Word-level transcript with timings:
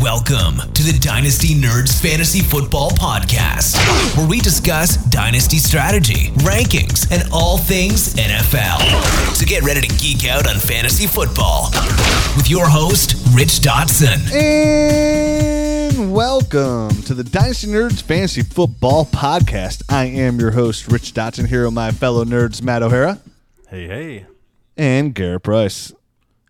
Welcome 0.00 0.56
to 0.72 0.82
the 0.82 0.98
Dynasty 1.00 1.54
Nerds 1.54 2.00
Fantasy 2.00 2.40
Football 2.40 2.90
Podcast, 2.92 3.76
where 4.16 4.26
we 4.26 4.40
discuss 4.40 4.96
dynasty 4.96 5.58
strategy, 5.58 6.30
rankings, 6.38 7.10
and 7.12 7.28
all 7.32 7.58
things 7.58 8.14
NFL. 8.14 9.34
So 9.34 9.44
get 9.44 9.62
ready 9.62 9.82
to 9.82 9.96
geek 9.96 10.26
out 10.26 10.48
on 10.48 10.56
fantasy 10.56 11.06
football 11.06 11.68
with 12.36 12.48
your 12.48 12.66
host, 12.68 13.14
Rich 13.34 13.60
Dotson. 13.60 14.32
And 14.34 16.12
welcome 16.14 17.02
to 17.02 17.12
the 17.14 17.24
Dynasty 17.24 17.66
Nerds 17.66 18.00
Fantasy 18.02 18.42
Football 18.42 19.04
Podcast. 19.04 19.82
I 19.90 20.06
am 20.06 20.40
your 20.40 20.52
host, 20.52 20.88
Rich 20.90 21.12
Dotson, 21.12 21.46
here 21.48 21.66
with 21.66 21.74
my 21.74 21.90
fellow 21.90 22.24
nerds, 22.24 22.62
Matt 22.62 22.82
O'Hara 22.82 23.20
Hey, 23.68 23.86
hey. 23.86 24.26
and 24.78 25.14
Garrett 25.14 25.42
Price. 25.42 25.92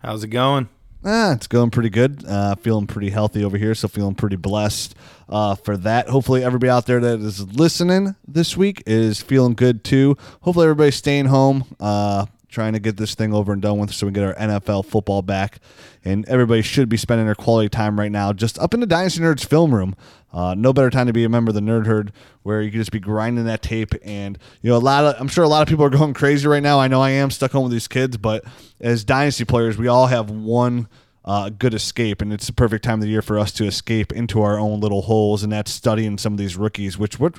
How's 0.03 0.23
it 0.23 0.29
going? 0.29 0.69
Ah, 1.03 1.33
it's 1.33 1.47
going 1.47 1.71
pretty 1.71 1.89
good. 1.89 2.25
Uh, 2.27 2.55
feeling 2.57 2.87
pretty 2.87 3.09
healthy 3.11 3.43
over 3.43 3.57
here, 3.57 3.75
so 3.75 3.89
feeling 3.89 4.15
pretty 4.15 4.37
blessed 4.37 4.95
uh, 5.31 5.55
for 5.55 5.77
that. 5.79 6.09
Hopefully, 6.09 6.45
everybody 6.45 6.69
out 6.69 6.85
there 6.87 7.01
that 7.01 7.21
is 7.21 7.41
listening 7.55 8.17
this 8.29 8.55
week 8.57 8.83
is 8.87 9.23
feeling 9.23 9.55
good 9.55 9.83
too. 9.83 10.17
Hopefully, 10.43 10.65
everybody's 10.65 10.97
staying 10.97 11.27
home, 11.27 11.65
uh, 11.81 12.27
trying 12.51 12.75
to 12.75 12.81
get 12.81 12.99
this 12.99 13.15
thing 13.15 13.33
over 13.33 13.51
and 13.53 13.63
done 13.63 13.79
with, 13.79 13.95
so 13.95 14.07
we 14.07 14.13
can 14.13 14.23
get 14.23 14.39
our 14.39 14.49
NFL 14.49 14.85
football 14.85 15.23
back. 15.23 15.61
And 16.05 16.29
everybody 16.29 16.61
should 16.61 16.91
be 16.91 16.99
spending 16.99 17.25
their 17.25 17.35
quality 17.35 17.71
time 17.71 17.99
right 17.99 18.13
now 18.13 18.35
just 18.35 18.59
up 18.59 18.75
in 18.75 18.81
the 18.81 18.87
Dynasty 18.87 19.21
Nerds 19.21 19.47
film 19.47 19.75
room. 19.75 19.97
Uh, 20.33 20.55
no 20.57 20.73
better 20.73 20.91
time 20.91 21.07
to 21.07 21.13
be 21.13 21.25
a 21.25 21.29
member 21.29 21.51
of 21.51 21.55
the 21.55 21.61
Nerd 21.61 21.87
Herd, 21.87 22.13
where 22.43 22.63
you 22.63 22.71
can 22.71 22.81
just 22.81 22.93
be 22.93 23.01
grinding 23.01 23.45
that 23.47 23.63
tape. 23.63 23.95
And 24.03 24.39
you 24.63 24.71
know, 24.71 24.77
a 24.77 24.79
lot 24.79 25.05
of 25.05 25.21
I'm 25.21 25.29
sure 25.29 25.45
a 25.45 25.49
lot 25.49 25.63
of 25.63 25.69
people 25.69 25.85
are 25.85 25.91
going 25.91 26.15
crazy 26.15 26.47
right 26.47 26.63
now. 26.63 26.79
I 26.79 26.89
know 26.89 27.01
I 27.01 27.11
am 27.11 27.31
stuck 27.31 27.53
home 27.53 27.65
with 27.65 27.73
these 27.73 27.89
kids, 27.89 28.17
but 28.17 28.45
as 28.81 29.05
Dynasty 29.05 29.45
players, 29.45 29.77
we 29.77 29.89
all 29.89 30.07
have 30.07 30.31
one 30.31 30.89
uh, 31.25 31.51
good 31.51 31.75
escape, 31.75 32.23
and 32.23 32.33
it's 32.33 32.47
the 32.47 32.53
perfect 32.53 32.85
time 32.85 32.95
of 32.95 33.01
the 33.01 33.09
year 33.09 33.23
for 33.23 33.39
us 33.39 33.53
to 33.53 33.65
escape 33.65 34.13
into 34.13 34.41
our 34.43 34.59
own 34.59 34.81
little 34.81 35.03
holes, 35.03 35.43
and 35.43 35.53
that's 35.53 35.71
studying 35.71 36.17
some 36.19 36.33
of 36.33 36.39
these 36.39 36.57
rookies, 36.57 36.99
which 36.99 37.19
what. 37.19 37.35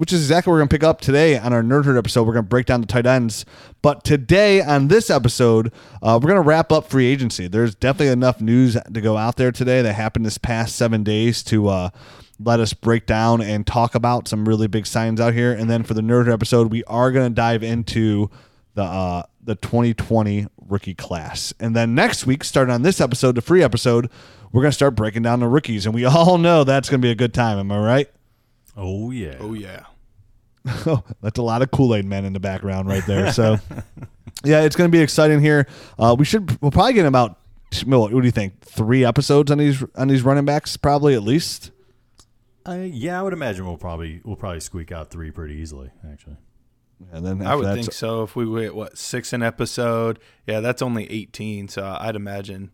Which 0.00 0.14
is 0.14 0.22
exactly 0.22 0.50
what 0.50 0.54
we're 0.54 0.60
going 0.60 0.68
to 0.70 0.74
pick 0.76 0.82
up 0.82 1.02
today 1.02 1.36
on 1.36 1.52
our 1.52 1.62
Nerd 1.62 1.84
Herd 1.84 1.98
episode. 1.98 2.22
We're 2.22 2.32
going 2.32 2.46
to 2.46 2.48
break 2.48 2.64
down 2.64 2.80
the 2.80 2.86
tight 2.86 3.04
ends. 3.04 3.44
But 3.82 4.02
today, 4.02 4.62
on 4.62 4.88
this 4.88 5.10
episode, 5.10 5.70
uh, 6.00 6.18
we're 6.22 6.28
going 6.28 6.42
to 6.42 6.48
wrap 6.48 6.72
up 6.72 6.88
free 6.88 7.04
agency. 7.04 7.48
There's 7.48 7.74
definitely 7.74 8.08
enough 8.08 8.40
news 8.40 8.78
to 8.90 9.00
go 9.02 9.18
out 9.18 9.36
there 9.36 9.52
today 9.52 9.82
that 9.82 9.92
happened 9.92 10.24
this 10.24 10.38
past 10.38 10.74
seven 10.74 11.04
days 11.04 11.42
to 11.42 11.68
uh, 11.68 11.90
let 12.42 12.60
us 12.60 12.72
break 12.72 13.04
down 13.04 13.42
and 13.42 13.66
talk 13.66 13.94
about 13.94 14.26
some 14.26 14.48
really 14.48 14.68
big 14.68 14.86
signs 14.86 15.20
out 15.20 15.34
here. 15.34 15.52
And 15.52 15.68
then 15.68 15.82
for 15.82 15.92
the 15.92 16.00
Nerd 16.00 16.24
Herd 16.24 16.32
episode, 16.32 16.70
we 16.72 16.82
are 16.84 17.12
going 17.12 17.28
to 17.28 17.34
dive 17.34 17.62
into 17.62 18.30
the 18.76 18.84
uh, 18.84 19.24
the 19.44 19.56
2020 19.56 20.46
rookie 20.66 20.94
class. 20.94 21.52
And 21.60 21.76
then 21.76 21.94
next 21.94 22.26
week, 22.26 22.42
starting 22.44 22.72
on 22.72 22.80
this 22.80 23.02
episode, 23.02 23.34
the 23.34 23.42
free 23.42 23.62
episode, 23.62 24.08
we're 24.50 24.62
going 24.62 24.70
to 24.70 24.74
start 24.74 24.94
breaking 24.94 25.24
down 25.24 25.40
the 25.40 25.46
rookies. 25.46 25.84
And 25.84 25.94
we 25.94 26.04
all 26.06 26.38
know 26.38 26.64
that's 26.64 26.88
going 26.88 27.02
to 27.02 27.06
be 27.06 27.12
a 27.12 27.14
good 27.14 27.34
time. 27.34 27.58
Am 27.58 27.70
I 27.70 27.78
right? 27.78 28.10
Oh, 28.76 29.10
yeah. 29.10 29.36
Oh 29.40 29.54
yeah. 29.54 29.84
Oh, 30.66 31.02
that's 31.22 31.38
a 31.38 31.42
lot 31.42 31.62
of 31.62 31.70
Kool 31.70 31.94
Aid 31.94 32.04
men 32.04 32.24
in 32.24 32.32
the 32.32 32.40
background 32.40 32.88
right 32.88 33.04
there. 33.06 33.32
So, 33.32 33.58
yeah, 34.44 34.62
it's 34.62 34.76
going 34.76 34.90
to 34.90 34.96
be 34.96 35.02
exciting 35.02 35.40
here. 35.40 35.66
Uh, 35.98 36.14
we 36.18 36.24
should 36.24 36.60
we'll 36.60 36.70
probably 36.70 36.94
get 36.94 37.06
about 37.06 37.38
what 37.84 38.10
do 38.10 38.20
you 38.22 38.30
think? 38.30 38.60
Three 38.62 39.04
episodes 39.04 39.50
on 39.50 39.58
these 39.58 39.82
on 39.94 40.08
these 40.08 40.22
running 40.22 40.44
backs, 40.44 40.76
probably 40.76 41.14
at 41.14 41.22
least. 41.22 41.70
Uh, 42.66 42.86
yeah, 42.90 43.18
I 43.18 43.22
would 43.22 43.32
imagine 43.32 43.64
we'll 43.64 43.76
probably 43.76 44.20
we'll 44.24 44.36
probably 44.36 44.60
squeak 44.60 44.92
out 44.92 45.10
three 45.10 45.30
pretty 45.30 45.54
easily, 45.54 45.90
actually. 46.10 46.36
And 47.12 47.24
then 47.24 47.46
I 47.46 47.54
would 47.54 47.72
think 47.74 47.92
so. 47.92 48.22
If 48.24 48.36
we 48.36 48.44
wait, 48.44 48.74
what 48.74 48.98
six 48.98 49.32
an 49.32 49.42
episode, 49.42 50.18
yeah, 50.46 50.60
that's 50.60 50.82
only 50.82 51.10
eighteen. 51.10 51.68
So 51.68 51.96
I'd 51.98 52.16
imagine 52.16 52.72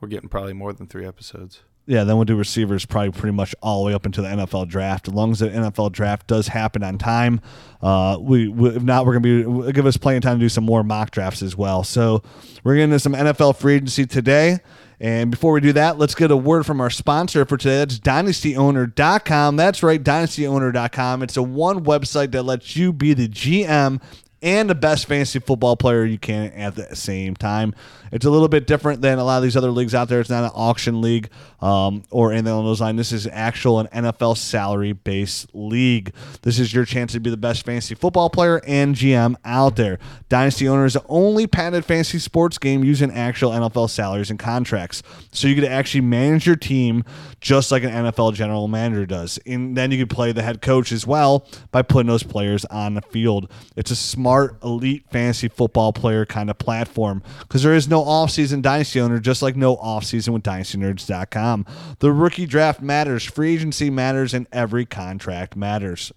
we're 0.00 0.08
getting 0.08 0.28
probably 0.28 0.52
more 0.52 0.72
than 0.72 0.86
three 0.86 1.06
episodes. 1.06 1.62
Yeah, 1.84 2.04
then 2.04 2.16
we'll 2.16 2.24
do 2.24 2.36
receivers 2.36 2.86
probably 2.86 3.10
pretty 3.10 3.34
much 3.34 3.56
all 3.60 3.82
the 3.82 3.88
way 3.88 3.94
up 3.94 4.06
into 4.06 4.22
the 4.22 4.28
NFL 4.28 4.68
draft. 4.68 5.08
As 5.08 5.14
long 5.14 5.32
as 5.32 5.40
the 5.40 5.48
NFL 5.48 5.90
draft 5.90 6.28
does 6.28 6.46
happen 6.46 6.84
on 6.84 6.96
time, 6.96 7.40
uh, 7.82 8.18
we, 8.20 8.46
we 8.48 8.70
if 8.70 8.82
not, 8.82 9.04
we're 9.04 9.18
gonna 9.18 9.66
be 9.66 9.72
give 9.72 9.86
us 9.86 9.96
plenty 9.96 10.18
of 10.18 10.22
time 10.22 10.38
to 10.38 10.44
do 10.44 10.48
some 10.48 10.64
more 10.64 10.84
mock 10.84 11.10
drafts 11.10 11.42
as 11.42 11.56
well. 11.56 11.82
So 11.82 12.22
we're 12.62 12.74
getting 12.76 12.90
into 12.92 13.00
some 13.00 13.14
NFL 13.14 13.56
free 13.56 13.74
agency 13.74 14.06
today. 14.06 14.60
And 15.00 15.32
before 15.32 15.52
we 15.52 15.60
do 15.60 15.72
that, 15.72 15.98
let's 15.98 16.14
get 16.14 16.30
a 16.30 16.36
word 16.36 16.64
from 16.64 16.80
our 16.80 16.88
sponsor 16.88 17.44
for 17.44 17.56
today. 17.56 17.78
That's 17.78 17.98
dynastyowner.com. 17.98 19.56
That's 19.56 19.82
right, 19.82 20.00
dynastyowner.com. 20.00 21.22
It's 21.24 21.36
a 21.36 21.42
one 21.42 21.84
website 21.84 22.30
that 22.30 22.44
lets 22.44 22.76
you 22.76 22.92
be 22.92 23.12
the 23.12 23.28
GM 23.28 24.00
and 24.42 24.68
the 24.68 24.74
best 24.74 25.06
fantasy 25.06 25.38
football 25.38 25.76
player 25.76 26.04
you 26.04 26.18
can 26.18 26.52
at 26.52 26.74
the 26.74 26.94
same 26.96 27.36
time. 27.36 27.74
It's 28.12 28.26
a 28.26 28.30
little 28.30 28.48
bit 28.48 28.66
different 28.66 29.00
than 29.00 29.18
a 29.18 29.24
lot 29.24 29.38
of 29.38 29.42
these 29.42 29.56
other 29.56 29.70
leagues 29.70 29.94
out 29.94 30.08
there. 30.08 30.20
It's 30.20 30.28
not 30.28 30.44
an 30.44 30.50
auction 30.54 31.00
league 31.00 31.30
um, 31.60 32.02
or 32.10 32.32
anything 32.32 32.52
along 32.52 32.66
those 32.66 32.80
lines. 32.80 32.98
This 32.98 33.12
is 33.12 33.26
actual 33.26 33.80
an 33.80 33.86
NFL 33.86 34.36
salary 34.36 34.92
based 34.92 35.48
league. 35.54 36.12
This 36.42 36.58
is 36.58 36.74
your 36.74 36.84
chance 36.84 37.12
to 37.12 37.20
be 37.20 37.30
the 37.30 37.38
best 37.38 37.64
fantasy 37.64 37.94
football 37.94 38.28
player 38.28 38.60
and 38.66 38.94
GM 38.94 39.36
out 39.44 39.76
there. 39.76 39.98
Dynasty 40.28 40.68
Owner 40.68 40.84
is 40.84 40.92
the 40.92 41.04
only 41.08 41.46
patented 41.46 41.86
fantasy 41.86 42.18
sports 42.18 42.58
game 42.58 42.84
using 42.84 43.10
actual 43.10 43.52
NFL 43.52 43.88
salaries 43.88 44.28
and 44.28 44.38
contracts. 44.38 45.02
So 45.30 45.48
you 45.48 45.54
to 45.62 45.70
actually 45.70 46.02
manage 46.02 46.46
your 46.46 46.56
team 46.56 47.04
just 47.40 47.72
like 47.72 47.82
an 47.82 47.90
NFL 47.90 48.34
general 48.34 48.68
manager 48.68 49.06
does. 49.06 49.38
And 49.46 49.76
then 49.76 49.90
you 49.90 49.98
can 49.98 50.08
play 50.08 50.32
the 50.32 50.42
head 50.42 50.60
coach 50.60 50.92
as 50.92 51.06
well 51.06 51.46
by 51.70 51.82
putting 51.82 52.08
those 52.08 52.22
players 52.22 52.64
on 52.66 52.94
the 52.94 53.02
field. 53.02 53.50
It's 53.76 53.90
a 53.90 53.96
smart, 53.96 54.31
elite 54.62 55.04
fantasy 55.10 55.48
football 55.48 55.92
player 55.92 56.26
kind 56.26 56.50
of 56.50 56.58
platform 56.58 57.22
because 57.40 57.62
there 57.62 57.74
is 57.74 57.88
no 57.88 58.02
offseason 58.02 58.62
Dynasty 58.62 59.00
Owner, 59.00 59.18
just 59.18 59.42
like 59.42 59.56
no 59.56 59.76
offseason 59.76 60.30
with 60.30 60.42
DynastyNerds.com. 60.42 61.66
The 61.98 62.12
rookie 62.12 62.46
draft 62.46 62.80
matters, 62.80 63.24
free 63.24 63.54
agency 63.54 63.90
matters, 63.90 64.34
and 64.34 64.46
every 64.52 64.86
contract 64.86 65.56
matters. 65.56 66.12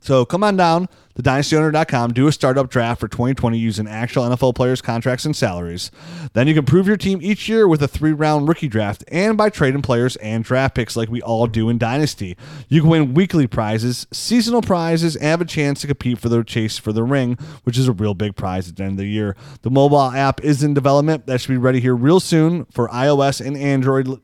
So 0.00 0.24
come 0.24 0.42
on 0.42 0.56
down 0.56 0.88
to 1.16 1.22
dynastyowner.com, 1.22 2.12
do 2.12 2.26
a 2.26 2.32
startup 2.32 2.70
draft 2.70 3.00
for 3.00 3.08
2020 3.08 3.58
using 3.58 3.86
actual 3.86 4.24
NFL 4.24 4.54
players' 4.54 4.80
contracts 4.80 5.24
and 5.24 5.36
salaries. 5.36 5.90
Then 6.32 6.48
you 6.48 6.54
can 6.54 6.64
prove 6.64 6.86
your 6.86 6.96
team 6.96 7.20
each 7.22 7.48
year 7.48 7.68
with 7.68 7.82
a 7.82 7.88
three 7.88 8.12
round 8.12 8.48
rookie 8.48 8.68
draft 8.68 9.04
and 9.08 9.36
by 9.36 9.50
trading 9.50 9.82
players 9.82 10.16
and 10.16 10.44
draft 10.44 10.74
picks 10.74 10.96
like 10.96 11.08
we 11.08 11.22
all 11.22 11.46
do 11.46 11.68
in 11.68 11.78
Dynasty. 11.78 12.36
You 12.68 12.80
can 12.80 12.90
win 12.90 13.14
weekly 13.14 13.46
prizes, 13.46 14.06
seasonal 14.12 14.62
prizes, 14.62 15.16
and 15.16 15.24
have 15.24 15.40
a 15.40 15.46
chance 15.46 15.80
to 15.82 15.86
compete 15.86 16.18
for 16.18 16.28
the 16.28 16.42
chase 16.44 16.78
for 16.78 16.92
the 16.92 17.02
ring, 17.02 17.36
which 17.64 17.78
is 17.78 17.88
a 17.88 17.92
real 17.92 18.14
big 18.14 18.36
prize 18.36 18.68
at 18.68 18.76
the 18.76 18.84
end 18.84 18.92
of 18.92 18.98
the 18.98 19.06
year. 19.06 19.36
The 19.62 19.70
mobile 19.70 20.00
app 20.00 20.42
is 20.42 20.62
in 20.62 20.74
development. 20.74 21.26
That 21.26 21.40
should 21.40 21.48
be 21.48 21.56
ready 21.56 21.80
here 21.80 21.94
real 21.94 22.20
soon 22.20 22.64
for 22.66 22.88
iOS 22.88 23.44
and 23.44 23.56
Android 23.56 24.20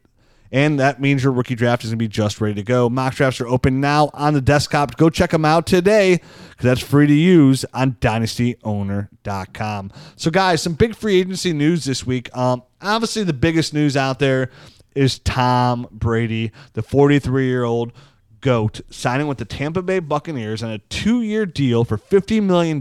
and 0.51 0.81
that 0.81 1.01
means 1.01 1.23
your 1.23 1.33
rookie 1.33 1.55
draft 1.55 1.85
is 1.85 1.91
going 1.91 1.99
to 1.99 2.03
be 2.03 2.09
just 2.09 2.41
ready 2.41 2.55
to 2.55 2.63
go. 2.63 2.89
Mock 2.89 3.15
drafts 3.15 3.41
are 3.41 3.49
open 3.49 3.81
now 3.81 4.11
on 4.15 4.35
the 4.35 4.41
desktop. 4.41 4.97
Go 4.97 5.11
check 5.11 5.31
them 5.31 5.45
out 5.45 5.67
today 5.67 6.21
because 6.51 6.65
that's 6.65 6.81
free 6.81 7.07
to 7.07 7.13
use 7.13 7.65
on 7.75 7.93
dynastyowner.com. 8.01 9.93
So, 10.17 10.31
guys, 10.31 10.63
some 10.63 10.75
big 10.75 10.95
free 10.95 11.21
agency 11.21 11.53
news 11.53 11.85
this 11.85 12.07
week. 12.07 12.35
Um, 12.37 12.63
obviously, 12.81 13.25
the 13.25 13.33
biggest 13.33 13.75
news 13.75 13.97
out 13.97 14.19
there 14.19 14.51
is 14.95 15.19
Tom 15.21 15.87
Brady, 15.91 16.53
the 16.73 16.83
43 16.83 17.47
year 17.47 17.65
old 17.65 17.93
GOAT, 18.41 18.81
signing 18.91 19.27
with 19.27 19.39
the 19.39 19.45
Tampa 19.45 19.83
Bay 19.83 19.99
Buccaneers 19.99 20.63
on 20.63 20.71
a 20.71 20.79
two 20.79 21.23
year 21.23 21.45
deal 21.45 21.85
for 21.85 21.99
$50 21.99 22.43
million, 22.43 22.81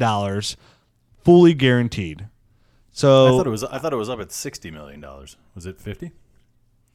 fully 1.23 1.53
guaranteed. 1.53 2.27
So, 2.91 3.27
I 3.27 3.29
thought 3.37 3.47
it 3.47 3.51
was 3.51 3.63
I 3.63 3.77
thought 3.77 3.93
it 3.93 3.97
was 3.97 4.09
up 4.09 4.19
at 4.19 4.31
sixty 4.31 4.71
million 4.71 4.99
dollars. 4.99 5.37
Was 5.53 5.67
it 5.67 5.79
fifty? 5.79 6.13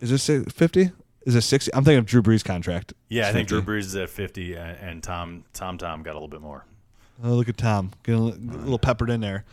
Is 0.03 0.11
this 0.11 0.27
50? 0.53 0.91
Is 1.25 1.35
it 1.37 1.43
60? 1.43 1.73
I'm 1.73 1.85
thinking 1.85 2.01
of 2.01 2.07
Drew 2.07 2.23
Brees' 2.23 2.45
contract. 2.45 2.93
Yeah, 3.09 3.29
I 3.29 3.33
think 3.33 3.49
50. 3.49 3.63
Drew 3.63 3.75
Brees 3.75 3.85
is 3.85 3.97
at 3.97 4.11
fifty, 4.11 4.55
and, 4.55 4.77
and 4.79 5.03
Tom 5.03 5.45
Tom 5.55 5.79
Tom 5.79 6.03
got 6.03 6.13
a 6.13 6.15
little 6.15 6.29
bit 6.29 6.41
more. 6.41 6.67
Oh, 7.23 7.35
look 7.35 7.49
at 7.49 7.57
Tom, 7.57 7.93
getting 8.03 8.21
a 8.21 8.25
little 8.25 8.79
peppered 8.79 9.09
in 9.09 9.21
there. 9.21 9.45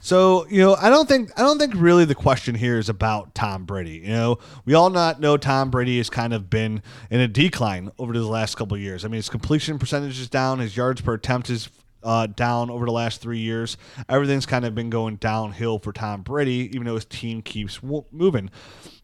So 0.00 0.46
you 0.50 0.60
know, 0.60 0.74
I 0.74 0.90
don't 0.90 1.08
think 1.08 1.30
I 1.38 1.42
don't 1.42 1.58
think 1.58 1.72
really 1.74 2.04
the 2.04 2.14
question 2.14 2.54
here 2.54 2.78
is 2.78 2.90
about 2.90 3.34
Tom 3.34 3.64
Brady. 3.64 4.02
You 4.04 4.08
know, 4.08 4.38
we 4.66 4.74
all 4.74 4.90
not 4.90 5.18
know 5.18 5.38
Tom 5.38 5.70
Brady 5.70 5.96
has 5.96 6.10
kind 6.10 6.34
of 6.34 6.50
been 6.50 6.82
in 7.10 7.20
a 7.20 7.28
decline 7.28 7.90
over 7.98 8.12
the 8.12 8.26
last 8.26 8.56
couple 8.56 8.74
of 8.74 8.82
years. 8.82 9.06
I 9.06 9.08
mean, 9.08 9.16
his 9.16 9.30
completion 9.30 9.78
percentage 9.78 10.20
is 10.20 10.28
down, 10.28 10.58
his 10.58 10.76
yards 10.76 11.00
per 11.00 11.14
attempt 11.14 11.48
is 11.48 11.70
uh, 12.04 12.26
down 12.26 12.70
over 12.70 12.84
the 12.86 12.92
last 12.92 13.20
three 13.20 13.38
years. 13.38 13.76
Everything's 14.08 14.46
kind 14.46 14.64
of 14.64 14.74
been 14.74 14.90
going 14.90 15.16
downhill 15.16 15.78
for 15.78 15.92
Tom 15.92 16.22
Brady, 16.22 16.70
even 16.72 16.84
though 16.84 16.94
his 16.94 17.04
team 17.04 17.42
keeps 17.42 17.78
w- 17.78 18.04
moving. 18.12 18.50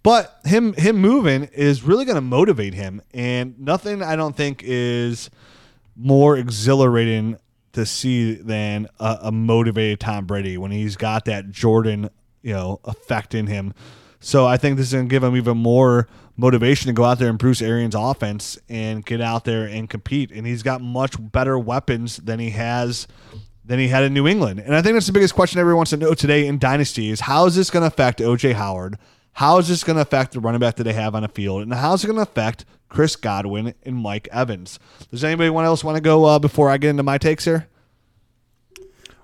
But 0.03 0.39
him 0.45 0.73
him 0.75 0.97
moving 0.97 1.45
is 1.45 1.83
really 1.83 2.05
going 2.05 2.17
to 2.17 2.23
motivate 2.23 2.75
him, 2.75 3.03
and 3.13 3.59
nothing 3.59 4.03
I 4.03 4.17
don't 4.17 4.37
think 4.37 4.63
is 4.65 5.31
more 5.97 6.37
exhilarating 6.37 7.37
to 7.73 7.87
see 7.87 8.35
than 8.35 8.89
a, 8.99 9.19
a 9.25 9.33
motivated 9.33 10.01
Tom 10.01 10.27
Brady 10.27 10.57
when 10.59 10.71
he's 10.71 10.97
got 10.97 11.27
that 11.27 11.51
Jordan, 11.51 12.11
you 12.43 12.53
know, 12.53 12.81
effect 12.85 13.35
in 13.35 13.47
him. 13.47 13.75
So 14.21 14.47
I 14.47 14.57
think 14.57 14.77
this 14.77 14.89
is 14.89 14.93
going 14.93 15.09
to 15.09 15.11
give 15.11 15.25
him 15.25 15.37
even 15.37 15.57
more 15.57 16.09
motivation 16.41 16.89
to 16.89 16.93
go 16.93 17.05
out 17.05 17.19
there 17.19 17.29
and 17.29 17.39
Bruce 17.39 17.63
Arians' 17.63 17.95
offense 17.95 18.59
and 18.69 19.05
get 19.05 19.21
out 19.21 19.45
there 19.45 19.67
and 19.67 19.89
compete. 19.89 20.33
And 20.33 20.47
he's 20.47 20.63
got 20.63 20.81
much 20.81 21.15
better 21.19 21.59
weapons 21.59 22.17
than 22.17 22.41
he 22.41 22.51
has 22.51 23.07
than 23.65 23.79
he 23.79 23.89
had 23.89 24.03
in 24.03 24.15
New 24.15 24.27
England. 24.27 24.59
And 24.59 24.75
I 24.75 24.83
think 24.83 24.95
that's 24.95 25.07
the 25.07 25.13
biggest 25.13 25.35
question 25.35 25.61
everyone 25.61 25.77
wants 25.77 25.91
to 25.91 25.97
know 25.97 26.15
today 26.15 26.47
in 26.47 26.59
Dynasty 26.59 27.11
is 27.11 27.21
how 27.21 27.47
is 27.47 27.55
this 27.55 27.71
going 27.71 27.83
to 27.83 27.87
affect 27.87 28.19
OJ 28.19 28.55
Howard? 28.55 28.99
How 29.35 29.59
is 29.59 29.69
this 29.69 29.85
going 29.85 29.97
to 29.97 30.03
affect 30.03 30.33
the 30.33 30.41
running 30.41 30.59
back 30.59 30.75
that 30.77 30.85
they 30.85 30.93
have 30.93 31.15
on 31.15 31.23
the 31.23 31.29
field, 31.29 31.63
and 31.63 31.73
how 31.73 31.95
is 31.95 32.03
it 32.03 32.09
going 32.09 32.17
to 32.17 32.23
affect 32.23 32.65
Chris 32.89 33.15
Godwin 33.15 33.75
and 33.85 33.97
Mike 33.97 34.29
Evans? 34.33 34.81
Does 35.11 35.23
anybody 35.23 35.55
else 35.55 35.85
want 35.85 35.97
to 35.97 36.01
go 36.01 36.25
uh, 36.25 36.39
before 36.41 36.69
I 36.69 36.79
get 36.79 36.91
into 36.91 37.05
my 37.05 37.17
takes 37.17 37.45
here? 37.45 37.69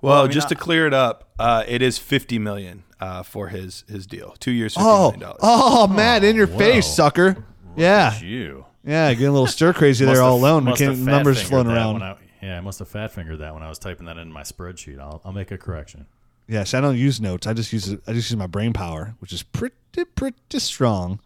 Well, 0.01 0.21
I 0.21 0.23
mean, 0.23 0.31
just 0.31 0.49
to 0.51 0.55
clear 0.55 0.87
it 0.87 0.95
up, 0.95 1.31
uh, 1.41 1.65
it 1.67 1.83
is 1.83 1.99
fifty 1.99 2.39
million 2.39 2.85
uh, 3.01 3.23
for 3.23 3.49
his 3.49 3.85
his 3.89 4.07
deal. 4.07 4.35
Two 4.39 4.53
years, 4.53 4.75
fifty 4.75 4.89
oh, 4.89 5.11
million 5.11 5.21
dollars. 5.21 5.41
Oh, 5.43 5.87
Matt, 5.87 6.25
in 6.25 6.37
your 6.37 6.47
face, 6.47 6.87
sucker! 6.87 7.45
Yeah, 7.77 8.19
you. 8.21 8.65
Yeah, 8.85 9.13
getting 9.13 9.27
a 9.27 9.33
little 9.33 9.49
stir 9.49 9.73
crazy 9.73 10.05
there 10.05 10.23
all 10.23 10.37
alone. 10.37 10.65
We 10.65 10.75
can't 10.75 10.99
numbers 11.01 11.43
floating 11.43 11.73
around. 11.73 12.03
I, 12.03 12.17
yeah, 12.41 12.57
I 12.57 12.61
must 12.61 12.79
have 12.79 12.89
fat 12.89 13.11
fingered 13.11 13.41
that 13.41 13.53
when 13.53 13.63
I 13.63 13.69
was 13.69 13.79
typing 13.79 14.07
that 14.07 14.19
in 14.19 14.33
my 14.33 14.43
spreadsheet. 14.43 15.01
I'll, 15.01 15.21
I'll 15.25 15.33
make 15.33 15.51
a 15.51 15.59
correction. 15.59 16.07
Yeah, 16.47 16.61
Yes, 16.61 16.75
I 16.75 16.81
don't 16.81 16.97
use 16.97 17.21
notes. 17.21 17.47
I 17.47 17.53
just 17.53 17.73
use 17.73 17.93
I 18.07 18.13
just 18.13 18.31
use 18.31 18.37
my 18.37 18.47
brain 18.47 18.73
power, 18.73 19.17
which 19.19 19.33
is 19.33 19.43
pretty 19.43 19.75
pretty 20.15 20.59
strong. 20.59 21.19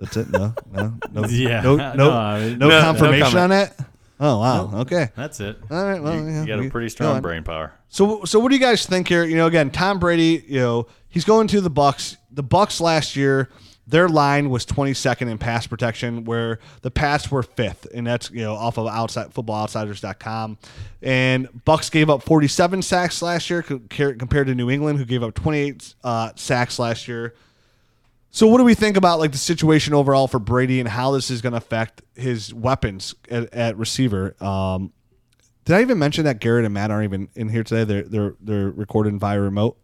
That's 0.00 0.16
it. 0.16 0.30
No, 0.30 0.54
no, 0.72 0.94
no. 1.12 1.24
yeah, 1.28 1.60
no, 1.60 1.76
no, 1.76 1.92
no, 1.94 2.10
I 2.10 2.40
mean, 2.40 2.58
no, 2.58 2.68
no 2.68 2.80
confirmation 2.80 3.38
on 3.38 3.50
that. 3.50 3.78
Oh 4.20 4.38
wow. 4.38 4.70
Okay. 4.80 5.10
That's 5.16 5.40
it. 5.40 5.58
All 5.70 5.84
right. 5.84 6.02
Well, 6.02 6.14
you, 6.14 6.26
yeah, 6.26 6.40
you 6.42 6.46
got 6.46 6.64
a 6.64 6.70
pretty 6.70 6.88
strong 6.88 7.20
brain 7.20 7.42
power. 7.42 7.72
So, 7.88 8.24
so 8.24 8.38
what 8.38 8.50
do 8.50 8.54
you 8.54 8.60
guys 8.60 8.86
think 8.86 9.08
here? 9.08 9.24
You 9.24 9.36
know, 9.36 9.46
again, 9.46 9.70
Tom 9.70 9.98
Brady. 9.98 10.44
You 10.46 10.60
know, 10.60 10.86
he's 11.08 11.24
going 11.24 11.48
to 11.48 11.60
the 11.60 11.70
Bucs. 11.70 12.16
The 12.30 12.44
Bucs 12.44 12.80
last 12.80 13.16
year 13.16 13.50
their 13.86 14.08
line 14.08 14.50
was 14.50 14.64
22nd 14.64 15.30
in 15.30 15.38
pass 15.38 15.66
protection, 15.66 16.24
where 16.24 16.58
the 16.82 16.90
Pats 16.90 17.30
were 17.30 17.42
fifth, 17.42 17.86
and 17.94 18.06
that's 18.06 18.30
you 18.30 18.42
know 18.42 18.54
off 18.54 18.78
of 18.78 18.86
outside 18.86 19.32
footballoutsiders.com. 19.34 20.58
And 21.02 21.48
Bucs 21.66 21.90
gave 21.90 22.08
up 22.08 22.22
47 22.22 22.82
sacks 22.82 23.20
last 23.20 23.50
year 23.50 23.62
compared 23.62 24.46
to 24.46 24.54
New 24.54 24.70
England, 24.70 24.98
who 24.98 25.04
gave 25.04 25.22
up 25.22 25.34
28 25.34 25.94
uh, 26.02 26.30
sacks 26.36 26.78
last 26.78 27.08
year. 27.08 27.34
So, 28.34 28.48
what 28.48 28.58
do 28.58 28.64
we 28.64 28.74
think 28.74 28.96
about 28.96 29.20
like 29.20 29.30
the 29.30 29.38
situation 29.38 29.94
overall 29.94 30.26
for 30.26 30.40
Brady 30.40 30.80
and 30.80 30.88
how 30.88 31.12
this 31.12 31.30
is 31.30 31.40
going 31.40 31.52
to 31.52 31.58
affect 31.58 32.02
his 32.16 32.52
weapons 32.52 33.14
at, 33.30 33.54
at 33.54 33.76
receiver? 33.76 34.34
Um, 34.42 34.92
did 35.64 35.76
I 35.76 35.82
even 35.82 36.00
mention 36.00 36.24
that 36.24 36.40
Garrett 36.40 36.64
and 36.64 36.74
Matt 36.74 36.90
aren't 36.90 37.04
even 37.04 37.28
in 37.36 37.48
here 37.48 37.62
today? 37.62 37.84
They're 37.84 38.02
they're 38.02 38.34
they're 38.40 38.70
recorded 38.70 39.20
via 39.20 39.40
remote. 39.40 39.78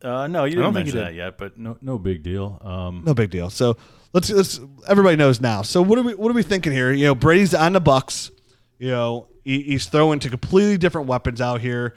Uh, 0.00 0.26
no, 0.28 0.44
you 0.44 0.56
didn't 0.56 0.72
mention 0.72 0.96
that 0.96 1.12
yet, 1.12 1.36
but 1.36 1.58
no, 1.58 1.76
no 1.82 1.98
big 1.98 2.22
deal. 2.22 2.58
Um, 2.64 3.02
no 3.04 3.12
big 3.12 3.28
deal. 3.28 3.50
So 3.50 3.76
let's 4.14 4.30
let's 4.30 4.60
everybody 4.88 5.16
knows 5.16 5.38
now. 5.38 5.60
So 5.60 5.82
what 5.82 5.98
are 5.98 6.02
we 6.02 6.14
what 6.14 6.30
are 6.30 6.34
we 6.34 6.42
thinking 6.42 6.72
here? 6.72 6.90
You 6.90 7.04
know, 7.04 7.14
Brady's 7.14 7.52
on 7.52 7.74
the 7.74 7.82
Bucs. 7.82 8.30
You 8.78 8.92
know, 8.92 9.28
he, 9.44 9.60
he's 9.60 9.84
throwing 9.84 10.20
to 10.20 10.30
completely 10.30 10.78
different 10.78 11.06
weapons 11.06 11.42
out 11.42 11.60
here. 11.60 11.96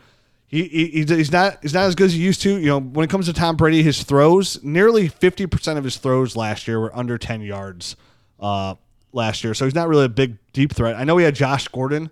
He, 0.51 0.68
he, 0.68 1.03
he's 1.06 1.31
not 1.31 1.59
he's 1.62 1.74
not 1.74 1.86
as 1.86 1.95
good 1.95 2.07
as 2.07 2.13
he 2.13 2.19
used 2.19 2.42
to. 2.42 2.57
You 2.57 2.68
know, 2.68 2.80
when 2.81 3.06
it 3.06 3.09
comes 3.09 3.27
to 3.27 3.33
Tom 3.33 3.56
Brady, 3.56 3.81
his 3.81 4.03
throws 4.03 4.62
nearly 4.62 5.07
fifty 5.07 5.48
percent 5.48 5.80
of 5.80 5.86
his 5.86 5.95
throws 5.95 6.36
last 6.36 6.68
year 6.68 6.80
were 6.80 6.95
under 6.95 7.18
ten 7.18 7.42
yards. 7.42 7.95
Uh, 8.39 8.75
last 9.13 9.44
year, 9.44 9.53
so 9.53 9.65
he's 9.65 9.75
not 9.75 9.88
really 9.88 10.06
a 10.06 10.09
big 10.09 10.38
deep 10.53 10.74
threat. 10.74 10.95
I 10.95 11.03
know 11.03 11.18
he 11.18 11.25
had 11.25 11.36
Josh 11.36 11.68
Gordon 11.68 12.09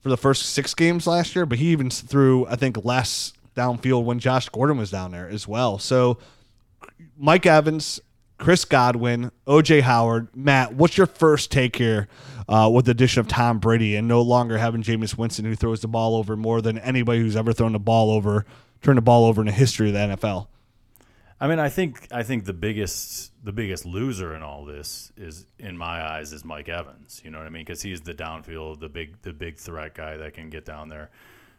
for 0.00 0.08
the 0.10 0.16
first 0.16 0.50
six 0.50 0.74
games 0.74 1.06
last 1.06 1.34
year, 1.34 1.46
but 1.46 1.58
he 1.58 1.66
even 1.68 1.90
threw 1.90 2.46
I 2.46 2.56
think 2.56 2.84
less 2.84 3.32
downfield 3.56 4.04
when 4.04 4.18
Josh 4.18 4.48
Gordon 4.48 4.76
was 4.76 4.90
down 4.90 5.10
there 5.10 5.28
as 5.28 5.48
well. 5.48 5.78
So 5.78 6.18
Mike 7.16 7.46
Evans, 7.46 8.00
Chris 8.38 8.64
Godwin, 8.64 9.30
OJ 9.46 9.82
Howard, 9.82 10.28
Matt, 10.36 10.74
what's 10.74 10.96
your 10.96 11.06
first 11.06 11.50
take 11.50 11.76
here 11.76 12.08
uh, 12.48 12.70
with 12.72 12.86
the 12.86 12.90
addition 12.90 13.20
of 13.20 13.28
Tom 13.28 13.58
Brady 13.58 13.96
and 13.96 14.08
no 14.08 14.22
longer 14.22 14.58
having 14.58 14.82
Jameis 14.82 15.16
Winston 15.16 15.44
who 15.44 15.54
throws 15.54 15.80
the 15.80 15.88
ball 15.88 16.16
over 16.16 16.36
more 16.36 16.60
than 16.60 16.78
anybody 16.78 17.20
who's 17.20 17.36
ever 17.36 17.52
thrown 17.52 17.72
the 17.72 17.78
ball 17.78 18.10
over, 18.10 18.44
turned 18.82 18.98
the 18.98 19.02
ball 19.02 19.24
over 19.24 19.42
in 19.42 19.46
the 19.46 19.52
history 19.52 19.88
of 19.88 19.94
the 19.94 20.16
NFL? 20.16 20.48
I 21.40 21.48
mean, 21.48 21.58
I 21.58 21.70
think 21.70 22.06
I 22.12 22.22
think 22.22 22.44
the 22.44 22.52
biggest 22.52 23.32
the 23.44 23.52
biggest 23.52 23.84
loser 23.84 24.36
in 24.36 24.42
all 24.42 24.64
this 24.64 25.10
is, 25.16 25.44
in 25.58 25.76
my 25.76 26.00
eyes, 26.00 26.32
is 26.32 26.44
Mike 26.44 26.68
Evans. 26.68 27.20
You 27.24 27.32
know 27.32 27.38
what 27.38 27.48
I 27.48 27.50
mean? 27.50 27.64
Because 27.64 27.82
he's 27.82 28.00
the 28.00 28.14
downfield, 28.14 28.78
the 28.78 28.88
big 28.88 29.20
the 29.22 29.32
big 29.32 29.56
threat 29.56 29.94
guy 29.94 30.16
that 30.18 30.34
can 30.34 30.50
get 30.50 30.64
down 30.64 30.88
there. 30.88 31.10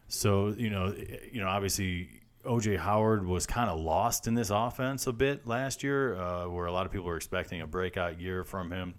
So 0.08 0.56
you 0.58 0.70
know, 0.70 0.96
you 1.30 1.42
know, 1.42 1.50
obviously 1.50 2.22
OJ 2.46 2.78
Howard 2.78 3.26
was 3.26 3.46
kind 3.46 3.70
of 3.70 3.78
lost 3.80 4.26
in 4.26 4.36
this 4.36 4.50
offense 4.50 5.08
a 5.08 5.12
bit 5.12 5.46
last 5.48 5.84
year, 5.84 6.16
uh, 6.16 6.48
where 6.48 6.66
a 6.66 6.72
lot 6.72 6.86
of 6.86 6.92
people 6.94 7.08
were 7.08 7.18
expecting 7.18 7.60
a 7.60 7.68
breakout 7.68 8.22
year 8.22 8.46
from 8.46 8.72
him. 8.72 8.94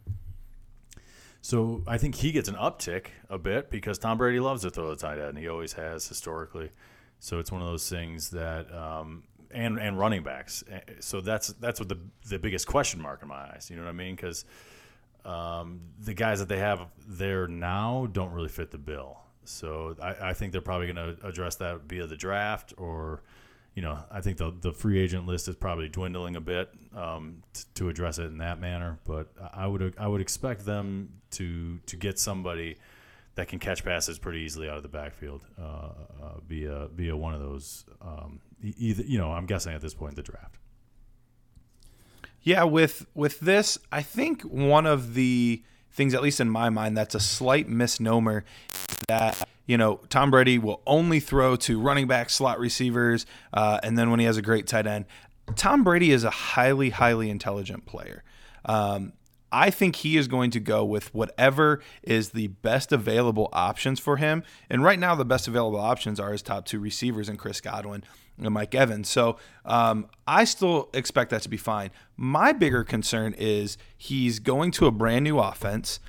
So 1.45 1.83
I 1.87 1.99
think 1.99 2.15
he 2.15 2.33
gets 2.33 2.49
an 2.49 2.55
uptick 2.55 3.09
a 3.29 3.37
bit 3.37 3.69
because 3.69 3.99
Tom 3.99 4.17
Brady 4.17 4.41
loves 4.41 4.63
to 4.63 4.71
throw 4.71 4.89
the 4.89 4.97
tight 4.97 5.19
end, 5.19 5.37
he 5.37 5.47
always 5.47 5.75
has 5.75 6.09
historically. 6.09 6.71
So 7.19 7.39
it's 7.39 7.53
one 7.53 7.61
of 7.61 7.69
those 7.69 7.87
things 7.87 8.31
that, 8.31 8.75
um, 8.75 9.25
and 9.51 9.79
and 9.79 9.99
running 9.99 10.23
backs. 10.23 10.65
Eh, 10.71 10.81
so 11.01 11.21
that's 11.21 11.49
that's 11.49 11.79
what 11.79 11.91
the 11.91 11.99
the 12.31 12.39
biggest 12.39 12.67
question 12.67 12.99
mark 12.99 13.21
in 13.21 13.29
my 13.29 13.35
eyes. 13.35 13.69
You 13.69 13.77
know 13.77 13.83
what 13.83 13.91
I 13.91 13.93
mean? 13.93 14.17
Because 14.17 14.47
um, 15.27 15.83
the 16.01 16.15
guys 16.15 16.39
that 16.39 16.49
they 16.49 16.61
have 16.61 16.87
there 17.07 17.47
now 17.47 18.09
don't 18.11 18.33
really 18.33 18.49
fit 18.49 18.71
the 18.71 18.79
bill. 18.79 19.19
So 19.45 19.97
I, 20.01 20.31
I 20.31 20.33
think 20.33 20.51
they're 20.53 20.63
probably 20.63 20.91
going 20.91 21.17
to 21.17 21.27
address 21.27 21.57
that 21.57 21.83
via 21.83 22.07
the 22.07 22.17
draft, 22.17 22.73
or 22.79 23.23
you 23.75 23.83
know, 23.83 23.99
I 24.11 24.21
think 24.21 24.39
the 24.39 24.55
the 24.61 24.73
free 24.73 24.99
agent 25.01 25.27
list 25.27 25.49
is 25.49 25.57
probably 25.57 25.89
dwindling 25.89 26.37
a 26.37 26.41
bit 26.41 26.71
um, 26.97 27.43
t- 27.53 27.65
to 27.75 27.89
address 27.89 28.19
it 28.19 28.27
in 28.27 28.39
that 28.39 28.61
manner. 28.61 28.99
But 29.05 29.29
I 29.53 29.67
would 29.67 29.95
I 29.99 30.07
would 30.07 30.21
expect 30.21 30.65
them 30.65 31.21
to 31.33 31.79
to 31.87 31.97
get 31.97 32.19
somebody 32.19 32.77
that 33.35 33.49
can 33.49 33.59
catch 33.59 33.85
passes 33.85 34.19
pretty 34.19 34.41
easily 34.41 34.69
out 34.69 34.77
of 34.77 34.85
the 34.85 34.89
backfield 34.89 35.43
uh, 35.61 35.63
uh, 35.63 35.91
via 36.47 36.89
via 36.93 37.17
one 37.17 37.35
of 37.35 37.41
those. 37.41 37.85
Um, 38.01 38.41
either 38.63 39.03
you 39.03 39.19
know, 39.19 39.33
I'm 39.33 39.47
guessing 39.47 39.75
at 39.75 39.81
this 39.81 39.95
point 39.95 40.15
the 40.15 40.23
draft. 40.23 40.59
Yeah, 42.43 42.65
with 42.65 43.07
with 43.15 43.41
this, 43.41 43.79
I 43.91 44.03
think 44.03 44.43
one 44.43 44.87
of 44.87 45.15
the 45.15 45.65
things, 45.91 46.15
at 46.15 46.23
least 46.23 46.41
in 46.41 46.49
my 46.49 46.71
mind, 46.71 46.97
that's 46.97 47.15
a 47.15 47.21
slight 47.21 47.69
misnomer 47.69 48.45
that 49.09 49.49
you 49.67 49.77
know 49.77 50.01
Tom 50.09 50.31
Brady 50.31 50.59
will 50.59 50.83
only 50.87 51.21
throw 51.21 51.57
to 51.57 51.81
running 51.81 52.07
back, 52.07 52.31
slot 52.31 52.59
receivers, 52.59 53.27
uh, 53.53 53.81
and 53.83 53.99
then 53.99 54.11
when 54.11 54.21
he 54.21 54.27
has 54.27 54.37
a 54.37 54.43
great 54.43 54.67
tight 54.67 54.87
end. 54.87 55.07
Tom 55.57 55.85
Brady 55.85 56.11
is 56.11 56.25
a 56.25 56.31
highly, 56.31 56.91
highly 56.91 57.29
intelligent 57.29 57.85
player. 57.85 58.25
Um, 58.65 59.13
I 59.55 59.71
think 59.71 59.97
he 59.97 60.17
is 60.17 60.27
going 60.27 60.51
to 60.51 60.61
go 60.61 60.85
with 60.85 61.15
whatever 61.15 61.81
is 62.03 62.31
the 62.31 62.49
best 62.49 62.91
available 62.91 63.49
options 63.53 64.01
for 64.01 64.17
him. 64.17 64.43
And 64.69 64.83
right 64.83 64.99
now, 64.99 65.15
the 65.15 65.25
best 65.25 65.47
available 65.47 65.79
options 65.79 66.19
are 66.19 66.33
his 66.33 66.43
top 66.43 66.65
two 66.65 66.81
receivers 66.81 67.29
and 67.29 67.39
Chris 67.39 67.61
Godwin 67.61 68.03
and 68.37 68.53
Mike 68.53 68.75
Evans. 68.75 69.09
So 69.09 69.37
um, 69.65 70.09
I 70.27 70.43
still 70.43 70.91
expect 70.93 71.31
that 71.31 71.43
to 71.43 71.49
be 71.49 71.57
fine. 71.57 71.91
My 72.17 72.53
bigger 72.53 72.83
concern 72.83 73.33
is 73.39 73.79
he's 73.97 74.41
going 74.41 74.73
to 74.73 74.87
a 74.87 74.91
brand 74.91 75.23
new 75.23 75.39
offense 75.39 76.01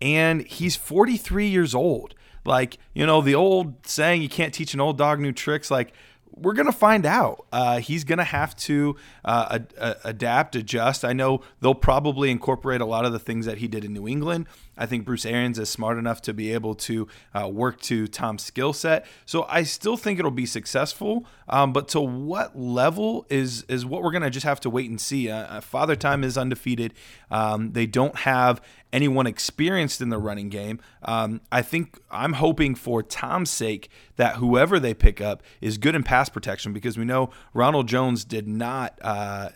and 0.00 0.44
he's 0.44 0.74
43 0.74 1.46
years 1.46 1.76
old. 1.76 2.16
Like, 2.44 2.78
you 2.92 3.06
know, 3.06 3.20
the 3.20 3.34
old 3.34 3.86
saying, 3.86 4.22
you 4.22 4.28
can't 4.28 4.52
teach 4.52 4.74
an 4.74 4.80
old 4.80 4.98
dog 4.98 5.20
new 5.20 5.32
tricks. 5.32 5.70
Like, 5.70 5.92
we're 6.36 6.52
going 6.54 6.66
to 6.66 6.72
find 6.72 7.06
out. 7.06 7.46
Uh, 7.52 7.78
he's 7.78 8.04
going 8.04 8.18
to 8.18 8.24
have 8.24 8.56
to 8.56 8.96
uh, 9.24 9.60
uh, 9.78 9.94
adapt, 10.04 10.56
adjust. 10.56 11.04
I 11.04 11.12
know 11.12 11.42
they'll 11.60 11.74
probably 11.74 12.30
incorporate 12.30 12.80
a 12.80 12.86
lot 12.86 13.04
of 13.04 13.12
the 13.12 13.18
things 13.18 13.46
that 13.46 13.58
he 13.58 13.68
did 13.68 13.84
in 13.84 13.92
New 13.92 14.08
England. 14.08 14.46
I 14.76 14.86
think 14.86 15.04
Bruce 15.04 15.26
Arians 15.26 15.58
is 15.58 15.68
smart 15.68 15.98
enough 15.98 16.20
to 16.22 16.34
be 16.34 16.52
able 16.52 16.74
to 16.74 17.08
uh, 17.34 17.48
work 17.48 17.80
to 17.82 18.06
Tom's 18.06 18.42
skill 18.42 18.72
set. 18.72 19.06
So 19.26 19.46
I 19.48 19.62
still 19.62 19.96
think 19.96 20.18
it'll 20.18 20.30
be 20.30 20.46
successful. 20.46 21.24
Um, 21.48 21.72
but 21.72 21.88
to 21.88 22.00
what 22.00 22.58
level 22.58 23.26
is 23.28 23.64
is 23.68 23.84
what 23.84 24.02
we're 24.02 24.12
to 24.12 24.30
just 24.30 24.46
have 24.46 24.60
to 24.60 24.70
wait 24.70 24.88
and 24.90 25.00
see. 25.00 25.30
Uh, 25.30 25.36
uh, 25.36 25.60
Father 25.60 25.96
Time 25.96 26.24
is 26.24 26.38
undefeated. 26.38 26.94
Um, 27.30 27.72
they 27.72 27.86
don't 27.86 28.16
have 28.20 28.62
anyone 28.92 29.26
experienced 29.26 30.00
in 30.00 30.08
the 30.08 30.18
running 30.18 30.48
game. 30.48 30.80
Um, 31.02 31.40
I 31.50 31.62
think 31.62 31.98
I'm 32.10 32.34
hoping 32.34 32.74
for 32.74 33.02
Tom's 33.02 33.50
sake 33.50 33.90
that 34.16 34.36
whoever 34.36 34.78
they 34.78 34.94
pick 34.94 35.20
up 35.20 35.42
is 35.60 35.78
good 35.78 35.94
in 35.94 36.02
pass 36.02 36.28
protection 36.28 36.72
because 36.72 36.96
we 36.96 37.04
know 37.04 37.30
Ronald 37.52 37.88
Jones 37.88 38.24
did 38.24 38.46
not 38.46 38.98
uh, 39.02 39.50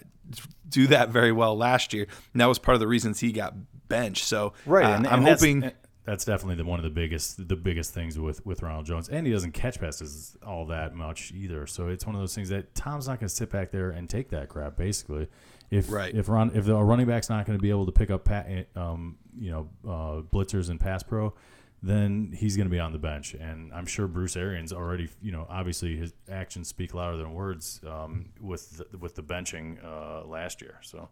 do 0.69 0.87
that 0.89 1.09
very 1.11 1.33
well 1.33 1.57
last 1.57 1.93
year. 1.93 2.07
And 2.33 2.41
that 2.41 2.47
was 2.47 2.59
part 2.59 2.75
of 2.75 2.81
the 2.81 2.89
reasons 2.89 3.21
he 3.21 3.33
got 3.33 3.55
benched. 3.89 4.25
So 4.25 4.53
right, 4.67 4.85
uh, 4.85 4.97
and, 4.97 5.07
I'm 5.07 5.21
and 5.21 5.29
hoping. 5.29 5.61
That's, 5.61 5.77
that's 6.05 6.25
definitely 6.25 6.55
the, 6.55 6.65
one 6.65 6.79
of 6.79 6.85
the 6.85 6.91
biggest 6.91 7.49
the 7.49 7.57
biggest 7.57 7.93
things 7.93 8.19
with 8.19 8.45
with 8.47 8.63
Ronald 8.63 8.87
Jones, 8.87 9.11
and 9.11 9.27
he 9.27 9.33
doesn't 9.33 9.53
catch 9.53 9.79
passes 9.79 10.39
all 10.47 10.65
that 10.67 10.95
much 10.95 11.33
either. 11.33 11.67
So 11.67 11.89
it's 11.89 12.07
one 12.07 12.15
of 12.15 12.23
those 12.23 12.35
things 12.35 12.49
that 12.49 12.75
Tom's 12.75 13.09
not 13.09 13.21
going 13.21 13.29
to 13.29 13.35
sit 13.35 13.51
back 13.51 13.73
there 13.73 13.91
and 13.91 14.09
take 14.09 14.31
that 14.31 14.49
crap. 14.49 14.79
Basically, 14.79 15.29
if 15.71 15.91
right. 15.93 16.15
if 16.15 16.31
run 16.31 16.51
if 16.55 16.65
the 16.65 16.75
running 16.77 17.07
back's 17.07 17.29
not 17.29 17.45
going 17.45 17.59
to 17.59 17.63
be 17.63 17.69
able 17.69 17.85
to 17.85 17.93
pick 17.93 18.11
up 18.11 18.25
pat, 18.25 18.69
um, 18.75 19.19
you 19.39 19.51
know 19.51 19.69
uh, 19.87 20.23
blitzers 20.23 20.71
and 20.71 20.81
pass 20.81 21.03
pro, 21.03 21.35
then 21.83 22.33
he's 22.35 22.57
going 22.57 22.67
to 22.67 22.71
be 22.71 22.81
on 22.81 22.93
the 22.93 22.99
bench. 22.99 23.35
And 23.35 23.73
I'm 23.73 23.87
sure 23.87 24.09
Bruce 24.09 24.37
Arians 24.37 24.73
already, 24.73 25.09
you 25.23 25.31
know, 25.31 25.47
obviously 25.49 25.97
his 25.97 26.13
actions 26.31 26.69
speak 26.69 26.95
louder 26.95 27.17
than 27.17 27.35
words 27.35 27.81
um, 27.87 28.31
with 28.41 28.79
the, 28.79 28.99
with 28.99 29.15
the 29.15 29.23
benching 29.23 29.85
uh, 29.85 30.27
last 30.27 30.61
year. 30.61 30.79
So 30.83 31.11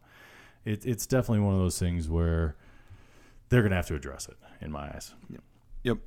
it, 0.64 0.84
it's 0.84 1.06
definitely 1.06 1.44
one 1.44 1.54
of 1.54 1.60
those 1.60 1.78
things 1.78 2.08
where 2.08 2.56
they're 3.48 3.62
going 3.62 3.70
to 3.70 3.76
have 3.76 3.86
to 3.88 3.94
address 3.94 4.28
it, 4.28 4.36
in 4.60 4.70
my 4.72 4.88
eyes. 4.88 5.14
Yep. 5.30 5.40
Yep. 5.84 5.98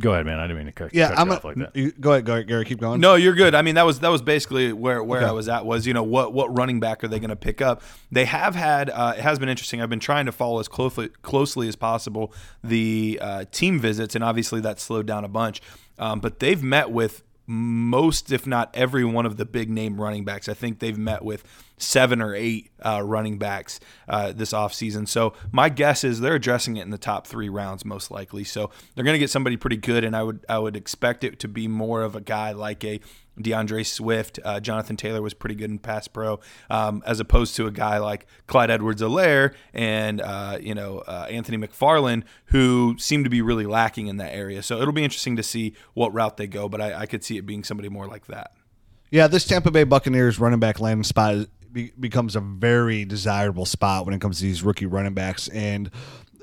Go 0.00 0.12
ahead, 0.12 0.26
man. 0.26 0.40
I 0.40 0.48
didn't 0.48 0.56
mean 0.58 0.66
to 0.66 0.72
cut, 0.72 0.92
Yeah, 0.92 1.10
cut 1.10 1.18
I'm 1.20 1.28
you 1.28 1.32
a, 1.32 1.36
off 1.36 1.44
like 1.44 1.56
that. 1.56 1.76
you- 1.76 1.92
go 1.92 2.12
ahead, 2.12 2.26
Gary, 2.26 2.42
Gary. 2.44 2.64
Keep 2.64 2.80
going. 2.80 3.00
No, 3.00 3.14
you're 3.14 3.34
good. 3.34 3.54
I 3.54 3.62
mean, 3.62 3.76
that 3.76 3.86
was 3.86 4.00
that 4.00 4.08
was 4.08 4.22
basically 4.22 4.72
where 4.72 5.02
where 5.04 5.20
Okay. 5.20 5.28
I 5.28 5.32
was 5.32 5.48
at. 5.48 5.64
Was 5.64 5.86
you 5.86 5.94
know 5.94 6.02
what 6.02 6.32
what 6.32 6.56
running 6.56 6.80
back 6.80 7.04
are 7.04 7.08
they 7.08 7.20
going 7.20 7.30
to 7.30 7.36
pick 7.36 7.62
up? 7.62 7.80
They 8.10 8.24
have 8.24 8.56
had 8.56 8.90
uh, 8.90 9.14
it 9.16 9.20
has 9.22 9.38
been 9.38 9.48
interesting. 9.48 9.80
I've 9.80 9.90
been 9.90 10.00
trying 10.00 10.26
to 10.26 10.32
follow 10.32 10.58
as 10.58 10.66
closely 10.66 11.10
closely 11.22 11.68
as 11.68 11.76
possible 11.76 12.32
the 12.64 13.20
uh, 13.22 13.44
team 13.52 13.78
visits, 13.78 14.16
and 14.16 14.24
obviously 14.24 14.60
that 14.62 14.80
slowed 14.80 15.06
down 15.06 15.24
a 15.24 15.28
bunch. 15.28 15.62
Um, 15.96 16.18
but 16.18 16.40
they've 16.40 16.60
met 16.62 16.90
with 16.90 17.22
most, 17.46 18.32
if 18.32 18.46
not 18.48 18.70
every 18.74 19.04
one 19.04 19.26
of 19.26 19.36
the 19.36 19.44
big 19.44 19.70
name 19.70 20.00
running 20.00 20.24
backs. 20.24 20.48
I 20.48 20.54
think 20.54 20.80
they've 20.80 20.98
met 20.98 21.24
with 21.24 21.44
seven 21.76 22.22
or 22.22 22.34
eight 22.34 22.70
uh, 22.84 23.02
running 23.04 23.38
backs 23.38 23.80
uh, 24.08 24.32
this 24.32 24.52
offseason. 24.52 25.08
So 25.08 25.34
my 25.52 25.68
guess 25.68 26.04
is 26.04 26.20
they're 26.20 26.34
addressing 26.34 26.76
it 26.76 26.82
in 26.82 26.90
the 26.90 26.98
top 26.98 27.26
three 27.26 27.48
rounds 27.48 27.84
most 27.84 28.10
likely. 28.10 28.44
So 28.44 28.70
they're 28.94 29.04
going 29.04 29.14
to 29.14 29.18
get 29.18 29.30
somebody 29.30 29.56
pretty 29.56 29.76
good, 29.76 30.04
and 30.04 30.16
I 30.16 30.22
would 30.22 30.44
I 30.48 30.58
would 30.58 30.76
expect 30.76 31.24
it 31.24 31.38
to 31.40 31.48
be 31.48 31.68
more 31.68 32.02
of 32.02 32.14
a 32.14 32.20
guy 32.20 32.52
like 32.52 32.84
a 32.84 33.00
DeAndre 33.40 33.84
Swift. 33.84 34.38
Uh, 34.44 34.60
Jonathan 34.60 34.96
Taylor 34.96 35.20
was 35.20 35.34
pretty 35.34 35.56
good 35.56 35.70
in 35.70 35.78
pass 35.78 36.06
pro, 36.06 36.40
um, 36.70 37.02
as 37.06 37.18
opposed 37.20 37.56
to 37.56 37.66
a 37.66 37.70
guy 37.70 37.98
like 37.98 38.26
Clyde 38.46 38.70
Edwards-Helaire 38.70 39.54
and 39.72 40.20
uh, 40.20 40.58
you 40.60 40.74
know 40.74 40.98
uh, 40.98 41.26
Anthony 41.28 41.58
McFarland, 41.58 42.22
who 42.46 42.96
seem 42.98 43.24
to 43.24 43.30
be 43.30 43.42
really 43.42 43.66
lacking 43.66 44.06
in 44.06 44.18
that 44.18 44.32
area. 44.32 44.62
So 44.62 44.80
it'll 44.80 44.92
be 44.92 45.04
interesting 45.04 45.36
to 45.36 45.42
see 45.42 45.74
what 45.94 46.12
route 46.14 46.36
they 46.36 46.46
go, 46.46 46.68
but 46.68 46.80
I, 46.80 47.00
I 47.00 47.06
could 47.06 47.24
see 47.24 47.36
it 47.36 47.46
being 47.46 47.64
somebody 47.64 47.88
more 47.88 48.06
like 48.06 48.26
that. 48.26 48.52
Yeah, 49.10 49.28
this 49.28 49.44
Tampa 49.44 49.70
Bay 49.70 49.84
Buccaneers 49.84 50.40
running 50.40 50.58
back 50.58 50.80
landing 50.80 51.04
spot 51.04 51.46
be, 51.74 51.92
becomes 51.98 52.36
a 52.36 52.40
very 52.40 53.04
desirable 53.04 53.66
spot 53.66 54.06
when 54.06 54.14
it 54.14 54.20
comes 54.20 54.38
to 54.38 54.44
these 54.44 54.62
rookie 54.62 54.86
running 54.86 55.12
backs, 55.12 55.48
and 55.48 55.90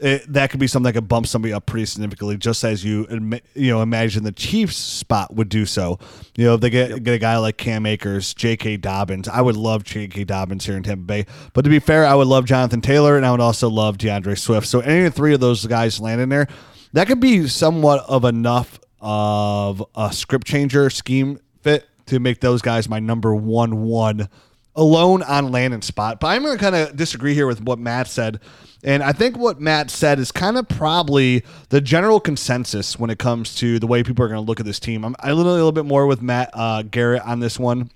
it, 0.02 0.34
that 0.34 0.50
could 0.50 0.60
be 0.60 0.68
something 0.68 0.86
that 0.86 0.94
could 0.94 1.08
bump 1.08 1.28
somebody 1.28 1.54
up 1.54 1.66
pretty 1.66 1.86
significantly, 1.86 2.36
just 2.36 2.64
as 2.64 2.84
you 2.84 3.08
you 3.54 3.72
know 3.72 3.82
imagine 3.82 4.24
the 4.24 4.32
Chiefs 4.32 4.76
spot 4.76 5.34
would 5.36 5.48
do 5.48 5.66
so. 5.66 6.00
You 6.36 6.46
know, 6.46 6.56
if 6.56 6.62
they 6.62 6.70
get 6.70 7.04
get 7.04 7.14
a 7.14 7.20
guy 7.20 7.38
like 7.38 7.58
Cam 7.58 7.86
Akers, 7.86 8.34
J.K. 8.34 8.78
Dobbins, 8.78 9.28
I 9.28 9.42
would 9.42 9.56
love 9.56 9.84
J.K. 9.84 10.26
Dobbins 10.26 10.66
here 10.66 10.76
in 10.76 10.84
Tampa 10.84 11.04
Bay. 11.04 11.26
But 11.54 11.64
to 11.64 11.70
be 11.70 11.80
fair, 11.80 12.06
I 12.06 12.16
would 12.16 12.28
love 12.28 12.46
Jonathan 12.46 12.82
Taylor, 12.82 13.16
and 13.16 13.26
I 13.26 13.32
would 13.32 13.42
also 13.42 13.70
love 13.70 13.98
DeAndre 13.98 14.38
Swift. 14.38 14.68
So 14.68 14.80
any 14.82 15.06
of 15.06 15.14
three 15.14 15.34
of 15.34 15.40
those 15.40 15.66
guys 15.66 16.00
land 16.00 16.20
in 16.20 16.30
there, 16.30 16.48
that 16.94 17.08
could 17.08 17.20
be 17.20 17.48
somewhat 17.48 18.04
of 18.08 18.26
enough 18.26 18.80
of 19.00 19.84
a 19.96 20.12
script 20.12 20.46
changer 20.46 20.90
scheme 20.90 21.40
fit 21.62 21.88
to 22.08 22.20
make 22.20 22.40
those 22.42 22.62
guys 22.62 22.90
my 22.90 23.00
number 23.00 23.34
one 23.34 23.84
one 23.84 24.30
alone 24.76 25.24
on 25.24 25.52
land 25.52 25.74
and 25.74 25.84
spot. 25.84 26.20
But 26.20 26.28
I'm 26.28 26.44
going 26.44 26.58
to 26.58 26.64
kind 26.64 26.76
of 26.76 26.96
disagree 26.96 27.34
here 27.34 27.48
with 27.48 27.62
what 27.62 27.80
Matt 27.80 28.08
said. 28.08 28.40
And 28.84 29.04
I 29.04 29.12
think 29.12 29.38
what 29.38 29.62
Matt 29.62 29.92
said 29.92 30.18
is 30.18 30.32
kind 30.32 30.58
of 30.58 30.68
probably 30.68 31.44
the 31.70 31.82
general 31.82 32.20
consensus 32.20 32.98
when 32.98 33.10
it 33.10 33.20
comes 33.20 33.56
to 33.56 33.78
the 33.80 33.88
way 33.88 34.02
people 34.02 34.26
are 34.26 34.28
going 34.28 34.42
to 34.42 34.48
look 34.48 34.60
at 34.60 34.66
this 34.66 34.80
team. 34.80 35.06
I'm 35.06 35.16
I 35.20 35.32
literally 35.34 35.60
a 35.60 35.64
little 35.64 35.72
bit 35.72 35.86
more 35.86 36.08
with 36.08 36.22
Matt 36.22 36.50
uh, 36.54 36.82
Garrett 36.84 37.22
on 37.24 37.40
this 37.40 37.60
one 37.60 37.92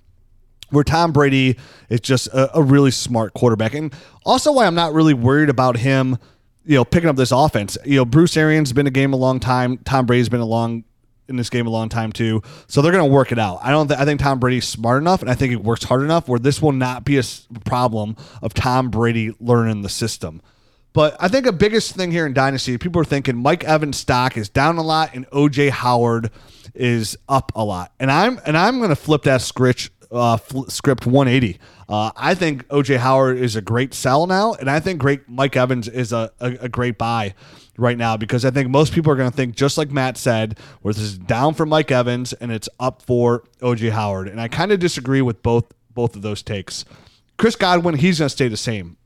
where 0.70 0.84
Tom 0.84 1.12
Brady 1.12 1.56
is 1.88 2.00
just 2.00 2.26
a, 2.28 2.58
a 2.58 2.62
really 2.62 2.90
smart 2.90 3.34
quarterback. 3.34 3.74
And 3.74 3.92
also 4.24 4.52
why 4.52 4.66
I'm 4.66 4.74
not 4.74 4.92
really 4.92 5.14
worried 5.14 5.48
about 5.48 5.76
him, 5.76 6.18
you 6.64 6.76
know, 6.76 6.84
picking 6.84 7.08
up 7.08 7.16
this 7.16 7.32
offense. 7.32 7.78
You 7.84 7.96
know, 7.96 8.04
Bruce 8.04 8.36
Arians 8.36 8.72
been 8.72 8.86
a 8.86 8.90
game 8.90 9.12
a 9.12 9.16
long 9.16 9.40
time. 9.40 9.78
Tom 9.78 10.06
Brady's 10.06 10.28
been 10.28 10.40
a 10.40 10.46
long 10.46 10.84
in 11.28 11.36
this 11.36 11.50
game 11.50 11.66
a 11.66 11.70
long 11.70 11.88
time 11.88 12.12
too. 12.12 12.42
So 12.68 12.82
they're 12.82 12.92
going 12.92 13.04
to 13.04 13.10
work 13.12 13.32
it 13.32 13.38
out. 13.38 13.58
I 13.62 13.70
don't 13.70 13.88
th- 13.88 13.98
I 13.98 14.04
think 14.04 14.20
Tom 14.20 14.38
Brady's 14.38 14.66
smart 14.68 15.00
enough 15.02 15.22
and 15.22 15.30
I 15.30 15.34
think 15.34 15.50
he 15.50 15.56
works 15.56 15.84
hard 15.84 16.02
enough 16.02 16.28
where 16.28 16.38
this 16.38 16.62
will 16.62 16.72
not 16.72 17.04
be 17.04 17.16
a 17.16 17.20
s- 17.20 17.46
problem 17.64 18.16
of 18.42 18.54
Tom 18.54 18.90
Brady 18.90 19.34
learning 19.40 19.82
the 19.82 19.88
system. 19.88 20.40
But 20.92 21.16
I 21.20 21.28
think 21.28 21.44
a 21.46 21.52
biggest 21.52 21.94
thing 21.94 22.10
here 22.10 22.24
in 22.24 22.32
Dynasty, 22.32 22.78
people 22.78 23.02
are 23.02 23.04
thinking 23.04 23.36
Mike 23.36 23.64
Evans' 23.64 23.98
stock 23.98 24.36
is 24.38 24.48
down 24.48 24.78
a 24.78 24.82
lot 24.82 25.10
and 25.14 25.28
OJ 25.30 25.68
Howard 25.70 26.30
is 26.74 27.18
up 27.28 27.52
a 27.54 27.62
lot. 27.64 27.92
And 28.00 28.10
I'm 28.10 28.40
and 28.46 28.56
I'm 28.56 28.78
going 28.78 28.88
to 28.90 28.96
flip 28.96 29.22
that 29.24 29.42
script 29.42 29.90
uh, 30.10 30.36
fl- 30.38 30.64
script 30.68 31.04
180. 31.06 31.58
Uh, 31.88 32.10
I 32.16 32.34
think 32.34 32.66
OJ 32.68 32.96
Howard 32.98 33.38
is 33.38 33.56
a 33.56 33.60
great 33.60 33.92
sell 33.94 34.26
now, 34.26 34.54
and 34.54 34.70
I 34.70 34.80
think 34.80 35.00
great 35.00 35.28
Mike 35.28 35.56
Evans 35.56 35.88
is 35.88 36.12
a, 36.12 36.30
a, 36.40 36.46
a 36.62 36.68
great 36.68 36.96
buy 36.98 37.34
right 37.78 37.96
now 37.96 38.16
because 38.16 38.44
I 38.44 38.50
think 38.50 38.70
most 38.70 38.92
people 38.92 39.12
are 39.12 39.16
going 39.16 39.30
to 39.30 39.36
think 39.36 39.54
just 39.54 39.78
like 39.78 39.90
Matt 39.90 40.16
said, 40.16 40.58
where 40.82 40.94
this 40.94 41.02
is 41.02 41.18
down 41.18 41.54
for 41.54 41.66
Mike 41.66 41.90
Evans 41.90 42.32
and 42.32 42.50
it's 42.50 42.68
up 42.80 43.02
for 43.02 43.44
OJ 43.60 43.90
Howard. 43.90 44.28
And 44.28 44.40
I 44.40 44.48
kind 44.48 44.72
of 44.72 44.80
disagree 44.80 45.22
with 45.22 45.42
both 45.42 45.64
both 45.94 46.14
of 46.14 46.22
those 46.22 46.42
takes. 46.42 46.84
Chris 47.38 47.56
Godwin, 47.56 47.96
he's 47.96 48.18
going 48.18 48.26
to 48.26 48.32
stay 48.34 48.48
the 48.48 48.56
same 48.56 48.96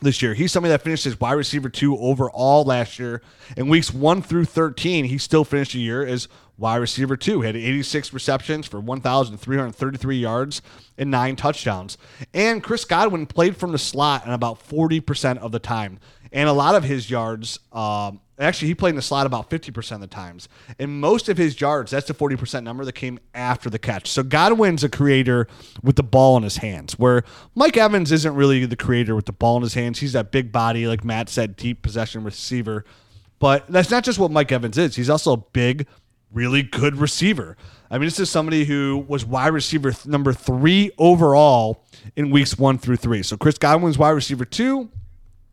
this 0.00 0.22
year. 0.22 0.34
He's 0.34 0.52
somebody 0.52 0.70
that 0.70 0.82
finished 0.82 1.06
as 1.06 1.20
wide 1.20 1.32
receiver 1.32 1.68
two 1.68 1.96
overall 1.98 2.64
last 2.64 2.98
year. 2.98 3.22
In 3.56 3.68
weeks 3.68 3.92
one 3.92 4.22
through 4.22 4.46
13, 4.46 5.04
he 5.04 5.18
still 5.18 5.44
finished 5.44 5.72
the 5.72 5.80
year 5.80 6.04
as 6.04 6.28
wide 6.60 6.76
receiver 6.76 7.16
two. 7.16 7.40
He 7.40 7.46
had 7.46 7.56
86 7.56 8.12
receptions 8.12 8.66
for 8.66 8.78
1,333 8.78 10.16
yards 10.16 10.62
and 10.98 11.10
nine 11.10 11.34
touchdowns. 11.34 11.98
And 12.34 12.62
Chris 12.62 12.84
Godwin 12.84 13.26
played 13.26 13.56
from 13.56 13.72
the 13.72 13.78
slot 13.78 14.26
in 14.26 14.32
about 14.32 14.66
40% 14.68 15.38
of 15.38 15.50
the 15.50 15.58
time. 15.58 15.98
And 16.32 16.48
a 16.48 16.52
lot 16.52 16.76
of 16.76 16.84
his 16.84 17.10
yards, 17.10 17.58
um, 17.72 18.20
actually, 18.38 18.68
he 18.68 18.74
played 18.74 18.90
in 18.90 18.96
the 18.96 19.02
slot 19.02 19.26
about 19.26 19.50
50% 19.50 19.92
of 19.92 20.00
the 20.00 20.06
times. 20.06 20.48
And 20.78 21.00
most 21.00 21.28
of 21.28 21.36
his 21.38 21.60
yards, 21.60 21.90
that's 21.90 22.06
the 22.06 22.14
40% 22.14 22.62
number 22.62 22.84
that 22.84 22.92
came 22.92 23.18
after 23.34 23.68
the 23.68 23.80
catch. 23.80 24.08
So 24.08 24.22
Godwin's 24.22 24.84
a 24.84 24.88
creator 24.88 25.48
with 25.82 25.96
the 25.96 26.04
ball 26.04 26.36
in 26.36 26.44
his 26.44 26.58
hands, 26.58 26.98
where 26.98 27.24
Mike 27.56 27.76
Evans 27.76 28.12
isn't 28.12 28.34
really 28.34 28.64
the 28.66 28.76
creator 28.76 29.16
with 29.16 29.26
the 29.26 29.32
ball 29.32 29.56
in 29.56 29.62
his 29.62 29.74
hands. 29.74 29.98
He's 29.98 30.12
that 30.12 30.30
big 30.30 30.52
body, 30.52 30.86
like 30.86 31.04
Matt 31.04 31.28
said, 31.28 31.56
deep 31.56 31.82
possession 31.82 32.22
receiver. 32.22 32.84
But 33.40 33.66
that's 33.68 33.90
not 33.90 34.04
just 34.04 34.18
what 34.18 34.30
Mike 34.30 34.52
Evans 34.52 34.78
is. 34.78 34.94
He's 34.94 35.10
also 35.10 35.32
a 35.32 35.38
big, 35.38 35.88
really 36.32 36.62
good 36.62 36.96
receiver. 36.96 37.56
I 37.90 37.98
mean, 37.98 38.06
this 38.06 38.20
is 38.20 38.30
somebody 38.30 38.64
who 38.64 39.04
was 39.08 39.24
wide 39.24 39.48
receiver 39.48 39.90
th- 39.90 40.06
number 40.06 40.32
three 40.32 40.92
overall 40.96 41.84
in 42.14 42.30
weeks 42.30 42.56
one 42.58 42.78
through 42.78 42.96
three. 42.96 43.22
So 43.22 43.36
Chris 43.36 43.58
Godwin's 43.58 43.98
wide 43.98 44.10
receiver 44.10 44.44
two. 44.44 44.90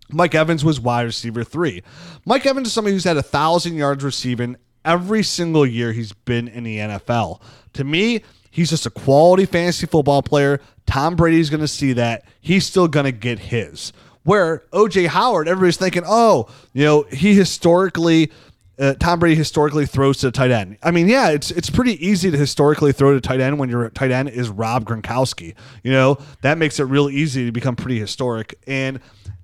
Mike 0.09 0.35
Evans 0.35 0.63
was 0.63 0.79
wide 0.79 1.03
receiver 1.03 1.43
three. 1.43 1.83
Mike 2.25 2.45
Evans 2.45 2.67
is 2.67 2.73
somebody 2.73 2.93
who's 2.93 3.03
had 3.03 3.17
a 3.17 3.23
thousand 3.23 3.75
yards 3.75 4.03
receiving 4.03 4.55
every 4.85 5.23
single 5.23 5.65
year 5.65 5.91
he's 5.91 6.13
been 6.13 6.47
in 6.47 6.63
the 6.63 6.77
NFL. 6.77 7.41
To 7.73 7.83
me, 7.83 8.23
he's 8.49 8.69
just 8.69 8.85
a 8.85 8.89
quality 8.89 9.45
fantasy 9.45 9.85
football 9.85 10.21
player. 10.21 10.61
Tom 10.85 11.15
Brady's 11.15 11.49
going 11.49 11.61
to 11.61 11.67
see 11.67 11.93
that. 11.93 12.23
He's 12.39 12.65
still 12.65 12.87
going 12.87 13.05
to 13.05 13.11
get 13.11 13.39
his. 13.39 13.91
Where 14.23 14.63
OJ 14.71 15.07
Howard, 15.07 15.47
everybody's 15.47 15.77
thinking, 15.77 16.03
oh, 16.05 16.49
you 16.73 16.83
know, 16.83 17.03
he 17.03 17.33
historically 17.33 18.31
uh, 18.79 18.93
Tom 18.99 19.19
Brady 19.19 19.35
historically 19.35 19.85
throws 19.85 20.17
to 20.19 20.27
the 20.27 20.31
tight 20.31 20.51
end. 20.51 20.77
I 20.83 20.91
mean, 20.91 21.07
yeah, 21.07 21.29
it's 21.29 21.51
it's 21.51 21.69
pretty 21.69 22.05
easy 22.05 22.29
to 22.29 22.37
historically 22.37 22.91
throw 22.91 23.13
to 23.13 23.21
tight 23.21 23.39
end 23.39 23.59
when 23.59 23.69
your 23.69 23.89
tight 23.89 24.11
end 24.11 24.29
is 24.29 24.49
Rob 24.49 24.85
Gronkowski. 24.85 25.55
You 25.83 25.91
know 25.91 26.17
that 26.41 26.57
makes 26.57 26.79
it 26.79 26.83
real 26.83 27.09
easy 27.09 27.45
to 27.45 27.51
become 27.51 27.75
pretty 27.75 27.99
historic. 27.99 28.59
And 28.67 28.99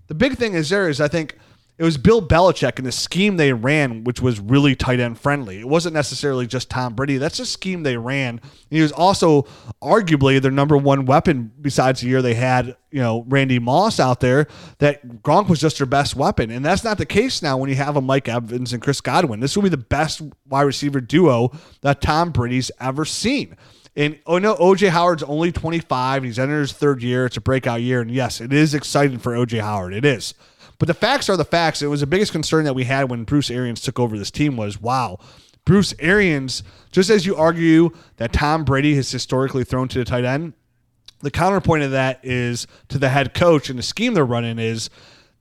the 0.07 0.13
big 0.13 0.37
thing 0.37 0.53
is 0.53 0.69
there 0.69 0.87
is 0.87 1.01
I 1.01 1.07
think 1.07 1.37
it 1.75 1.83
was 1.83 1.97
Bill 1.97 2.21
Belichick 2.21 2.77
and 2.77 2.85
the 2.85 2.91
scheme 2.91 3.37
they 3.37 3.51
ran, 3.51 4.03
which 4.03 4.21
was 4.21 4.39
really 4.39 4.75
tight 4.75 4.99
end 4.99 5.19
friendly. 5.19 5.59
It 5.59 5.67
wasn't 5.67 5.95
necessarily 5.95 6.45
just 6.45 6.69
Tom 6.69 6.93
Brady. 6.93 7.17
That's 7.17 7.39
the 7.39 7.47
scheme 7.47 7.81
they 7.81 7.97
ran. 7.97 8.41
He 8.69 8.81
was 8.81 8.91
also 8.91 9.43
arguably 9.81 10.39
their 10.39 10.51
number 10.51 10.77
one 10.77 11.05
weapon 11.05 11.51
besides 11.59 12.01
the 12.01 12.07
year 12.07 12.21
they 12.21 12.35
had, 12.35 12.77
you 12.91 13.01
know, 13.01 13.25
Randy 13.27 13.57
Moss 13.57 13.99
out 13.99 14.19
there, 14.19 14.47
that 14.77 15.23
Gronk 15.23 15.49
was 15.49 15.59
just 15.59 15.79
their 15.79 15.87
best 15.87 16.15
weapon. 16.15 16.51
And 16.51 16.63
that's 16.63 16.83
not 16.83 16.99
the 16.99 17.07
case 17.07 17.41
now 17.41 17.57
when 17.57 17.69
you 17.69 17.75
have 17.75 17.95
a 17.95 18.01
Mike 18.01 18.29
Evans 18.29 18.71
and 18.71 18.81
Chris 18.81 19.01
Godwin. 19.01 19.39
This 19.39 19.55
will 19.55 19.63
be 19.63 19.69
the 19.69 19.77
best 19.77 20.21
wide 20.47 20.61
receiver 20.61 21.01
duo 21.01 21.51
that 21.81 22.01
Tom 22.01 22.31
Brady's 22.31 22.69
ever 22.79 23.03
seen. 23.03 23.57
And 23.95 24.19
oh 24.27 24.37
no, 24.37 24.55
OJ 24.55 24.89
Howard's 24.89 25.23
only 25.23 25.51
25. 25.51 26.23
He's 26.23 26.37
entered 26.39 26.61
his 26.61 26.73
third 26.73 27.01
year. 27.01 27.25
It's 27.25 27.37
a 27.37 27.41
breakout 27.41 27.81
year. 27.81 28.01
And 28.01 28.11
yes, 28.11 28.41
it 28.41 28.53
is 28.53 28.75
exciting 28.75 29.17
for 29.17 29.33
OJ 29.33 29.61
Howard. 29.61 29.93
It 29.93 30.05
is. 30.05 30.35
But 30.83 30.87
the 30.87 30.93
facts 30.95 31.29
are 31.29 31.37
the 31.37 31.45
facts. 31.45 31.81
It 31.81 31.87
was 31.87 32.01
the 32.01 32.07
biggest 32.07 32.33
concern 32.33 32.65
that 32.65 32.73
we 32.73 32.83
had 32.83 33.09
when 33.09 33.23
Bruce 33.23 33.49
Arians 33.49 33.79
took 33.79 34.01
over 34.01 34.17
this 34.17 34.29
team 34.29 34.57
was 34.57 34.81
wow, 34.81 35.17
Bruce 35.63 35.93
Arians, 35.97 36.61
just 36.91 37.09
as 37.09 37.25
you 37.25 37.37
argue 37.37 37.91
that 38.17 38.33
Tom 38.33 38.65
Brady 38.65 38.93
has 38.95 39.09
historically 39.09 39.63
thrown 39.63 39.87
to 39.87 39.99
the 39.99 40.03
tight 40.03 40.25
end, 40.25 40.51
the 41.21 41.31
counterpoint 41.31 41.83
of 41.83 41.91
that 41.91 42.19
is 42.21 42.67
to 42.89 42.97
the 42.97 43.07
head 43.07 43.33
coach 43.33 43.69
and 43.69 43.79
the 43.79 43.83
scheme 43.83 44.13
they're 44.13 44.25
running 44.25 44.59
is 44.59 44.89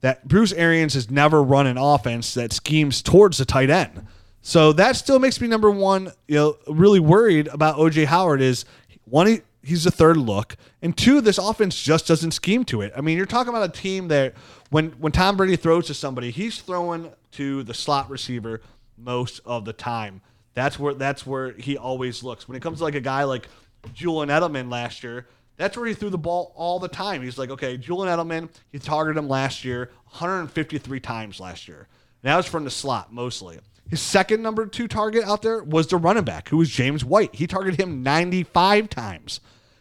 that 0.01 0.29
Bruce 0.29 0.53
Arians 0.53 0.95
has 0.95 1.11
never 1.11 1.43
run 1.43 1.67
an 1.67 1.77
offense 1.77 2.35
that 2.35 2.53
schemes 2.53 3.03
towards 3.03 3.39
the 3.39 3.45
tight 3.45 3.69
end. 3.69 4.07
So 4.43 4.73
that 4.75 4.95
still 4.95 5.19
makes 5.19 5.41
me 5.41 5.49
number 5.49 5.73
one, 5.73 6.13
you 6.29 6.37
know, 6.37 6.57
really 6.69 7.01
worried 7.01 7.49
about 7.49 7.79
OJ 7.79 8.05
Howard 8.05 8.43
is 8.43 8.65
one, 9.07 9.43
he's 9.63 9.85
the 9.85 9.91
third 9.91 10.17
look, 10.17 10.57
and 10.81 10.97
two, 10.97 11.21
this 11.21 11.39
offense 11.39 11.81
just 11.81 12.07
doesn't 12.07 12.33
scheme 12.33 12.65
to 12.67 12.81
it. 12.81 12.93
I 12.97 13.01
mean, 13.01 13.17
you're 13.17 13.27
talking 13.27 13.49
about 13.49 13.69
a 13.69 13.73
team 13.73 14.09
that 14.09 14.35
when 14.71 14.91
when 14.93 15.13
Tom 15.13 15.37
Brady 15.37 15.57
throws 15.57 15.87
to 15.87 15.95
somebody, 15.95 16.31
he's 16.31 16.61
throwing 16.61 17.13
to 17.33 17.63
the 17.63 17.75
slot 17.75 18.11
receiver 18.11 18.61
most 18.97 19.41
of 19.45 19.65
the 19.65 19.73
time. 19.73 20.21
That's 20.55 20.79
where 20.79 20.95
that's 20.95 21.27
where 21.27 21.53
he 21.53 21.77
always 21.77 22.23
looks. 22.23 22.49
When 22.49 22.57
it 22.57 22.61
comes 22.61 22.79
to 22.79 22.85
like 22.85 22.95
a 22.95 23.01
guy 23.01 23.25
like 23.25 23.49
Julian 23.95 24.29
Edelman 24.29 24.71
last 24.71 25.03
year, 25.03 25.27
that's 25.57 25.77
where 25.77 25.87
he 25.87 25.95
threw 25.95 26.11
the 26.11 26.19
ball 26.19 26.53
all 26.57 26.79
the 26.79 26.89
time. 26.89 27.23
He's 27.23 27.39
like, 27.39 27.51
okay, 27.51 27.77
Julian 27.77 28.17
Edelman, 28.17 28.49
he 28.71 28.79
targeted 28.79 29.19
him 29.19 29.29
last 29.29 29.65
year 29.65 29.91
153 30.11 31.01
times 31.01 31.41
last 31.41 31.69
year. 31.69 31.89
Now 32.23 32.39
it's 32.39 32.49
from 32.49 32.65
the 32.65 32.71
slot 32.71 33.13
mostly. 33.13 33.59
His 33.93 34.01
second 34.01 34.41
number 34.41 34.65
two 34.65 34.89
target 34.89 35.23
out 35.25 35.43
there 35.43 35.63
was 35.63 35.89
the 35.89 35.99
running 35.99 36.25
back, 36.25 36.49
who 36.49 36.57
was 36.57 36.71
James 36.71 37.05
White. 37.05 37.35
He 37.35 37.47
targeted 37.47 37.79
him 37.79 38.03
95 38.03 38.89
times. 38.89 39.41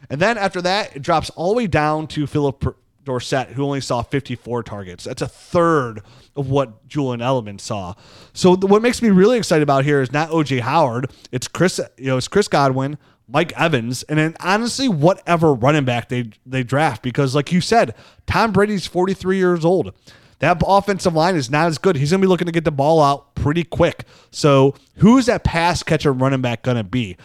And 0.10 0.20
then 0.20 0.38
after 0.38 0.62
that, 0.63 0.98
it 0.98 1.01
drops 1.01 1.30
all 1.30 1.51
the 1.51 1.56
way 1.60 1.68
down 1.68 2.08
to 2.08 2.27
Phillip 2.27 2.75
Dorsett, 3.06 3.51
who 3.51 3.63
only 3.63 3.80
saw 3.80 4.01
54 4.01 4.63
targets. 4.63 5.06
That's 5.06 5.22
a 5.22 5.30
third 5.30 6.01
of 6.36 6.50
what 6.50 6.86
Julian 6.89 7.22
Edelman 7.22 7.62
saw. 7.62 7.94
So 8.34 8.58
the, 8.58 8.68
what 8.68 8.82
makes 8.82 9.01
me 9.01 9.12
really 9.12 9.38
excited 9.38 9.63
about 9.63 9.86
here 9.86 10.01
is 10.01 10.12
not 10.12 10.30
OJ 10.30 10.60
Howard. 10.60 11.10
It's 11.32 11.48
Chris. 11.48 11.80
You 11.96 12.08
know, 12.08 12.18
it's 12.18 12.27
Chris 12.27 12.50
Godwin, 12.50 12.98
Mike 13.30 13.53
Evans, 13.58 14.03
and 14.03 14.20
then 14.20 14.36
honestly, 14.41 14.89
whatever 14.89 15.53
running 15.53 15.86
back 15.86 16.10
they 16.10 16.32
they 16.46 16.63
draft. 16.63 17.01
Because 17.01 17.34
like 17.34 17.53
you 17.53 17.62
said, 17.62 17.96
Tom 18.27 18.51
Brady's 18.51 18.88
43 18.88 19.38
years 19.38 19.63
old. 19.63 19.94
That 20.42 20.62
offensive 20.66 21.14
line 21.14 21.36
is 21.36 21.50
not 21.50 21.68
as 21.68 21.78
good. 21.78 21.96
He's 21.96 22.10
going 22.12 22.20
to 22.20 22.26
be 22.26 22.30
looking 22.30 22.48
to 22.48 22.52
get 22.52 22.66
the 22.66 22.72
ball 22.72 23.02
out 23.02 23.36
pretty 23.36 23.64
quick. 23.64 24.06
So, 24.32 24.76
who's 24.98 25.28
that 25.28 25.44
pass 25.44 25.84
catcher 25.84 26.12
running 26.12 26.42
back 26.42 26.64
going 26.64 26.78
to 26.78 26.84
be? 26.84 27.16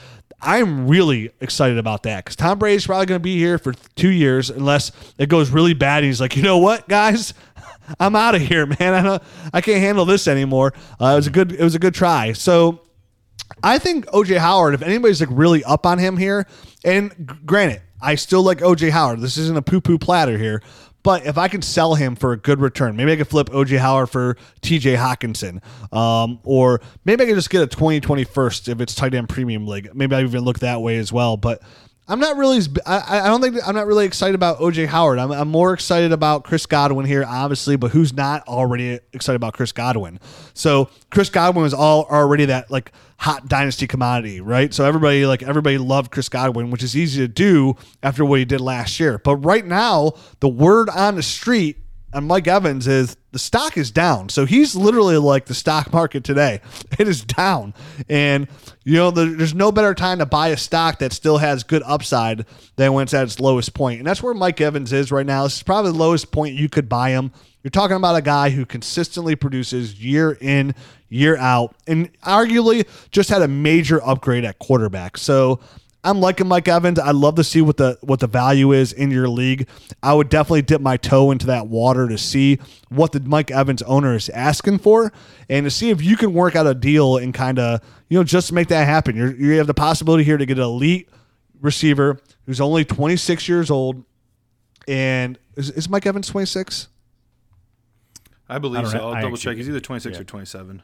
I'm 0.40 0.86
really 0.86 1.30
excited 1.40 1.78
about 1.78 2.02
that 2.02 2.24
because 2.24 2.36
Tom 2.36 2.58
Brady's 2.58 2.86
probably 2.86 3.06
going 3.06 3.18
to 3.18 3.22
be 3.22 3.38
here 3.38 3.56
for 3.58 3.72
two 3.94 4.10
years 4.10 4.50
unless 4.50 4.92
it 5.16 5.30
goes 5.30 5.50
really 5.50 5.72
bad. 5.72 6.04
he's 6.04 6.20
like, 6.20 6.36
you 6.36 6.42
know 6.42 6.58
what, 6.58 6.88
guys, 6.88 7.32
I'm 7.98 8.14
out 8.14 8.34
of 8.34 8.42
here, 8.42 8.66
man. 8.80 8.94
I 8.94 9.02
don't, 9.02 9.22
I 9.52 9.60
can't 9.62 9.80
handle 9.80 10.04
this 10.04 10.28
anymore. 10.28 10.74
Uh, 11.00 11.06
it 11.06 11.16
was 11.16 11.26
a 11.26 11.30
good, 11.30 11.52
it 11.52 11.62
was 11.62 11.74
a 11.74 11.78
good 11.78 11.94
try. 11.94 12.34
So 12.34 12.82
I 13.62 13.78
think 13.78 14.06
OJ 14.08 14.36
Howard, 14.38 14.74
if 14.74 14.82
anybody's 14.82 15.20
like 15.20 15.30
really 15.32 15.64
up 15.64 15.86
on 15.86 15.98
him 15.98 16.18
here, 16.18 16.46
and 16.84 17.40
granted, 17.46 17.80
I 18.00 18.16
still 18.16 18.42
like 18.42 18.58
OJ 18.58 18.90
Howard. 18.90 19.20
This 19.20 19.38
isn't 19.38 19.56
a 19.56 19.62
poo 19.62 19.80
poo 19.80 19.98
platter 19.98 20.36
here, 20.36 20.62
but 21.06 21.24
if 21.24 21.38
I 21.38 21.46
can 21.46 21.62
sell 21.62 21.94
him 21.94 22.16
for 22.16 22.32
a 22.32 22.36
good 22.36 22.60
return, 22.60 22.96
maybe 22.96 23.12
I 23.12 23.16
could 23.16 23.28
flip 23.28 23.48
OJ 23.50 23.78
Howard 23.78 24.10
for 24.10 24.36
TJ 24.62 24.96
Hockenson. 24.96 25.62
Um, 25.96 26.40
or 26.42 26.80
maybe 27.04 27.22
I 27.22 27.26
could 27.28 27.36
just 27.36 27.48
get 27.48 27.62
a 27.62 27.68
2020 27.68 28.24
first 28.24 28.68
if 28.68 28.80
it's 28.80 28.92
tight 28.92 29.14
end 29.14 29.28
premium 29.28 29.68
league. 29.68 29.88
Maybe 29.94 30.16
I 30.16 30.22
even 30.22 30.42
look 30.42 30.58
that 30.58 30.82
way 30.82 30.96
as 30.96 31.12
well. 31.12 31.36
But 31.36 31.62
I'm 32.08 32.20
not 32.20 32.36
really. 32.36 32.60
I, 32.86 33.20
I 33.20 33.26
don't 33.26 33.40
think 33.40 33.56
I'm 33.66 33.74
not 33.74 33.86
really 33.86 34.06
excited 34.06 34.36
about 34.36 34.58
OJ 34.58 34.86
Howard. 34.86 35.18
I'm, 35.18 35.32
I'm 35.32 35.48
more 35.48 35.72
excited 35.72 36.12
about 36.12 36.44
Chris 36.44 36.64
Godwin 36.64 37.04
here, 37.04 37.24
obviously. 37.26 37.76
But 37.76 37.90
who's 37.90 38.12
not 38.12 38.46
already 38.46 39.00
excited 39.12 39.36
about 39.36 39.54
Chris 39.54 39.72
Godwin? 39.72 40.20
So 40.54 40.88
Chris 41.10 41.30
Godwin 41.30 41.64
was 41.64 41.74
all 41.74 42.04
already 42.04 42.44
that 42.44 42.70
like 42.70 42.92
hot 43.18 43.48
dynasty 43.48 43.88
commodity, 43.88 44.40
right? 44.40 44.72
So 44.72 44.84
everybody 44.84 45.26
like 45.26 45.42
everybody 45.42 45.78
loved 45.78 46.12
Chris 46.12 46.28
Godwin, 46.28 46.70
which 46.70 46.84
is 46.84 46.96
easy 46.96 47.20
to 47.22 47.28
do 47.28 47.74
after 48.04 48.24
what 48.24 48.38
he 48.38 48.44
did 48.44 48.60
last 48.60 49.00
year. 49.00 49.18
But 49.18 49.36
right 49.36 49.66
now, 49.66 50.12
the 50.38 50.48
word 50.48 50.88
on 50.90 51.16
the 51.16 51.24
street 51.24 51.78
on 52.12 52.26
Mike 52.26 52.46
Evans 52.46 52.86
is 52.86 53.16
the 53.32 53.38
stock 53.38 53.76
is 53.76 53.90
down. 53.90 54.28
So 54.28 54.46
he's 54.46 54.74
literally 54.74 55.18
like 55.18 55.46
the 55.46 55.54
stock 55.54 55.92
market 55.92 56.24
today. 56.24 56.60
It 56.98 57.08
is 57.08 57.22
down. 57.22 57.74
And 58.08 58.48
you 58.84 58.94
know, 58.94 59.10
there's 59.10 59.54
no 59.54 59.70
better 59.70 59.92
time 59.92 60.18
to 60.20 60.26
buy 60.26 60.48
a 60.48 60.56
stock 60.56 61.00
that 61.00 61.12
still 61.12 61.36
has 61.38 61.62
good 61.62 61.82
upside 61.84 62.46
than 62.76 62.94
when 62.94 63.02
it's 63.02 63.12
at 63.12 63.24
its 63.24 63.38
lowest 63.38 63.74
point. 63.74 63.98
And 63.98 64.06
that's 64.06 64.22
where 64.22 64.32
Mike 64.32 64.60
Evans 64.62 64.94
is 64.94 65.12
right 65.12 65.26
now. 65.26 65.44
This 65.44 65.56
is 65.56 65.62
probably 65.62 65.92
the 65.92 65.98
lowest 65.98 66.32
point 66.32 66.54
you 66.54 66.70
could 66.70 66.88
buy 66.88 67.10
him. 67.10 67.32
You're 67.62 67.70
talking 67.70 67.96
about 67.96 68.16
a 68.16 68.22
guy 68.22 68.50
who 68.50 68.64
consistently 68.64 69.36
produces 69.36 70.02
year 70.02 70.38
in, 70.40 70.74
year 71.08 71.36
out, 71.36 71.74
and 71.86 72.10
arguably 72.22 72.86
just 73.10 73.28
had 73.28 73.42
a 73.42 73.48
major 73.48 74.02
upgrade 74.06 74.44
at 74.44 74.58
quarterback. 74.58 75.18
So 75.18 75.60
I'm 76.06 76.20
liking 76.20 76.46
Mike 76.46 76.68
Evans. 76.68 77.00
I'd 77.00 77.16
love 77.16 77.34
to 77.34 77.44
see 77.44 77.60
what 77.60 77.78
the 77.78 77.98
what 78.00 78.20
the 78.20 78.28
value 78.28 78.70
is 78.70 78.92
in 78.92 79.10
your 79.10 79.28
league. 79.28 79.68
I 80.04 80.14
would 80.14 80.28
definitely 80.28 80.62
dip 80.62 80.80
my 80.80 80.96
toe 80.96 81.32
into 81.32 81.46
that 81.46 81.66
water 81.66 82.06
to 82.06 82.16
see 82.16 82.60
what 82.90 83.10
the 83.10 83.18
Mike 83.20 83.50
Evans 83.50 83.82
owner 83.82 84.14
is 84.14 84.28
asking 84.28 84.78
for, 84.78 85.12
and 85.48 85.64
to 85.64 85.70
see 85.70 85.90
if 85.90 86.00
you 86.00 86.16
can 86.16 86.32
work 86.32 86.54
out 86.54 86.64
a 86.64 86.74
deal 86.74 87.16
and 87.16 87.34
kind 87.34 87.58
of 87.58 87.80
you 88.08 88.16
know 88.16 88.22
just 88.22 88.52
make 88.52 88.68
that 88.68 88.86
happen. 88.86 89.16
You're, 89.16 89.34
you 89.34 89.58
have 89.58 89.66
the 89.66 89.74
possibility 89.74 90.22
here 90.22 90.36
to 90.36 90.46
get 90.46 90.58
an 90.58 90.64
elite 90.64 91.08
receiver 91.60 92.20
who's 92.46 92.60
only 92.60 92.84
26 92.84 93.48
years 93.48 93.68
old, 93.68 94.04
and 94.86 95.36
is, 95.56 95.70
is 95.70 95.88
Mike 95.88 96.06
Evans 96.06 96.28
26? 96.28 96.86
I 98.48 98.58
believe 98.58 98.84
I 98.84 98.92
so. 98.92 99.10
I'll 99.10 99.20
double 99.20 99.36
check. 99.36 99.56
He's 99.56 99.68
either 99.68 99.80
26 99.80 100.14
yeah. 100.14 100.20
or 100.20 100.24
27. 100.24 100.82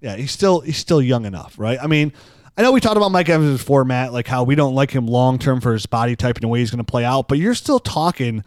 Yeah, 0.00 0.16
he's 0.16 0.32
still 0.32 0.60
he's 0.60 0.76
still 0.76 1.00
young 1.00 1.24
enough, 1.24 1.56
right? 1.56 1.78
I 1.80 1.86
mean, 1.86 2.12
I 2.58 2.62
know 2.62 2.72
we 2.72 2.80
talked 2.80 2.96
about 2.96 3.12
Mike 3.12 3.28
Evans' 3.28 3.62
format, 3.62 4.14
like 4.14 4.26
how 4.26 4.42
we 4.42 4.54
don't 4.54 4.74
like 4.74 4.90
him 4.90 5.06
long 5.06 5.38
term 5.38 5.60
for 5.60 5.74
his 5.74 5.84
body 5.84 6.16
type 6.16 6.36
and 6.36 6.42
the 6.42 6.48
way 6.48 6.60
he's 6.60 6.70
going 6.70 6.84
to 6.84 6.90
play 6.90 7.04
out, 7.04 7.28
but 7.28 7.38
you're 7.38 7.54
still 7.54 7.78
talking 7.78 8.44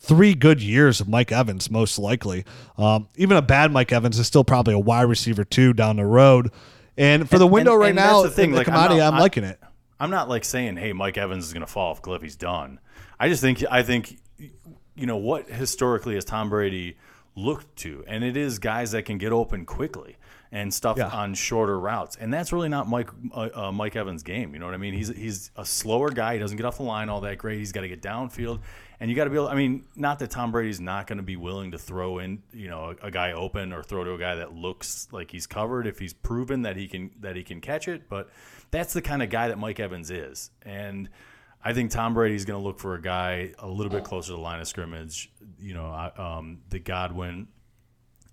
three 0.00 0.34
good 0.34 0.60
years 0.60 1.00
of 1.00 1.08
Mike 1.08 1.30
Evans, 1.30 1.70
most 1.70 1.96
likely. 1.96 2.44
Um, 2.76 3.08
even 3.14 3.36
a 3.36 3.42
bad 3.42 3.70
Mike 3.70 3.92
Evans 3.92 4.18
is 4.18 4.26
still 4.26 4.42
probably 4.42 4.74
a 4.74 4.78
wide 4.78 5.02
receiver 5.02 5.44
two 5.44 5.72
down 5.72 5.96
the 5.96 6.04
road. 6.04 6.50
And 6.98 7.30
for 7.30 7.38
the 7.38 7.46
window 7.46 7.72
and, 7.72 7.80
right 7.80 7.88
and 7.90 7.96
now, 7.96 8.22
the 8.22 8.30
thing, 8.30 8.50
the 8.50 8.58
like, 8.58 8.64
commodity, 8.66 9.00
I'm, 9.00 9.12
not, 9.12 9.14
I'm 9.14 9.20
liking 9.20 9.44
it. 9.44 9.60
I'm 10.00 10.10
not 10.10 10.28
like 10.28 10.44
saying, 10.44 10.76
"Hey, 10.76 10.92
Mike 10.92 11.16
Evans 11.16 11.46
is 11.46 11.52
going 11.52 11.64
to 11.64 11.70
fall 11.70 11.92
off 11.92 12.02
cliff. 12.02 12.20
He's 12.20 12.36
done." 12.36 12.80
I 13.18 13.28
just 13.28 13.40
think 13.40 13.64
I 13.70 13.82
think 13.82 14.18
you 14.38 15.06
know 15.06 15.16
what 15.16 15.48
historically 15.48 16.16
has 16.16 16.24
Tom 16.24 16.50
Brady 16.50 16.98
looked 17.36 17.76
to, 17.76 18.04
and 18.08 18.24
it 18.24 18.36
is 18.36 18.58
guys 18.58 18.90
that 18.90 19.04
can 19.04 19.16
get 19.18 19.32
open 19.32 19.64
quickly 19.64 20.16
and 20.52 20.72
stuff 20.72 20.98
yeah. 20.98 21.08
on 21.08 21.32
shorter 21.32 21.80
routes. 21.80 22.16
And 22.16 22.32
that's 22.32 22.52
really 22.52 22.68
not 22.68 22.86
Mike 22.86 23.08
uh, 23.34 23.48
uh, 23.54 23.72
Mike 23.72 23.96
Evans' 23.96 24.22
game. 24.22 24.52
You 24.52 24.60
know 24.60 24.66
what 24.66 24.74
I 24.74 24.78
mean? 24.78 24.92
He's 24.92 25.08
he's 25.08 25.50
a 25.56 25.64
slower 25.64 26.10
guy. 26.10 26.34
He 26.34 26.38
doesn't 26.38 26.58
get 26.58 26.66
off 26.66 26.76
the 26.76 26.82
line 26.82 27.08
all 27.08 27.22
that 27.22 27.38
great. 27.38 27.58
He's 27.58 27.72
got 27.72 27.80
to 27.80 27.88
get 27.88 28.02
downfield, 28.02 28.60
and 29.00 29.10
you 29.10 29.16
got 29.16 29.24
to 29.24 29.30
be 29.30 29.36
able. 29.36 29.48
I 29.48 29.54
mean, 29.54 29.86
not 29.96 30.18
that 30.18 30.30
Tom 30.30 30.52
Brady's 30.52 30.78
not 30.78 31.06
going 31.06 31.16
to 31.16 31.22
be 31.22 31.36
willing 31.36 31.70
to 31.70 31.78
throw 31.78 32.18
in, 32.18 32.42
you 32.52 32.68
know, 32.68 32.94
a, 33.02 33.06
a, 33.06 33.10
guy 33.10 33.32
open 33.32 33.72
or 33.72 33.82
throw 33.82 34.04
to 34.04 34.12
a 34.12 34.18
guy 34.18 34.34
that 34.34 34.54
looks 34.54 35.08
like 35.10 35.30
he's 35.30 35.46
covered 35.46 35.86
if 35.86 35.98
he's 35.98 36.12
proven 36.12 36.62
that 36.62 36.76
he 36.76 36.86
can 36.86 37.10
that 37.20 37.34
he 37.34 37.42
can 37.42 37.62
catch 37.62 37.88
it. 37.88 38.10
But 38.10 38.28
that's 38.70 38.92
the 38.92 39.02
kind 39.02 39.22
of 39.22 39.30
guy 39.30 39.48
that 39.48 39.58
Mike 39.58 39.80
Evans 39.80 40.10
is, 40.10 40.50
and. 40.62 41.08
I 41.64 41.72
think 41.74 41.92
Tom 41.92 42.12
Brady's 42.12 42.44
going 42.44 42.60
to 42.60 42.66
look 42.66 42.80
for 42.80 42.96
a 42.96 43.00
guy 43.00 43.52
a 43.60 43.68
little 43.68 43.92
bit 43.92 44.02
closer 44.02 44.30
to 44.30 44.32
the 44.32 44.40
line 44.40 44.58
of 44.58 44.66
scrimmage. 44.66 45.30
You 45.60 45.74
know, 45.74 46.10
um, 46.16 46.62
the 46.70 46.80
Godwin, 46.80 47.46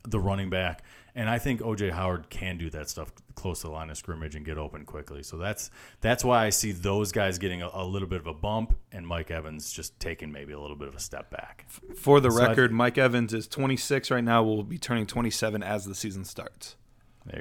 the 0.03 0.19
running 0.19 0.49
back, 0.49 0.81
and 1.19 1.29
I 1.29 1.37
think 1.37 1.59
OJ 1.59 1.91
Howard 1.91 2.29
can 2.29 2.57
do 2.57 2.69
that 2.69 2.89
stuff 2.89 3.11
close 3.35 3.59
to 3.59 3.67
the 3.67 3.73
line 3.73 3.89
of 3.89 3.97
scrimmage 3.97 4.35
and 4.35 4.45
get 4.45 4.57
open 4.57 4.85
quickly. 4.85 5.21
So 5.21 5.35
that's 5.35 5.69
that's 5.99 6.23
why 6.23 6.45
I 6.45 6.49
see 6.49 6.71
those 6.71 7.11
guys 7.11 7.37
getting 7.37 7.61
a, 7.61 7.69
a 7.73 7.83
little 7.83 8.07
bit 8.07 8.21
of 8.21 8.27
a 8.27 8.33
bump, 8.33 8.73
and 8.93 9.05
Mike 9.05 9.29
Evans 9.29 9.73
just 9.73 9.99
taking 9.99 10.31
maybe 10.31 10.53
a 10.53 10.59
little 10.59 10.77
bit 10.77 10.87
of 10.87 10.95
a 10.95 10.99
step 10.99 11.29
back. 11.29 11.65
For 11.93 12.21
the 12.21 12.31
so 12.31 12.39
record, 12.39 12.71
Mike 12.71 12.97
Evans 12.97 13.33
is 13.33 13.49
26 13.49 14.11
right 14.11 14.23
now. 14.23 14.43
Will 14.43 14.63
be 14.63 14.77
turning 14.77 15.05
27 15.05 15.61
as 15.61 15.83
the 15.83 15.93
season 15.93 16.23
starts. 16.23 16.77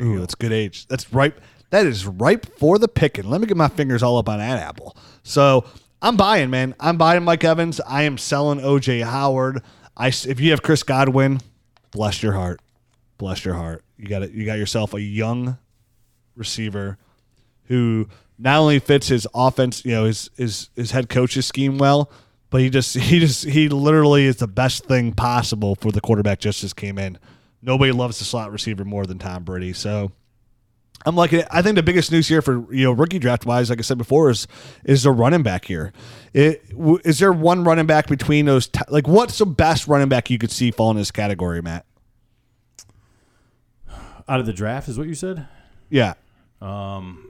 Ooh, 0.02 0.14
go. 0.14 0.20
that's 0.20 0.34
good 0.34 0.52
age. 0.52 0.88
That's 0.88 1.12
ripe. 1.12 1.40
That 1.70 1.86
is 1.86 2.04
ripe 2.04 2.58
for 2.58 2.80
the 2.80 2.88
picking. 2.88 3.30
Let 3.30 3.40
me 3.40 3.46
get 3.46 3.56
my 3.56 3.68
fingers 3.68 4.02
all 4.02 4.18
up 4.18 4.28
on 4.28 4.40
that 4.40 4.58
apple. 4.58 4.96
So 5.22 5.64
I'm 6.02 6.16
buying, 6.16 6.50
man. 6.50 6.74
I'm 6.80 6.96
buying 6.96 7.22
Mike 7.22 7.44
Evans. 7.44 7.80
I 7.86 8.02
am 8.02 8.18
selling 8.18 8.58
OJ 8.58 9.04
Howard. 9.04 9.62
I 9.96 10.08
if 10.08 10.40
you 10.40 10.50
have 10.50 10.62
Chris 10.62 10.82
Godwin, 10.82 11.38
bless 11.92 12.24
your 12.24 12.32
heart. 12.32 12.60
Bless 13.18 13.44
your 13.44 13.54
heart. 13.54 13.84
You 13.96 14.06
got 14.08 14.22
it. 14.22 14.30
You 14.30 14.46
got 14.46 14.58
yourself 14.58 14.94
a 14.94 15.00
young 15.00 15.58
receiver 16.36 16.98
who 17.64 18.08
not 18.38 18.58
only 18.58 18.78
fits 18.78 19.08
his 19.08 19.26
offense, 19.34 19.84
you 19.84 19.90
know, 19.92 20.04
his 20.04 20.30
his 20.36 20.70
his 20.76 20.92
head 20.92 21.08
coach's 21.08 21.46
scheme 21.46 21.78
well, 21.78 22.10
but 22.50 22.60
he 22.60 22.70
just 22.70 22.94
he 22.96 23.18
just 23.18 23.44
he 23.44 23.68
literally 23.68 24.24
is 24.24 24.36
the 24.36 24.48
best 24.48 24.84
thing 24.86 25.12
possible 25.12 25.74
for 25.74 25.90
the 25.92 26.00
quarterback. 26.00 26.38
Just 26.38 26.64
as 26.64 26.72
came 26.72 26.98
in. 26.98 27.18
Nobody 27.60 27.90
loves 27.90 28.20
the 28.20 28.24
slot 28.24 28.52
receiver 28.52 28.84
more 28.84 29.04
than 29.04 29.18
Tom 29.18 29.42
Brady. 29.42 29.72
So 29.72 30.12
I'm 31.04 31.16
like, 31.16 31.32
I 31.32 31.62
think 31.62 31.76
the 31.76 31.82
biggest 31.82 32.12
news 32.12 32.28
here 32.28 32.42
for 32.42 32.72
you 32.72 32.84
know 32.84 32.92
rookie 32.92 33.18
draft 33.18 33.46
wise, 33.46 33.70
like 33.70 33.78
I 33.78 33.82
said 33.82 33.98
before, 33.98 34.30
is 34.30 34.46
is 34.84 35.02
the 35.02 35.10
running 35.10 35.42
back 35.42 35.64
here. 35.64 35.92
It, 36.32 36.62
is 37.04 37.18
there 37.18 37.32
one 37.32 37.64
running 37.64 37.86
back 37.86 38.06
between 38.06 38.46
those? 38.46 38.68
T- 38.68 38.80
like, 38.88 39.08
what's 39.08 39.38
the 39.38 39.46
best 39.46 39.88
running 39.88 40.08
back 40.08 40.30
you 40.30 40.38
could 40.38 40.50
see 40.50 40.70
fall 40.70 40.90
in 40.90 40.96
this 40.96 41.10
category, 41.10 41.62
Matt? 41.62 41.86
Out 44.28 44.40
of 44.40 44.46
the 44.46 44.52
draft 44.52 44.88
is 44.88 44.98
what 44.98 45.08
you 45.08 45.14
said. 45.14 45.46
Yeah. 45.90 46.14
Um. 46.60 47.24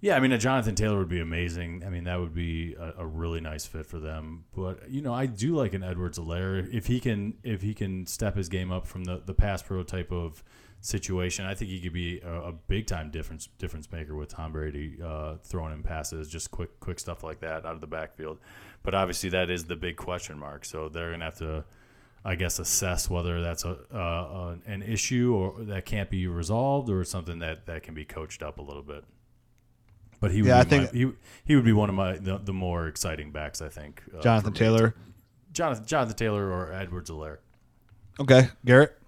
Yeah, 0.00 0.16
I 0.16 0.20
mean, 0.20 0.32
a 0.32 0.38
Jonathan 0.38 0.74
Taylor 0.74 0.98
would 0.98 1.08
be 1.08 1.20
amazing. 1.20 1.82
I 1.82 1.88
mean, 1.88 2.04
that 2.04 2.20
would 2.20 2.34
be 2.34 2.74
a, 2.74 2.92
a 2.98 3.06
really 3.06 3.40
nice 3.40 3.64
fit 3.64 3.86
for 3.86 3.98
them. 3.98 4.44
But 4.54 4.90
you 4.90 5.00
know, 5.00 5.14
I 5.14 5.24
do 5.24 5.54
like 5.56 5.72
an 5.72 5.82
Edwards-Helaire 5.82 6.70
if 6.74 6.86
he 6.86 7.00
can 7.00 7.38
if 7.42 7.62
he 7.62 7.72
can 7.72 8.06
step 8.06 8.36
his 8.36 8.50
game 8.50 8.70
up 8.70 8.86
from 8.86 9.04
the 9.04 9.22
the 9.24 9.32
pass 9.32 9.62
pro 9.62 9.82
type 9.82 10.12
of 10.12 10.44
situation. 10.82 11.46
I 11.46 11.54
think 11.54 11.70
he 11.70 11.80
could 11.80 11.94
be 11.94 12.20
a, 12.20 12.48
a 12.48 12.52
big 12.52 12.86
time 12.86 13.10
difference 13.10 13.46
difference 13.58 13.90
maker 13.90 14.14
with 14.14 14.28
Tom 14.28 14.52
Brady 14.52 14.98
uh, 15.02 15.36
throwing 15.42 15.72
him 15.72 15.82
passes, 15.82 16.28
just 16.28 16.50
quick 16.50 16.78
quick 16.80 16.98
stuff 17.00 17.24
like 17.24 17.40
that 17.40 17.64
out 17.64 17.74
of 17.74 17.80
the 17.80 17.86
backfield. 17.86 18.38
But 18.82 18.94
obviously, 18.94 19.30
that 19.30 19.50
is 19.50 19.64
the 19.64 19.76
big 19.76 19.96
question 19.96 20.38
mark. 20.38 20.66
So 20.66 20.90
they're 20.90 21.12
gonna 21.12 21.24
have 21.24 21.38
to 21.38 21.64
I 22.24 22.36
guess 22.36 22.58
assess 22.58 23.10
whether 23.10 23.42
that's 23.42 23.64
a 23.64 23.76
uh, 23.94 24.56
an 24.66 24.82
issue 24.82 25.34
or 25.34 25.64
that 25.64 25.84
can't 25.84 26.08
be 26.08 26.26
resolved 26.26 26.88
or 26.88 27.04
something 27.04 27.40
that, 27.40 27.66
that 27.66 27.82
can 27.82 27.94
be 27.94 28.04
coached 28.04 28.42
up 28.42 28.58
a 28.58 28.62
little 28.62 28.82
bit. 28.82 29.04
But 30.20 30.30
he 30.30 30.40
would 30.40 30.48
yeah, 30.48 30.58
I 30.58 30.64
think 30.64 30.92
my, 30.92 30.98
he 30.98 31.12
he 31.44 31.54
would 31.54 31.66
be 31.66 31.74
one 31.74 31.90
of 31.90 31.94
my 31.94 32.16
the, 32.16 32.38
the 32.38 32.54
more 32.54 32.86
exciting 32.88 33.30
backs. 33.30 33.60
I 33.60 33.68
think 33.68 34.02
uh, 34.16 34.22
Jonathan 34.22 34.54
Taylor, 34.54 34.94
Jonathan 35.52 35.84
Jonathan 35.84 36.16
Taylor 36.16 36.50
or 36.50 36.72
Edwards-Helaire. 36.72 37.38
Okay, 38.18 38.48
Garrett. 38.64 38.98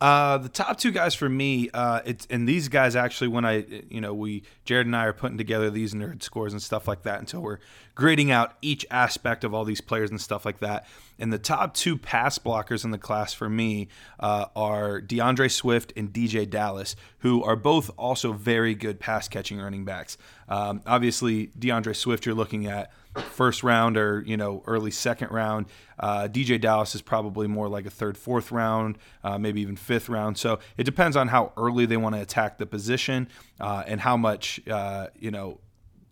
Uh, 0.00 0.38
the 0.38 0.48
top 0.48 0.78
two 0.78 0.90
guys 0.90 1.14
for 1.14 1.28
me, 1.28 1.68
uh, 1.74 2.00
it's 2.06 2.26
and 2.30 2.48
these 2.48 2.68
guys 2.68 2.96
actually, 2.96 3.28
when 3.28 3.44
I, 3.44 3.66
you 3.90 4.00
know, 4.00 4.14
we 4.14 4.44
Jared 4.64 4.86
and 4.86 4.96
I 4.96 5.04
are 5.04 5.12
putting 5.12 5.36
together 5.36 5.68
these 5.68 5.92
nerd 5.92 6.22
scores 6.22 6.54
and 6.54 6.62
stuff 6.62 6.88
like 6.88 7.02
that 7.02 7.20
until 7.20 7.40
we're 7.42 7.58
grading 7.94 8.30
out 8.30 8.54
each 8.62 8.86
aspect 8.90 9.44
of 9.44 9.52
all 9.52 9.64
these 9.64 9.82
players 9.82 10.10
and 10.10 10.18
stuff 10.18 10.46
like 10.46 10.60
that. 10.60 10.86
And 11.18 11.30
the 11.30 11.38
top 11.38 11.74
two 11.74 11.98
pass 11.98 12.38
blockers 12.38 12.82
in 12.82 12.92
the 12.92 12.98
class 12.98 13.34
for 13.34 13.50
me 13.50 13.88
uh, 14.18 14.46
are 14.56 15.02
DeAndre 15.02 15.50
Swift 15.50 15.92
and 15.94 16.10
DeeJay 16.10 16.48
Dallas, 16.48 16.96
who 17.18 17.44
are 17.44 17.56
both 17.56 17.90
also 17.98 18.32
very 18.32 18.74
good 18.74 19.00
pass 19.00 19.28
catching 19.28 19.60
running 19.60 19.84
backs. 19.84 20.16
Um, 20.48 20.80
obviously, 20.86 21.48
DeAndre 21.58 21.94
Swift, 21.94 22.24
you're 22.24 22.34
looking 22.34 22.66
at 22.66 22.90
first 23.20 23.62
round 23.62 23.96
or 23.96 24.22
you 24.26 24.36
know 24.36 24.62
early 24.66 24.90
second 24.90 25.30
round. 25.30 25.66
Uh, 25.98 26.28
DeeJay 26.28 26.60
Dallas 26.60 26.94
is 26.94 27.02
probably 27.02 27.46
more 27.46 27.68
like 27.68 27.86
a 27.86 27.90
third, 27.90 28.16
fourth 28.16 28.50
round, 28.50 28.96
uh, 29.22 29.38
maybe 29.38 29.60
even 29.60 29.76
fifth 29.76 30.08
round. 30.08 30.38
So 30.38 30.58
it 30.76 30.84
depends 30.84 31.16
on 31.16 31.28
how 31.28 31.52
early 31.56 31.86
they 31.86 31.96
want 31.96 32.14
to 32.14 32.20
attack 32.20 32.58
the 32.58 32.66
position 32.66 33.28
uh, 33.60 33.84
and 33.86 34.00
how 34.00 34.16
much 34.16 34.60
uh, 34.68 35.08
you 35.18 35.30
know 35.30 35.58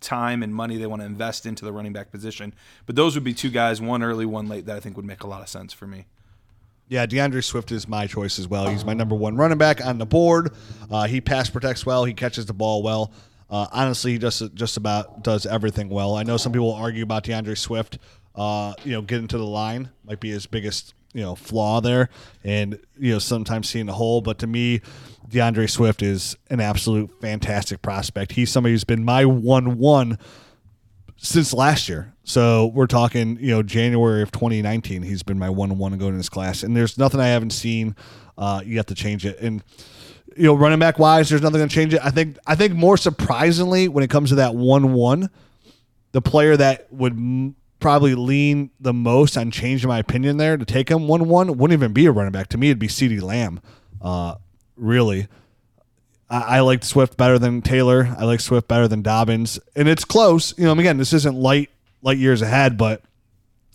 time 0.00 0.42
and 0.42 0.54
money 0.54 0.76
they 0.76 0.86
want 0.86 1.02
to 1.02 1.06
invest 1.06 1.46
into 1.46 1.64
the 1.64 1.72
running 1.72 1.92
back 1.92 2.10
position. 2.10 2.54
But 2.86 2.96
those 2.96 3.14
would 3.14 3.24
be 3.24 3.34
two 3.34 3.50
guys, 3.50 3.80
one 3.80 4.02
early, 4.02 4.26
one 4.26 4.48
late, 4.48 4.66
that 4.66 4.76
I 4.76 4.80
think 4.80 4.96
would 4.96 5.06
make 5.06 5.22
a 5.22 5.26
lot 5.26 5.42
of 5.42 5.48
sense 5.48 5.72
for 5.72 5.86
me. 5.86 6.06
Yeah, 6.88 7.04
DeAndre 7.04 7.44
Swift 7.44 7.70
is 7.70 7.86
my 7.86 8.06
choice 8.06 8.38
as 8.38 8.48
well. 8.48 8.68
He's 8.68 8.84
my 8.84 8.94
number 8.94 9.14
one 9.14 9.36
running 9.36 9.58
back 9.58 9.84
on 9.84 9.98
the 9.98 10.06
board. 10.06 10.52
Uh, 10.90 11.06
he 11.06 11.20
pass 11.20 11.50
protects 11.50 11.84
well. 11.84 12.04
He 12.04 12.14
catches 12.14 12.46
the 12.46 12.54
ball 12.54 12.82
well. 12.82 13.12
Uh, 13.50 13.66
honestly, 13.72 14.12
he 14.12 14.18
just 14.18 14.54
just 14.54 14.76
about 14.76 15.22
does 15.22 15.46
everything 15.46 15.88
well. 15.88 16.16
I 16.16 16.22
know 16.22 16.36
some 16.36 16.52
people 16.52 16.72
argue 16.72 17.02
about 17.02 17.24
DeAndre 17.24 17.56
Swift. 17.56 17.98
Uh, 18.34 18.74
you 18.84 18.92
know, 18.92 19.02
getting 19.02 19.26
to 19.28 19.38
the 19.38 19.46
line 19.46 19.90
might 20.04 20.20
be 20.20 20.30
his 20.30 20.46
biggest 20.46 20.94
you 21.14 21.22
know 21.22 21.34
flaw 21.34 21.80
there, 21.80 22.08
and 22.44 22.78
you 22.98 23.12
know 23.12 23.18
sometimes 23.18 23.68
seeing 23.68 23.86
the 23.86 23.94
hole. 23.94 24.20
But 24.20 24.38
to 24.40 24.46
me, 24.46 24.80
DeAndre 25.28 25.68
Swift 25.68 26.02
is 26.02 26.36
an 26.50 26.60
absolute 26.60 27.10
fantastic 27.20 27.82
prospect. 27.82 28.32
He's 28.32 28.50
somebody 28.50 28.74
who's 28.74 28.84
been 28.84 29.04
my 29.04 29.24
one 29.24 29.78
one 29.78 30.18
since 31.16 31.52
last 31.52 31.88
year. 31.88 32.14
So 32.22 32.66
we're 32.66 32.86
talking, 32.86 33.38
you 33.40 33.50
know, 33.50 33.62
January 33.62 34.22
of 34.22 34.30
2019. 34.30 35.02
He's 35.02 35.22
been 35.22 35.38
my 35.38 35.50
one 35.50 35.78
one 35.78 35.96
going 35.98 36.12
in 36.12 36.18
this 36.18 36.28
class, 36.28 36.62
and 36.62 36.76
there's 36.76 36.98
nothing 36.98 37.20
I 37.20 37.28
haven't 37.28 37.50
seen 37.50 37.96
uh, 38.36 38.62
yet 38.64 38.86
to 38.88 38.94
change 38.94 39.26
it. 39.26 39.38
And 39.40 39.62
you 40.38 40.44
know, 40.44 40.54
running 40.54 40.78
back 40.78 40.98
wise, 40.98 41.28
there's 41.28 41.42
nothing 41.42 41.58
going 41.58 41.68
to 41.68 41.74
change 41.74 41.92
it. 41.94 42.00
I 42.02 42.10
think 42.10 42.38
I 42.46 42.54
think 42.54 42.74
more 42.74 42.96
surprisingly, 42.96 43.88
when 43.88 44.04
it 44.04 44.10
comes 44.10 44.30
to 44.30 44.36
that 44.36 44.54
one 44.54 44.92
one, 44.92 45.30
the 46.12 46.22
player 46.22 46.56
that 46.56 46.92
would 46.92 47.12
m- 47.12 47.56
probably 47.80 48.14
lean 48.14 48.70
the 48.80 48.92
most 48.92 49.36
on 49.36 49.50
changing 49.50 49.88
my 49.88 49.98
opinion 49.98 50.36
there 50.36 50.56
to 50.56 50.64
take 50.64 50.90
him 50.90 51.08
one 51.08 51.28
one 51.28 51.58
wouldn't 51.58 51.78
even 51.78 51.92
be 51.92 52.06
a 52.06 52.12
running 52.12 52.32
back. 52.32 52.48
To 52.48 52.58
me, 52.58 52.68
it'd 52.68 52.78
be 52.78 52.88
CeeDee 52.88 53.22
Lamb. 53.22 53.60
Uh, 54.00 54.36
really. 54.76 55.26
I, 56.30 56.58
I 56.58 56.60
liked 56.60 56.84
Swift 56.84 57.16
better 57.16 57.38
than 57.38 57.62
Taylor. 57.62 58.14
I 58.18 58.24
like 58.24 58.40
Swift 58.40 58.68
better 58.68 58.88
than 58.88 59.02
Dobbins, 59.02 59.58
and 59.74 59.88
it's 59.88 60.04
close. 60.04 60.56
You 60.58 60.64
know, 60.64 60.72
again, 60.72 60.98
this 60.98 61.12
isn't 61.12 61.34
light 61.34 61.70
light 62.02 62.18
years 62.18 62.42
ahead, 62.42 62.78
but 62.78 63.02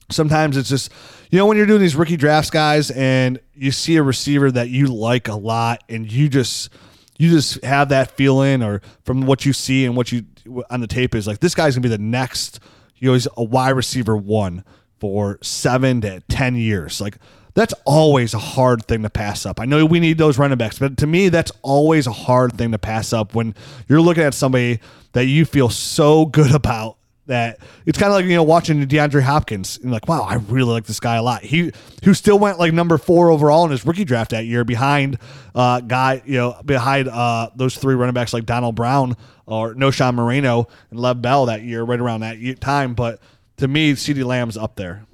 sometimes 0.10 0.58
it's 0.58 0.70
just 0.70 0.92
you 1.32 1.38
know 1.38 1.46
when 1.46 1.58
you're 1.58 1.66
doing 1.66 1.82
these 1.82 1.96
rookie 1.96 2.18
drafts 2.18 2.50
guys 2.50 2.92
and 2.92 3.40
you 3.54 3.72
see 3.72 3.96
a 3.98 4.04
receiver 4.04 4.52
that 4.52 4.70
you 4.70 4.88
like 4.88 5.28
a 5.28 5.36
lot 5.36 5.84
and 5.90 6.12
you 6.12 6.30
just 6.30 6.70
you 7.18 7.30
just 7.30 7.64
have 7.64 7.90
that 7.90 8.12
feeling 8.12 8.62
or 8.62 8.82
from 9.04 9.26
what 9.26 9.46
you 9.46 9.54
see 9.54 9.86
and 9.86 9.96
what 9.96 10.12
you 10.12 10.26
on 10.70 10.82
the 10.82 10.88
tape 10.88 11.16
is 11.16 11.28
like 11.28 11.40
this 11.40 11.56
guy's 11.56 11.76
gonna 11.76 11.84
be 11.84 11.90
the 11.90 11.98
next 11.98 12.60
you 12.98 13.08
know 13.08 13.14
he's 13.14 13.28
a 13.38 13.44
wide 13.44 13.72
receiver 13.72 14.16
one 14.16 14.64
for 15.00 15.38
seven 15.42 16.02
to 16.02 16.20
ten 16.30 16.56
years 16.56 17.00
like 17.02 17.18
that's 17.56 17.74
always 17.86 18.34
a 18.34 18.40
hard 18.40 18.86
thing 18.86 19.04
to 19.04 19.10
pass 19.10 19.46
up. 19.46 19.60
I 19.60 19.66
know 19.66 19.86
we 19.86 20.00
need 20.00 20.18
those 20.18 20.38
running 20.38 20.58
backs, 20.58 20.80
but 20.80 20.98
to 20.98 21.08
me, 21.08 21.30
that's 21.30 21.52
always 21.62 22.08
a 22.08 22.12
hard 22.12 22.54
thing 22.58 22.72
to 22.72 22.80
pass 22.80 23.14
up 23.14 23.36
when 23.36 23.54
you're 23.88 24.02
looking 24.02 24.24
at 24.24 24.34
somebody 24.34 24.80
that 25.12 25.26
you 25.26 25.46
feel 25.46 25.70
so 25.70 26.26
good 26.26 26.54
about 26.54 26.98
that 27.26 27.60
it's 27.86 27.98
kind 27.98 28.12
of 28.12 28.16
like 28.16 28.26
you 28.26 28.36
know 28.36 28.44
watching 28.44 28.86
DeAndre 28.86 29.22
Hopkins 29.22 29.80
and 29.82 29.92
like 29.92 30.08
wow 30.08 30.24
I 30.24 30.36
really 30.36 30.72
like 30.74 30.86
this 30.86 31.00
guy 31.00 31.16
a 31.16 31.24
lot 31.24 31.42
he 31.42 31.72
who 32.04 32.14
still 32.14 32.38
went 32.38 32.60
like 32.60 32.74
number 32.74 32.98
four 32.98 33.30
overall 33.32 33.64
in 33.66 33.72
his 33.72 33.86
rookie 33.86 34.04
draft 34.04 34.32
that 34.32 34.46
year 34.46 34.64
behind 34.66 35.18
uh 35.56 35.80
guy 35.80 36.22
you 36.26 36.36
know 36.38 36.60
behind 36.66 37.08
uh 37.08 37.50
those 37.56 37.78
three 37.78 37.96
running 37.96 38.14
backs 38.14 38.34
like 38.34 38.46
Donald 38.46 38.76
Brown 38.76 39.16
or 39.46 39.74
Knowshon 39.74 40.16
Moreno 40.16 40.68
and 40.92 41.00
Lev 41.00 41.22
Bell 41.22 41.46
that 41.46 41.62
year 41.64 41.84
right 41.84 42.00
around 42.00 42.22
that 42.22 42.38
time 42.60 42.94
but 42.94 43.22
to 43.58 43.68
me 43.68 43.94
CeeDee 43.94 44.26
Lamb's 44.26 44.58
up 44.58 44.76
there 44.76 45.06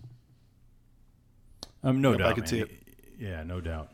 um 1.83 2.01
no 2.01 2.11
Yep, 2.11 2.19
I 2.19 2.23
doubt 2.23 2.35
could 2.35 2.43
man. 2.43 2.47
see 2.49 2.59
it. 2.61 2.71
yeah 3.19 3.43
no 3.43 3.61
doubt 3.61 3.89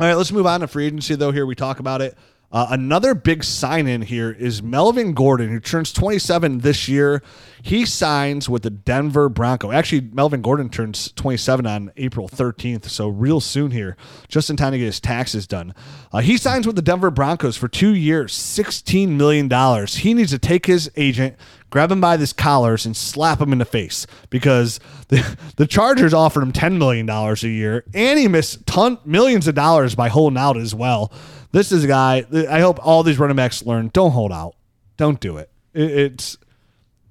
All 0.00 0.06
right, 0.06 0.14
let's 0.14 0.32
move 0.32 0.46
on 0.46 0.60
to 0.60 0.68
free 0.68 0.86
agency, 0.86 1.16
though. 1.16 1.32
Here 1.32 1.44
we 1.44 1.54
talk 1.56 1.80
about 1.80 2.00
it. 2.00 2.16
Uh, 2.50 2.68
another 2.70 3.14
big 3.14 3.44
sign 3.44 3.86
in 3.86 4.00
here 4.00 4.30
is 4.30 4.62
Melvin 4.62 5.12
Gordon, 5.12 5.50
who 5.50 5.60
turns 5.60 5.92
27 5.92 6.60
this 6.60 6.88
year. 6.88 7.22
He 7.62 7.84
signs 7.84 8.48
with 8.48 8.62
the 8.62 8.70
Denver 8.70 9.28
Bronco. 9.28 9.70
Actually, 9.70 10.08
Melvin 10.12 10.40
Gordon 10.40 10.70
turns 10.70 11.12
27 11.12 11.66
on 11.66 11.92
April 11.98 12.26
13th, 12.26 12.86
so 12.86 13.08
real 13.08 13.40
soon 13.40 13.70
here, 13.70 13.98
just 14.28 14.48
in 14.48 14.56
time 14.56 14.72
to 14.72 14.78
get 14.78 14.86
his 14.86 15.00
taxes 15.00 15.46
done. 15.46 15.74
Uh, 16.10 16.20
he 16.20 16.38
signs 16.38 16.66
with 16.66 16.76
the 16.76 16.82
Denver 16.82 17.10
Broncos 17.10 17.58
for 17.58 17.68
two 17.68 17.94
years, 17.94 18.32
$16 18.32 19.08
million. 19.10 19.86
He 19.86 20.14
needs 20.14 20.30
to 20.30 20.38
take 20.38 20.64
his 20.64 20.90
agent, 20.96 21.36
grab 21.68 21.92
him 21.92 22.00
by 22.00 22.16
his 22.16 22.32
collars, 22.32 22.86
and 22.86 22.96
slap 22.96 23.42
him 23.42 23.52
in 23.52 23.58
the 23.58 23.66
face 23.66 24.06
because 24.30 24.80
the, 25.08 25.36
the 25.56 25.66
Chargers 25.66 26.14
offered 26.14 26.42
him 26.42 26.52
$10 26.52 26.78
million 26.78 27.06
a 27.10 27.34
year, 27.46 27.84
and 27.92 28.18
he 28.18 28.26
missed 28.26 28.66
ton, 28.66 28.98
millions 29.04 29.46
of 29.46 29.54
dollars 29.54 29.94
by 29.94 30.08
holding 30.08 30.38
out 30.38 30.56
as 30.56 30.74
well. 30.74 31.12
This 31.52 31.72
is 31.72 31.84
a 31.84 31.86
guy. 31.86 32.26
I 32.50 32.60
hope 32.60 32.78
all 32.84 33.02
these 33.02 33.18
running 33.18 33.36
backs 33.36 33.64
learn: 33.64 33.90
don't 33.92 34.10
hold 34.10 34.32
out, 34.32 34.54
don't 34.96 35.20
do 35.20 35.36
it. 35.36 35.50
it 35.72 35.90
it's 35.90 36.36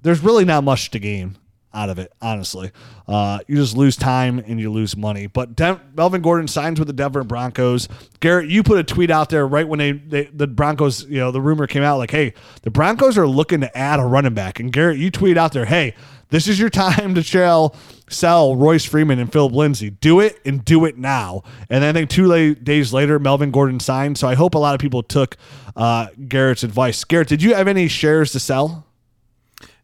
there's 0.02 0.20
really 0.20 0.44
not 0.44 0.64
much 0.64 0.90
to 0.90 0.98
gain 0.98 1.36
out 1.74 1.90
of 1.90 1.98
it, 1.98 2.12
honestly. 2.20 2.70
Uh, 3.06 3.40
you 3.46 3.56
just 3.56 3.76
lose 3.76 3.96
time 3.96 4.38
and 4.38 4.60
you 4.60 4.70
lose 4.70 4.96
money. 4.96 5.26
But 5.26 5.54
Den- 5.54 5.80
Melvin 5.94 6.22
Gordon 6.22 6.48
signs 6.48 6.78
with 6.78 6.88
the 6.88 6.94
Denver 6.94 7.24
Broncos. 7.24 7.88
Garrett, 8.20 8.48
you 8.48 8.62
put 8.62 8.78
a 8.78 8.84
tweet 8.84 9.10
out 9.10 9.30
there 9.30 9.46
right 9.46 9.66
when 9.66 9.78
they, 9.78 9.92
they 9.92 10.24
the 10.24 10.46
Broncos, 10.46 11.04
you 11.04 11.18
know, 11.18 11.30
the 11.30 11.40
rumor 11.40 11.66
came 11.66 11.82
out 11.82 11.98
like, 11.98 12.10
hey, 12.10 12.34
the 12.62 12.70
Broncos 12.70 13.18
are 13.18 13.26
looking 13.26 13.60
to 13.60 13.78
add 13.78 14.00
a 14.00 14.04
running 14.04 14.34
back. 14.34 14.60
And 14.60 14.72
Garrett, 14.72 14.98
you 14.98 15.10
tweet 15.10 15.36
out 15.36 15.52
there, 15.52 15.66
hey, 15.66 15.94
this 16.30 16.46
is 16.46 16.58
your 16.58 16.70
time 16.70 17.14
to 17.14 17.22
sell, 17.22 17.74
sell 18.08 18.54
Royce 18.56 18.84
Freeman 18.84 19.18
and 19.18 19.32
Phillip 19.32 19.52
Lindsay. 19.52 19.90
Do 19.90 20.20
it 20.20 20.38
and 20.44 20.64
do 20.64 20.84
it 20.84 20.98
now. 20.98 21.42
And 21.70 21.82
then 21.82 21.96
I 21.96 22.00
think 22.00 22.10
two 22.10 22.54
days 22.54 22.92
later, 22.92 23.18
Melvin 23.18 23.50
Gordon 23.50 23.80
signed. 23.80 24.18
So 24.18 24.28
I 24.28 24.34
hope 24.34 24.54
a 24.54 24.58
lot 24.58 24.74
of 24.74 24.80
people 24.80 25.02
took 25.02 25.36
uh, 25.76 26.08
Garrett's 26.26 26.62
advice. 26.62 27.04
Garrett, 27.04 27.28
did 27.28 27.42
you 27.42 27.54
have 27.54 27.68
any 27.68 27.88
shares 27.88 28.32
to 28.32 28.40
sell? 28.40 28.84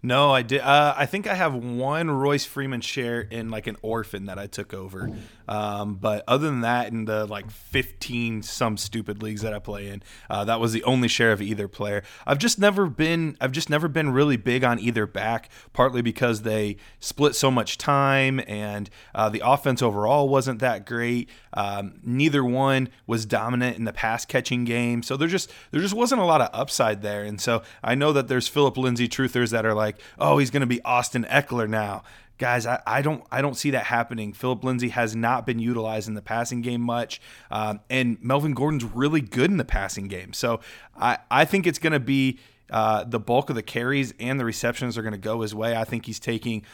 No, 0.05 0.33
I 0.33 0.43
did. 0.43 0.61
Uh, 0.61 0.95
I 0.95 1.07
think 1.07 1.27
I 1.27 1.33
have 1.33 1.55
one 1.55 2.11
Royce 2.11 2.45
Freeman 2.45 2.83
share 2.83 3.23
in 3.23 3.49
like 3.49 3.67
an 3.67 3.79
orphan 3.81 4.27
that 4.27 4.39
I 4.39 4.47
took 4.47 4.75
over. 4.75 5.11
Um, 5.49 5.95
but 5.95 6.25
other 6.29 6.47
than 6.47 6.61
that, 6.61 6.89
in 6.93 7.07
the 7.07 7.25
like 7.25 7.51
15 7.51 8.43
some 8.43 8.77
stupid 8.77 9.23
leagues 9.23 9.41
that 9.41 9.55
I 9.55 9.59
play 9.59 9.89
in, 9.89 10.03
uh, 10.29 10.45
that 10.45 10.61
was 10.61 10.75
the 10.75 10.85
only 10.85 11.09
share 11.09 11.33
of 11.33 11.41
either 11.41 11.69
player. 11.69 12.03
I've 12.27 12.39
just 12.39 12.59
never 12.59 12.87
been. 12.87 13.39
I've 13.41 13.53
just 13.53 13.71
never 13.71 13.89
been 13.89 14.11
really 14.11 14.37
big 14.37 14.63
on 14.63 14.79
either 14.79 15.07
back. 15.07 15.49
Partly 15.73 16.03
because 16.03 16.43
they 16.43 16.77
split 17.01 17.35
so 17.35 17.51
much 17.51 17.79
time, 17.79 18.43
and 18.47 18.91
uh, 19.15 19.31
the 19.31 19.41
offense 19.43 19.81
overall 19.81 20.29
wasn't 20.29 20.59
that 20.61 20.85
great. 20.85 21.31
Um, 21.55 21.95
neither 22.03 22.45
one 22.45 22.91
was 23.07 23.25
dominant 23.25 23.79
in 23.79 23.85
the 23.85 23.93
pass 23.93 24.27
catching 24.27 24.65
game, 24.65 25.03
so 25.03 25.17
there 25.17 25.29
just 25.29 25.51
there 25.71 25.81
just 25.81 25.95
wasn't 25.95 26.21
a 26.21 26.25
lot 26.25 26.43
of 26.43 26.51
upside 26.53 27.01
there. 27.01 27.23
And 27.23 27.41
so 27.41 27.63
I 27.83 27.95
know 27.95 28.13
that 28.13 28.29
there's 28.29 28.49
Phillip 28.49 28.77
Lindsay 28.77 29.09
truthers 29.09 29.51
that 29.51 29.65
are 29.65 29.75
like, 29.75 29.94
oh, 30.19 30.39
he's 30.39 30.51
going 30.51 30.61
to 30.63 30.67
be 30.67 30.83
Austin 30.83 31.25
Ekeler 31.25 31.69
now. 31.69 32.03
Guys, 32.37 32.67
I, 32.67 32.83
I 32.85 33.01
don't 33.01 33.25
I 33.31 33.41
don't 33.41 33.55
see 33.55 33.71
that 33.71 33.85
happening. 33.85 34.33
Phillip 34.33 34.65
Lindsay 34.65 34.89
has 34.89 35.15
not 35.15 35.47
been 35.47 35.61
utilized 35.61 36.09
in 36.09 36.15
the 36.15 36.23
passing 36.23 36.63
game 36.63 36.81
much, 36.81 37.21
um, 37.51 37.81
and 37.89 38.19
Melvin 38.21 38.55
Gordon's 38.55 38.83
really 38.85 39.21
good 39.21 39.51
in 39.51 39.57
the 39.57 39.65
passing 39.65 40.09
game. 40.09 40.33
So 40.33 40.61
I, 40.97 41.19
I 41.31 41.45
think 41.45 41.65
it's 41.65 41.79
going 41.79 41.93
to 41.93 42.01
be 42.01 42.41
uh, 42.71 43.05
the 43.05 43.21
bulk 43.21 43.51
of 43.51 43.57
the 43.57 43.63
carries 43.63 44.15
and 44.19 44.41
the 44.41 44.45
receptions 44.45 44.99
are 44.99 45.03
going 45.03 45.13
to 45.13 45.19
go 45.19 45.43
his 45.43 45.55
way. 45.55 45.77
I 45.77 45.85
think 45.85 46.07
he's 46.07 46.19
taking 46.19 46.65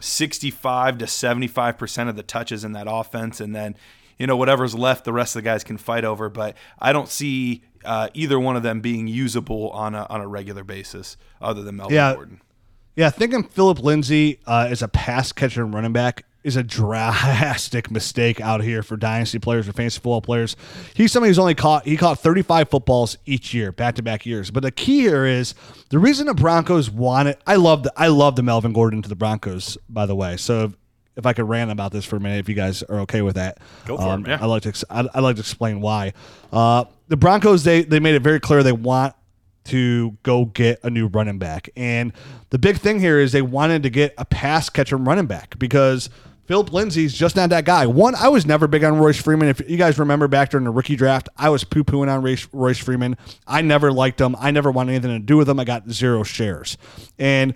65 0.00 0.98
to 0.98 1.04
75% 1.06 2.08
of 2.08 2.16
the 2.16 2.22
touches 2.22 2.64
in 2.64 2.72
that 2.72 2.86
offense. 2.88 3.40
And 3.40 3.54
then, 3.54 3.76
you 4.18 4.26
know, 4.26 4.36
whatever's 4.36 4.74
left, 4.74 5.04
the 5.04 5.12
rest 5.12 5.34
of 5.36 5.42
the 5.42 5.48
guys 5.48 5.64
can 5.64 5.76
fight 5.78 6.04
over. 6.04 6.28
But 6.28 6.56
I 6.78 6.92
don't 6.92 7.08
see 7.08 7.62
uh, 7.84 8.08
either 8.14 8.38
one 8.38 8.56
of 8.56 8.62
them 8.62 8.80
being 8.80 9.06
usable 9.08 9.70
on 9.70 9.94
a, 9.94 10.06
on 10.08 10.20
a 10.20 10.28
regular 10.28 10.64
basis 10.64 11.16
other 11.40 11.62
than 11.62 11.76
Melvin 11.76 11.96
Yeah. 11.96 12.14
Gordon. 12.14 12.40
Yeah, 12.98 13.10
thinking 13.10 13.44
Phillip 13.44 13.78
Lindsay 13.78 14.40
uh, 14.44 14.66
as 14.68 14.82
a 14.82 14.88
pass 14.88 15.30
catcher 15.30 15.62
and 15.62 15.72
running 15.72 15.92
back 15.92 16.24
is 16.42 16.56
a 16.56 16.62
drastic 16.64 17.92
mistake 17.92 18.40
out 18.40 18.60
here 18.60 18.82
for 18.82 18.96
dynasty 18.96 19.38
players 19.38 19.68
or 19.68 19.72
fantasy 19.72 19.98
football 19.98 20.20
players. 20.20 20.56
He's 20.94 21.12
somebody 21.12 21.30
who's 21.30 21.38
only 21.38 21.54
caught 21.54 21.84
he 21.84 21.96
caught 21.96 22.18
35 22.18 22.68
footballs 22.70 23.16
each 23.24 23.54
year, 23.54 23.70
back 23.70 23.94
to 23.94 24.02
back 24.02 24.26
years. 24.26 24.50
But 24.50 24.64
the 24.64 24.72
key 24.72 25.02
here 25.02 25.24
is 25.26 25.54
the 25.90 26.00
reason 26.00 26.26
the 26.26 26.34
Broncos 26.34 26.90
want 26.90 27.28
it. 27.28 27.40
I 27.46 27.54
love 27.54 27.84
the 27.84 27.92
I 27.96 28.08
love 28.08 28.34
the 28.34 28.42
Melvin 28.42 28.72
Gordon 28.72 29.00
to 29.02 29.08
the 29.08 29.14
Broncos, 29.14 29.78
by 29.88 30.04
the 30.04 30.16
way. 30.16 30.36
So 30.36 30.72
if 31.14 31.24
I 31.24 31.34
could 31.34 31.48
rant 31.48 31.70
about 31.70 31.92
this 31.92 32.04
for 32.04 32.16
a 32.16 32.20
minute, 32.20 32.40
if 32.40 32.48
you 32.48 32.56
guys 32.56 32.82
are 32.82 32.98
okay 33.02 33.22
with 33.22 33.36
that. 33.36 33.58
Go 33.86 33.96
for 33.96 34.02
it, 34.02 34.06
Um, 34.08 34.26
yeah. 34.26 34.38
I 34.40 34.46
like 34.46 34.62
to 34.62 34.70
ex- 34.70 34.84
I, 34.90 35.06
I 35.14 35.20
like 35.20 35.36
to 35.36 35.40
explain 35.40 35.80
why. 35.80 36.14
Uh, 36.52 36.86
the 37.06 37.16
Broncos 37.16 37.62
they 37.62 37.84
they 37.84 38.00
made 38.00 38.16
it 38.16 38.22
very 38.22 38.40
clear 38.40 38.64
they 38.64 38.72
want 38.72 39.14
to 39.64 40.16
go 40.22 40.46
get 40.46 40.80
a 40.82 40.90
new 40.90 41.06
running 41.08 41.38
back, 41.38 41.68
and 41.76 42.12
the 42.50 42.58
big 42.58 42.78
thing 42.78 43.00
here 43.00 43.18
is 43.18 43.32
they 43.32 43.42
wanted 43.42 43.82
to 43.82 43.90
get 43.90 44.14
a 44.18 44.24
pass 44.24 44.68
catching 44.68 45.04
running 45.04 45.26
back 45.26 45.58
because. 45.58 46.10
Phillip 46.48 46.72
Lindsay's 46.72 47.12
just 47.12 47.36
not 47.36 47.50
that 47.50 47.66
guy. 47.66 47.84
One, 47.84 48.14
I 48.14 48.28
was 48.28 48.46
never 48.46 48.66
big 48.66 48.82
on 48.82 48.96
Royce 48.96 49.20
Freeman. 49.20 49.50
If 49.50 49.68
you 49.68 49.76
guys 49.76 49.98
remember 49.98 50.28
back 50.28 50.48
during 50.48 50.64
the 50.64 50.70
rookie 50.70 50.96
draft, 50.96 51.28
I 51.36 51.50
was 51.50 51.62
poo 51.62 51.84
pooing 51.84 52.10
on 52.10 52.22
Royce, 52.22 52.48
Royce 52.54 52.78
Freeman. 52.78 53.18
I 53.46 53.60
never 53.60 53.92
liked 53.92 54.18
him. 54.18 54.34
I 54.38 54.50
never 54.50 54.70
wanted 54.70 54.92
anything 54.92 55.10
to 55.10 55.18
do 55.18 55.36
with 55.36 55.46
him. 55.46 55.60
I 55.60 55.64
got 55.64 55.90
zero 55.90 56.22
shares. 56.22 56.78
And 57.18 57.52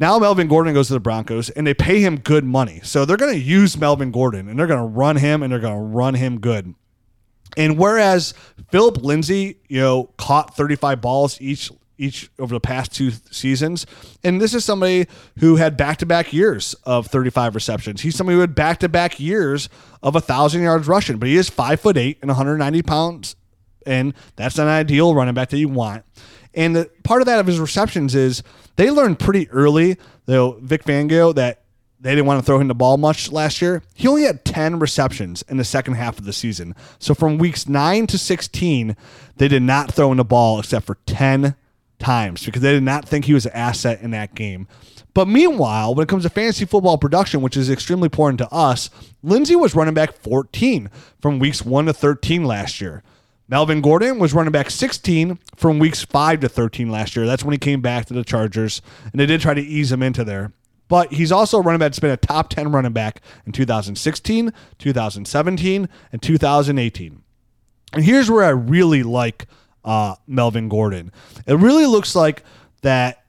now 0.00 0.18
Melvin 0.18 0.48
Gordon 0.48 0.72
goes 0.72 0.88
to 0.88 0.94
the 0.94 1.00
Broncos 1.00 1.50
and 1.50 1.66
they 1.66 1.74
pay 1.74 2.00
him 2.00 2.18
good 2.18 2.42
money. 2.42 2.80
So 2.82 3.04
they're 3.04 3.18
going 3.18 3.34
to 3.34 3.38
use 3.38 3.76
Melvin 3.76 4.10
Gordon 4.10 4.48
and 4.48 4.58
they're 4.58 4.66
going 4.66 4.80
to 4.80 4.84
run 4.84 5.16
him 5.16 5.42
and 5.42 5.52
they're 5.52 5.60
going 5.60 5.76
to 5.76 5.96
run 5.96 6.14
him 6.14 6.40
good. 6.40 6.74
And 7.56 7.78
whereas 7.78 8.34
Phillip 8.70 8.98
Lindsay, 8.98 9.56
you 9.68 9.80
know, 9.80 10.10
caught 10.16 10.56
35 10.56 11.00
balls 11.00 11.40
each 11.40 11.70
each 12.00 12.30
over 12.38 12.54
the 12.54 12.60
past 12.60 12.94
two 12.94 13.10
seasons, 13.30 13.84
and 14.24 14.40
this 14.40 14.54
is 14.54 14.64
somebody 14.64 15.06
who 15.38 15.56
had 15.56 15.76
back-to-back 15.76 16.32
years 16.32 16.72
of 16.84 17.06
35 17.08 17.54
receptions. 17.54 18.00
He's 18.00 18.16
somebody 18.16 18.36
who 18.36 18.40
had 18.40 18.54
back-to-back 18.54 19.20
years 19.20 19.68
of 20.02 20.16
a 20.16 20.20
thousand 20.20 20.62
yards 20.62 20.88
rushing, 20.88 21.18
but 21.18 21.28
he 21.28 21.36
is 21.36 21.50
five 21.50 21.78
foot 21.78 21.98
eight 21.98 22.16
and 22.22 22.30
190 22.30 22.82
pounds, 22.82 23.36
and 23.84 24.14
that's 24.34 24.58
an 24.58 24.66
ideal 24.66 25.14
running 25.14 25.34
back 25.34 25.50
that 25.50 25.58
you 25.58 25.68
want. 25.68 26.06
And 26.54 26.74
the 26.74 26.90
part 27.04 27.20
of 27.20 27.26
that 27.26 27.38
of 27.38 27.46
his 27.46 27.60
receptions 27.60 28.14
is 28.14 28.42
they 28.76 28.90
learned 28.90 29.18
pretty 29.18 29.48
early, 29.50 29.98
though 30.24 30.52
Vic 30.62 30.84
Fangio, 30.84 31.34
that 31.34 31.59
they 32.00 32.10
didn't 32.10 32.26
want 32.26 32.40
to 32.40 32.46
throw 32.46 32.58
him 32.58 32.68
the 32.68 32.74
ball 32.74 32.96
much 32.96 33.30
last 33.30 33.60
year. 33.60 33.82
He 33.94 34.08
only 34.08 34.22
had 34.22 34.44
10 34.44 34.78
receptions 34.78 35.42
in 35.42 35.58
the 35.58 35.64
second 35.64 35.94
half 35.94 36.18
of 36.18 36.24
the 36.24 36.32
season. 36.32 36.74
So 36.98 37.14
from 37.14 37.36
weeks 37.36 37.68
9 37.68 38.06
to 38.08 38.18
16, 38.18 38.96
they 39.36 39.48
did 39.48 39.62
not 39.62 39.92
throw 39.92 40.10
him 40.10 40.16
the 40.16 40.24
ball 40.24 40.58
except 40.58 40.86
for 40.86 40.96
10 41.06 41.54
times 41.98 42.44
because 42.44 42.62
they 42.62 42.72
did 42.72 42.82
not 42.82 43.06
think 43.06 43.26
he 43.26 43.34
was 43.34 43.44
an 43.44 43.52
asset 43.52 44.00
in 44.00 44.10
that 44.12 44.34
game. 44.34 44.66
But 45.12 45.28
meanwhile, 45.28 45.94
when 45.94 46.04
it 46.04 46.08
comes 46.08 46.22
to 46.22 46.30
fantasy 46.30 46.64
football 46.64 46.96
production, 46.96 47.42
which 47.42 47.56
is 47.56 47.68
extremely 47.68 48.06
important 48.06 48.38
to 48.38 48.48
us, 48.48 48.90
Lindsay 49.22 49.56
was 49.56 49.74
running 49.74 49.94
back 49.94 50.14
14 50.14 50.88
from 51.20 51.38
weeks 51.38 51.62
1 51.64 51.86
to 51.86 51.92
13 51.92 52.44
last 52.44 52.80
year. 52.80 53.02
Melvin 53.48 53.80
Gordon 53.80 54.20
was 54.20 54.32
running 54.32 54.52
back 54.52 54.70
16 54.70 55.38
from 55.56 55.80
weeks 55.80 56.04
5 56.04 56.40
to 56.40 56.48
13 56.48 56.88
last 56.88 57.16
year. 57.16 57.26
That's 57.26 57.44
when 57.44 57.52
he 57.52 57.58
came 57.58 57.80
back 57.80 58.06
to 58.06 58.14
the 58.14 58.22
Chargers, 58.22 58.80
and 59.10 59.20
they 59.20 59.26
did 59.26 59.40
try 59.40 59.54
to 59.54 59.60
ease 59.60 59.90
him 59.90 60.04
into 60.04 60.22
there. 60.22 60.52
But 60.90 61.12
he's 61.12 61.30
also 61.30 61.58
a 61.58 61.62
running 61.62 61.78
back 61.78 61.86
that's 61.86 62.00
been 62.00 62.10
a 62.10 62.16
top 62.16 62.50
10 62.50 62.72
running 62.72 62.92
back 62.92 63.22
in 63.46 63.52
2016, 63.52 64.52
2017, 64.78 65.88
and 66.12 66.22
2018. 66.22 67.22
And 67.92 68.04
here's 68.04 68.28
where 68.28 68.44
I 68.44 68.50
really 68.50 69.04
like 69.04 69.46
uh, 69.84 70.16
Melvin 70.26 70.68
Gordon. 70.68 71.12
It 71.46 71.54
really 71.54 71.86
looks 71.86 72.16
like 72.16 72.42
that, 72.82 73.24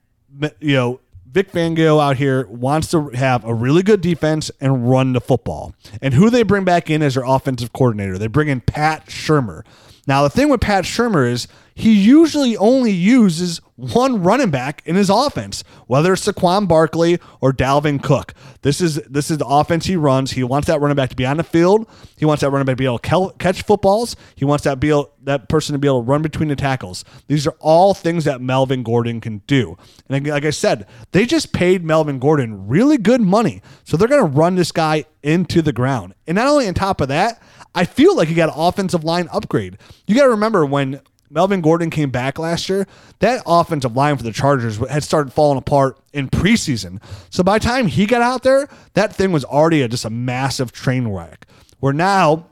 you 0.60 0.76
know, 0.76 1.00
Vic 1.32 1.52
Fangio 1.52 2.02
out 2.02 2.18
here 2.18 2.48
wants 2.48 2.90
to 2.92 3.10
have 3.10 3.46
a 3.46 3.54
really 3.54 3.84
good 3.84 4.02
defense 4.02 4.50
and 4.60 4.90
run 4.90 5.14
the 5.14 5.22
football. 5.22 5.76
And 6.02 6.16
who 6.16 6.32
they 6.32 6.42
bring 6.42 6.66
back 6.66 6.90
in 6.90 7.04
as 7.04 7.14
their 7.14 7.24
offensive 7.24 7.72
coordinator? 7.74 8.18
They 8.18 8.28
bring 8.28 8.48
in 8.48 8.62
Pat 8.62 9.06
Shurmur. 9.06 9.64
Now, 10.08 10.24
the 10.24 10.30
thing 10.30 10.50
with 10.50 10.62
Pat 10.62 10.84
Shurmur 10.84 11.30
is 11.30 11.48
he 11.74 11.94
usually 11.94 12.58
only 12.58 12.92
uses 12.92 13.62
one 13.76 14.22
running 14.22 14.52
back 14.52 14.82
in 14.86 14.96
his 14.96 15.10
offense, 15.10 15.64
whether 15.88 16.14
it's 16.14 16.26
Saquon 16.26 16.68
Barkley 16.68 17.20
or 17.40 17.52
Dalvin 17.52 18.02
Cook. 18.02 18.34
This 18.62 18.82
is 18.82 18.96
this 19.10 19.32
is 19.32 19.38
the 19.38 19.46
offense 19.46 19.86
he 19.86 19.96
runs. 19.96 20.32
He 20.32 20.44
wants 20.44 20.68
that 20.68 20.82
running 20.82 20.96
back 20.96 21.10
to 21.10 21.16
be 21.16 21.26
on 21.26 21.38
the 21.38 21.44
field. 21.44 21.88
He 22.18 22.26
wants 22.26 22.42
that 22.42 22.50
running 22.50 22.66
back 22.66 22.74
to 22.74 22.78
be 22.78 22.86
able 22.86 23.00
to 23.00 23.34
catch 23.40 23.64
footballs. 23.64 24.16
He 24.36 24.46
wants 24.46 24.64
that 24.66 24.80
be 24.80 24.90
able, 24.90 25.12
that 25.24 25.50
person 25.50 25.74
to 25.74 25.80
be 25.80 25.88
able 25.88 26.04
to 26.04 26.08
run 26.08 26.22
between 26.22 26.50
the 26.50 26.56
tackles. 26.56 27.04
These 27.28 27.48
are 27.48 27.56
all 27.60 27.94
things 27.94 28.26
that 28.26 28.42
Melvin 28.42 28.84
Gordon 28.84 29.22
can 29.22 29.40
do. 29.48 29.78
And 30.10 30.28
like 30.28 30.46
I 30.46 30.52
said, 30.52 30.88
they 31.12 31.26
just 31.26 31.54
paid 31.54 31.84
Melvin 31.84 32.20
Gordon 32.20 32.68
really 32.68 32.98
good 32.98 33.22
money, 33.22 33.62
so 33.84 33.98
they're 33.98 34.08
going 34.08 34.32
to 34.32 34.38
run 34.38 34.56
this 34.56 34.72
guy 34.72 35.06
into 35.24 35.62
the 35.62 35.74
ground. 35.74 36.14
And 36.28 36.36
not 36.36 36.48
only 36.48 36.68
on 36.68 36.74
top 36.74 37.02
of 37.02 37.08
that, 37.08 37.42
I 37.74 37.86
feel 37.86 38.16
like 38.16 38.28
he 38.28 38.34
got 38.34 38.50
an 38.50 38.56
offensive 38.58 39.04
line 39.04 39.28
upgrade. 39.32 39.78
You 40.08 40.16
got 40.16 40.24
to 40.24 40.32
remember 40.32 40.66
when 40.66 41.02
Melvin 41.30 41.62
Gordon 41.62 41.90
came 41.90 42.10
back 42.10 42.38
last 42.38 42.68
year, 42.68 42.86
that 43.20 43.42
offensive 43.46 43.96
line 43.96 44.18
for 44.18 44.24
the 44.24 44.34
Chargers 44.34 44.78
had 44.90 45.04
started 45.04 45.32
falling 45.32 45.58
apart 45.58 45.98
in 46.14 46.30
preseason. 46.30 47.02
So 47.30 47.44
by 47.44 47.58
the 47.58 47.66
time 47.66 47.88
he 47.88 48.06
got 48.06 48.22
out 48.22 48.44
there, 48.44 48.68
that 48.94 49.16
thing 49.16 49.32
was 49.32 49.46
already 49.46 49.82
a, 49.82 49.88
just 49.88 50.06
a 50.06 50.10
massive 50.10 50.72
train 50.72 51.08
wreck. 51.08 51.48
Where 51.80 51.94
now 51.94 52.48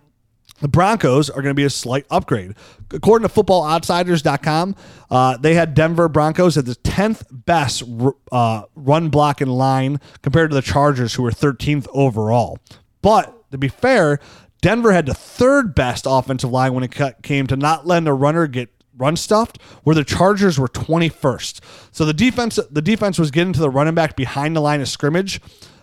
the 0.61 0.67
Broncos 0.67 1.29
are 1.29 1.41
going 1.41 1.51
to 1.51 1.55
be 1.55 1.65
a 1.65 1.69
slight 1.69 2.05
upgrade. 2.09 2.55
According 2.91 3.27
to 3.27 3.33
footballoutsiders.com, 3.33 4.75
uh, 5.09 5.37
they 5.37 5.53
had 5.53 5.73
Denver 5.73 6.09
Broncos 6.09 6.57
at 6.57 6.65
the 6.65 6.75
10th 6.75 7.25
best 7.31 7.83
uh, 8.31 8.63
run 8.75 9.09
block 9.09 9.41
in 9.41 9.49
line 9.49 9.99
compared 10.21 10.51
to 10.51 10.55
the 10.55 10.61
Chargers, 10.61 11.13
who 11.13 11.23
were 11.23 11.31
13th 11.31 11.87
overall. 11.93 12.59
But 13.01 13.51
to 13.51 13.57
be 13.57 13.67
fair, 13.67 14.19
Denver 14.61 14.91
had 14.91 15.05
the 15.05 15.13
third 15.13 15.73
best 15.73 16.05
offensive 16.07 16.51
line 16.51 16.73
when 16.73 16.83
it 16.83 16.93
came 17.23 17.47
to 17.47 17.55
not 17.55 17.87
letting 17.87 18.07
a 18.07 18.13
runner 18.13 18.47
get 18.47 18.69
run 18.97 19.15
stuffed, 19.15 19.61
where 19.83 19.95
the 19.95 20.03
Chargers 20.03 20.59
were 20.59 20.67
21st. 20.67 21.61
So 21.91 22.05
the 22.05 22.13
defense, 22.13 22.59
the 22.69 22.81
defense 22.81 23.17
was 23.17 23.31
getting 23.31 23.53
to 23.53 23.59
the 23.59 23.69
running 23.69 23.95
back 23.95 24.15
behind 24.15 24.55
the 24.55 24.59
line 24.59 24.81
of 24.81 24.89
scrimmage. 24.89 25.39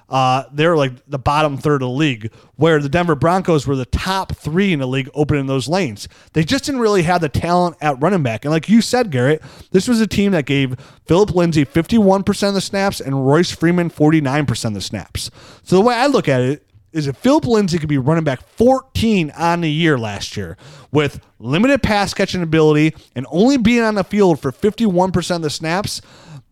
Uh, 0.09 0.45
they're 0.53 0.77
like 0.77 0.93
the 1.09 1.19
bottom 1.19 1.57
third 1.57 1.83
of 1.83 1.89
the 1.89 1.95
league, 1.95 2.33
where 2.55 2.81
the 2.81 2.89
Denver 2.89 3.17
Broncos 3.17 3.67
were 3.67 3.75
the 3.75 3.87
top 3.87 4.37
three 4.37 4.73
in 4.73 4.79
the 4.79 4.87
league 4.87 5.11
opening 5.15 5.47
those 5.47 5.67
lanes. 5.67 6.07
They 6.33 6.45
just 6.45 6.65
didn't 6.65 6.81
really 6.81 7.03
have 7.03 7.21
the 7.21 7.29
talent 7.29 7.77
at 7.81 8.01
running 8.01 8.23
back. 8.23 8.45
And 8.45 8.53
like 8.53 8.69
you 8.69 8.83
said, 8.83 9.11
Garrett, 9.11 9.43
this 9.73 9.89
was 9.89 10.01
a 10.01 10.07
team 10.07 10.31
that 10.33 10.47
gave 10.47 10.79
Phillip 11.07 11.35
Lindsay 11.35 11.65
51% 11.65 12.49
of 12.49 12.55
the 12.55 12.61
snaps 12.61 13.01
and 13.01 13.27
Royce 13.27 13.51
Freeman 13.51 13.91
49% 13.91 14.65
of 14.67 14.75
the 14.75 14.81
snaps. 14.81 15.31
So 15.65 15.75
the 15.75 15.83
way 15.83 15.97
I 15.97 16.07
look 16.07 16.29
at 16.29 16.41
it 16.41 16.66
is 16.97 17.07
if 17.07 17.17
Phillip 17.17 17.47
Lindsay 17.47 17.79
could 17.79 17.89
be 17.89 17.99
running 17.99 18.25
back 18.25 18.41
14 18.41 19.31
on 19.33 19.61
the 19.61 19.71
year 19.71 19.99
last 19.99 20.37
year 20.37 20.57
with 20.91 21.21
limited 21.39 21.83
pass 21.83 22.15
catching 22.15 22.43
ability 22.43 22.95
and 23.15 23.27
only 23.31 23.59
being 23.59 23.83
on 23.83 23.95
the 23.95 24.05
field 24.05 24.41
for 24.41 24.51
51% 24.51 25.37
of 25.37 25.43
the 25.43 25.51
snaps, 25.51 26.01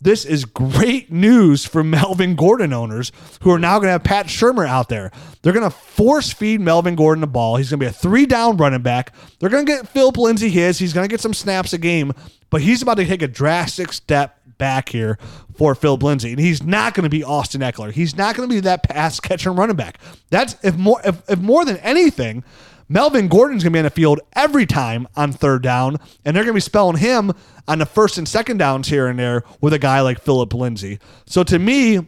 this 0.00 0.26
is 0.26 0.44
great 0.44 1.10
news 1.10 1.64
for 1.64 1.82
Melvin 1.82 2.36
Gordon 2.36 2.74
owners 2.74 3.10
who 3.40 3.50
are 3.50 3.58
now 3.58 3.78
going 3.78 3.86
to 3.86 3.92
have 3.92 4.04
Pat 4.04 4.26
Shurmur 4.26 4.68
out 4.68 4.90
there. 4.90 5.10
They're 5.40 5.54
going 5.54 5.70
to 5.70 5.74
force 5.74 6.30
feed 6.30 6.60
Melvin 6.60 6.94
Gordon 6.94 7.22
the 7.22 7.26
ball. 7.26 7.56
He's 7.56 7.70
going 7.70 7.80
to 7.80 7.86
be 7.86 7.88
a 7.88 7.92
three 7.92 8.26
down 8.26 8.58
running 8.58 8.82
back. 8.82 9.14
They're 9.38 9.48
going 9.48 9.64
to 9.64 9.72
get 9.72 9.88
Phillip 9.88 10.18
Lindsay 10.18 10.50
his. 10.50 10.78
He's 10.78 10.92
going 10.92 11.08
to 11.08 11.10
get 11.10 11.22
some 11.22 11.32
snaps 11.32 11.72
a 11.72 11.78
game, 11.78 12.12
but 12.50 12.60
he's 12.60 12.82
about 12.82 12.98
to 12.98 13.06
take 13.06 13.22
a 13.22 13.28
drastic 13.28 13.94
step 13.94 14.38
back 14.58 14.88
here 14.88 15.18
for 15.56 15.74
Phillip 15.74 16.02
Lindsay, 16.02 16.30
and 16.32 16.40
he's 16.40 16.62
not 16.62 16.94
going 16.94 17.04
to 17.04 17.10
be 17.10 17.22
Austin 17.22 17.60
Ekeler. 17.60 17.92
He's 17.92 18.16
not 18.16 18.36
going 18.36 18.48
to 18.48 18.54
be 18.54 18.60
that 18.60 18.82
pass 18.82 19.20
catching 19.20 19.54
running 19.54 19.76
back. 19.76 19.98
That's 20.30 20.56
if 20.62 20.76
more 20.76 21.00
if, 21.04 21.22
if 21.28 21.38
more 21.38 21.64
than 21.64 21.76
anything, 21.78 22.44
Melvin 22.88 23.28
Gordon's 23.28 23.62
going 23.62 23.72
to 23.72 23.76
be 23.76 23.78
on 23.80 23.84
the 23.84 23.90
field 23.90 24.20
every 24.34 24.66
time 24.66 25.06
on 25.16 25.32
third 25.32 25.62
down, 25.62 25.98
and 26.24 26.36
they're 26.36 26.44
going 26.44 26.52
to 26.52 26.54
be 26.54 26.60
spelling 26.60 26.98
him 26.98 27.32
on 27.66 27.78
the 27.78 27.86
first 27.86 28.18
and 28.18 28.28
second 28.28 28.58
downs 28.58 28.88
here 28.88 29.06
and 29.06 29.18
there 29.18 29.42
with 29.60 29.72
a 29.72 29.78
guy 29.78 30.00
like 30.00 30.20
Phillip 30.20 30.52
Lindsay. 30.52 30.98
So 31.26 31.42
to 31.44 31.58
me, 31.58 32.06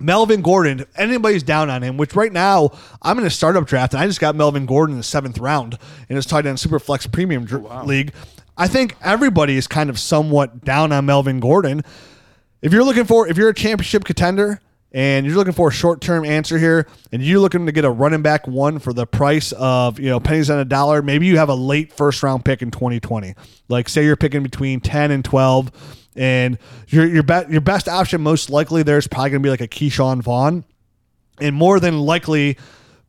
Melvin 0.00 0.40
Gordon, 0.40 0.80
if 0.80 0.98
anybody's 0.98 1.42
down 1.42 1.68
on 1.70 1.82
him, 1.82 1.96
which 1.96 2.16
right 2.16 2.32
now 2.32 2.70
I'm 3.02 3.18
in 3.18 3.26
a 3.26 3.30
startup 3.30 3.66
draft, 3.66 3.92
and 3.92 4.02
I 4.02 4.06
just 4.06 4.20
got 4.20 4.34
Melvin 4.34 4.66
Gordon 4.66 4.94
in 4.94 4.98
the 4.98 5.04
seventh 5.04 5.38
round 5.38 5.78
in 6.08 6.16
his 6.16 6.26
tight 6.26 6.46
end 6.46 6.58
super 6.58 6.78
flex 6.78 7.06
Premium 7.06 7.44
dr- 7.44 7.86
League. 7.86 8.12
I 8.60 8.68
think 8.68 8.94
everybody 9.00 9.56
is 9.56 9.66
kind 9.66 9.88
of 9.88 9.98
somewhat 9.98 10.66
down 10.66 10.92
on 10.92 11.06
Melvin 11.06 11.40
Gordon. 11.40 11.82
If 12.60 12.74
you're 12.74 12.84
looking 12.84 13.06
for, 13.06 13.26
if 13.26 13.38
you're 13.38 13.48
a 13.48 13.54
championship 13.54 14.04
contender 14.04 14.60
and 14.92 15.24
you're 15.24 15.34
looking 15.34 15.54
for 15.54 15.68
a 15.68 15.72
short 15.72 16.02
term 16.02 16.26
answer 16.26 16.58
here, 16.58 16.86
and 17.10 17.22
you're 17.22 17.40
looking 17.40 17.64
to 17.64 17.72
get 17.72 17.86
a 17.86 17.90
running 17.90 18.20
back 18.20 18.46
one 18.46 18.78
for 18.78 18.92
the 18.92 19.06
price 19.06 19.52
of 19.52 19.98
you 19.98 20.10
know 20.10 20.20
pennies 20.20 20.50
on 20.50 20.58
a 20.58 20.66
dollar, 20.66 21.00
maybe 21.00 21.24
you 21.24 21.38
have 21.38 21.48
a 21.48 21.54
late 21.54 21.90
first 21.90 22.22
round 22.22 22.44
pick 22.44 22.60
in 22.60 22.70
2020. 22.70 23.34
Like 23.70 23.88
say 23.88 24.04
you're 24.04 24.14
picking 24.14 24.42
between 24.42 24.80
10 24.80 25.10
and 25.10 25.24
12, 25.24 26.10
and 26.16 26.58
your 26.88 27.06
your 27.06 27.22
be- 27.22 27.46
your 27.48 27.62
best 27.62 27.88
option 27.88 28.20
most 28.20 28.50
likely 28.50 28.82
there's 28.82 29.08
probably 29.08 29.30
gonna 29.30 29.40
be 29.40 29.48
like 29.48 29.62
a 29.62 29.68
Ke'Shawn 29.68 30.20
Vaughn, 30.20 30.64
and 31.40 31.56
more 31.56 31.80
than 31.80 31.98
likely 31.98 32.58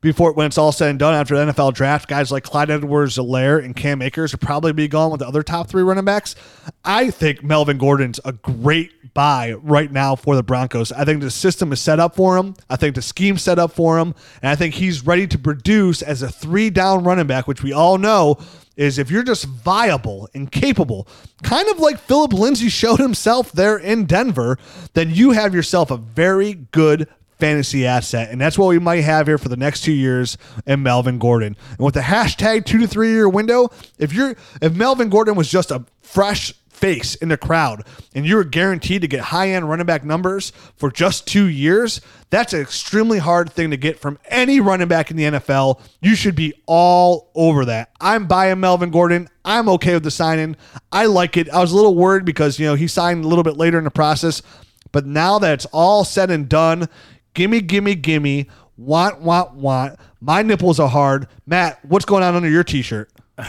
before 0.02 0.34
when 0.34 0.48
it's 0.48 0.58
all 0.58 0.72
said 0.72 0.90
and 0.90 1.00
done 1.00 1.14
after 1.14 1.36
the 1.36 1.52
NFL 1.52 1.74
draft, 1.74 2.10
guys 2.10 2.32
like 2.32 2.44
Clyde 2.44 2.72
Edwards 2.72 3.18
Helaire 3.18 3.64
and 3.64 3.76
Cam 3.76 4.02
Akers 4.02 4.32
will 4.34 4.40
probably 4.40 4.74
be 4.74 4.88
gone 4.88 5.12
with 5.12 5.20
the 5.20 5.28
other 5.28 5.44
top 5.44 5.70
three 5.70 5.84
running 5.84 6.06
backs. 6.06 6.36
I 6.84 7.12
think 7.12 7.44
Melvin 7.44 7.78
Gordon's 7.78 8.20
a 8.26 8.34
great 8.34 9.14
buy 9.14 9.54
right 9.54 9.92
now 9.92 10.16
for 10.16 10.36
the 10.36 10.44
Broncos. 10.44 10.92
I 10.92 11.06
think 11.06 11.22
the 11.22 11.30
system 11.30 11.72
is 11.72 11.80
set 11.80 12.00
up 12.00 12.16
for 12.16 12.36
him. 12.38 12.56
I 12.70 12.78
think 12.78 12.96
the 12.96 13.02
scheme 13.02 13.38
set 13.38 13.60
up 13.60 13.74
for 13.74 14.00
him. 14.00 14.16
And 14.42 14.50
I 14.50 14.56
think 14.56 14.74
he's 14.74 15.06
ready 15.06 15.28
to 15.28 15.38
produce 15.38 16.02
as 16.02 16.22
a 16.24 16.30
three 16.30 16.70
down 16.70 17.04
running 17.04 17.28
back, 17.28 17.48
which 17.48 17.62
we 17.62 17.72
all 17.72 17.98
know 17.98 18.38
is 18.78 18.98
if 18.98 19.12
you're 19.12 19.24
just 19.24 19.46
viable 19.46 20.28
and 20.34 20.52
capable, 20.52 21.08
kind 21.44 21.68
of 21.70 21.80
like 21.80 22.00
Phillip 22.00 22.34
Lindsay 22.34 22.70
showed 22.70 23.00
himself 23.00 23.52
there 23.52 23.78
in 23.78 24.06
Denver, 24.06 24.58
then 24.94 25.12
you 25.12 25.32
have 25.32 25.54
yourself 25.54 25.92
a 25.92 25.98
very 25.98 26.54
good 26.54 27.08
fantasy 27.42 27.88
asset, 27.88 28.30
and 28.30 28.40
that's 28.40 28.58
what 28.58 28.68
we 28.68 28.80
might 28.80 29.02
have 29.02 29.28
here 29.28 29.40
for 29.40 29.50
the 29.50 29.58
next 29.58 29.82
two 29.82 29.92
years 29.92 30.38
in 30.66 30.84
Melvin 30.84 31.18
Gordon. 31.18 31.58
And 31.72 31.80
with 31.80 31.96
the 31.96 32.02
hashtag 32.02 32.66
two 32.66 32.78
to 32.78 32.88
three 32.88 33.10
year 33.10 33.28
window, 33.28 33.70
if 33.98 34.14
you're 34.14 34.36
if 34.62 34.74
Melvin 34.76 35.10
Gordon 35.10 35.36
was 35.36 35.50
just 35.50 35.72
a 35.72 35.84
fresh 36.02 36.54
face 36.70 37.14
in 37.16 37.30
the 37.30 37.38
crowd 37.38 37.86
and 38.16 38.26
you're 38.26 38.44
guaranteed 38.44 39.02
to 39.02 39.08
get 39.08 39.22
high 39.22 39.50
end 39.50 39.70
running 39.70 39.86
back 39.86 40.04
numbers 40.04 40.52
for 40.76 40.92
just 40.92 41.28
two 41.28 41.46
years, 41.46 42.00
that's 42.30 42.54
an 42.54 42.62
extremely 42.62 43.18
hard 43.18 43.52
thing 43.52 43.72
to 43.72 43.78
get 43.78 44.00
from 44.00 44.20
any 44.26 44.60
running 44.60 44.88
back 44.88 45.10
in 45.10 45.18
the 45.18 45.24
NFL. 45.24 45.82
You 46.00 46.16
should 46.16 46.36
be 46.36 46.54
all 46.68 47.32
over 47.34 47.66
that. 47.66 47.90
I'm 48.00 48.28
buying 48.28 48.60
Melvin 48.60 48.92
Gordon. 48.92 49.30
I'm 49.44 49.68
okay 49.70 49.96
with 49.96 50.04
the 50.04 50.12
signing. 50.12 50.56
I 50.92 51.08
like 51.08 51.38
it. 51.38 51.50
I 51.50 51.60
was 51.60 51.72
a 51.72 51.76
little 51.76 51.96
worried 51.96 52.26
because, 52.26 52.60
you 52.60 52.68
know, 52.68 52.76
he 52.76 52.88
signed 52.88 53.26
a 53.26 53.28
little 53.28 53.44
bit 53.44 53.58
later 53.58 53.80
in 53.80 53.84
the 53.84 53.92
process. 53.92 54.44
But 54.92 55.06
now 55.06 55.40
that 55.40 55.54
it's 55.54 55.66
all 55.68 56.04
said 56.04 56.30
and 56.32 56.50
done, 56.50 56.90
gimme, 57.34 57.62
gimme, 57.62 57.96
gimme, 57.96 58.48
want, 58.78 59.22
want, 59.22 59.54
want. 59.54 60.00
My 60.20 60.42
nipples 60.42 60.80
are 60.80 60.90
hard. 60.90 61.28
Matt, 61.46 61.84
what's 61.86 62.06
going 62.06 62.24
on 62.24 62.36
under 62.36 62.50
your 62.50 62.64
t 62.64 62.82
shirt? 62.82 63.12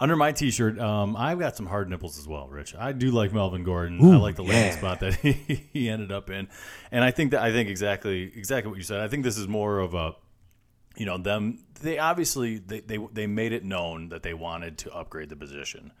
Under 0.00 0.16
my 0.16 0.32
T-shirt, 0.32 0.80
um, 0.80 1.14
I've 1.14 1.38
got 1.38 1.58
some 1.58 1.66
hard 1.66 1.90
nipples 1.90 2.18
as 2.18 2.26
well, 2.26 2.48
Rich. 2.48 2.74
I 2.74 2.92
do 2.92 3.10
like 3.10 3.34
Melvin 3.34 3.64
Gordon. 3.64 4.00
I 4.02 4.16
like 4.16 4.34
the 4.34 4.42
landing 4.42 4.72
spot 4.72 5.00
that 5.00 5.16
he, 5.16 5.32
he 5.74 5.90
ended 5.90 6.10
up 6.10 6.30
in, 6.30 6.48
and 6.90 7.04
I 7.04 7.10
think 7.10 7.32
that 7.32 7.42
I 7.42 7.52
think 7.52 7.68
exactly 7.68 8.22
exactly 8.34 8.70
what 8.70 8.78
you 8.78 8.82
said. 8.82 9.00
I 9.00 9.08
think 9.08 9.24
this 9.24 9.36
is 9.36 9.46
more 9.46 9.78
of 9.78 9.92
a, 9.92 10.14
you 10.96 11.04
know, 11.04 11.18
them. 11.18 11.58
They 11.82 11.98
obviously 11.98 12.56
they 12.56 12.80
they, 12.80 12.96
they 13.12 13.26
made 13.26 13.52
it 13.52 13.62
known 13.62 14.08
that 14.08 14.22
they 14.22 14.32
wanted 14.32 14.78
to 14.78 14.92
upgrade 14.94 15.28
the 15.28 15.36
position. 15.36 15.92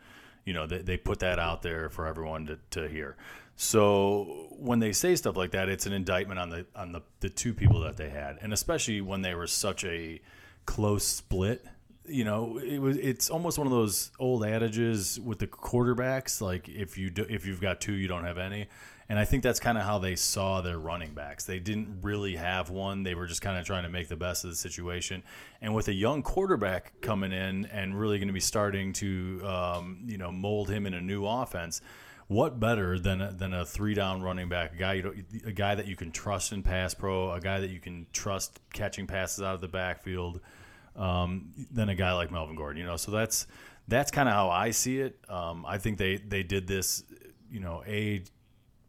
You 0.46 0.54
know, 0.54 0.66
they, 0.66 0.78
they 0.78 0.96
put 0.96 1.18
that 1.18 1.38
out 1.38 1.60
there 1.60 1.90
for 1.90 2.06
everyone 2.06 2.46
to, 2.46 2.58
to 2.70 2.88
hear. 2.88 3.18
So 3.62 4.46
when 4.58 4.78
they 4.78 4.92
say 4.92 5.14
stuff 5.16 5.36
like 5.36 5.50
that, 5.50 5.68
it's 5.68 5.84
an 5.84 5.92
indictment 5.92 6.40
on 6.40 6.48
the 6.48 6.64
on 6.74 6.92
the, 6.92 7.02
the 7.20 7.28
two 7.28 7.52
people 7.52 7.80
that 7.82 7.98
they 7.98 8.08
had, 8.08 8.38
and 8.40 8.54
especially 8.54 9.02
when 9.02 9.20
they 9.20 9.34
were 9.34 9.46
such 9.46 9.84
a 9.84 10.22
close 10.64 11.04
split 11.04 11.66
you 12.06 12.24
know, 12.24 12.58
it 12.58 12.78
was 12.80 12.96
it's 12.96 13.30
almost 13.30 13.58
one 13.58 13.66
of 13.66 13.72
those 13.72 14.10
old 14.18 14.44
adages 14.44 15.20
with 15.20 15.38
the 15.38 15.46
quarterbacks. 15.46 16.40
Like 16.40 16.68
if 16.68 16.98
you 16.98 17.10
do, 17.10 17.26
if 17.28 17.46
you've 17.46 17.60
got 17.60 17.80
two, 17.80 17.92
you 17.92 18.08
don't 18.08 18.24
have 18.24 18.38
any. 18.38 18.66
And 19.08 19.18
I 19.18 19.24
think 19.24 19.42
that's 19.42 19.60
kind 19.60 19.76
of 19.76 19.84
how 19.84 19.98
they 19.98 20.16
saw 20.16 20.60
their 20.60 20.78
running 20.78 21.12
backs. 21.14 21.44
They 21.44 21.58
didn't 21.58 21.98
really 22.02 22.36
have 22.36 22.70
one. 22.70 23.02
They 23.02 23.14
were 23.14 23.26
just 23.26 23.42
kind 23.42 23.58
of 23.58 23.66
trying 23.66 23.82
to 23.82 23.88
make 23.88 24.08
the 24.08 24.16
best 24.16 24.44
of 24.44 24.50
the 24.50 24.56
situation. 24.56 25.22
And 25.60 25.74
with 25.74 25.88
a 25.88 25.92
young 25.92 26.22
quarterback 26.22 27.00
coming 27.00 27.32
in 27.32 27.66
and 27.66 27.98
really 27.98 28.18
going 28.18 28.28
to 28.28 28.34
be 28.34 28.40
starting 28.40 28.92
to, 28.94 29.42
um, 29.44 29.98
you 30.06 30.16
know, 30.16 30.32
mold 30.32 30.70
him 30.70 30.86
in 30.86 30.94
a 30.94 31.00
new 31.00 31.26
offense, 31.26 31.80
what 32.30 32.60
better 32.60 32.96
than 32.96 33.20
a, 33.20 33.32
than 33.32 33.52
a 33.52 33.64
three 33.64 33.92
down 33.92 34.22
running 34.22 34.48
back, 34.48 34.72
a 34.72 34.76
guy 34.76 34.92
you 34.92 35.24
a 35.44 35.50
guy 35.50 35.74
that 35.74 35.88
you 35.88 35.96
can 35.96 36.12
trust 36.12 36.52
in 36.52 36.62
pass 36.62 36.94
pro, 36.94 37.32
a 37.32 37.40
guy 37.40 37.58
that 37.58 37.70
you 37.70 37.80
can 37.80 38.06
trust 38.12 38.60
catching 38.72 39.08
passes 39.08 39.42
out 39.42 39.56
of 39.56 39.60
the 39.60 39.66
backfield 39.66 40.40
um, 40.94 41.50
than 41.72 41.88
a 41.88 41.94
guy 41.96 42.12
like 42.12 42.30
Melvin 42.30 42.54
Gordon. 42.54 42.80
You 42.80 42.86
know, 42.86 42.96
so 42.96 43.10
that's 43.10 43.48
that's 43.88 44.12
kind 44.12 44.28
of 44.28 44.34
how 44.36 44.48
I 44.48 44.70
see 44.70 45.00
it. 45.00 45.18
Um, 45.28 45.66
I 45.66 45.78
think 45.78 45.98
they 45.98 46.18
they 46.18 46.44
did 46.44 46.68
this, 46.68 47.02
you 47.50 47.58
know, 47.58 47.82
a 47.84 48.22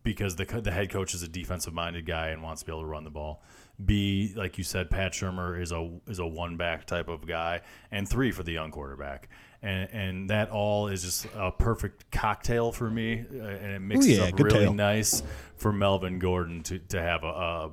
because 0.04 0.36
the 0.36 0.46
the 0.46 0.72
head 0.72 0.92
coach 0.92 1.16
is 1.16 1.24
a 1.24 1.28
defensive 1.28 1.74
minded 1.74 2.06
guy 2.06 2.28
and 2.28 2.44
wants 2.44 2.62
to 2.62 2.68
be 2.68 2.72
able 2.72 2.82
to 2.82 2.88
run 2.88 3.06
the 3.06 3.10
ball. 3.10 3.42
B, 3.84 4.34
like 4.36 4.60
you 4.60 4.64
said, 4.64 4.92
Pat 4.92 5.14
Shurmur 5.14 5.60
is 5.60 5.72
a 5.72 5.90
is 6.06 6.20
a 6.20 6.28
one 6.28 6.58
back 6.58 6.86
type 6.86 7.08
of 7.08 7.26
guy, 7.26 7.62
and 7.90 8.08
three 8.08 8.32
for 8.32 8.44
the 8.44 8.52
young 8.52 8.70
quarterback, 8.70 9.30
and 9.62 9.90
and 9.92 10.30
that 10.30 10.50
all 10.50 10.88
is 10.88 11.04
just 11.04 11.28
a 11.36 11.52
perfect 11.52 12.10
cocktail 12.12 12.72
for 12.72 12.90
me, 12.90 13.26
uh, 13.34 13.44
and 13.44 13.72
it 13.74 13.80
mixes 13.80 14.18
yeah, 14.18 14.26
up 14.26 14.40
really 14.40 14.70
nice 14.72 15.22
for 15.56 15.72
Melvin 15.72 16.20
Gordon 16.20 16.64
to 16.64 16.80
to 16.80 17.02
have 17.02 17.24
a, 17.24 17.28
a 17.28 17.72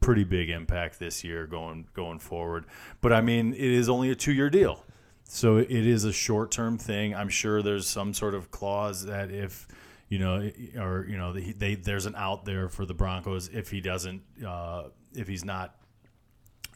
pretty 0.00 0.24
big 0.24 0.50
impact 0.50 0.98
this 0.98 1.24
year 1.24 1.46
going 1.46 1.86
going 1.94 2.18
forward. 2.18 2.66
But 3.00 3.12
I 3.12 3.20
mean, 3.20 3.54
it 3.54 3.60
is 3.60 3.88
only 3.88 4.10
a 4.10 4.14
two 4.14 4.32
year 4.32 4.50
deal, 4.50 4.84
so 5.24 5.56
it 5.56 5.70
is 5.70 6.04
a 6.04 6.12
short 6.12 6.50
term 6.50 6.76
thing. 6.76 7.14
I'm 7.14 7.30
sure 7.30 7.62
there's 7.62 7.86
some 7.86 8.12
sort 8.12 8.34
of 8.34 8.50
clause 8.50 9.06
that 9.06 9.30
if 9.30 9.66
you 10.10 10.18
know, 10.18 10.50
or 10.76 11.06
you 11.08 11.16
know, 11.16 11.32
they, 11.32 11.52
they 11.52 11.74
there's 11.76 12.04
an 12.04 12.16
out 12.16 12.44
there 12.44 12.68
for 12.68 12.84
the 12.84 12.94
Broncos 12.94 13.48
if 13.48 13.70
he 13.70 13.80
doesn't, 13.80 14.22
uh, 14.46 14.84
if 15.14 15.28
he's 15.28 15.44
not 15.44 15.79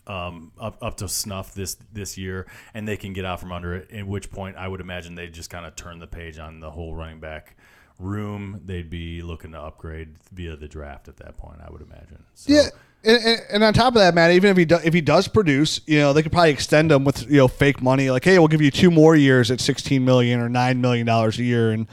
um, 0.07 0.53
up 0.59 0.83
up 0.83 0.97
to 0.99 1.09
snuff 1.09 1.55
this 1.55 1.77
this 1.93 2.19
year, 2.19 2.47
and 2.73 2.87
they 2.87 2.97
can 2.97 3.12
get 3.12 3.25
out 3.25 3.40
from 3.40 3.53
under 3.53 3.75
it. 3.75 3.90
At 3.93 4.07
which 4.07 4.31
point, 4.31 4.57
I 4.57 4.69
would 4.69 4.81
imagine 4.81 5.14
they 5.14 5.29
just 5.29 5.51
kind 5.51 5.67
of 5.67 5.77
turn 5.77 5.99
the 5.99 6.07
page 6.07 6.38
on 6.38 6.61
the 6.61 6.71
whole 6.71 6.95
running 6.95 7.21
back 7.21 7.57
room. 7.99 8.61
They'd 8.64 8.90
be 8.90 9.23
looking 9.23 9.53
to 9.53 9.61
upgrade 9.61 10.17
via 10.33 10.57
the 10.57 10.69
draft 10.69 11.09
at 11.09 11.17
that 11.19 11.37
point. 11.37 11.61
I 11.67 11.71
would 11.71 11.83
imagine. 11.83 12.25
So, 12.35 12.53
Yeah. 12.53 12.69
And, 13.07 13.23
and, 13.23 13.40
and 13.53 13.64
on 13.64 13.75
top 13.75 13.88
of 13.88 14.01
that, 14.01 14.14
Matt, 14.14 14.31
even 14.31 14.51
if 14.51 14.57
he 14.57 14.64
do, 14.64 14.79
if 14.83 14.95
he 14.95 15.03
does 15.03 15.29
produce, 15.29 15.79
you 15.87 15.99
know, 15.99 16.14
they 16.14 16.23
could 16.23 16.33
probably 16.33 16.53
extend 16.53 16.90
him 16.90 17.05
with 17.05 17.29
you 17.31 17.37
know 17.37 17.49
fake 17.49 17.83
money, 17.83 18.11
like, 18.11 18.25
hey, 18.25 18.38
we'll 18.38 18.49
give 18.49 18.62
you 18.62 18.71
two 18.71 18.90
more 18.90 19.14
years 19.14 19.51
at 19.51 19.61
sixteen 19.61 20.07
million 20.07 20.40
or 20.40 20.49
nine 20.49 20.81
million 20.81 21.07
dollars 21.07 21.38
a 21.38 21.45
year, 21.45 21.71
and 21.71 21.87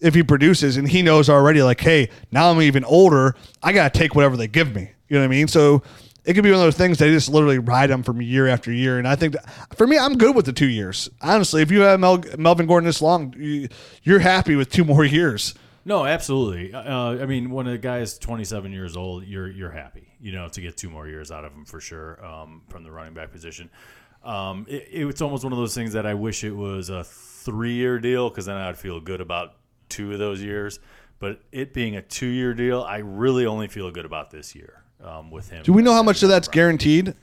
if 0.00 0.14
he 0.14 0.24
produces 0.24 0.76
and 0.76 0.88
he 0.88 1.02
knows 1.02 1.30
already, 1.30 1.62
like, 1.62 1.80
hey, 1.80 2.10
now 2.32 2.50
I'm 2.50 2.60
even 2.62 2.84
older, 2.84 3.36
I 3.62 3.72
gotta 3.72 3.96
take 3.96 4.16
whatever 4.16 4.36
they 4.36 4.48
give 4.48 4.74
me. 4.74 4.90
You 5.08 5.16
know 5.16 5.20
what 5.20 5.26
I 5.26 5.28
mean? 5.28 5.46
So 5.46 5.82
it 6.26 6.34
could 6.34 6.42
be 6.42 6.50
one 6.50 6.58
of 6.58 6.64
those 6.64 6.76
things 6.76 6.98
they 6.98 7.10
just 7.10 7.28
literally 7.28 7.60
ride 7.60 7.88
him 7.88 8.02
from 8.02 8.20
year 8.20 8.48
after 8.48 8.72
year. 8.72 8.98
And 8.98 9.06
I 9.06 9.14
think 9.14 9.34
that, 9.34 9.48
for 9.76 9.86
me, 9.86 9.96
I'm 9.96 10.18
good 10.18 10.34
with 10.34 10.44
the 10.44 10.52
two 10.52 10.68
years. 10.68 11.08
Honestly, 11.22 11.62
if 11.62 11.70
you 11.70 11.82
have 11.82 12.00
Mel, 12.00 12.22
Melvin 12.36 12.66
Gordon 12.66 12.86
this 12.86 13.00
long, 13.00 13.32
you, 13.38 13.68
you're 14.02 14.18
happy 14.18 14.56
with 14.56 14.68
two 14.68 14.84
more 14.92 15.04
years. 15.04 15.54
No, 15.84 16.04
absolutely. 16.04 16.74
Uh, 16.74 17.22
I 17.22 17.26
mean, 17.26 17.50
when 17.52 17.68
a 17.68 17.78
guy 17.78 18.00
is 18.00 18.18
27 18.18 18.72
years 18.72 18.96
old, 18.96 19.24
you're 19.24 19.48
you're 19.48 19.70
happy, 19.70 20.08
you 20.20 20.32
know, 20.32 20.48
to 20.48 20.60
get 20.60 20.76
two 20.76 20.90
more 20.90 21.06
years 21.06 21.30
out 21.30 21.44
of 21.44 21.52
him 21.52 21.64
for 21.64 21.80
sure 21.80 22.24
um, 22.26 22.62
from 22.68 22.82
the 22.82 22.90
running 22.90 23.14
back 23.14 23.30
position. 23.30 23.70
Um, 24.24 24.66
it, 24.68 24.88
it's 24.90 25.22
almost 25.22 25.44
one 25.44 25.52
of 25.52 25.60
those 25.60 25.76
things 25.76 25.92
that 25.92 26.04
I 26.04 26.14
wish 26.14 26.42
it 26.42 26.50
was 26.50 26.90
a 26.90 27.04
three 27.04 27.74
year 27.74 28.00
deal 28.00 28.28
because 28.28 28.46
then 28.46 28.56
I'd 28.56 28.76
feel 28.76 28.98
good 28.98 29.20
about 29.20 29.54
two 29.88 30.12
of 30.12 30.18
those 30.18 30.42
years. 30.42 30.80
But 31.20 31.40
it 31.52 31.72
being 31.72 31.94
a 31.94 32.02
two 32.02 32.26
year 32.26 32.52
deal, 32.52 32.82
I 32.82 32.96
really 32.98 33.46
only 33.46 33.68
feel 33.68 33.92
good 33.92 34.04
about 34.04 34.32
this 34.32 34.56
year 34.56 34.82
um, 35.02 35.30
with 35.30 35.50
him. 35.50 35.62
Do 35.62 35.72
we 35.72 35.82
know 35.82 35.92
how 35.92 36.02
much 36.02 36.22
of 36.22 36.28
that's 36.28 36.48
guaranteed? 36.48 37.14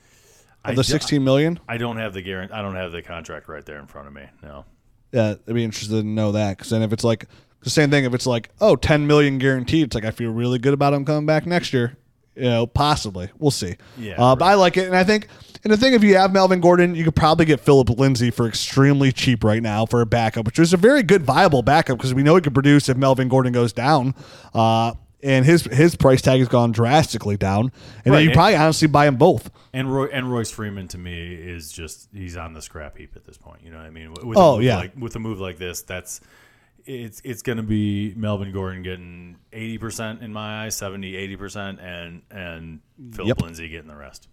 Of 0.65 0.77
the 0.77 0.83
16 0.83 1.21
million? 1.21 1.59
I 1.67 1.75
don't 1.75 1.97
have 1.97 2.13
the 2.13 2.21
guarantee. 2.21 2.53
I 2.53 2.62
don't 2.62 2.75
have 2.75 2.93
the 2.93 3.01
contract 3.01 3.49
right 3.49 3.65
there 3.65 3.79
in 3.79 3.88
front 3.88 4.07
of 4.07 4.13
me. 4.13 4.23
No. 4.41 4.63
Yeah, 5.12 5.36
I'd 5.45 5.53
be 5.53 5.63
interested 5.63 6.01
to 6.01 6.03
know 6.03 6.31
that 6.31 6.57
because 6.57 6.69
then 6.69 6.81
if 6.81 6.93
it's 6.93 7.03
like 7.03 7.25
the 7.62 7.69
same 7.69 7.91
thing, 7.91 8.05
if 8.05 8.13
it's 8.13 8.25
like 8.25 8.49
oh 8.62 8.75
10 8.77 9.05
million 9.05 9.38
guaranteed, 9.39 9.88
it's 9.88 9.95
like 9.95 10.05
I 10.05 10.12
feel 10.12 10.31
really 10.31 10.59
good 10.59 10.73
about 10.73 10.93
him 10.93 11.03
coming 11.03 11.25
back 11.25 11.45
next 11.45 11.73
year. 11.73 11.97
You 12.36 12.43
know, 12.43 12.65
possibly 12.65 13.29
we'll 13.38 13.51
see. 13.51 13.75
Yeah, 13.97 14.15
uh, 14.17 14.36
but 14.36 14.45
I 14.45 14.53
like 14.55 14.77
it, 14.77 14.88
and 14.88 14.95
I 14.95 15.03
think 15.03 15.27
and 15.63 15.71
the 15.71 15.77
thing 15.77 15.93
if 15.93 16.03
you 16.03 16.15
have 16.17 16.33
Melvin 16.33 16.59
Gordon, 16.59 16.93
you 16.93 17.05
could 17.05 17.15
probably 17.15 17.45
get 17.45 17.59
Phillip 17.62 17.89
Lindsay 17.89 18.31
for 18.31 18.47
extremely 18.47 19.12
cheap 19.12 19.43
right 19.43 19.63
now 19.63 19.86
for 19.86 20.01
a 20.01 20.05
backup, 20.05 20.45
which 20.45 20.59
is 20.59 20.73
a 20.73 20.77
very 20.77 21.03
good 21.03 21.23
viable 21.23 21.62
backup 21.62 21.97
because 21.97 22.13
we 22.13 22.23
know 22.23 22.36
he 22.36 22.41
could 22.41 22.53
produce 22.53 22.89
if 22.89 22.97
Melvin 22.97 23.29
Gordon 23.29 23.53
goes 23.53 23.71
down. 23.71 24.13
Uh, 24.53 24.93
and 25.23 25.45
his 25.45 25.63
his 25.63 25.95
price 25.95 26.21
tag 26.21 26.39
has 26.39 26.47
gone 26.49 26.71
drastically 26.71 27.38
down, 27.38 27.71
and 28.05 28.13
Right, 28.13 28.19
then 28.19 28.23
you 28.23 28.29
and- 28.29 28.36
probably 28.36 28.55
honestly 28.55 28.88
buy 28.88 29.05
them 29.05 29.15
both. 29.15 29.49
And 29.73 29.91
Roy 29.93 30.05
and 30.07 30.31
Royce 30.31 30.51
Freeman 30.51 30.88
to 30.89 30.97
me 30.97 31.33
is 31.33 31.71
just 31.71 32.09
he's 32.13 32.38
on 32.38 32.53
the 32.53 32.62
scrap 32.62 32.97
heap 32.97 33.13
at 33.15 33.25
this 33.25 33.38
point. 33.38 33.62
You 33.63 33.71
know 33.71 33.77
what 33.77 33.86
I 33.88 33.89
mean? 33.89 34.12
With 34.12 34.38
Oh, 34.38 34.59
yeah. 34.59 34.77
like, 34.77 34.91
with 34.97 35.15
a 35.15 35.19
move 35.19 35.39
like 35.39 35.57
this, 35.57 35.81
that's 35.81 36.21
it's 36.86 37.21
it's 37.23 37.41
going 37.41 37.57
to 37.57 37.63
be 37.63 38.13
Melvin 38.15 38.51
Gordon 38.51 38.83
getting 38.83 39.38
eighty 39.51 39.77
percent 39.77 40.21
in 40.21 40.31
my 40.33 40.65
eyes, 40.65 40.75
70 40.75 41.15
80 41.15 41.36
percent, 41.38 41.79
and 41.79 42.21
and 42.29 42.81
Phillip 43.13 43.29
Yep. 43.29 43.41
Lindsay 43.41 43.69
getting 43.69 43.88
the 43.88 43.95
rest. 43.95 44.27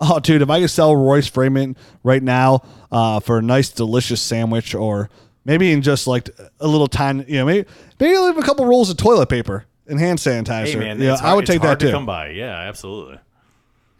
Oh, 0.00 0.18
dude, 0.20 0.42
if 0.42 0.48
I 0.50 0.60
could 0.60 0.70
sell 0.70 0.94
Royce 0.94 1.26
Freeman 1.26 1.76
right 2.04 2.22
now 2.22 2.62
uh, 2.92 3.18
for 3.20 3.38
a 3.38 3.42
nice, 3.42 3.68
delicious 3.68 4.20
sandwich, 4.22 4.72
or 4.74 5.10
maybe 5.44 5.72
in 5.72 5.82
just 5.82 6.06
like 6.06 6.30
a 6.60 6.66
little 6.68 6.86
time, 6.86 7.24
you 7.26 7.34
know, 7.38 7.44
maybe 7.44 7.68
maybe 7.98 8.16
leave 8.16 8.38
a 8.38 8.42
couple 8.42 8.64
rolls 8.64 8.90
of 8.90 8.96
toilet 8.96 9.28
paper 9.28 9.66
and 9.88 9.98
hand 9.98 10.18
sanitizer. 10.18 10.66
Hey 10.66 10.76
man, 10.76 11.00
yeah, 11.00 11.12
it's 11.14 11.22
I 11.22 11.26
hard- 11.26 11.36
would 11.36 11.46
take 11.46 11.60
that 11.62 11.66
hard 11.66 11.80
to 11.80 11.86
too. 11.86 11.92
come 11.92 12.06
by. 12.06 12.30
Yeah, 12.30 12.52
absolutely. 12.54 13.18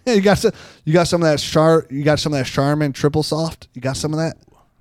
Yeah, 0.07 0.15
you 0.15 0.21
got 0.23 0.39
some, 0.39 0.53
you 0.85 0.93
got 0.93 1.07
some 1.09 1.23
of 1.23 1.29
that 1.29 1.39
char, 1.39 1.87
you 1.91 2.03
got 2.03 2.19
some 2.19 2.33
of 2.33 2.39
that 2.39 2.47
Charmin 2.47 2.93
triple 2.93 3.23
soft. 3.23 3.69
You 3.75 3.83
got 3.83 3.97
some 3.97 4.13
of 4.15 4.19
that. 4.19 4.37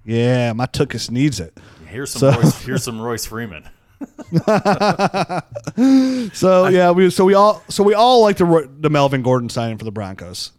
Yeah, 0.05 0.53
my 0.53 0.67
tuchus 0.67 1.11
needs 1.11 1.39
it. 1.39 1.57
Here's 1.87 2.11
some 2.11 2.19
So- 2.19 2.31
Royce, 2.41 2.61
here's 2.65 2.83
some 2.83 3.01
Royce 3.01 3.25
Freeman. 3.25 3.67
So 6.33 6.67
yeah, 6.67 6.91
we 6.91 7.09
so 7.09 7.25
we 7.25 7.33
all 7.33 7.63
so 7.69 7.83
we 7.83 7.93
all 7.93 8.21
like 8.21 8.37
the 8.37 8.69
the 8.79 8.89
Melvin 8.89 9.21
Gordon 9.21 9.49
signing 9.49 9.77
for 9.77 9.85
the 9.85 9.91
Broncos. 9.91 10.51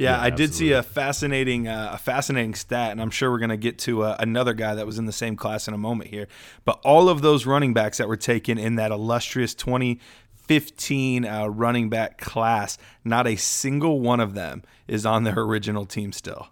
Yeah, 0.00 0.16
Yeah, 0.16 0.22
I 0.22 0.30
did 0.30 0.54
see 0.54 0.72
a 0.72 0.82
fascinating, 0.82 1.68
uh, 1.68 1.90
a 1.92 1.98
fascinating 1.98 2.54
stat, 2.54 2.92
and 2.92 3.02
I'm 3.02 3.10
sure 3.10 3.30
we're 3.30 3.38
going 3.38 3.50
to 3.50 3.56
get 3.58 3.78
to 3.80 4.02
uh, 4.02 4.16
another 4.18 4.54
guy 4.54 4.74
that 4.74 4.86
was 4.86 4.98
in 4.98 5.04
the 5.04 5.12
same 5.12 5.36
class 5.36 5.68
in 5.68 5.74
a 5.74 5.78
moment 5.78 6.10
here. 6.10 6.26
But 6.64 6.80
all 6.84 7.08
of 7.08 7.20
those 7.20 7.44
running 7.44 7.74
backs 7.74 7.98
that 7.98 8.08
were 8.08 8.16
taken 8.16 8.56
in 8.56 8.76
that 8.76 8.92
illustrious 8.92 9.54
2015 9.54 11.26
uh, 11.26 11.46
running 11.48 11.90
back 11.90 12.18
class, 12.18 12.78
not 13.04 13.26
a 13.26 13.36
single 13.36 14.00
one 14.00 14.20
of 14.20 14.34
them 14.34 14.62
is 14.88 15.04
on 15.04 15.24
their 15.24 15.38
original 15.38 15.84
team 15.84 16.12
still. 16.12 16.48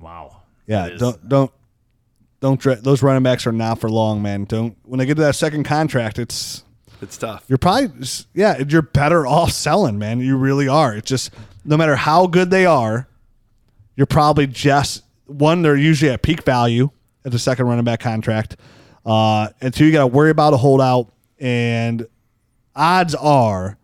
Wow. 0.00 0.42
Yeah, 0.66 0.88
don't 0.96 1.28
don't 1.28 1.52
don't 2.40 2.60
those 2.82 3.02
running 3.02 3.22
backs 3.22 3.46
are 3.46 3.52
not 3.52 3.78
for 3.78 3.90
long, 3.90 4.22
man. 4.22 4.44
Don't 4.44 4.76
when 4.84 4.98
they 4.98 5.06
get 5.06 5.16
to 5.16 5.22
that 5.22 5.34
second 5.34 5.64
contract, 5.64 6.18
it's 6.18 6.64
It's 7.02 7.16
tough. 7.18 7.44
you're 7.48 7.58
probably 7.58 8.06
yeah 8.34 8.62
you're 8.66 8.82
better 8.82 9.26
off 9.26 9.52
selling 9.52 9.98
man. 9.98 10.20
You 10.20 10.36
really 10.36 10.68
are. 10.68 10.94
It's 10.94 11.08
just 11.08 11.30
no 11.64 11.76
matter 11.76 11.96
how 11.96 12.26
good 12.26 12.50
they 12.50 12.66
are 12.66 13.08
you're 13.96 14.06
probably 14.06 14.46
just 14.46 15.04
one 15.26 15.62
they're 15.62 15.76
usually 15.76 16.10
at 16.10 16.22
peak 16.22 16.42
value 16.44 16.90
at 17.24 17.32
the 17.32 17.38
second 17.38 17.66
running 17.66 17.84
back 17.84 18.00
contract 18.00 18.56
uh, 19.06 19.48
and 19.60 19.72
two 19.72 19.86
you 19.86 19.92
got 19.92 20.00
to 20.00 20.06
worry 20.06 20.30
about 20.30 20.52
a 20.52 20.56
holdout 20.56 21.12
and 21.38 22.06
odds 22.74 23.14
are 23.14 23.78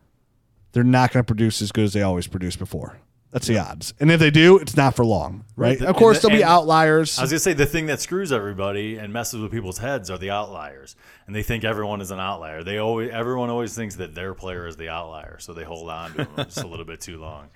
they're 0.73 0.85
not 0.85 1.13
going 1.13 1.23
to 1.23 1.27
produce 1.27 1.63
as 1.63 1.73
good 1.73 1.85
as 1.85 1.93
they 1.93 2.03
always 2.03 2.27
produced 2.27 2.59
before 2.59 2.99
that's 3.33 3.47
the 3.47 3.59
odds 3.59 3.95
and 4.01 4.11
if 4.11 4.19
they 4.21 4.31
do 4.31 4.59
it's 4.59 4.77
not 4.77 4.95
for 4.95 5.05
long 5.05 5.45
right, 5.57 5.79
Right. 5.81 5.89
of 5.89 5.97
course 5.97 6.17
And- 6.25 6.33
there'll 6.33 6.41
be 6.41 6.45
outliers 6.45 7.19
I 7.19 7.23
was 7.23 7.31
gonna 7.31 7.39
say 7.41 7.53
the 7.53 7.67
thing 7.67 7.87
that 7.87 8.01
screws 8.01 8.33
everybody 8.33 8.97
and 8.97 9.13
messes 9.13 9.41
with 9.41 9.51
people's 9.53 9.79
heads 9.79 10.11
are 10.11 10.19
the 10.19 10.31
outliers, 10.31 10.97
and 11.27 11.35
they 11.37 11.43
think 11.43 11.63
everyone 11.65 12.01
is 12.01 12.11
an 12.11 12.19
outlier. 12.21 12.65
They 12.65 12.79
always, 12.79 13.11
everyone 13.11 13.51
always 13.51 13.75
thinks 13.75 13.95
that 13.97 14.15
their 14.15 14.35
player 14.35 14.67
is 14.67 14.77
the 14.77 14.89
outlier, 14.89 15.37
so 15.39 15.53
they 15.53 15.65
hold 15.65 15.89
on 15.91 16.11
to 16.13 16.17
them 16.19 16.29
just 16.39 16.63
a 16.63 16.67
little 16.67 16.85
bit 16.85 17.01
too 17.01 17.19
long. 17.19 17.49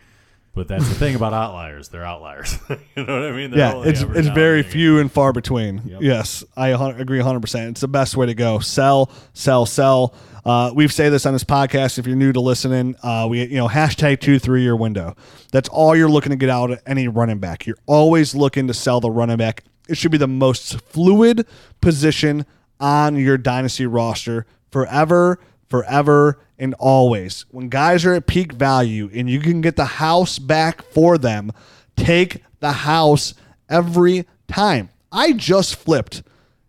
But 0.55 0.68
that's 0.68 0.89
the 0.89 0.95
thing 0.95 1.16
about 1.16 1.33
outliers; 1.33 1.89
they're 1.89 2.05
outliers. 2.05 2.57
you 2.70 3.05
know 3.05 3.20
what 3.20 3.29
I 3.29 3.33
mean? 3.33 3.51
They're 3.51 3.59
Yeah, 3.59 3.83
it's 3.85 4.03
it's 4.03 4.29
very 4.29 4.62
few 4.62 5.01
and 5.01 5.11
far 5.11 5.33
between. 5.33 5.83
Yes, 6.01 6.45
I 6.57 6.68
agree 6.68 7.18
100%. 7.18 7.70
It's 7.70 7.81
the 7.81 7.89
best 7.89 8.16
way 8.16 8.27
to 8.27 8.35
go. 8.35 8.61
Sell, 8.61 9.11
sell, 9.33 9.66
sell. 9.66 10.14
Uh, 10.45 10.70
we've 10.74 10.92
said 10.92 11.11
this 11.11 11.24
on 11.24 11.32
this 11.32 11.45
podcast. 11.45 11.99
If 11.99 12.07
you're 12.07 12.16
new 12.16 12.32
to 12.32 12.40
listening, 12.40 12.97
uh, 13.03 13.26
we 13.28 13.45
you 13.45 13.57
know 13.57 13.68
hashtag 13.68 14.20
two 14.20 14.38
three 14.38 14.62
year 14.62 14.76
window. 14.76 15.16
That's 15.53 15.68
all 15.68 15.97
you're 15.97 16.09
looking 16.09 16.30
to 16.30 16.36
get 16.36 16.51
out 16.51 16.70
of 16.70 16.82
any 16.86 17.09
running 17.09 17.38
back. 17.38 17.66
You're 17.66 17.78
always 17.86 18.34
looking 18.34 18.66
to 18.66 18.74
sell 18.74 19.01
the 19.01 19.11
running 19.11 19.38
back. 19.38 19.64
It 19.88 19.97
should 19.97 20.11
be 20.11 20.18
the 20.18 20.28
most 20.28 20.80
fluid 20.80 21.47
position 21.80 22.47
on 22.80 23.16
your 23.16 23.38
dynasty 23.38 23.86
roster 23.86 24.47
forever, 24.70 25.38
forever, 25.68 26.40
and 26.59 26.74
always. 26.74 27.47
When 27.51 27.68
guys 27.68 28.05
are 28.05 28.14
at 28.14 28.26
peak 28.26 28.53
value 28.53 29.11
and 29.14 29.28
you 29.30 29.40
can 29.40 29.61
get 29.61 29.76
the 29.76 29.84
house 29.84 30.38
back 30.38 30.82
for 30.82 31.16
them, 31.16 31.53
take 31.97 32.42
the 32.61 32.72
house 32.72 33.34
every 33.68 34.26
time. 34.49 34.90
I 35.11 35.32
just 35.32 35.76
flipped 35.76 36.22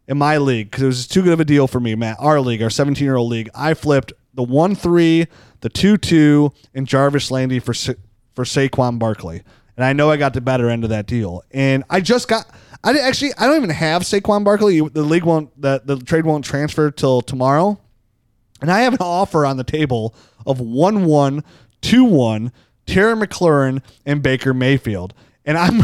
in 0.08 0.18
my 0.18 0.38
league 0.38 0.70
because 0.72 0.84
it 0.84 0.88
was 0.88 1.08
too 1.08 1.24
good 1.24 1.34
of 1.34 1.40
a 1.40 1.46
deal 1.46 1.68
for 1.68 1.80
me, 1.80 1.96
Matt. 1.96 2.18
Our 2.20 2.40
league, 2.40 2.62
our 2.62 2.70
17 2.70 3.04
year 3.04 3.16
old 3.16 3.30
league, 3.32 3.50
I 3.56 3.74
flipped 3.74 4.14
the 4.34 4.44
1 4.44 4.76
3, 4.76 5.28
the 5.62 5.70
2 5.70 5.98
2, 5.98 6.52
and 6.74 6.88
Jarvis 6.88 7.32
Landry 7.32 7.60
for, 7.60 7.74
Sa- 7.74 7.94
for 8.34 8.44
Saquon 8.44 9.00
Barkley. 9.00 9.44
And 9.78 9.84
I 9.84 9.94
know 9.94 10.10
I 10.10 10.18
got 10.18 10.34
the 10.34 10.42
better 10.42 10.70
end 10.70 10.84
of 10.84 10.90
that 10.92 11.06
deal. 11.06 11.44
And 11.52 11.84
I 11.90 12.00
just 12.02 12.28
got. 12.28 12.48
I 12.84 12.94
didn't- 12.94 13.08
actually 13.08 13.32
I 13.38 13.48
don't 13.48 13.58
even 13.58 13.70
have 13.72 14.04
Saquon 14.04 14.44
Barkley. 14.44 14.80
The 14.80 15.02
league 15.02 15.24
won't 15.24 15.60
the, 15.60 15.82
the 15.84 15.98
trade 15.98 16.26
won't 16.26 16.46
transfer 16.46 16.92
till 16.92 17.22
tomorrow. 17.22 17.80
And 18.62 18.72
I 18.72 18.82
have 18.82 18.94
an 18.94 19.00
offer 19.02 19.46
on 19.46 19.58
the 19.58 19.64
table 19.64 20.16
of 20.46 20.60
1 20.62 21.06
1, 21.06 21.44
2 21.82 22.04
1, 22.06 22.52
Terry 22.86 23.16
McLaurin, 23.16 23.82
and 24.06 24.22
Baker 24.22 24.54
Mayfield. 24.54 25.14
And 25.46 25.58
I'm 25.58 25.84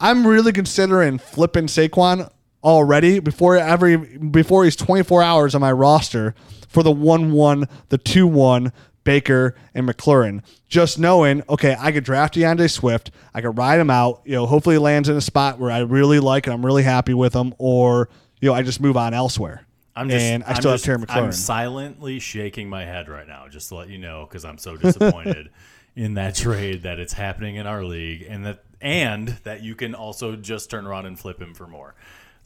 I'm 0.00 0.26
really 0.26 0.52
considering 0.52 1.18
flipping 1.18 1.66
Saquon 1.66 2.30
already 2.62 3.20
before 3.20 3.56
every 3.56 3.96
before 3.96 4.64
he's 4.64 4.76
24 4.76 5.22
hours 5.22 5.54
on 5.54 5.60
my 5.60 5.72
roster 5.72 6.34
for 6.68 6.82
the 6.82 6.90
1 6.92 7.32
1, 7.32 7.68
the 7.88 7.98
2 7.98 8.26
1, 8.26 8.72
Baker 9.04 9.54
and 9.74 9.88
McLaurin. 9.88 10.42
Just 10.68 10.98
knowing, 10.98 11.42
okay, 11.48 11.76
I 11.78 11.90
could 11.92 12.04
draft 12.04 12.34
D'Andre 12.34 12.68
Swift, 12.68 13.10
I 13.34 13.40
could 13.40 13.56
ride 13.58 13.80
him 13.80 13.90
out, 13.90 14.22
you 14.24 14.32
know, 14.32 14.46
hopefully 14.46 14.76
he 14.76 14.78
lands 14.78 15.08
in 15.08 15.16
a 15.16 15.20
spot 15.20 15.58
where 15.58 15.70
I 15.70 15.80
really 15.80 16.20
like 16.20 16.46
and 16.46 16.54
I'm 16.54 16.64
really 16.64 16.82
happy 16.84 17.14
with 17.14 17.34
him, 17.34 17.54
or 17.58 18.08
you 18.40 18.48
know, 18.48 18.54
I 18.54 18.62
just 18.62 18.80
move 18.80 18.96
on 18.96 19.14
elsewhere. 19.14 19.66
I'm 19.96 20.08
just, 20.08 20.22
and 20.24 20.44
I 20.44 20.50
I'm 20.50 20.56
still 20.56 20.72
just- 20.72 20.86
have 20.86 20.96
Terry 20.96 21.06
McLaurin. 21.06 21.24
I'm 21.26 21.32
silently 21.32 22.20
shaking 22.20 22.68
my 22.68 22.84
head 22.84 23.08
right 23.08 23.26
now, 23.26 23.48
just 23.48 23.68
to 23.70 23.74
let 23.74 23.88
you 23.88 23.98
know, 23.98 24.26
because 24.28 24.44
I'm 24.44 24.58
so 24.58 24.76
disappointed 24.76 25.50
in 25.96 26.14
that 26.14 26.36
trade 26.36 26.84
that 26.84 27.00
it's 27.00 27.12
happening 27.12 27.56
in 27.56 27.66
our 27.66 27.82
league, 27.84 28.24
and 28.28 28.46
that 28.46 28.62
and 28.80 29.28
that 29.44 29.62
you 29.62 29.74
can 29.74 29.94
also 29.94 30.36
just 30.36 30.70
turn 30.70 30.86
around 30.86 31.06
and 31.06 31.18
flip 31.18 31.40
him 31.42 31.52
for 31.52 31.66
more. 31.66 31.94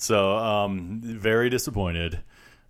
So, 0.04 0.36
um, 0.36 1.00
very 1.02 1.48
disappointed. 1.48 2.20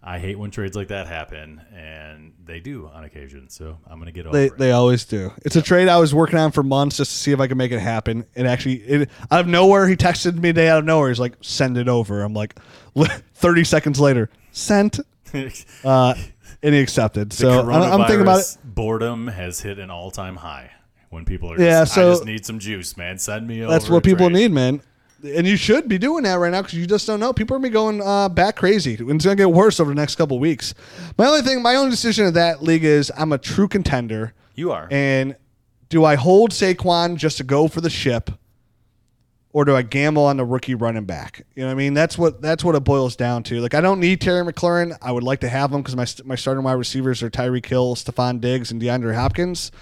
I 0.07 0.19
hate 0.19 0.39
when 0.39 0.51
trades 0.51 0.77
like 0.77 0.89
that 0.89 1.07
happen, 1.07 1.63
and 1.75 2.33
they 2.45 2.61
do 2.61 2.91
on 2.95 3.05
occasion. 3.05 3.49
So 3.49 3.79
I'm 3.89 3.99
gonna 3.99 4.13
get 4.13 4.27
over 4.27 4.37
They, 4.37 4.47
it. 4.47 4.59
they 4.59 4.71
always 4.71 5.05
do. 5.07 5.33
It's 5.45 5.57
a 5.57 5.63
trade 5.63 5.89
I 5.89 5.97
was 5.99 6.15
working 6.15 6.39
on 6.39 6.53
for 6.53 6.63
months 6.63 6.99
just 6.99 7.11
to 7.11 7.17
see 7.17 7.33
if 7.33 7.41
I 7.41 7.47
could 7.49 7.57
make 7.57 7.73
it 7.73 7.81
happen. 7.81 8.25
And 8.37 8.47
actually, 8.47 8.77
it, 8.83 9.11
out 9.31 9.41
of 9.41 9.47
nowhere, 9.49 9.89
he 9.89 9.97
texted 9.97 10.39
me 10.39 10.53
day 10.53 10.69
out 10.69 10.79
of 10.81 10.85
nowhere. 10.85 11.09
He's 11.09 11.19
like, 11.19 11.33
"Send 11.41 11.79
it 11.79 11.89
over." 11.89 12.23
I'm 12.23 12.35
like, 12.35 12.55
thirty 13.35 13.65
seconds 13.65 13.99
later, 13.99 14.29
sent, 14.53 15.01
uh, 15.85 16.15
and 16.63 16.75
he 16.75 16.81
accepted. 16.81 17.33
So 17.33 17.63
I'm, 17.63 17.71
I'm 18.01 18.01
thinking 18.07 18.21
about 18.21 18.41
it. 18.41 18.59
Boredom 18.63 19.27
has 19.29 19.61
hit 19.61 19.79
an 19.79 19.91
all-time 19.91 20.37
high 20.37 20.71
when 21.09 21.25
people 21.25 21.51
are. 21.51 21.59
Yeah, 21.59 21.81
just, 21.81 21.95
so- 21.95 22.09
I 22.09 22.13
just 22.13 22.25
need 22.27 22.47
some 22.47 22.59
juice, 22.59 22.97
man. 22.97 23.19
Send 23.19 23.49
me. 23.49 23.63
Over. 23.63 23.73
That's 23.73 23.89
what 23.89 24.05
people 24.05 24.29
trade. 24.29 24.39
need, 24.43 24.53
man. 24.53 24.83
And 25.25 25.47
you 25.47 25.57
should 25.57 25.89
be 25.89 25.97
doing 25.97 26.25
that 26.25 26.35
right 26.35 26.53
now 26.53 26.61
because 26.61 26.79
you 26.79 26.87
just 26.87 27.07
don't 27.07 27.19
know. 27.19 27.33
People 27.33 27.57
are 27.57 27.59
gonna 27.59 27.69
be 27.69 27.73
going 27.73 28.03
uh, 28.03 28.29
back 28.29 28.57
crazy. 28.57 28.93
It's 28.95 29.25
gonna 29.25 29.37
get 29.37 29.51
worse 29.51 29.81
over 29.81 29.91
the 29.91 29.95
next 29.95 30.17
couple 30.17 30.39
weeks. 30.39 30.75
My 31.17 31.27
only 31.27 31.41
thing, 31.41 31.63
my 31.63 31.77
only 31.77 31.91
decision 31.91 32.27
of 32.27 32.35
that 32.35 32.63
league 32.63 32.85
is 32.85 33.11
I'm 33.17 33.33
a 33.33 33.39
true 33.39 33.67
contender. 33.67 34.35
You 34.55 34.73
are. 34.73 34.87
And 34.91 35.37
do 35.89 36.05
I 36.05 36.17
hold 36.17 36.51
Saquon 36.51 37.17
just 37.17 37.39
to 37.39 37.45
go 37.45 37.69
for 37.69 37.81
the 37.81 37.89
ship, 37.89 38.31
or 39.53 39.65
do 39.65 39.75
I 39.75 39.83
gamble 39.83 40.25
on 40.25 40.37
the 40.37 40.45
rookie 40.45 40.75
running 40.75 41.05
back? 41.05 41.47
You 41.55 41.63
know 41.63 41.69
what 41.69 41.73
I 41.73 41.77
mean? 41.77 41.95
That's 41.95 42.19
what 42.19 42.43
that's 42.43 42.63
what 42.63 42.75
it 42.75 42.85
boils 42.85 43.17
down 43.17 43.45
to. 43.45 43.61
Like 43.61 43.75
I 43.75 43.81
don't 43.81 44.01
need 44.01 44.21
Terry 44.21 44.45
McLaurin. 44.45 44.97
I 45.01 45.11
would 45.11 45.23
like 45.23 45.41
to 45.41 45.49
have 45.49 45.73
him 45.73 45.81
because 45.81 45.97
my 45.97 46.07
my 46.27 46.35
starting 46.35 46.65
wide 46.65 46.73
receivers 46.75 47.23
are 47.23 47.31
Tyreek 47.31 47.65
Hill, 47.65 47.95
Stefon 47.95 48.41
Diggs, 48.41 48.71
and 48.71 48.83
DeAndre 48.83 49.15
Hopkins, 49.15 49.73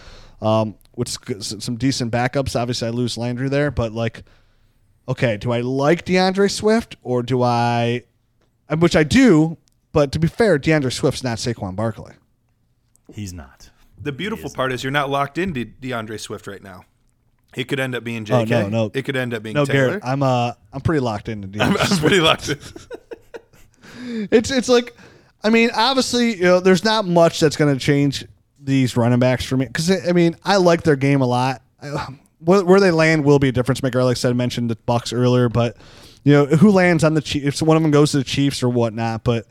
um, 0.40 0.76
with 0.94 1.08
some 1.42 1.76
decent 1.76 2.12
backups. 2.12 2.60
Obviously, 2.60 2.88
I 2.88 2.90
lose 2.90 3.18
Landry 3.18 3.48
there, 3.48 3.70
but 3.70 3.92
like, 3.92 4.22
okay, 5.08 5.36
do 5.36 5.52
I 5.52 5.60
like 5.60 6.04
D'Andre 6.04 6.48
Swift 6.48 6.96
or 7.02 7.22
do 7.22 7.42
I? 7.42 8.02
uh, 8.68 8.76
Which 8.76 8.96
I 8.96 9.04
do, 9.04 9.58
but 9.92 10.12
to 10.12 10.18
be 10.18 10.28
fair, 10.28 10.58
D'Andre 10.58 10.90
Swift's 10.90 11.22
not 11.24 11.38
Saquon 11.38 11.74
Barkley. 11.76 12.14
He's 13.12 13.32
not. 13.32 13.70
The 14.00 14.12
beautiful 14.12 14.50
part 14.50 14.72
is 14.72 14.82
you're 14.82 14.90
not 14.90 15.10
locked 15.10 15.38
into 15.38 15.64
D'Andre 15.64 16.16
Swift 16.18 16.46
right 16.46 16.62
now. 16.62 16.84
It 17.54 17.64
could 17.68 17.78
end 17.78 17.94
up 17.94 18.02
being 18.02 18.22
Oh, 18.30 18.44
JK. 18.44 18.48
no, 18.48 18.68
no. 18.68 18.90
It 18.94 19.02
could 19.04 19.14
end 19.16 19.34
up 19.34 19.42
being 19.42 19.54
No, 19.54 19.64
Taylor. 19.66 19.88
Garrett, 19.88 20.04
I'm 20.04 20.22
uh, 20.22 20.52
I'm 20.72 20.80
pretty 20.80 21.00
locked 21.00 21.28
into 21.28 21.46
D'Andre. 21.58 21.80
I'm, 21.82 21.92
I'm 21.92 21.98
pretty 21.98 22.20
locked 22.20 22.48
in. 22.48 22.58
it's 24.30 24.50
it's 24.50 24.68
like 24.68 24.94
I 25.44 25.50
mean, 25.50 25.70
obviously, 25.74 26.36
you 26.36 26.42
know, 26.44 26.60
there's 26.60 26.84
not 26.84 27.04
much 27.04 27.40
that's 27.40 27.56
going 27.56 27.74
to 27.76 27.78
change 27.84 28.24
these 28.60 28.96
running 28.96 29.18
backs 29.18 29.44
for 29.44 29.56
me 29.56 29.66
because 29.66 29.90
I 30.08 30.12
mean, 30.12 30.36
I 30.44 30.56
like 30.56 30.82
their 30.82 30.96
game 30.96 31.20
a 31.20 31.26
lot. 31.26 31.62
I- 31.82 32.06
Where, 32.44 32.64
where 32.64 32.80
they 32.80 32.90
land 32.90 33.24
will 33.24 33.38
be 33.38 33.48
a 33.48 33.52
difference 33.52 33.82
maker. 33.82 34.02
Like 34.02 34.16
I 34.16 34.20
said, 34.20 34.30
I 34.30 34.34
mentioned 34.34 34.70
the 34.70 34.76
Bucs 34.76 35.16
earlier, 35.16 35.48
but 35.48 35.76
you 36.24 36.32
know, 36.32 36.46
who 36.46 36.70
lands 36.70 37.04
on 37.04 37.14
the 37.14 37.20
Chiefs? 37.20 37.60
If 37.60 37.66
one 37.66 37.76
of 37.76 37.82
them 37.82 37.92
goes 37.92 38.12
to 38.12 38.18
the 38.18 38.24
Chiefs 38.24 38.62
or 38.62 38.68
whatnot, 38.68 39.24
but 39.24 39.46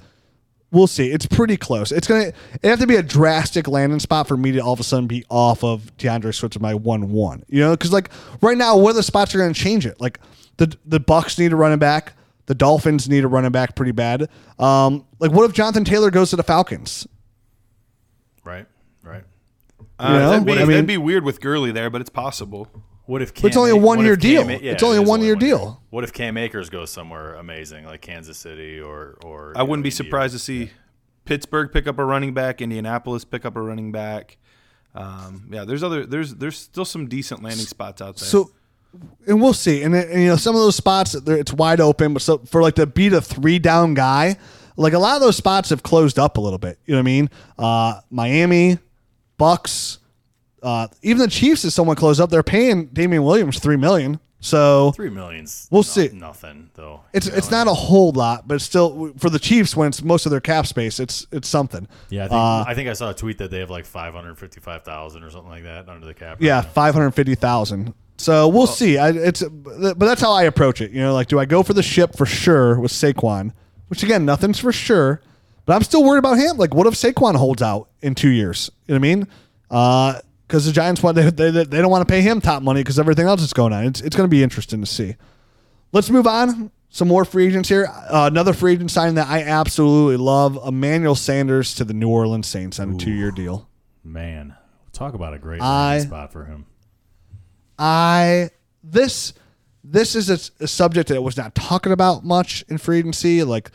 we'll 0.71 0.87
see. 0.87 1.11
It's 1.11 1.25
pretty 1.25 1.57
close. 1.57 1.91
It's 1.91 2.07
gonna 2.07 2.31
it 2.61 2.63
have 2.63 2.79
to 2.79 2.87
be 2.87 2.95
a 2.95 3.03
drastic 3.03 3.67
landing 3.67 3.99
spot 3.99 4.27
for 4.27 4.37
me 4.37 4.53
to 4.53 4.59
all 4.59 4.73
of 4.73 4.79
a 4.79 4.83
sudden 4.83 5.07
be 5.07 5.25
off 5.29 5.63
of 5.63 5.95
D'Andre 5.97 6.31
Swift 6.31 6.59
my 6.59 6.73
one 6.73 7.11
one. 7.11 7.43
You 7.47 7.59
know, 7.59 7.71
because 7.71 7.91
like 7.91 8.09
right 8.41 8.57
now, 8.57 8.77
what 8.77 8.93
the 8.93 9.03
spots 9.03 9.35
are 9.35 9.37
going 9.37 9.53
to 9.53 9.59
change 9.59 9.85
it? 9.85 9.99
Like 9.99 10.19
the 10.57 10.75
the 10.85 10.99
Bucs 10.99 11.37
need 11.37 11.53
a 11.53 11.55
running 11.55 11.79
back. 11.79 12.13
The 12.47 12.55
Dolphins 12.55 13.07
need 13.07 13.23
a 13.23 13.27
running 13.27 13.51
back 13.51 13.75
pretty 13.75 13.91
bad. 13.91 14.29
Um, 14.59 15.05
like 15.19 15.31
what 15.31 15.49
if 15.49 15.53
Jonathan 15.53 15.85
Taylor 15.85 16.11
goes 16.11 16.31
to 16.31 16.35
the 16.35 16.43
Falcons? 16.43 17.07
Right. 18.43 18.65
Uh, 20.03 20.13
know, 20.19 20.29
that'd, 20.31 20.45
be, 20.45 20.53
I 20.53 20.55
mean- 20.59 20.67
that'd 20.69 20.87
be 20.87 20.97
weird 20.97 21.23
with 21.23 21.39
Gurley 21.41 21.71
there, 21.71 21.89
but 21.89 22.01
it's 22.01 22.09
possible. 22.09 22.67
What 23.05 23.21
if? 23.21 23.33
But 23.33 23.45
it's 23.45 23.57
only 23.57 23.71
a 23.71 23.75
A- 23.75 23.77
one-year 23.77 24.11
what 24.13 24.23
if 24.23 24.35
Cam 24.37 24.47
deal. 24.47 24.61
Yeah, 24.61 24.71
It's 24.73 24.83
only 24.83 24.97
it 24.97 24.99
a 24.99 25.03
is 25.03 25.09
one-year 25.09 25.33
one-year. 25.35 25.49
deal. 25.57 25.81
What 25.89 26.03
if 26.03 26.13
Cam 26.13 26.37
Akers 26.37 26.69
goes 26.69 26.91
somewhere 26.91 27.33
amazing 27.35 27.85
like 27.85 28.01
Kansas 28.01 28.37
City 28.37 28.79
or 28.79 29.17
or? 29.25 29.53
I 29.55 29.61
you 29.61 29.65
wouldn't 29.67 29.79
know, 29.81 29.83
be 29.83 29.89
India? 29.89 29.91
surprised 29.91 30.33
to 30.33 30.39
see 30.39 30.69
Pittsburgh 31.25 31.71
pick 31.73 31.87
up 31.87 31.99
a 31.99 32.05
running 32.05 32.33
back, 32.33 32.61
Indianapolis 32.61 33.25
pick 33.25 33.45
up 33.45 33.55
a 33.57 33.61
running 33.61 33.91
back. 33.91 34.37
Um, 34.95 35.47
yeah, 35.51 35.63
there's 35.65 35.83
other 35.83 36.05
there's 36.05 36.35
there's 36.35 36.57
still 36.57 36.85
some 36.85 37.07
decent 37.07 37.41
landing 37.43 37.65
spots 37.65 38.01
out 38.01 38.17
there. 38.17 38.27
So, 38.27 38.51
and 39.27 39.41
we'll 39.41 39.53
see. 39.53 39.83
And, 39.83 39.95
and 39.95 40.21
you 40.21 40.27
know, 40.27 40.35
some 40.35 40.55
of 40.55 40.61
those 40.61 40.75
spots 40.75 41.13
they're- 41.13 41.37
it's 41.37 41.53
wide 41.53 41.79
open, 41.81 42.13
but 42.13 42.21
so 42.21 42.37
for 42.39 42.61
like 42.61 42.75
to 42.75 42.85
beat 42.85 43.13
a 43.13 43.21
three 43.21 43.57
down 43.59 43.93
guy, 43.93 44.37
like 44.77 44.93
a 44.93 44.99
lot 44.99 45.15
of 45.15 45.21
those 45.21 45.35
spots 45.37 45.69
have 45.69 45.81
closed 45.83 46.19
up 46.19 46.37
a 46.37 46.41
little 46.41 46.59
bit. 46.59 46.77
You 46.85 46.93
know 46.93 46.99
what 46.99 47.03
I 47.03 47.03
mean? 47.03 47.29
Uh, 47.57 47.99
Miami, 48.09 48.79
Bucs, 49.41 49.97
uh, 50.61 50.87
even 51.01 51.19
the 51.23 51.27
Chiefs 51.27 51.65
is 51.65 51.73
somewhat 51.73 51.97
close 51.97 52.19
up. 52.19 52.29
They're 52.29 52.43
paying 52.43 52.85
Damien 52.87 53.23
Williams 53.23 53.59
three 53.59 53.77
million. 53.77 54.19
So 54.43 54.91
Three 54.93 55.11
millions. 55.11 55.67
We'll 55.69 55.81
no- 55.81 55.83
see. 55.83 56.09
Nothing 56.13 56.71
though. 56.73 57.01
it's 57.13 57.27
You 57.27 57.31
know, 57.31 57.37
it's 57.37 57.51
not 57.51 57.67
a 57.67 57.73
whole 57.73 58.11
lot, 58.11 58.47
but 58.47 58.55
it's 58.55 58.63
still 58.63 59.13
for 59.19 59.29
the 59.29 59.37
Chiefs 59.37 59.75
when 59.75 59.87
it's 59.89 60.01
most 60.01 60.25
of 60.25 60.31
their 60.31 60.39
cap 60.39 60.65
space. 60.65 60.99
It's 60.99 61.27
it's 61.31 61.47
something. 61.47 61.87
Yeah, 62.09 62.25
I 62.25 62.27
think, 62.27 62.39
Uh, 62.39 62.63
I 62.67 62.73
think 62.73 62.89
I 62.89 62.93
saw 62.93 63.11
a 63.11 63.13
tweet 63.13 63.37
that 63.37 63.51
they 63.51 63.59
have 63.59 63.69
like 63.69 63.85
five 63.85 64.13
hundred 64.15 64.37
fifty-five 64.39 64.83
thousand 64.83 65.23
or 65.23 65.29
something 65.29 65.49
like 65.51 65.63
that 65.63 65.87
under 65.89 66.07
the 66.07 66.15
cap. 66.15 66.37
Yeah, 66.39 66.61
five 66.61 66.93
hundred 66.95 67.11
fifty 67.11 67.35
thousand. 67.35 67.93
So 68.17 68.47
we'll 68.47 68.65
see. 68.67 68.97
I, 68.97 69.09
it's 69.09 69.43
but 69.43 69.99
that's 69.99 70.21
how 70.21 70.31
I 70.31 70.43
approach 70.43 70.81
it. 70.81 70.89
You 70.91 71.01
know, 71.01 71.13
like 71.13 71.27
do 71.27 71.37
I 71.39 71.45
go 71.45 71.61
for 71.61 71.73
the 71.73 71.83
ship 71.83 72.15
for 72.15 72.25
sure 72.25 72.79
with 72.79 72.91
Saquon, 72.91 73.51
which 73.89 74.01
again 74.01 74.25
nothing's 74.25 74.57
for 74.59 74.71
sure, 74.71 75.21
But 75.65 75.75
I'm 75.75 75.83
still 75.83 76.03
worried 76.03 76.19
about 76.19 76.37
him. 76.37 76.57
Like, 76.57 76.73
what 76.73 76.87
if 76.87 76.93
Saquon 76.95 77.35
holds 77.35 77.61
out 77.61 77.89
in 78.01 78.15
two 78.15 78.29
years? 78.29 78.69
You 78.87 78.95
know 78.95 78.99
what 78.99 79.07
I 79.07 79.15
mean? 79.15 80.21
Because 80.47 80.65
the 80.65 80.71
Giants 80.71 81.01
want 81.03 81.15
they, 81.15 81.29
they, 81.29 81.51
they 81.51 81.63
don't 81.81 81.91
want 81.91 82.07
to 82.07 82.11
pay 82.11 82.21
him 82.21 82.41
top 82.41 82.63
money 82.63 82.81
because 82.81 82.99
everything 82.99 83.27
else 83.27 83.41
is 83.41 83.53
going 83.53 83.73
on. 83.73 83.85
It's 83.85 84.01
it's 84.01 84.15
going 84.15 84.27
to 84.27 84.31
be 84.31 84.43
interesting 84.43 84.81
to 84.81 84.87
see. 84.87 85.15
Let's 85.91 86.09
move 86.09 86.27
on. 86.27 86.71
Some 86.89 87.07
more 87.07 87.23
free 87.23 87.47
agents 87.47 87.69
here. 87.69 87.87
Uh, 87.89 88.27
another 88.29 88.51
free 88.51 88.73
agent 88.73 88.91
signing 88.91 89.15
that 89.15 89.27
I 89.29 89.43
absolutely 89.43 90.17
love: 90.17 90.59
Emmanuel 90.65 91.15
Sanders 91.15 91.73
to 91.75 91.85
the 91.85 91.93
New 91.93 92.09
Orleans 92.09 92.47
Saints 92.47 92.79
on 92.79 92.95
a 92.95 92.97
two-year 92.97 93.31
deal. 93.31 93.69
Man, 94.03 94.55
talk 94.91 95.13
about 95.13 95.33
a 95.33 95.39
great 95.39 95.61
I- 95.61 95.99
spot 95.99 96.33
for 96.33 96.45
him. 96.45 96.65
I 97.79 98.49
this 98.83 99.33
this 99.83 100.15
is 100.15 100.29
a, 100.29 100.63
a 100.63 100.67
subject 100.67 101.09
that 101.09 101.21
was 101.21 101.37
not 101.37 101.55
talking 101.55 101.91
about 101.91 102.23
much 102.25 102.63
in 102.67 102.77
free 102.77 102.99
agency. 102.99 103.43
Like 103.43 103.71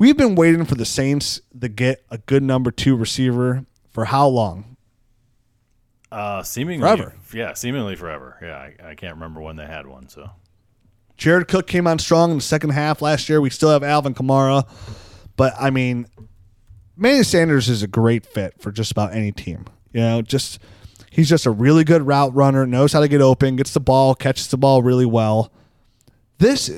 we've 0.00 0.16
been 0.16 0.34
waiting 0.34 0.64
for 0.64 0.74
the 0.74 0.84
Saints 0.84 1.40
to 1.60 1.68
get 1.68 2.04
a 2.10 2.18
good 2.18 2.42
number 2.42 2.72
two 2.72 2.96
receiver 2.96 3.64
for 3.90 4.06
how 4.06 4.26
long? 4.26 4.76
Uh, 6.10 6.42
seemingly 6.42 6.82
Forever. 6.84 7.14
Yeah, 7.32 7.52
seemingly 7.52 7.94
forever. 7.94 8.36
Yeah, 8.42 8.56
I, 8.56 8.90
I 8.90 8.94
can't 8.96 9.14
remember 9.14 9.40
when 9.40 9.54
they 9.54 9.66
had 9.66 9.86
one. 9.86 10.08
So 10.08 10.28
Jared 11.16 11.46
Cook 11.46 11.68
came 11.68 11.86
on 11.86 12.00
strong 12.00 12.32
in 12.32 12.38
the 12.38 12.42
second 12.42 12.70
half 12.70 13.00
last 13.00 13.28
year. 13.28 13.40
We 13.40 13.50
still 13.50 13.70
have 13.70 13.84
Alvin 13.84 14.14
Kamara, 14.14 14.68
but 15.36 15.54
I 15.60 15.70
mean, 15.70 16.06
Manny 16.96 17.22
Sanders 17.22 17.68
is 17.68 17.84
a 17.84 17.86
great 17.86 18.26
fit 18.26 18.54
for 18.58 18.72
just 18.72 18.90
about 18.90 19.14
any 19.14 19.30
team. 19.30 19.66
You 19.92 20.00
know, 20.00 20.22
just 20.22 20.58
he's 21.10 21.28
just 21.28 21.46
a 21.46 21.50
really 21.52 21.84
good 21.84 22.02
route 22.02 22.34
runner, 22.34 22.66
knows 22.66 22.92
how 22.92 23.00
to 23.00 23.08
get 23.08 23.20
open, 23.20 23.54
gets 23.54 23.72
the 23.72 23.80
ball, 23.80 24.16
catches 24.16 24.48
the 24.48 24.58
ball 24.58 24.82
really 24.82 25.06
well. 25.06 25.52
This, 26.38 26.70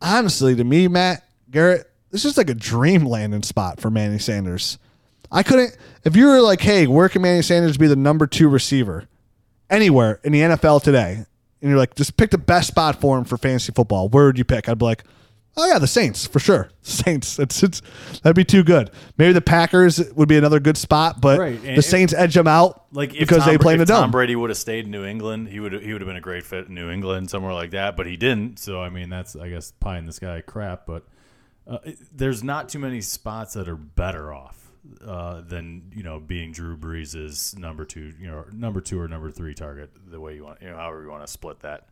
honestly, 0.00 0.56
to 0.56 0.64
me, 0.64 0.88
Matt 0.88 1.22
Garrett, 1.50 1.91
this 2.12 2.24
is 2.24 2.36
like 2.36 2.48
a 2.50 2.54
dream 2.54 3.04
landing 3.04 3.42
spot 3.42 3.80
for 3.80 3.90
Manny 3.90 4.18
Sanders. 4.18 4.78
I 5.32 5.42
couldn't. 5.42 5.76
If 6.04 6.14
you 6.14 6.26
were 6.26 6.40
like, 6.40 6.60
"Hey, 6.60 6.86
where 6.86 7.08
can 7.08 7.22
Manny 7.22 7.42
Sanders 7.42 7.76
be 7.76 7.88
the 7.88 7.96
number 7.96 8.26
two 8.28 8.48
receiver 8.48 9.08
anywhere 9.70 10.20
in 10.22 10.32
the 10.32 10.40
NFL 10.42 10.82
today?" 10.82 11.24
and 11.60 11.70
you're 11.70 11.78
like, 11.78 11.94
"Just 11.94 12.16
pick 12.16 12.30
the 12.30 12.38
best 12.38 12.68
spot 12.68 13.00
for 13.00 13.16
him 13.18 13.24
for 13.24 13.36
fantasy 13.36 13.72
football," 13.72 14.08
where 14.08 14.26
would 14.26 14.38
you 14.38 14.44
pick? 14.44 14.68
I'd 14.68 14.78
be 14.78 14.84
like, 14.84 15.04
"Oh 15.56 15.66
yeah, 15.66 15.78
the 15.78 15.86
Saints 15.86 16.26
for 16.26 16.38
sure. 16.38 16.68
Saints. 16.82 17.38
It's, 17.38 17.62
it's 17.62 17.80
that'd 18.22 18.36
be 18.36 18.44
too 18.44 18.62
good. 18.62 18.90
Maybe 19.16 19.32
the 19.32 19.40
Packers 19.40 19.98
would 20.14 20.28
be 20.28 20.36
another 20.36 20.60
good 20.60 20.76
spot, 20.76 21.20
but 21.20 21.38
Right, 21.38 21.62
the 21.62 21.74
if- 21.74 21.84
Saints 21.84 22.12
edge 22.12 22.34
them 22.34 22.48
out 22.48 22.84
like 22.92 23.12
because 23.12 23.38
Tom, 23.44 23.48
they 23.48 23.56
play 23.58 23.72
in 23.74 23.78
the 23.78 23.84
if 23.84 23.88
Tom. 23.88 24.10
Brady 24.10 24.36
would 24.36 24.50
have 24.50 24.58
stayed 24.58 24.84
in 24.84 24.90
New 24.90 25.04
England, 25.04 25.48
he 25.48 25.60
would 25.60 25.72
he 25.72 25.92
would 25.92 26.02
have 26.02 26.08
been 26.08 26.16
a 26.16 26.20
great 26.20 26.44
fit 26.44 26.66
in 26.68 26.74
New 26.74 26.90
England 26.90 27.30
somewhere 27.30 27.54
like 27.54 27.70
that. 27.70 27.96
But 27.96 28.06
he 28.06 28.16
didn't. 28.18 28.58
So 28.58 28.82
I 28.82 28.90
mean, 28.90 29.08
that's 29.08 29.34
I 29.34 29.48
guess 29.48 29.70
pie 29.80 29.96
in 29.98 30.04
the 30.04 30.12
sky 30.12 30.42
crap. 30.44 30.84
But 30.84 31.04
uh, 31.66 31.78
there's 32.12 32.42
not 32.42 32.68
too 32.68 32.78
many 32.78 33.00
spots 33.00 33.54
that 33.54 33.68
are 33.68 33.76
better 33.76 34.32
off 34.32 34.70
uh, 35.06 35.40
than 35.42 35.92
you 35.94 36.02
know 36.02 36.18
being 36.18 36.52
Drew 36.52 36.76
Brees' 36.76 37.56
number 37.56 37.84
two, 37.84 38.12
you 38.18 38.26
know, 38.26 38.44
number 38.52 38.80
two 38.80 39.00
or 39.00 39.08
number 39.08 39.30
three 39.30 39.54
target. 39.54 39.90
The 40.10 40.20
way 40.20 40.34
you 40.36 40.44
want, 40.44 40.60
you 40.60 40.70
know, 40.70 40.76
however 40.76 41.02
you 41.02 41.10
want 41.10 41.24
to 41.24 41.32
split 41.32 41.60
that. 41.60 41.88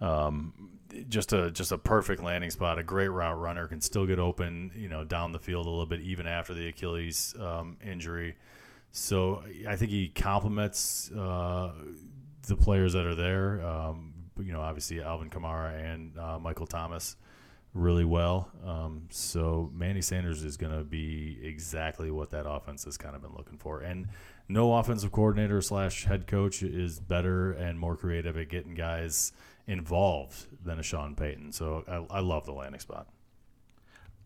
Um, 0.00 0.70
just 1.08 1.32
a 1.32 1.50
just 1.50 1.72
a 1.72 1.78
perfect 1.78 2.22
landing 2.22 2.50
spot. 2.50 2.78
A 2.78 2.82
great 2.82 3.08
route 3.08 3.38
runner 3.38 3.66
can 3.66 3.80
still 3.80 4.06
get 4.06 4.18
open, 4.18 4.72
you 4.74 4.88
know, 4.88 5.04
down 5.04 5.32
the 5.32 5.38
field 5.38 5.66
a 5.66 5.70
little 5.70 5.86
bit 5.86 6.00
even 6.00 6.26
after 6.26 6.54
the 6.54 6.68
Achilles 6.68 7.34
um, 7.40 7.76
injury. 7.84 8.36
So 8.90 9.42
I 9.68 9.76
think 9.76 9.90
he 9.90 10.08
complements 10.08 11.10
uh, 11.12 11.72
the 12.46 12.56
players 12.56 12.94
that 12.94 13.06
are 13.06 13.14
there. 13.14 13.64
Um, 13.64 14.14
you 14.40 14.52
know, 14.52 14.60
obviously 14.60 15.02
Alvin 15.02 15.30
Kamara 15.30 15.92
and 15.92 16.16
uh, 16.18 16.38
Michael 16.38 16.66
Thomas 16.66 17.16
really 17.74 18.04
well. 18.04 18.50
Um, 18.64 19.02
so 19.10 19.70
Manny 19.74 20.02
Sanders 20.02 20.42
is 20.42 20.56
going 20.56 20.76
to 20.76 20.84
be 20.84 21.38
exactly 21.42 22.10
what 22.10 22.30
that 22.30 22.48
offense 22.48 22.84
has 22.84 22.96
kind 22.96 23.14
of 23.14 23.22
been 23.22 23.34
looking 23.36 23.58
for. 23.58 23.80
And 23.80 24.08
no 24.48 24.74
offensive 24.74 25.12
coordinator 25.12 25.60
slash 25.60 26.04
head 26.04 26.26
coach 26.26 26.62
is 26.62 26.98
better 26.98 27.52
and 27.52 27.78
more 27.78 27.96
creative 27.96 28.36
at 28.36 28.48
getting 28.48 28.74
guys 28.74 29.32
involved 29.66 30.46
than 30.64 30.78
a 30.78 30.82
Sean 30.82 31.14
Payton. 31.14 31.52
So 31.52 31.84
I, 31.86 32.18
I 32.18 32.20
love 32.20 32.46
the 32.46 32.52
landing 32.52 32.80
spot. 32.80 33.06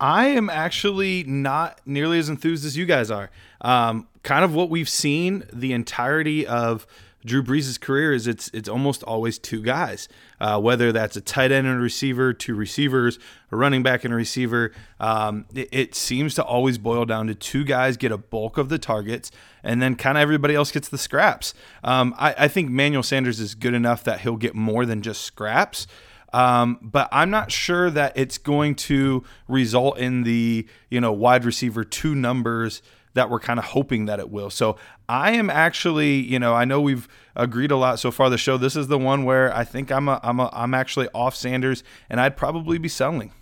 I 0.01 0.29
am 0.29 0.51
actually 0.51 1.23
not 1.25 1.81
nearly 1.87 2.19
as 2.19 2.29
enthused 2.29 2.65
as 2.65 2.77
you 2.77 2.87
guys 2.87 3.11
are. 3.11 3.31
Um, 3.61 4.09
kind 4.23 4.45
of 4.45 4.55
what 4.55 4.71
we've 4.71 4.89
seen 4.89 5.45
the 5.53 5.73
entirety 5.73 6.47
of 6.47 6.87
Drew 7.25 7.43
Brees' 7.43 7.81
career 7.81 8.13
is 8.13 8.27
it's 8.27 8.51
it's 8.53 8.69
almost 8.69 9.03
always 9.05 9.39
two 9.39 9.63
guys, 9.63 10.09
uh, 10.41 10.61
whether 10.61 10.93
that's 10.93 11.17
a 11.17 11.21
tight 11.21 11.53
end 11.53 11.67
and 11.67 11.79
a 11.79 11.81
receiver, 11.81 12.33
two 12.33 12.55
receivers, 12.55 13.19
a 13.51 13.57
running 13.57 13.83
back 13.83 14.05
and 14.05 14.13
a 14.13 14.17
receiver. 14.17 14.73
Um, 14.99 15.47
it, 15.55 15.69
it 15.71 15.95
seems 15.95 16.35
to 16.35 16.45
always 16.45 16.79
boil 16.79 17.05
down 17.05 17.29
to 17.29 17.35
two 17.35 17.65
guys 17.65 17.97
get 17.97 18.11
a 18.11 18.19
bulk 18.19 18.59
of 18.59 18.69
the 18.69 18.79
targets, 18.79 19.31
and 19.63 19.81
then 19.81 19.95
kind 19.95 20.19
of 20.19 20.23
everybody 20.23 20.55
else 20.55 20.73
gets 20.73 20.89
the 20.89 20.99
scraps. 20.99 21.55
Um, 21.85 22.15
I, 22.19 22.35
I 22.39 22.49
think 22.49 22.71
Manuel 22.71 23.03
Sanders 23.03 23.39
is 23.39 23.55
good 23.55 23.75
enough 23.75 24.03
that 24.05 24.21
he'll 24.21 24.37
get 24.37 24.55
more 24.55 24.85
than 24.85 25.03
just 25.03 25.23
scraps. 25.23 25.87
Um, 26.33 26.79
but 26.81 27.09
I'm 27.13 27.31
not 27.31 27.53
sure 27.53 27.91
that 27.91 28.15
it's 28.17 28.39
going 28.39 28.75
to 28.77 29.23
result 29.49 29.99
in 29.99 30.23
the 30.25 30.67
you 30.91 31.01
know 31.01 31.13
wide 31.13 31.45
receiver 31.45 31.85
two 31.85 32.15
numbers 32.15 32.83
that 33.15 33.31
we're 33.31 33.41
kind 33.41 33.59
of 33.59 33.67
hoping 33.67 34.07
that 34.07 34.19
it 34.19 34.31
will. 34.31 34.51
So 34.51 34.77
I 35.09 35.33
am 35.33 35.51
actually, 35.51 36.15
you 36.15 36.39
know, 36.39 36.55
I 36.55 36.65
know 36.65 36.81
we've 36.81 37.09
agreed 37.37 37.71
a 37.71 37.77
lot 37.77 37.99
so 37.99 38.11
far 38.11 38.31
the 38.31 38.39
show. 38.39 38.57
This 38.57 38.77
is 38.77 38.89
the 38.89 38.99
one 38.99 39.25
where 39.25 39.55
I 39.55 39.65
think 39.65 39.91
I'm 39.91 40.09
a, 40.09 40.21
I'm 40.23 40.41
a, 40.41 40.51
I'm 40.53 40.75
actually 40.75 41.09
off 41.15 41.35
Sanders, 41.35 41.85
and 42.09 42.21
I'd 42.21 42.37
probably 42.37 42.79
be 42.79 42.89
selling. 42.89 43.33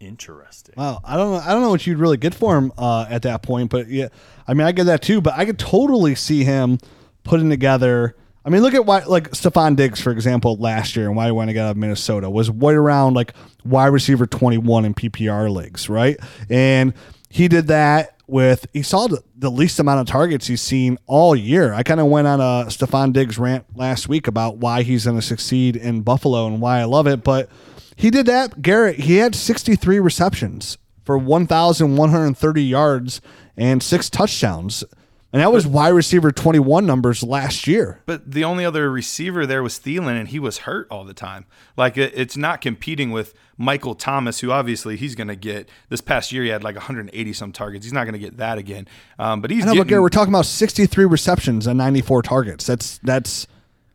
Interesting. 0.00 0.74
Wow, 0.76 1.00
I 1.04 1.16
don't 1.16 1.32
know. 1.32 1.38
I 1.38 1.52
don't 1.52 1.62
know 1.62 1.70
what 1.70 1.86
you'd 1.86 1.98
really 1.98 2.16
get 2.16 2.34
for 2.34 2.56
him 2.56 2.72
uh, 2.78 3.06
at 3.08 3.22
that 3.22 3.42
point, 3.42 3.70
but 3.70 3.88
yeah, 3.88 4.08
I 4.46 4.54
mean, 4.54 4.66
I 4.66 4.72
get 4.72 4.84
that 4.84 5.02
too. 5.02 5.20
But 5.20 5.34
I 5.34 5.44
could 5.44 5.58
totally 5.58 6.14
see 6.14 6.44
him 6.44 6.78
putting 7.24 7.50
together. 7.50 8.14
I 8.44 8.50
mean, 8.50 8.62
look 8.62 8.74
at 8.74 8.86
why, 8.86 9.02
like 9.04 9.32
Stefon 9.32 9.74
Diggs, 9.74 10.00
for 10.00 10.12
example, 10.12 10.56
last 10.56 10.94
year 10.94 11.06
and 11.06 11.16
why 11.16 11.26
he 11.26 11.32
went 11.32 11.48
to 11.48 11.52
get 11.52 11.64
out 11.64 11.72
of 11.72 11.76
Minnesota 11.76 12.30
was 12.30 12.48
right 12.48 12.76
around 12.76 13.14
like 13.14 13.34
wide 13.64 13.88
receiver 13.88 14.24
twenty 14.24 14.56
one 14.56 14.84
in 14.84 14.94
PPR 14.94 15.52
leagues, 15.52 15.88
right? 15.88 16.16
And 16.48 16.94
he 17.28 17.48
did 17.48 17.66
that 17.68 18.16
with 18.26 18.66
he 18.72 18.82
saw 18.82 19.08
the, 19.08 19.50
least 19.50 19.78
amount 19.78 20.00
of 20.00 20.06
targets 20.06 20.46
he's 20.46 20.60
seen 20.60 20.98
all 21.06 21.34
year. 21.34 21.72
I 21.72 21.82
kind 21.82 22.00
of 22.00 22.06
went 22.06 22.26
on 22.26 22.40
a 22.40 22.66
Stefon 22.68 23.12
Diggs 23.12 23.38
rant 23.38 23.64
last 23.74 24.08
week 24.08 24.26
about 24.26 24.58
why 24.58 24.82
he's 24.82 25.04
going 25.04 25.16
to 25.16 25.22
succeed 25.22 25.76
in 25.76 26.02
Buffalo 26.02 26.46
and 26.46 26.60
why 26.60 26.80
I 26.80 26.84
love 26.84 27.06
it, 27.06 27.24
but 27.24 27.48
he 27.96 28.10
did 28.10 28.26
that. 28.26 28.62
Garrett, 28.62 29.00
he 29.00 29.16
had 29.16 29.34
63 29.34 29.98
receptions 29.98 30.78
for 31.04 31.16
1,130 31.16 32.62
yards 32.62 33.20
and 33.56 33.82
six 33.82 34.10
touchdowns. 34.10 34.84
And 35.30 35.42
that 35.42 35.52
was 35.52 35.66
wide 35.66 35.90
receiver 35.90 36.32
21 36.32 36.86
numbers 36.86 37.22
last 37.22 37.66
year. 37.66 38.00
But 38.06 38.30
the 38.30 38.44
only 38.44 38.64
other 38.64 38.90
receiver 38.90 39.44
there 39.44 39.62
was 39.62 39.78
Thielen, 39.78 40.18
and 40.18 40.28
he 40.28 40.38
was 40.38 40.58
hurt 40.58 40.88
all 40.90 41.04
the 41.04 41.12
time. 41.12 41.44
Like 41.76 41.98
it, 41.98 42.12
it's 42.16 42.36
not 42.36 42.62
competing 42.62 43.10
with 43.10 43.34
Michael 43.58 43.94
Thomas, 43.94 44.40
who 44.40 44.50
obviously 44.50 44.96
he's 44.96 45.14
going 45.14 45.28
to 45.28 45.36
get. 45.36 45.68
This 45.90 46.00
past 46.00 46.32
year, 46.32 46.44
he 46.44 46.48
had 46.48 46.64
like 46.64 46.76
180 46.76 47.32
some 47.34 47.52
targets. 47.52 47.84
He's 47.84 47.92
not 47.92 48.04
going 48.04 48.14
to 48.14 48.18
get 48.18 48.38
that 48.38 48.56
again. 48.56 48.88
Um, 49.18 49.42
but 49.42 49.50
he's 49.50 49.64
I 49.64 49.66
know, 49.66 49.72
getting, 49.72 49.82
but 49.82 49.88
Garrett, 49.88 50.02
we're 50.02 50.08
talking 50.08 50.32
about 50.32 50.46
63 50.46 51.04
receptions 51.04 51.66
and 51.66 51.76
94 51.76 52.22
targets. 52.22 52.66
That's 52.66 52.96
that's 52.98 53.46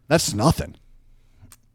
that's 0.07 0.35
nothing. 0.35 0.75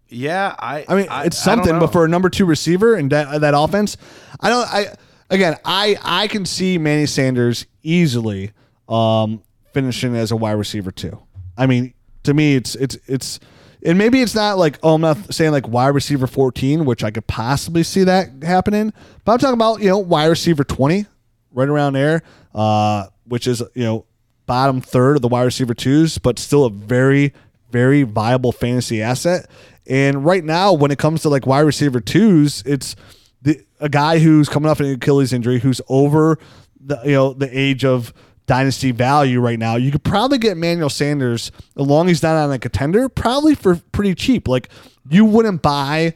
yeah. 0.08 0.54
I 0.56 0.84
I 0.88 0.94
mean, 0.94 1.06
it's 1.06 1.10
I 1.10 1.22
don't 1.24 1.32
something, 1.32 1.80
but 1.80 1.88
for 1.88 2.04
a 2.04 2.08
number 2.08 2.30
two 2.30 2.46
receiver 2.46 2.94
and 2.94 3.10
that 3.10 3.40
that 3.40 3.54
offense, 3.56 3.96
I 4.38 4.50
don't. 4.50 4.72
I 4.72 4.94
again, 5.30 5.56
I 5.64 5.96
I 6.00 6.28
can 6.28 6.44
see 6.46 6.78
Manny 6.78 7.06
Sanders 7.06 7.66
easily 7.82 8.52
um, 8.88 9.42
finishing 9.72 10.16
as 10.16 10.30
a 10.30 10.36
wide 10.36 10.52
receiver 10.52 10.90
too. 10.90 11.20
I 11.56 11.66
mean, 11.66 11.94
to 12.24 12.34
me, 12.34 12.56
it's 12.56 12.74
it's 12.74 12.96
it's. 13.06 13.40
And 13.84 13.96
maybe 13.96 14.20
it's 14.20 14.34
not 14.34 14.58
like 14.58 14.76
oh 14.82 14.94
I'm 14.94 15.02
not 15.02 15.32
saying 15.32 15.52
like 15.52 15.68
wide 15.68 15.88
receiver 15.88 16.26
14, 16.26 16.84
which 16.84 17.04
I 17.04 17.12
could 17.12 17.28
possibly 17.28 17.84
see 17.84 18.02
that 18.04 18.28
happening. 18.42 18.92
But 19.24 19.32
I'm 19.32 19.38
talking 19.38 19.54
about 19.54 19.80
you 19.80 19.88
know 19.88 19.98
wide 19.98 20.26
receiver 20.26 20.64
20, 20.64 21.06
right 21.52 21.68
around 21.68 21.92
there, 21.92 22.22
uh, 22.54 23.06
which 23.24 23.46
is 23.46 23.62
you 23.74 23.84
know 23.84 24.04
bottom 24.46 24.80
third 24.80 25.16
of 25.16 25.22
the 25.22 25.28
wide 25.28 25.44
receiver 25.44 25.74
twos, 25.74 26.18
but 26.18 26.38
still 26.38 26.64
a 26.64 26.70
very 26.70 27.32
very 27.70 28.02
viable 28.02 28.52
fantasy 28.52 29.02
asset. 29.02 29.48
And 29.86 30.24
right 30.24 30.44
now, 30.44 30.72
when 30.72 30.90
it 30.90 30.98
comes 30.98 31.22
to 31.22 31.28
like 31.28 31.46
wide 31.46 31.60
receiver 31.60 32.00
twos, 32.00 32.62
it's 32.66 32.96
the 33.42 33.64
a 33.80 33.88
guy 33.88 34.18
who's 34.18 34.48
coming 34.48 34.68
off 34.68 34.80
an 34.80 34.92
Achilles 34.92 35.32
injury, 35.32 35.60
who's 35.60 35.80
over 35.88 36.38
the 36.80 37.00
you 37.04 37.12
know 37.12 37.32
the 37.32 37.48
age 37.56 37.84
of 37.84 38.12
dynasty 38.48 38.90
value 38.90 39.38
right 39.40 39.58
now. 39.58 39.76
You 39.76 39.92
could 39.92 40.02
probably 40.02 40.38
get 40.38 40.56
Manuel 40.56 40.88
Sanders, 40.90 41.52
as 41.78 41.86
long 41.86 42.06
as 42.06 42.10
he's 42.10 42.22
not 42.24 42.34
on 42.36 42.50
a 42.50 42.58
contender, 42.58 43.08
probably 43.08 43.54
for 43.54 43.76
pretty 43.92 44.16
cheap. 44.16 44.48
Like 44.48 44.68
you 45.08 45.24
wouldn't 45.24 45.62
buy 45.62 46.14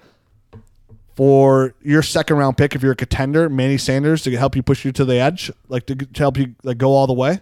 for 1.15 1.75
your 1.83 2.03
second 2.03 2.39
round 2.39 2.57
pick 2.57 2.75
if 2.75 2.83
you're 2.83 2.93
a 2.93 2.97
contender, 2.97 3.49
Manny 3.49 3.79
Sanders 3.79 4.23
to 4.23 4.37
help 4.37 4.57
you 4.57 4.63
push 4.65 4.85
you 4.85 4.91
to 4.93 5.05
the 5.05 5.17
edge, 5.17 5.51
like 5.69 5.87
to, 5.87 5.95
to 5.95 6.19
help 6.19 6.37
you 6.39 6.55
like 6.65 6.79
go 6.79 6.93
all 6.95 7.07
the 7.07 7.13
way. 7.13 7.39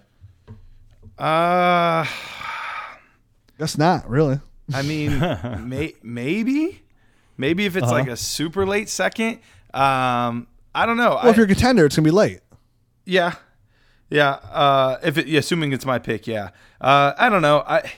Uh, 1.19 2.05
Guess 3.59 3.77
not 3.79 4.09
really. 4.09 4.41
I 4.73 4.83
mean, 4.83 5.19
may, 5.69 5.95
maybe, 6.03 6.83
maybe 7.37 7.67
if 7.67 7.77
it's 7.77 7.85
Uh-huh. 7.85 7.93
like 7.95 8.09
a 8.09 8.17
super 8.17 8.67
late 8.67 8.89
second. 8.89 9.39
Um, 9.75 10.47
I 10.75 10.87
don't 10.87 10.97
know. 10.97 11.11
Well, 11.11 11.27
I, 11.27 11.31
if 11.31 11.37
you're 11.37 11.45
a 11.47 11.49
contender, 11.49 11.85
it's 11.87 11.97
gonna 11.97 12.05
be 12.07 12.11
late. 12.11 12.41
yeah, 13.05 13.35
yeah. 14.11 14.31
Uh, 14.31 14.99
if 15.03 15.17
it, 15.19 15.27
yeah, 15.27 15.39
assuming 15.39 15.73
it's 15.73 15.87
my 15.87 15.99
pick, 15.99 16.27
yeah. 16.27 16.51
Uh, 16.81 17.13
I 17.17 17.29
don't 17.29 17.43
know. 17.43 17.65
I, 17.67 17.91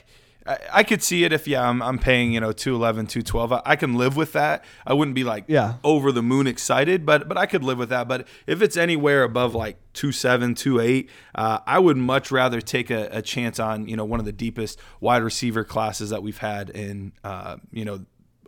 I 0.45 0.57
I 0.73 0.83
could 0.83 1.01
see 1.01 1.23
it 1.23 1.31
if 1.31 1.47
yeah, 1.47 1.67
I'm, 1.69 1.81
I'm 1.81 1.97
paying 1.97 2.33
you 2.33 2.39
know 2.41 2.51
211, 2.51 3.07
212. 3.07 3.53
I, 3.53 3.61
I 3.65 3.75
can 3.77 3.93
live 3.95 4.17
with 4.17 4.33
that. 4.33 4.63
I 4.85 4.93
wouldn't 4.93 5.15
be 5.15 5.23
like 5.23 5.45
Yeah. 5.47 5.75
over 5.85 6.11
the 6.11 6.21
moon 6.21 6.47
excited, 6.47 7.05
but 7.05 7.27
but 7.29 7.37
I 7.37 7.45
could 7.45 7.63
live 7.63 7.77
with 7.77 7.89
that. 7.89 8.07
But 8.09 8.27
if 8.45 8.61
it's 8.61 8.75
anywhere 8.75 9.23
above 9.23 9.55
like 9.55 9.77
two 9.93 10.11
seven, 10.11 10.53
two 10.53 10.81
eight, 10.81 11.09
uh, 11.33 11.59
I 11.65 11.79
would 11.79 11.95
much 11.97 12.29
rather 12.29 12.59
take 12.59 12.89
a, 12.91 13.07
a 13.11 13.21
chance 13.21 13.57
on 13.59 13.87
you 13.87 13.95
know 13.95 14.03
one 14.05 14.19
of 14.19 14.25
the 14.25 14.33
deepest 14.33 14.79
wide 14.99 15.23
receiver 15.23 15.63
classes 15.63 16.09
that 16.09 16.21
we've 16.21 16.39
had 16.39 16.69
in 16.71 17.13
uh, 17.23 17.55
you 17.71 17.85
know 17.85 18.01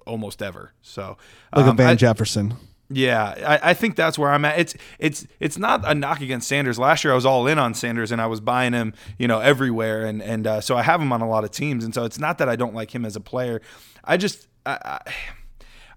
almost 0.06 0.42
ever. 0.44 0.74
So 0.82 1.18
Like 1.56 1.66
a 1.66 1.70
um, 1.70 1.78
Van 1.78 1.88
I- 1.92 1.96
Jefferson. 1.96 2.56
Yeah, 2.90 3.60
I, 3.64 3.72
I 3.72 3.74
think 3.74 3.96
that's 3.96 4.18
where 4.18 4.32
I'm 4.32 4.46
at. 4.46 4.60
It's 4.60 4.76
it's 5.00 5.28
it's 5.40 5.58
not 5.58 5.82
a 5.86 5.96
knock 5.96 6.22
against 6.22 6.48
Sanders. 6.48 6.78
Last 6.78 7.04
year 7.04 7.14
I 7.14 7.16
was 7.16 7.26
all 7.26 7.48
in 7.48 7.58
on 7.58 7.74
Sanders 7.74 8.12
and 8.12 8.22
I 8.22 8.28
was 8.28 8.40
buying 8.40 8.74
him, 8.74 8.94
you 9.18 9.28
know, 9.28 9.40
everywhere, 9.40 10.06
and 10.06 10.22
and 10.22 10.46
uh, 10.46 10.62
so 10.62 10.78
I 10.78 10.84
have 10.84 11.02
him 11.02 11.12
on 11.12 11.22
a 11.22 11.28
lot 11.28 11.44
of 11.44 11.52
teams, 11.52 11.84
and 11.84 11.94
so 11.94 12.04
it's 12.04 12.20
not 12.20 12.38
that 12.38 12.50
I 12.50 12.56
don't 12.56 12.76
like 12.76 12.94
him 12.94 13.04
as 13.04 13.16
a 13.16 13.22
player. 13.22 13.62
I 14.04 14.18
just 14.18 14.48
I, 14.66 15.00
I, 15.06 15.14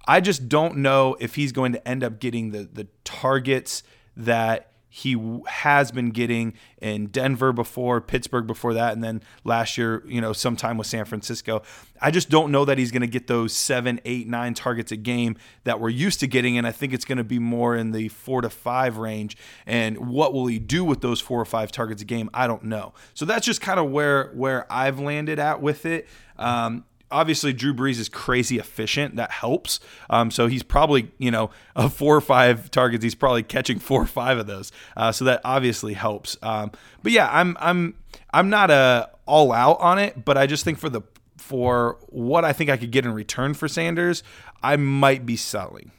I 0.07 0.21
just 0.21 0.49
don't 0.49 0.79
know 0.79 1.17
if 1.21 1.35
he's 1.35 1.53
going 1.53 1.73
to 1.73 1.89
end 1.89 2.03
up 2.03 2.21
getting 2.21 2.53
the 2.53 2.65
the 2.65 2.89
targets 3.05 3.83
that 4.17 4.73
he 4.89 5.41
has 5.47 5.91
been 5.93 6.11
getting 6.11 6.55
in 6.81 7.07
Denver 7.09 7.53
before, 7.53 8.01
Pittsburgh 8.01 8.47
before 8.47 8.75
that, 8.75 8.95
and 8.95 9.05
then 9.05 9.23
last 9.45 9.77
year, 9.77 10.03
you 10.07 10.21
know, 10.21 10.33
sometime 10.33 10.79
with 10.79 10.87
San 10.87 11.05
Francisco. 11.05 11.63
I 12.01 12.11
just 12.11 12.31
don't 12.31 12.51
know 12.51 12.65
that 12.65 12.79
he's 12.79 12.91
going 12.91 13.03
to 13.03 13.09
get 13.09 13.27
those 13.27 13.53
seven, 13.53 14.01
eight, 14.05 14.29
nine 14.29 14.55
targets 14.55 14.91
a 14.93 14.97
game 14.97 15.37
that 15.65 15.81
we're 15.81 15.89
used 15.91 16.21
to 16.21 16.27
getting, 16.27 16.57
and 16.57 16.67
I 16.67 16.73
think 16.73 16.93
it's 16.93 17.05
going 17.05 17.19
to 17.19 17.25
be 17.25 17.39
more 17.39 17.77
in 17.77 17.91
the 17.91 18.09
four 18.09 18.41
to 18.41 18.49
five 18.49 18.97
range. 18.97 19.37
And 19.67 20.09
what 20.09 20.33
will 20.33 20.47
he 20.47 20.59
do 20.59 20.85
with 20.85 21.01
those 21.01 21.21
four 21.21 21.41
or 21.41 21.45
five 21.45 21.71
targets 21.71 22.01
a 22.03 22.05
game? 22.05 22.31
I 22.33 22.47
don't 22.47 22.65
know. 22.65 22.95
So 23.15 23.25
that's 23.25 23.45
just 23.45 23.61
kind 23.61 23.79
of 23.79 23.91
where 23.91 24.31
where 24.35 24.71
I've 24.73 25.01
landed 25.01 25.39
at 25.39 25.61
with 25.61 25.85
it. 25.85 26.09
Um, 26.39 26.85
obviously 27.11 27.53
Drew 27.53 27.75
Brees 27.75 27.99
is 27.99 28.09
crazy 28.09 28.59
efficient. 28.59 29.17
That 29.17 29.31
helps. 29.31 29.81
Um, 30.11 30.31
so 30.31 30.47
he's 30.47 30.63
probably, 30.63 31.11
you 31.19 31.31
know, 31.31 31.51
of 31.77 31.95
four 31.95 32.17
or 32.17 32.21
five 32.21 32.71
targets, 32.71 33.03
he's 33.03 33.15
probably 33.15 33.43
catching 33.43 33.79
four 33.79 34.03
or 34.03 34.07
five 34.07 34.39
of 34.39 34.47
those. 34.47 34.73
Uh, 34.97 35.13
so 35.13 35.25
that 35.25 35.41
obviously 35.45 35.95
helps. 35.95 36.37
Um, 36.43 36.73
but 37.03 37.13
yeah, 37.13 37.29
I'm 37.31 37.57
I'm 37.61 37.95
I'm 38.33 38.51
not 38.51 38.71
uh, 38.71 39.07
all 39.27 39.53
out 39.53 39.81
on 39.81 39.99
it, 39.99 40.25
but 40.25 40.37
I 40.37 40.47
just 40.47 40.65
think 40.65 40.79
for 40.79 40.89
the 40.89 41.03
for 41.37 41.99
what 42.09 42.45
I 42.45 42.53
think 42.53 42.69
I 42.69 42.77
could 42.77 42.91
get 42.91 43.07
in 43.07 43.13
return 43.13 43.55
for 43.55 43.69
Sanders, 43.69 44.23
I 44.63 44.77
might 44.77 45.25
be 45.25 45.37
selling. 45.37 45.93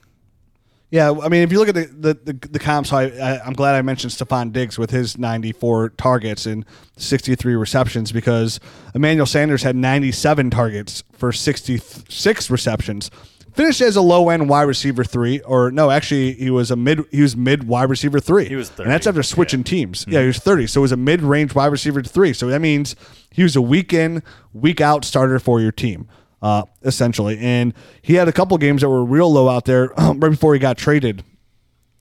Yeah, 0.91 1.11
I 1.11 1.29
mean, 1.29 1.43
if 1.43 1.51
you 1.51 1.59
look 1.59 1.69
at 1.69 1.75
the 1.75 1.85
the, 1.85 2.33
the, 2.33 2.47
the 2.47 2.59
comps, 2.59 2.91
I, 2.91 3.03
I, 3.03 3.45
I'm 3.45 3.53
glad 3.53 3.75
I 3.75 3.81
mentioned 3.83 4.11
Stefon 4.11 4.51
Diggs 4.51 4.79
with 4.79 4.89
his 4.89 5.17
94 5.17 5.89
targets 5.89 6.45
and 6.47 6.65
63 6.97 7.55
receptions 7.55 8.11
because 8.11 8.59
Emmanuel 8.95 9.27
Sanders 9.27 9.61
had 9.61 9.75
97 9.75 10.49
targets 10.49 11.03
for 11.13 11.31
66 11.31 12.49
receptions. 12.49 13.11
Finished 13.53 13.81
as 13.81 13.95
a 13.95 14.01
low 14.01 14.29
end 14.29 14.49
wide 14.49 14.63
receiver 14.63 15.03
three, 15.03 15.41
or 15.41 15.69
no, 15.69 15.91
actually 15.91 16.33
he 16.33 16.49
was 16.49 16.71
a 16.71 16.75
mid 16.75 17.03
he 17.11 17.21
was 17.21 17.35
mid 17.35 17.67
wide 17.67 17.89
receiver 17.89 18.19
three. 18.19 18.47
He 18.47 18.55
was 18.55 18.71
and 18.79 18.89
that's 18.89 19.05
after 19.05 19.21
switching 19.21 19.59
yeah. 19.59 19.65
teams. 19.65 20.01
Mm-hmm. 20.01 20.11
Yeah, 20.11 20.21
he 20.21 20.27
was 20.27 20.39
30, 20.39 20.67
so 20.67 20.79
he 20.79 20.83
was 20.83 20.91
a 20.91 20.97
mid 20.97 21.21
range 21.21 21.53
wide 21.53 21.67
receiver 21.67 22.01
three. 22.01 22.33
So 22.33 22.47
that 22.47 22.61
means 22.61 22.95
he 23.29 23.43
was 23.43 23.55
a 23.55 23.61
week 23.61 23.93
in, 23.93 24.23
week 24.53 24.81
out 24.81 25.05
starter 25.05 25.39
for 25.39 25.61
your 25.61 25.71
team 25.71 26.07
uh, 26.41 26.63
essentially. 26.83 27.37
And 27.39 27.73
he 28.01 28.13
had 28.15 28.27
a 28.27 28.31
couple 28.31 28.57
games 28.57 28.81
that 28.81 28.89
were 28.89 29.03
real 29.03 29.31
low 29.31 29.49
out 29.49 29.65
there 29.65 29.87
right 29.97 30.19
before 30.19 30.53
he 30.53 30.59
got 30.59 30.77
traded 30.77 31.23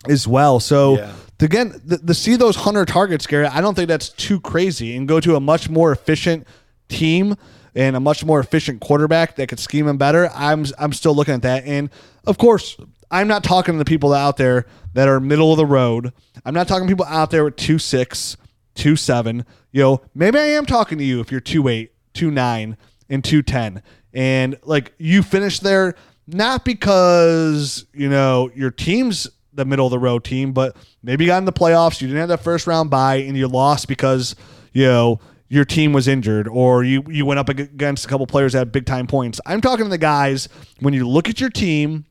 as 0.08 0.26
well. 0.28 0.60
So 0.60 0.98
Yeah. 0.98 1.12
again, 1.40 1.80
the, 1.84 1.98
the 1.98 2.14
see 2.14 2.36
those 2.36 2.56
hundred 2.56 2.88
targets, 2.88 3.26
Garrett, 3.26 3.54
I 3.54 3.60
don't 3.60 3.74
think 3.74 3.88
that's 3.88 4.08
too 4.10 4.40
crazy, 4.40 4.96
and 4.96 5.08
go 5.08 5.20
to 5.20 5.36
a 5.36 5.40
much 5.40 5.68
more 5.68 5.92
efficient 5.92 6.46
team 6.88 7.36
and 7.74 7.94
a 7.96 8.00
much 8.00 8.24
more 8.24 8.40
efficient 8.40 8.80
quarterback 8.80 9.36
that 9.36 9.48
could 9.48 9.58
scheme 9.60 9.86
him 9.88 9.98
better. 9.98 10.30
I'm 10.34 10.64
I'm 10.78 10.92
still 10.92 11.14
looking 11.14 11.34
at 11.34 11.42
that, 11.42 11.64
and 11.64 11.90
of 12.26 12.38
course. 12.38 12.76
I'm 13.10 13.26
not 13.26 13.42
talking 13.42 13.72
to 13.72 13.78
the 13.78 13.86
people 13.86 14.12
out 14.12 14.36
there 14.36 14.66
that 14.92 15.08
are 15.08 15.18
middle 15.18 15.50
of 15.50 15.56
the 15.56 15.64
road. 15.64 16.12
I'm 16.44 16.52
not 16.52 16.68
talking 16.68 16.86
to 16.86 16.92
people 16.94 17.06
out 17.06 17.30
there 17.30 17.42
with 17.42 17.56
two 17.56 17.78
six, 17.78 18.36
two 18.74 18.96
seven. 18.96 19.46
You 19.72 19.80
know, 19.82 20.00
maybe 20.14 20.38
I 20.38 20.42
am 20.48 20.66
talking 20.66 20.98
to 20.98 21.04
you 21.04 21.18
if 21.20 21.32
you're 21.32 21.40
two 21.40 21.68
eight, 21.68 21.92
two 22.12 22.30
nine, 22.30 22.76
two 23.22 23.42
ten, 23.42 23.82
and 24.12 24.58
like 24.64 24.92
you 24.98 25.22
finished 25.22 25.62
there 25.62 25.94
not 26.26 26.64
because 26.64 27.86
you 27.92 28.08
know 28.08 28.50
your 28.54 28.70
team's 28.70 29.28
the 29.52 29.64
middle 29.64 29.86
of 29.86 29.90
the 29.90 29.98
road 29.98 30.24
team, 30.24 30.52
but 30.52 30.76
maybe 31.02 31.24
you 31.24 31.28
got 31.28 31.38
in 31.38 31.44
the 31.44 31.52
playoffs, 31.52 32.00
you 32.00 32.06
didn't 32.06 32.20
have 32.20 32.28
that 32.28 32.42
first 32.42 32.66
round 32.66 32.90
bye, 32.90 33.16
and 33.16 33.36
you 33.36 33.48
lost 33.48 33.88
because 33.88 34.36
you 34.72 34.84
know 34.84 35.20
your 35.48 35.64
team 35.64 35.92
was 35.92 36.06
injured 36.06 36.46
or 36.46 36.84
you 36.84 37.02
you 37.08 37.24
went 37.24 37.40
up 37.40 37.48
against 37.48 38.04
a 38.04 38.08
couple 38.08 38.26
players 38.26 38.52
that 38.52 38.58
had 38.58 38.72
big 38.72 38.86
time 38.86 39.06
points. 39.06 39.40
I'm 39.46 39.60
talking 39.60 39.86
to 39.86 39.90
the 39.90 39.98
guys 39.98 40.48
when 40.80 40.94
you 40.94 41.08
look 41.08 41.28
at 41.28 41.40
your 41.40 41.50
team 41.50 42.04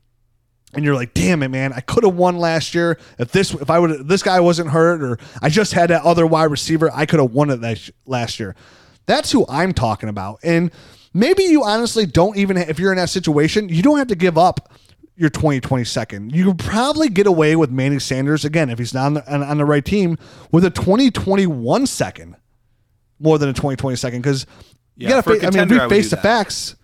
and 0.74 0.84
you're 0.84 0.94
like, 0.94 1.14
damn 1.14 1.42
it, 1.42 1.48
man, 1.48 1.72
I 1.72 1.80
could 1.80 2.04
have 2.04 2.14
won 2.14 2.36
last 2.38 2.74
year 2.74 2.98
if 3.18 3.32
this 3.32 3.54
if 3.54 3.70
I 3.70 3.78
would 3.78 4.08
this 4.08 4.22
guy 4.22 4.40
wasn't 4.40 4.70
hurt 4.70 5.02
or 5.02 5.18
I 5.40 5.48
just 5.48 5.72
had 5.72 5.90
that 5.90 6.02
other 6.02 6.26
wide 6.26 6.50
receiver, 6.50 6.90
I 6.92 7.06
could 7.06 7.20
have 7.20 7.32
won 7.32 7.50
it 7.50 7.92
last 8.06 8.40
year. 8.40 8.56
That's 9.08 9.32
who 9.32 9.44
I'm 9.48 9.72
talking 9.72 10.08
about. 10.08 10.38
And 10.44 10.70
maybe 11.12 11.42
you 11.42 11.64
honestly 11.64 12.06
don't 12.06 12.36
even 12.36 12.56
if 12.56 12.78
you're 12.78 12.92
in 12.92 12.98
that 12.98 13.10
situation, 13.10 13.68
you 13.68 13.82
don't 13.82 13.98
have 13.98 14.06
to 14.08 14.14
give 14.14 14.38
up 14.38 14.72
your 15.16 15.30
2020 15.30 15.82
second. 15.82 16.32
You 16.32 16.44
could 16.44 16.58
probably 16.60 17.08
get 17.08 17.26
away 17.26 17.56
with 17.56 17.70
Manny 17.70 17.98
Sanders 17.98 18.44
again 18.44 18.70
if 18.70 18.78
he's 18.78 18.94
not 18.94 19.06
on 19.06 19.14
the, 19.14 19.34
on, 19.34 19.42
on 19.42 19.58
the 19.58 19.64
right 19.64 19.84
team 19.84 20.16
with 20.52 20.64
a 20.64 20.70
2021 20.70 21.86
second 21.86 22.36
more 23.18 23.36
than 23.38 23.48
a 23.48 23.52
2020 23.52 23.96
second 23.96 24.20
because 24.22 24.46
Yeah, 24.94 25.08
you 25.08 25.14
gotta 25.14 25.22
for 25.24 25.32
a 25.34 25.40
fa- 25.40 25.46
I 25.48 25.50
mean, 25.66 25.76
if 25.76 25.82
we 25.82 25.88
face 25.88 26.10
the 26.10 26.16
that. 26.16 26.22
facts. 26.22 26.76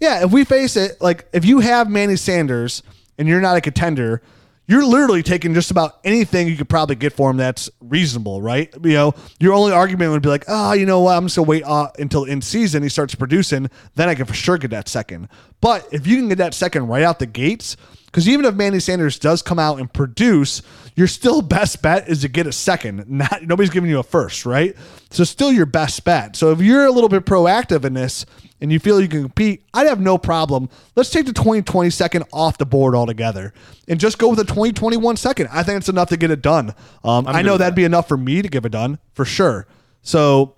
Yeah, 0.00 0.24
if 0.24 0.32
we 0.32 0.44
face 0.44 0.76
it, 0.76 1.00
like 1.02 1.28
if 1.34 1.44
you 1.44 1.60
have 1.60 1.90
Manny 1.90 2.16
Sanders 2.16 2.82
and 3.18 3.28
you're 3.28 3.40
not 3.42 3.56
a 3.56 3.60
contender, 3.60 4.22
you're 4.66 4.84
literally 4.84 5.22
taking 5.22 5.54
just 5.54 5.70
about 5.70 5.98
anything 6.04 6.48
you 6.48 6.56
could 6.56 6.68
probably 6.68 6.94
get 6.94 7.12
for 7.12 7.30
him 7.30 7.36
that's 7.36 7.68
reasonable, 7.80 8.40
right? 8.40 8.72
You 8.82 8.92
know, 8.92 9.14
your 9.40 9.54
only 9.54 9.72
argument 9.72 10.12
would 10.12 10.22
be 10.22 10.28
like, 10.28 10.44
oh, 10.48 10.72
you 10.72 10.86
know 10.86 11.00
what? 11.00 11.16
I'm 11.16 11.26
just 11.26 11.36
gonna 11.36 11.48
wait 11.48 11.64
uh, 11.64 11.88
until 11.98 12.24
in 12.24 12.40
season 12.40 12.82
he 12.82 12.88
starts 12.88 13.14
producing, 13.14 13.68
then 13.96 14.08
I 14.08 14.14
can 14.14 14.24
for 14.24 14.34
sure 14.34 14.58
get 14.58 14.70
that 14.70 14.88
second. 14.88 15.28
But 15.60 15.86
if 15.92 16.06
you 16.06 16.16
can 16.16 16.28
get 16.28 16.38
that 16.38 16.54
second 16.54 16.86
right 16.86 17.02
out 17.02 17.18
the 17.18 17.26
gates, 17.26 17.76
because 18.12 18.28
even 18.28 18.44
if 18.44 18.54
Manny 18.54 18.78
Sanders 18.78 19.18
does 19.18 19.40
come 19.40 19.58
out 19.58 19.78
and 19.78 19.90
produce, 19.90 20.60
your 20.94 21.06
still 21.06 21.40
best 21.40 21.80
bet 21.80 22.10
is 22.10 22.20
to 22.20 22.28
get 22.28 22.46
a 22.46 22.52
second. 22.52 23.08
Not 23.08 23.44
nobody's 23.44 23.70
giving 23.70 23.88
you 23.88 23.98
a 23.98 24.02
first, 24.02 24.44
right? 24.44 24.76
So 25.08 25.24
still 25.24 25.50
your 25.50 25.64
best 25.64 26.04
bet. 26.04 26.36
So 26.36 26.52
if 26.52 26.60
you're 26.60 26.84
a 26.84 26.90
little 26.90 27.08
bit 27.08 27.24
proactive 27.24 27.86
in 27.86 27.94
this 27.94 28.26
and 28.60 28.70
you 28.70 28.78
feel 28.78 29.00
you 29.00 29.08
can 29.08 29.22
compete, 29.22 29.64
I'd 29.72 29.86
have 29.86 29.98
no 29.98 30.18
problem. 30.18 30.68
Let's 30.94 31.08
take 31.08 31.24
the 31.24 31.32
2020 31.32 31.88
second 31.88 32.26
off 32.34 32.58
the 32.58 32.66
board 32.66 32.94
altogether 32.94 33.54
and 33.88 33.98
just 33.98 34.18
go 34.18 34.28
with 34.28 34.40
a 34.40 34.44
2021 34.44 35.16
second. 35.16 35.48
I 35.50 35.62
think 35.62 35.78
it's 35.78 35.88
enough 35.88 36.10
to 36.10 36.18
get 36.18 36.30
it 36.30 36.42
done. 36.42 36.74
Um, 37.02 37.26
I 37.26 37.40
know 37.40 37.56
that'd 37.56 37.72
that. 37.72 37.76
be 37.76 37.84
enough 37.84 38.08
for 38.08 38.18
me 38.18 38.42
to 38.42 38.48
give 38.48 38.66
it 38.66 38.72
done 38.72 38.98
for 39.14 39.24
sure. 39.24 39.66
So 40.02 40.56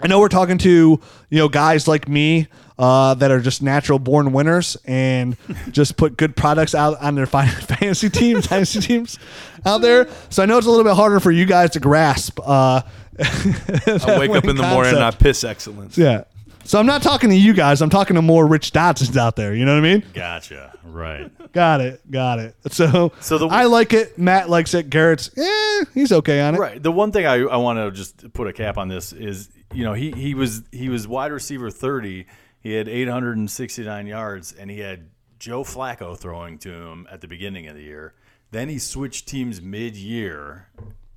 I 0.00 0.06
know 0.08 0.18
we're 0.20 0.28
talking 0.28 0.58
to 0.58 1.00
you 1.30 1.38
know 1.38 1.48
guys 1.48 1.86
like 1.86 2.08
me 2.08 2.48
uh, 2.78 3.14
that 3.14 3.30
are 3.30 3.40
just 3.40 3.62
natural 3.62 3.98
born 3.98 4.32
winners 4.32 4.76
and 4.84 5.36
just 5.70 5.96
put 5.96 6.16
good 6.16 6.36
products 6.36 6.74
out 6.74 7.00
on 7.00 7.14
their 7.14 7.26
fin- 7.26 7.46
fantasy 7.48 8.10
teams, 8.10 8.48
dynasty 8.48 8.80
teams 8.80 9.18
out 9.64 9.80
there. 9.80 10.08
So 10.30 10.42
I 10.42 10.46
know 10.46 10.58
it's 10.58 10.66
a 10.66 10.70
little 10.70 10.84
bit 10.84 10.94
harder 10.96 11.20
for 11.20 11.30
you 11.30 11.46
guys 11.46 11.70
to 11.70 11.80
grasp. 11.80 12.40
Uh, 12.40 12.82
I 13.20 14.16
wake 14.18 14.30
up 14.32 14.44
in 14.44 14.56
the 14.56 14.66
morning 14.68 14.94
and 14.94 15.04
I 15.04 15.12
piss 15.12 15.44
excellence. 15.44 15.96
yeah. 15.96 16.24
So 16.64 16.78
I'm 16.80 16.86
not 16.86 17.02
talking 17.02 17.30
to 17.30 17.36
you 17.36 17.52
guys. 17.52 17.82
I'm 17.82 17.90
talking 17.90 18.16
to 18.16 18.22
more 18.22 18.46
Rich 18.46 18.72
Dodsons 18.72 19.16
out 19.20 19.36
there. 19.36 19.54
You 19.54 19.64
know 19.64 19.74
what 19.74 19.84
I 19.86 19.92
mean? 19.94 20.02
Gotcha. 20.14 20.76
Right. 20.84 21.30
Got 21.52 21.80
it. 21.82 22.10
Got 22.10 22.38
it. 22.38 22.56
So, 22.70 23.12
So 23.20 23.38
the- 23.38 23.48
I 23.48 23.64
like 23.64 23.92
it. 23.92 24.18
Matt 24.18 24.48
likes 24.48 24.72
it. 24.74 24.88
Garrett's, 24.90 25.30
eh, 25.36 25.84
he's 25.94 26.10
okay 26.12 26.40
on 26.40 26.54
it. 26.54 26.58
Right. 26.58 26.82
The 26.82 26.90
one 26.92 27.12
thing 27.12 27.26
I, 27.26 27.34
I 27.42 27.56
want 27.56 27.78
to 27.78 27.90
just 27.90 28.32
put 28.32 28.46
a 28.48 28.52
cap 28.52 28.78
on 28.78 28.88
this 28.88 29.12
is, 29.12 29.50
you 29.72 29.84
know, 29.84 29.92
he, 29.92 30.10
he 30.12 30.34
was 30.34 30.62
he 30.72 30.88
was 30.88 31.06
wide 31.06 31.32
receiver 31.32 31.70
30. 31.70 32.26
He 32.60 32.72
had 32.72 32.88
869 32.88 34.06
yards, 34.06 34.52
and 34.52 34.70
he 34.70 34.78
had 34.80 35.10
Joe 35.38 35.64
Flacco 35.64 36.16
throwing 36.16 36.58
to 36.60 36.72
him 36.72 37.06
at 37.10 37.20
the 37.20 37.28
beginning 37.28 37.66
of 37.66 37.74
the 37.76 37.82
year. 37.82 38.14
Then 38.52 38.68
he 38.70 38.78
switched 38.78 39.28
teams 39.28 39.60
mid-year 39.60 40.68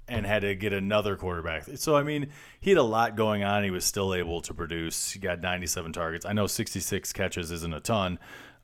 and 0.08 0.26
had 0.26 0.42
to 0.42 0.56
get 0.56 0.74
another 0.74 1.16
quarterback. 1.16 1.66
So 1.76 1.96
I 1.96 2.04
mean, 2.04 2.30
he 2.60 2.72
had 2.72 2.78
a 2.78 2.84
lot 2.84 3.16
going 3.16 3.44
on. 3.44 3.64
He 3.64 3.72
was 3.72 3.86
still 3.86 4.14
able 4.14 4.42
to 4.42 4.54
produce. 4.54 5.12
He 5.12 5.20
got 5.20 5.42
97 5.42 5.94
targets. 5.94 6.26
I 6.26 6.34
know 6.34 6.48
66 6.48 7.14
catches 7.14 7.52
isn't 7.52 7.74
a 7.74 7.80
ton, 7.80 8.20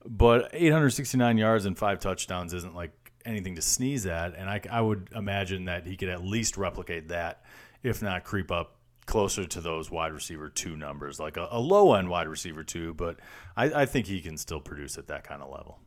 but 0.06 0.50
869 0.54 1.38
yards 1.38 1.66
and 1.66 1.78
five 1.78 2.00
touchdowns 2.00 2.54
isn't 2.54 2.76
like 2.76 2.92
anything 3.26 3.56
to 3.56 3.62
sneeze 3.62 4.06
at. 4.06 4.36
And 4.36 4.50
I, 4.50 4.62
I 4.72 4.82
would 4.82 5.10
imagine 5.16 5.66
that 5.66 5.86
he 5.86 5.98
could 5.98 6.10
at 6.10 6.24
least 6.24 6.58
replicate 6.58 7.10
that, 7.10 7.44
if 7.82 8.02
not 8.02 8.24
creep 8.24 8.52
up 8.52 8.78
closer 9.06 9.46
to 9.46 9.60
those 9.60 9.92
wide 9.92 10.14
receiver 10.14 10.50
two 10.50 10.78
numbers, 10.78 11.20
like 11.20 11.36
a, 11.36 11.48
a 11.52 11.60
low 11.60 11.94
end 11.94 12.10
wide 12.10 12.28
receiver 12.28 12.64
two. 12.64 12.94
But 12.94 13.20
I, 13.56 13.82
I 13.82 13.86
think 13.86 14.08
he 14.08 14.22
can 14.22 14.38
still 14.38 14.60
produce 14.60 14.98
at 14.98 15.08
that 15.08 15.24
kind 15.24 15.42
of 15.42 15.50
level. 15.50 15.80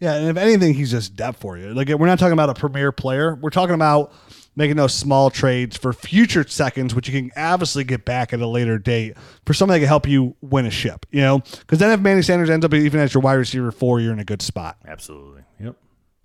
Yeah, 0.00 0.14
and 0.14 0.28
if 0.28 0.36
anything, 0.36 0.74
he's 0.74 0.90
just 0.90 1.16
depth 1.16 1.40
for 1.40 1.56
you. 1.56 1.72
Like 1.72 1.88
we're 1.88 2.06
not 2.06 2.18
talking 2.18 2.32
about 2.32 2.50
a 2.50 2.54
premier 2.54 2.92
player. 2.92 3.36
We're 3.36 3.50
talking 3.50 3.74
about 3.74 4.12
making 4.56 4.76
those 4.76 4.94
small 4.94 5.30
trades 5.30 5.76
for 5.76 5.92
future 5.92 6.46
seconds, 6.46 6.94
which 6.94 7.08
you 7.08 7.20
can 7.20 7.30
obviously 7.36 7.84
get 7.84 8.04
back 8.04 8.32
at 8.32 8.40
a 8.40 8.46
later 8.46 8.78
date 8.78 9.16
for 9.46 9.54
something 9.54 9.74
that 9.74 9.80
can 9.80 9.88
help 9.88 10.06
you 10.06 10.36
win 10.40 10.66
a 10.66 10.70
ship. 10.70 11.06
You 11.10 11.20
know, 11.20 11.38
because 11.60 11.78
then 11.78 11.90
if 11.92 12.00
Manny 12.00 12.22
Sanders 12.22 12.50
ends 12.50 12.64
up 12.64 12.74
even 12.74 13.00
as 13.00 13.14
your 13.14 13.20
wide 13.22 13.34
receiver 13.34 13.72
four, 13.72 14.00
you're 14.00 14.12
in 14.12 14.18
a 14.18 14.24
good 14.24 14.42
spot. 14.42 14.76
Absolutely. 14.86 15.43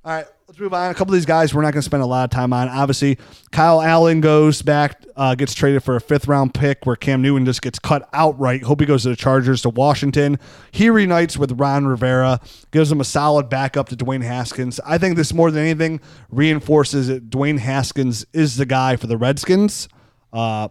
All 0.05 0.13
right, 0.13 0.25
let's 0.47 0.57
move 0.57 0.73
on. 0.73 0.91
A 0.91 0.93
couple 0.93 1.13
of 1.13 1.17
these 1.17 1.25
guys 1.25 1.53
we're 1.53 1.61
not 1.61 1.73
going 1.73 1.81
to 1.81 1.85
spend 1.85 2.01
a 2.01 2.05
lot 2.05 2.23
of 2.23 2.29
time 2.29 2.53
on. 2.53 2.69
Obviously, 2.69 3.17
Kyle 3.51 3.81
Allen 3.81 4.21
goes 4.21 4.61
back, 4.61 5.03
uh, 5.17 5.35
gets 5.35 5.53
traded 5.53 5.83
for 5.83 5.97
a 5.97 6.01
fifth 6.01 6.25
round 6.25 6.53
pick 6.53 6.85
where 6.85 6.95
Cam 6.95 7.21
Newton 7.21 7.45
just 7.45 7.61
gets 7.61 7.79
cut 7.79 8.07
outright. 8.13 8.63
Hope 8.63 8.79
he 8.79 8.85
goes 8.85 9.03
to 9.03 9.09
the 9.09 9.17
Chargers 9.17 9.61
to 9.63 9.69
Washington. 9.69 10.39
He 10.71 10.89
reunites 10.89 11.37
with 11.37 11.59
Ron 11.59 11.85
Rivera, 11.85 12.39
gives 12.71 12.89
him 12.89 13.01
a 13.01 13.03
solid 13.03 13.49
backup 13.49 13.89
to 13.89 13.97
Dwayne 13.97 14.23
Haskins. 14.23 14.79
I 14.85 14.97
think 14.97 15.17
this 15.17 15.33
more 15.33 15.51
than 15.51 15.63
anything 15.63 15.99
reinforces 16.29 17.07
that 17.07 17.29
Dwayne 17.29 17.59
Haskins 17.59 18.25
is 18.31 18.55
the 18.55 18.65
guy 18.65 18.95
for 18.95 19.07
the 19.07 19.17
Redskins. 19.17 19.89
Uh, 20.31 20.69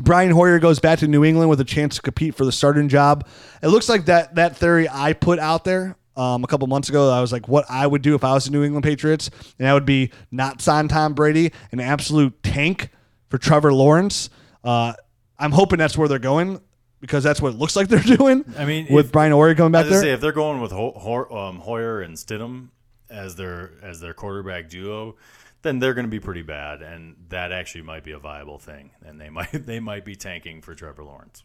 Brian 0.00 0.30
Hoyer 0.30 0.58
goes 0.58 0.78
back 0.78 1.00
to 1.00 1.06
New 1.06 1.22
England 1.22 1.50
with 1.50 1.60
a 1.60 1.64
chance 1.64 1.96
to 1.96 2.02
compete 2.02 2.34
for 2.34 2.46
the 2.46 2.52
starting 2.52 2.88
job. 2.88 3.28
It 3.62 3.68
looks 3.68 3.90
like 3.90 4.06
that 4.06 4.36
that 4.36 4.56
theory 4.56 4.88
I 4.90 5.12
put 5.12 5.38
out 5.38 5.64
there 5.64 5.96
um, 6.18 6.44
a 6.44 6.46
couple 6.46 6.66
months 6.66 6.88
ago. 6.88 7.10
I 7.10 7.20
was 7.20 7.32
like, 7.32 7.48
what 7.48 7.64
I 7.70 7.86
would 7.86 8.02
do 8.02 8.14
if 8.14 8.24
I 8.24 8.34
was 8.34 8.44
the 8.44 8.50
New 8.50 8.62
England 8.64 8.84
Patriots, 8.84 9.30
and 9.58 9.66
that 9.66 9.72
would 9.72 9.86
be 9.86 10.10
not 10.30 10.60
sign 10.60 10.88
Tom 10.88 11.14
Brady, 11.14 11.52
an 11.72 11.80
absolute 11.80 12.42
tank 12.42 12.90
for 13.28 13.38
Trevor 13.38 13.72
Lawrence. 13.72 14.28
Uh, 14.64 14.92
I'm 15.38 15.52
hoping 15.52 15.78
that's 15.78 15.96
where 15.96 16.08
they're 16.08 16.18
going 16.18 16.60
because 17.00 17.22
that's 17.22 17.40
what 17.40 17.54
it 17.54 17.58
looks 17.58 17.76
like 17.76 17.88
they're 17.88 18.16
doing. 18.16 18.44
I 18.58 18.64
mean, 18.64 18.88
with 18.90 19.06
if- 19.06 19.12
Brian 19.12 19.32
Hoyer 19.32 19.54
coming 19.54 19.72
back 19.72 19.84
was 19.84 19.90
gonna 19.92 20.00
there, 20.02 20.10
say 20.10 20.14
if 20.14 20.20
they're 20.20 20.32
going 20.32 20.60
with 20.60 20.72
Ho- 20.72 20.94
Ho- 20.96 21.36
um, 21.38 21.60
Hoyer 21.60 22.00
and 22.02 22.16
Stidham 22.16 22.68
as 23.08 23.36
their 23.36 23.70
as 23.82 24.00
their 24.00 24.12
quarterback 24.14 24.68
duo, 24.68 25.16
then 25.62 25.78
they're 25.78 25.94
going 25.94 26.06
to 26.06 26.10
be 26.10 26.20
pretty 26.20 26.42
bad, 26.42 26.82
and 26.82 27.16
that 27.30 27.52
actually 27.52 27.82
might 27.82 28.04
be 28.04 28.12
a 28.12 28.18
viable 28.18 28.58
thing, 28.58 28.90
and 29.04 29.20
they 29.20 29.30
might 29.38 29.52
they 29.52 29.80
might 29.80 30.04
be 30.04 30.14
tanking 30.16 30.60
for 30.60 30.74
Trevor 30.74 31.04
Lawrence. 31.04 31.44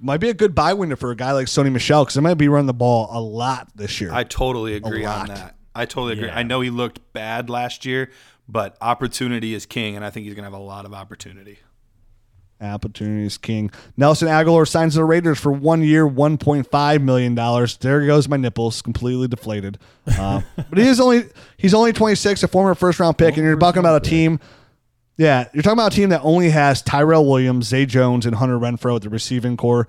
Might 0.00 0.18
be 0.18 0.28
a 0.28 0.34
good 0.34 0.54
buy 0.54 0.72
window 0.72 0.96
for 0.96 1.10
a 1.10 1.16
guy 1.16 1.32
like 1.32 1.46
Sony 1.46 1.70
Michel 1.70 2.04
because 2.04 2.14
they 2.14 2.20
might 2.20 2.34
be 2.34 2.48
running 2.48 2.66
the 2.66 2.74
ball 2.74 3.08
a 3.10 3.20
lot 3.20 3.68
this 3.74 4.00
year. 4.00 4.10
I 4.12 4.24
totally 4.24 4.74
agree 4.74 5.04
on 5.04 5.28
that. 5.28 5.56
I 5.74 5.84
totally 5.84 6.14
agree. 6.14 6.28
Yeah. 6.28 6.38
I 6.38 6.42
know 6.42 6.60
he 6.60 6.70
looked 6.70 7.12
bad 7.12 7.50
last 7.50 7.84
year, 7.84 8.10
but 8.48 8.76
opportunity 8.80 9.54
is 9.54 9.66
king, 9.66 9.94
and 9.94 10.04
I 10.04 10.10
think 10.10 10.24
he's 10.24 10.34
going 10.34 10.44
to 10.44 10.50
have 10.50 10.58
a 10.58 10.62
lot 10.62 10.84
of 10.84 10.94
opportunity. 10.94 11.58
Opportunities 12.60 13.38
king. 13.38 13.70
Nelson 13.96 14.26
Agholor 14.26 14.66
signs 14.66 14.96
the 14.96 15.04
Raiders 15.04 15.38
for 15.38 15.52
one 15.52 15.80
year, 15.80 16.04
one 16.04 16.38
point 16.38 16.68
five 16.68 17.00
million 17.00 17.36
dollars. 17.36 17.76
There 17.76 18.04
goes 18.04 18.28
my 18.28 18.36
nipples, 18.36 18.82
completely 18.82 19.28
deflated. 19.28 19.78
Uh, 20.06 20.40
but 20.56 20.76
he 20.76 20.88
is 20.88 20.98
only 20.98 21.26
he's 21.56 21.72
only 21.72 21.92
twenty 21.92 22.16
six, 22.16 22.42
a 22.42 22.48
former 22.48 22.74
first 22.74 22.98
round 22.98 23.16
pick, 23.16 23.36
and 23.36 23.46
you're 23.46 23.56
talking 23.56 23.78
about 23.78 24.04
a 24.04 24.08
team. 24.10 24.40
Yeah, 25.18 25.48
you're 25.52 25.64
talking 25.64 25.80
about 25.80 25.92
a 25.92 25.96
team 25.96 26.10
that 26.10 26.20
only 26.22 26.50
has 26.50 26.80
Tyrell 26.80 27.26
Williams, 27.26 27.66
Zay 27.66 27.86
Jones, 27.86 28.24
and 28.24 28.36
Hunter 28.36 28.56
Renfrow 28.56 28.96
at 28.96 29.02
the 29.02 29.08
receiving 29.08 29.56
corps. 29.56 29.88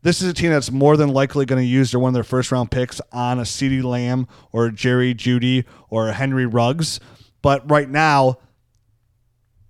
This 0.00 0.22
is 0.22 0.30
a 0.30 0.32
team 0.32 0.50
that's 0.50 0.70
more 0.70 0.96
than 0.96 1.10
likely 1.10 1.44
going 1.44 1.60
to 1.60 1.68
use 1.68 1.90
their 1.90 2.00
one 2.00 2.08
of 2.08 2.14
their 2.14 2.24
first 2.24 2.50
round 2.50 2.70
picks 2.70 2.98
on 3.12 3.38
a 3.38 3.42
CeeDee 3.42 3.84
Lamb 3.84 4.26
or 4.52 4.70
Jerry 4.70 5.14
Jeudy 5.14 5.66
or 5.90 6.12
Henry 6.12 6.46
Ruggs. 6.46 6.98
But 7.42 7.70
right 7.70 7.90
now, 7.90 8.38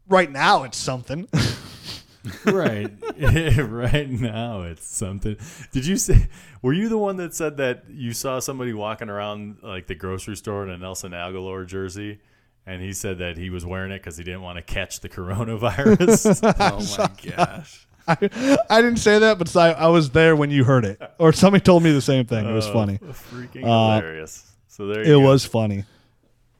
right 0.08 0.30
now 0.30 0.62
it's 0.62 0.78
something. 0.78 1.28
right 2.44 2.92
right 3.58 4.10
now 4.10 4.60
it's 4.60 4.86
something 4.86 5.38
did 5.72 5.86
you 5.86 5.96
say 5.96 6.28
were 6.60 6.74
you 6.74 6.90
the 6.90 6.98
one 6.98 7.16
that 7.16 7.32
said 7.32 7.56
that 7.56 7.84
you 7.88 8.12
saw 8.12 8.38
somebody 8.38 8.74
walking 8.74 9.08
around 9.08 9.56
like 9.62 9.86
the 9.86 9.94
grocery 9.94 10.36
store 10.36 10.62
in 10.62 10.68
a 10.68 10.76
nelson 10.76 11.12
agholor 11.12 11.66
jersey 11.66 12.20
and 12.66 12.82
he 12.82 12.92
said 12.92 13.18
that 13.18 13.36
he 13.36 13.50
was 13.50 13.64
wearing 13.66 13.90
it 13.92 13.98
because 13.98 14.16
he 14.16 14.24
didn't 14.24 14.42
want 14.42 14.56
to 14.56 14.62
catch 14.62 15.00
the 15.00 15.08
coronavirus 15.08 16.40
Oh 16.58 16.96
my 17.28 17.34
gosh. 17.36 17.86
I, 18.08 18.58
I 18.68 18.82
didn't 18.82 18.98
say 18.98 19.18
that, 19.20 19.38
but 19.38 19.54
I, 19.56 19.70
I 19.72 19.86
was 19.88 20.10
there 20.10 20.34
when 20.34 20.50
you 20.50 20.64
heard 20.64 20.84
it, 20.84 21.00
or 21.18 21.32
somebody 21.32 21.62
told 21.62 21.82
me 21.82 21.92
the 21.92 22.00
same 22.00 22.24
thing. 22.26 22.48
It 22.48 22.52
was 22.52 22.66
Oh, 22.66 22.72
funny. 22.72 22.98
freaking 22.98 23.64
Uh, 23.64 24.00
hilarious 24.00 24.50
so 24.68 24.86
there 24.86 25.02
It 25.02 25.06
you 25.08 25.12
go. 25.14 25.20
It 25.20 25.24
was 25.24 25.44
funny. 25.44 25.84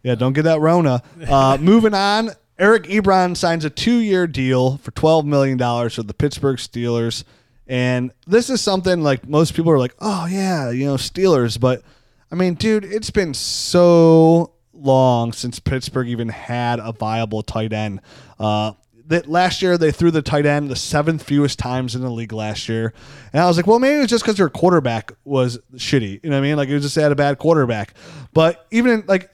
Yeah, 0.02 0.14
don't 0.14 0.32
get 0.32 0.42
that 0.42 0.60
Rona. 0.60 1.02
Uh, 1.28 1.58
moving 1.60 1.94
on, 1.94 2.30
Eric 2.58 2.84
Ebron 2.84 3.36
signs 3.36 3.64
a 3.64 3.70
two-year 3.70 4.26
deal 4.26 4.76
for 4.78 4.90
twelve 4.92 5.24
million 5.26 5.56
dollars 5.58 5.96
with 5.96 6.06
the 6.06 6.14
Pittsburgh 6.14 6.56
Steelers, 6.58 7.24
and 7.66 8.12
this 8.26 8.48
is 8.50 8.60
something 8.60 9.02
like 9.02 9.26
most 9.28 9.54
people 9.54 9.72
are 9.72 9.78
like, 9.78 9.94
"Oh 9.98 10.26
yeah, 10.26 10.70
you 10.70 10.84
know 10.86 10.94
Steelers," 10.96 11.58
but 11.58 11.82
I 12.30 12.34
mean, 12.34 12.54
dude, 12.54 12.84
it's 12.84 13.10
been 13.10 13.32
so 13.34 14.52
long 14.80 15.32
since 15.32 15.58
Pittsburgh 15.58 16.08
even 16.08 16.28
had 16.28 16.80
a 16.80 16.92
viable 16.92 17.42
tight 17.42 17.72
end. 17.72 18.00
Uh, 18.38 18.72
that 19.06 19.28
last 19.28 19.60
year 19.60 19.76
they 19.76 19.90
threw 19.90 20.10
the 20.10 20.22
tight 20.22 20.46
end 20.46 20.70
the 20.70 20.76
seventh 20.76 21.24
fewest 21.24 21.58
times 21.58 21.96
in 21.96 22.00
the 22.00 22.10
league 22.10 22.32
last 22.32 22.68
year, 22.68 22.94
and 23.32 23.42
I 23.42 23.46
was 23.46 23.56
like, 23.56 23.66
well, 23.66 23.80
maybe 23.80 23.96
it 23.96 24.00
was 24.00 24.10
just 24.10 24.24
because 24.24 24.36
their 24.36 24.48
quarterback 24.48 25.12
was 25.24 25.58
shitty. 25.74 26.22
You 26.22 26.30
know 26.30 26.36
what 26.36 26.44
I 26.44 26.48
mean? 26.48 26.56
Like 26.56 26.68
it 26.68 26.74
was 26.74 26.84
just 26.84 26.94
they 26.94 27.02
had 27.02 27.12
a 27.12 27.16
bad 27.16 27.38
quarterback. 27.38 27.94
But 28.32 28.66
even 28.70 28.92
in, 28.92 29.04
like 29.06 29.32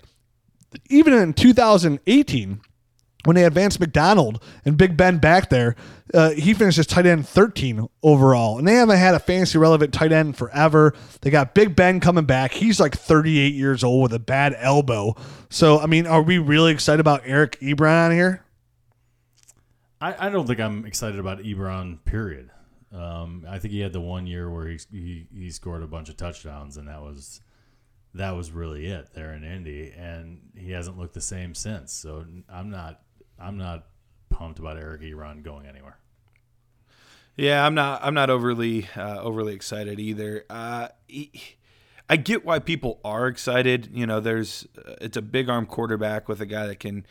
even 0.88 1.12
in 1.12 1.34
2018 1.34 2.60
when 3.26 3.36
they 3.36 3.44
advanced 3.44 3.80
McDonald 3.80 4.42
and 4.64 4.76
Big 4.76 4.96
Ben 4.96 5.18
back 5.18 5.50
there, 5.50 5.76
uh, 6.14 6.30
he 6.30 6.54
finished 6.54 6.78
as 6.78 6.86
tight 6.86 7.06
end 7.06 7.28
13 7.28 7.86
overall. 8.02 8.58
And 8.58 8.66
they 8.66 8.74
haven't 8.74 8.98
had 8.98 9.14
a 9.14 9.18
fantasy 9.18 9.58
relevant 9.58 9.92
tight 9.92 10.12
end 10.12 10.36
forever. 10.36 10.94
They 11.20 11.30
got 11.30 11.54
Big 11.54 11.74
Ben 11.76 12.00
coming 12.00 12.24
back. 12.24 12.52
He's 12.52 12.80
like 12.80 12.96
38 12.96 13.54
years 13.54 13.82
old 13.82 14.02
with 14.02 14.12
a 14.12 14.18
bad 14.18 14.54
elbow. 14.58 15.14
So, 15.50 15.78
I 15.78 15.86
mean, 15.86 16.06
are 16.06 16.22
we 16.22 16.38
really 16.38 16.72
excited 16.72 17.00
about 17.00 17.22
Eric 17.24 17.58
Ebron 17.60 18.06
on 18.06 18.12
here? 18.12 18.44
I, 20.00 20.26
I 20.26 20.30
don't 20.30 20.46
think 20.46 20.60
I'm 20.60 20.84
excited 20.84 21.18
about 21.18 21.38
Ebron. 21.40 22.04
Period. 22.04 22.50
Um, 22.92 23.44
I 23.48 23.58
think 23.58 23.72
he 23.72 23.80
had 23.80 23.92
the 23.92 24.00
one 24.00 24.26
year 24.26 24.50
where 24.50 24.68
he, 24.68 24.78
he 24.90 25.26
he 25.34 25.50
scored 25.50 25.82
a 25.82 25.86
bunch 25.86 26.08
of 26.08 26.16
touchdowns, 26.16 26.76
and 26.76 26.88
that 26.88 27.02
was 27.02 27.40
that 28.14 28.30
was 28.32 28.50
really 28.50 28.86
it 28.86 29.08
there 29.14 29.32
in 29.32 29.44
Indy, 29.44 29.92
and 29.96 30.40
he 30.56 30.70
hasn't 30.70 30.98
looked 30.98 31.14
the 31.14 31.20
same 31.20 31.54
since. 31.54 31.92
So 31.92 32.24
I'm 32.48 32.70
not 32.70 33.00
I'm 33.38 33.58
not 33.58 33.86
pumped 34.30 34.58
about 34.58 34.76
Eric 34.78 35.02
Ebron 35.02 35.42
going 35.42 35.66
anywhere. 35.66 35.98
Yeah, 37.36 37.66
I'm 37.66 37.74
not. 37.74 38.00
I'm 38.02 38.14
not 38.14 38.30
overly 38.30 38.88
uh, 38.96 39.20
overly 39.20 39.54
excited 39.54 40.00
either. 40.00 40.44
Uh, 40.48 40.88
he- 41.06 41.32
I 42.08 42.16
get 42.16 42.44
why 42.44 42.60
people 42.60 43.00
are 43.04 43.26
excited. 43.26 43.90
You 43.92 44.06
know, 44.06 44.20
there's 44.20 44.66
uh, 44.78 44.94
it's 45.00 45.16
a 45.16 45.22
big 45.22 45.48
arm 45.50 45.66
quarterback 45.66 46.28
with 46.28 46.40
a 46.40 46.46
guy 46.46 46.66
that 46.66 46.80
can 46.80 47.04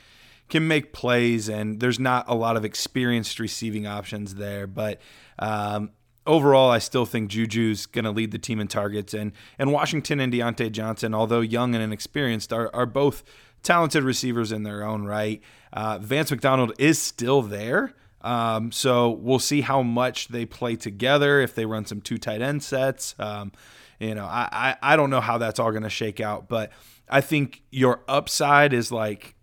can 0.50 0.68
make 0.68 0.94
plays, 0.94 1.50
and 1.50 1.80
there's 1.80 2.00
not 2.00 2.26
a 2.28 2.34
lot 2.36 2.56
of 2.58 2.64
experienced 2.66 3.40
receiving 3.40 3.86
options 3.86 4.36
there. 4.36 4.66
But 4.68 5.02
um, 5.38 5.92
overall, 6.26 6.72
I 6.72 6.80
still 6.80 7.06
think 7.06 7.30
Juju's 7.30 7.86
going 7.86 8.06
to 8.06 8.12
lead 8.12 8.32
the 8.32 8.40
team 8.40 8.60
in 8.60 8.68
targets, 8.68 9.14
and 9.14 9.32
and 9.60 9.72
Washington 9.72 10.20
and 10.20 10.32
Diontae 10.34 10.72
Johnson, 10.72 11.14
although 11.14 11.42
young 11.42 11.76
and 11.76 11.84
inexperienced, 11.84 12.52
are 12.54 12.74
are 12.74 12.86
both 12.86 13.24
talented 13.66 14.04
receivers 14.04 14.52
in 14.52 14.64
their 14.64 14.84
own 14.84 15.04
right. 15.06 15.42
Uh, 15.74 15.98
Vance 15.98 16.32
McDonald 16.32 16.74
is 16.80 17.00
still 17.00 17.42
there. 17.42 17.94
Um, 18.22 18.72
so 18.72 19.12
we'll 19.12 19.40
see 19.40 19.62
how 19.62 19.84
much 19.84 20.30
they 20.30 20.46
play 20.46 20.76
together 20.76 21.42
if 21.42 21.54
they 21.54 21.66
run 21.66 21.86
some 21.86 22.02
two 22.02 22.18
tight 22.18 22.42
end 22.42 22.64
sets. 22.64 23.14
Um, 23.20 23.52
you 24.00 24.16
know, 24.16 24.26
I, 24.26 24.48
I, 24.82 24.94
I 24.94 24.96
don't 24.96 25.10
know 25.10 25.22
how 25.22 25.38
that's 25.38 25.60
all 25.60 25.72
going 25.72 25.84
to 25.84 25.90
shake 25.90 26.20
out, 26.20 26.48
but 26.48 26.72
I 27.10 27.22
think 27.22 27.62
your 27.70 28.02
upside 28.08 28.74
is 28.74 28.92
like 28.92 29.36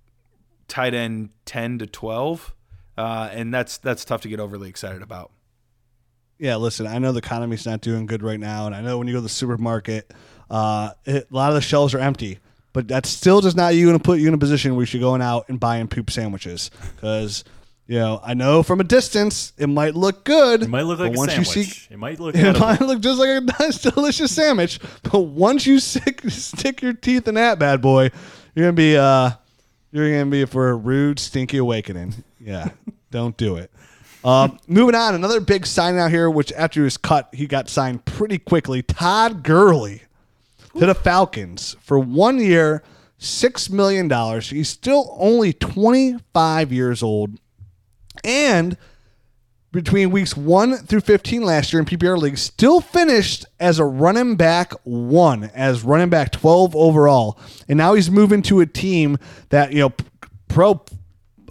tight 0.66 0.94
end 0.94 1.30
10 1.44 1.78
to 1.80 1.86
12. 1.86 2.54
Uh, 2.96 3.28
and 3.32 3.52
that's, 3.54 3.78
that's 3.78 4.04
tough 4.04 4.22
to 4.22 4.28
get 4.28 4.40
overly 4.40 4.68
excited 4.68 5.02
about. 5.02 5.30
Yeah, 6.38 6.56
listen, 6.56 6.88
I 6.88 6.98
know 6.98 7.12
the 7.12 7.18
economy's 7.18 7.64
not 7.64 7.82
doing 7.82 8.06
good 8.06 8.22
right 8.22 8.40
now, 8.40 8.66
and 8.66 8.74
I 8.74 8.80
know 8.80 8.98
when 8.98 9.06
you 9.06 9.12
go 9.12 9.18
to 9.18 9.22
the 9.22 9.28
supermarket, 9.28 10.12
uh, 10.50 10.90
it, 11.04 11.28
a 11.30 11.34
lot 11.34 11.50
of 11.50 11.54
the 11.54 11.60
shelves 11.60 11.94
are 11.94 12.00
empty. 12.00 12.40
But 12.72 12.88
that 12.88 13.04
still 13.06 13.40
does 13.40 13.54
not 13.54 13.74
you 13.74 13.86
going 13.86 13.98
to 13.98 14.02
put 14.02 14.18
you 14.18 14.28
in 14.28 14.34
a 14.34 14.38
position 14.38 14.74
where 14.74 14.82
you 14.82 14.86
should 14.86 15.00
going 15.00 15.20
out 15.22 15.48
and 15.48 15.60
buying 15.60 15.88
poop 15.88 16.10
sandwiches 16.10 16.70
because 16.96 17.44
you 17.86 17.98
know 17.98 18.20
I 18.24 18.32
know 18.34 18.62
from 18.62 18.80
a 18.80 18.84
distance 18.84 19.52
it 19.58 19.66
might 19.68 19.94
look 19.94 20.24
good. 20.24 20.62
It 20.62 20.68
might 20.68 20.82
look 20.82 20.98
like 20.98 21.14
a 21.14 21.18
once 21.18 21.32
sandwich. 21.32 21.56
you 21.56 21.64
see 21.64 21.86
it 21.94 21.98
might 21.98 22.18
look 22.18 22.34
it 22.34 22.40
edible. 22.40 22.60
might 22.60 22.80
look 22.80 23.00
just 23.00 23.18
like 23.18 23.28
a 23.28 23.40
nice, 23.62 23.82
delicious 23.82 24.34
sandwich, 24.34 24.80
but 25.02 25.20
once 25.20 25.66
you 25.66 25.80
stick, 25.80 26.22
stick 26.28 26.80
your 26.80 26.94
teeth 26.94 27.28
in 27.28 27.34
that 27.34 27.58
bad 27.58 27.82
boy, 27.82 28.10
you're 28.54 28.66
gonna 28.66 28.72
be 28.72 28.96
uh, 28.96 29.30
you're 29.90 30.10
gonna 30.10 30.30
be 30.30 30.44
for 30.46 30.70
a 30.70 30.74
rude, 30.74 31.18
stinky 31.18 31.58
awakening. 31.58 32.14
Yeah, 32.40 32.70
don't 33.10 33.36
do 33.36 33.56
it. 33.56 33.70
Um, 34.24 34.58
moving 34.68 34.94
on, 34.94 35.14
another 35.14 35.40
big 35.40 35.66
signing 35.66 35.98
out 36.00 36.10
here, 36.10 36.30
which 36.30 36.52
after 36.52 36.80
he 36.80 36.84
was 36.84 36.96
cut, 36.96 37.28
he 37.34 37.46
got 37.46 37.68
signed 37.68 38.04
pretty 38.04 38.38
quickly. 38.38 38.80
Todd 38.82 39.42
Gurley 39.42 40.02
to 40.78 40.86
the 40.86 40.94
Falcons 40.94 41.76
for 41.80 41.98
one 41.98 42.38
year, 42.38 42.82
six 43.18 43.70
million 43.70 44.08
dollars. 44.08 44.50
He's 44.50 44.68
still 44.68 45.16
only 45.18 45.52
25 45.52 46.72
years 46.72 47.02
old, 47.02 47.38
and 48.24 48.76
between 49.72 50.10
weeks 50.10 50.36
1 50.36 50.76
through 50.76 51.00
15 51.00 51.42
last 51.42 51.72
year 51.72 51.80
in 51.80 51.86
PPR 51.86 52.18
league 52.18 52.36
still 52.36 52.80
finished 52.80 53.46
as 53.58 53.78
a 53.78 53.84
running 53.84 54.36
back 54.36 54.74
1 54.84 55.44
as 55.54 55.82
running 55.82 56.10
back 56.10 56.30
12 56.30 56.76
overall. 56.76 57.38
And 57.68 57.78
now 57.78 57.94
he's 57.94 58.10
moving 58.10 58.42
to 58.42 58.60
a 58.60 58.66
team 58.66 59.18
that, 59.48 59.72
you 59.72 59.80
know, 59.80 59.92
pro 60.48 60.84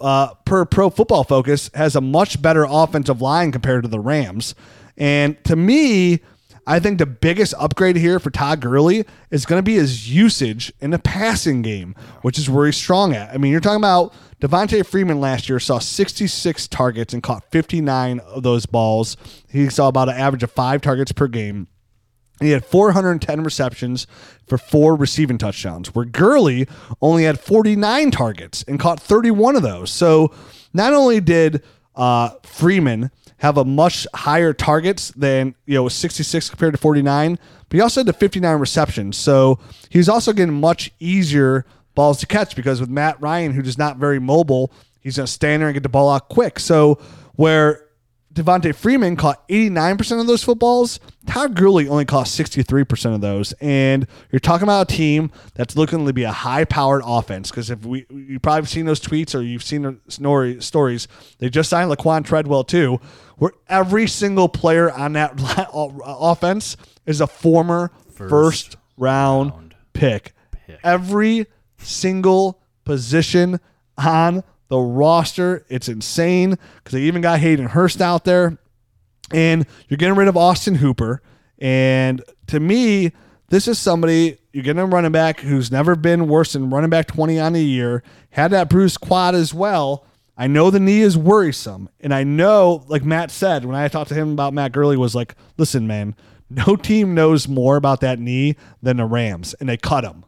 uh, 0.00 0.34
per 0.44 0.64
pro 0.64 0.90
football 0.90 1.24
focus 1.24 1.70
has 1.74 1.94
a 1.94 2.00
much 2.00 2.40
better 2.40 2.64
offensive 2.68 3.20
line 3.20 3.52
compared 3.52 3.82
to 3.82 3.88
the 3.88 4.00
Rams. 4.00 4.54
And 4.96 5.42
to 5.44 5.56
me, 5.56 6.20
I 6.66 6.78
think 6.78 6.98
the 6.98 7.06
biggest 7.06 7.54
upgrade 7.58 7.96
here 7.96 8.20
for 8.20 8.30
Todd 8.30 8.60
Gurley 8.60 9.04
is 9.30 9.46
going 9.46 9.58
to 9.58 9.64
be 9.64 9.74
his 9.74 10.12
usage 10.12 10.72
in 10.80 10.90
the 10.90 10.98
passing 10.98 11.60
game, 11.62 11.96
which 12.22 12.38
is 12.38 12.48
where 12.48 12.66
he's 12.66 12.76
strong 12.76 13.14
at. 13.14 13.34
I 13.34 13.38
mean, 13.38 13.50
you're 13.50 13.60
talking 13.60 13.80
about 13.80 14.14
Devonta 14.40 14.86
Freeman 14.86 15.20
last 15.20 15.48
year 15.48 15.58
saw 15.58 15.80
66 15.80 16.68
targets 16.68 17.12
and 17.12 17.22
caught 17.22 17.50
59 17.50 18.20
of 18.20 18.44
those 18.44 18.66
balls. 18.66 19.16
He 19.48 19.68
saw 19.70 19.88
about 19.88 20.08
an 20.08 20.16
average 20.16 20.44
of 20.44 20.52
five 20.52 20.80
targets 20.80 21.10
per 21.10 21.26
game. 21.26 21.66
He 22.40 22.50
had 22.50 22.64
410 22.64 23.44
receptions 23.44 24.06
for 24.46 24.58
four 24.58 24.96
receiving 24.96 25.38
touchdowns, 25.38 25.94
where 25.94 26.04
Gurley 26.04 26.66
only 27.00 27.24
had 27.24 27.40
49 27.40 28.10
targets 28.10 28.64
and 28.66 28.80
caught 28.80 29.00
31 29.00 29.56
of 29.56 29.62
those. 29.62 29.90
So 29.90 30.32
not 30.72 30.92
only 30.92 31.20
did 31.20 31.62
uh, 31.94 32.30
Freeman 32.42 33.10
have 33.42 33.58
a 33.58 33.64
much 33.64 34.06
higher 34.14 34.52
targets 34.52 35.10
than 35.10 35.52
you 35.66 35.74
know 35.74 35.88
66 35.88 36.48
compared 36.48 36.74
to 36.74 36.78
49, 36.78 37.36
but 37.68 37.76
he 37.76 37.80
also 37.80 38.00
had 38.00 38.06
the 38.06 38.12
59 38.12 38.56
receptions. 38.58 39.16
So 39.16 39.58
he's 39.90 40.08
also 40.08 40.32
getting 40.32 40.60
much 40.60 40.92
easier 41.00 41.66
balls 41.96 42.20
to 42.20 42.26
catch 42.26 42.54
because 42.54 42.80
with 42.80 42.88
Matt 42.88 43.20
Ryan, 43.20 43.52
who 43.52 43.62
is 43.62 43.76
not 43.76 43.96
very 43.96 44.20
mobile, 44.20 44.72
he's 45.00 45.16
gonna 45.16 45.26
stand 45.26 45.60
there 45.60 45.68
and 45.68 45.74
get 45.74 45.82
the 45.82 45.88
ball 45.88 46.08
out 46.08 46.28
quick. 46.28 46.60
So 46.60 47.00
where 47.34 47.84
Devonta 48.32 48.74
Freeman 48.74 49.16
caught 49.16 49.46
89% 49.48 50.20
of 50.20 50.26
those 50.26 50.42
footballs. 50.42 50.98
Todd 51.26 51.54
Gurley 51.54 51.86
only 51.88 52.04
caught 52.04 52.26
63% 52.26 53.14
of 53.14 53.20
those. 53.20 53.52
And 53.60 54.06
you're 54.30 54.40
talking 54.40 54.62
about 54.62 54.90
a 54.90 54.94
team 54.94 55.30
that's 55.54 55.76
looking 55.76 56.06
to 56.06 56.12
be 56.12 56.24
a 56.24 56.32
high 56.32 56.64
powered 56.64 57.02
offense. 57.04 57.50
Because 57.50 57.68
if 57.68 57.84
we, 57.84 58.06
you 58.10 58.40
probably 58.40 58.66
seen 58.66 58.86
those 58.86 59.00
tweets 59.00 59.34
or 59.34 59.42
you've 59.42 59.62
seen 59.62 59.82
the 59.82 59.98
stories, 60.08 61.08
they 61.38 61.50
just 61.50 61.68
signed 61.68 61.90
Laquon 61.90 62.24
Treadwell 62.24 62.64
too, 62.64 63.00
where 63.36 63.52
every 63.68 64.06
single 64.06 64.48
player 64.48 64.90
on 64.90 65.12
that 65.12 65.38
uh, 65.74 65.88
offense 66.06 66.76
is 67.04 67.20
a 67.20 67.26
former 67.26 67.92
first, 68.12 68.30
first 68.30 68.76
round, 68.96 69.50
round 69.50 69.74
pick. 69.92 70.32
pick. 70.66 70.80
Every 70.82 71.46
single 71.76 72.62
position 72.84 73.60
on 73.98 74.42
the 74.72 74.78
roster. 74.78 75.66
It's 75.68 75.86
insane 75.86 76.56
because 76.76 76.92
they 76.92 77.02
even 77.02 77.20
got 77.20 77.40
Hayden 77.40 77.66
Hurst 77.66 78.00
out 78.00 78.24
there. 78.24 78.56
And 79.30 79.66
you're 79.86 79.98
getting 79.98 80.16
rid 80.16 80.28
of 80.28 80.36
Austin 80.36 80.76
Hooper. 80.76 81.20
And 81.58 82.22
to 82.46 82.58
me, 82.58 83.12
this 83.50 83.68
is 83.68 83.78
somebody 83.78 84.38
you're 84.50 84.64
getting 84.64 84.80
a 84.80 84.86
running 84.86 85.12
back 85.12 85.40
who's 85.40 85.70
never 85.70 85.94
been 85.94 86.26
worse 86.26 86.54
than 86.54 86.70
running 86.70 86.88
back 86.88 87.06
20 87.06 87.38
on 87.38 87.54
a 87.54 87.58
year, 87.58 88.02
had 88.30 88.50
that 88.52 88.70
bruised 88.70 89.02
quad 89.02 89.34
as 89.34 89.52
well. 89.52 90.06
I 90.38 90.46
know 90.46 90.70
the 90.70 90.80
knee 90.80 91.02
is 91.02 91.18
worrisome. 91.18 91.90
And 92.00 92.14
I 92.14 92.24
know, 92.24 92.82
like 92.88 93.04
Matt 93.04 93.30
said, 93.30 93.66
when 93.66 93.76
I 93.76 93.88
talked 93.88 94.08
to 94.08 94.14
him 94.14 94.32
about 94.32 94.54
Matt 94.54 94.72
Gurley, 94.72 94.96
was 94.96 95.14
like, 95.14 95.34
listen, 95.58 95.86
man, 95.86 96.16
no 96.48 96.76
team 96.76 97.14
knows 97.14 97.46
more 97.46 97.76
about 97.76 98.00
that 98.00 98.18
knee 98.18 98.56
than 98.80 98.96
the 98.96 99.04
Rams, 99.04 99.54
and 99.60 99.68
they 99.68 99.76
cut 99.76 100.04
him. 100.04 100.24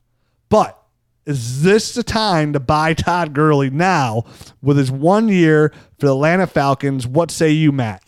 But 0.51 0.84
is 1.27 1.63
this 1.63 1.95
the 1.95 2.03
time 2.03 2.53
to 2.53 2.61
buy 2.61 2.95
Todd 2.95 3.33
Gurley 3.33 3.71
now 3.71 4.25
with 4.63 4.77
his 4.77 4.91
one 4.91 5.29
year 5.29 5.73
for 5.99 6.07
the 6.07 6.13
Atlanta 6.13 6.47
Falcons? 6.47 7.07
What 7.07 7.31
say 7.31 7.51
you, 7.51 7.73
Matt? 7.73 8.03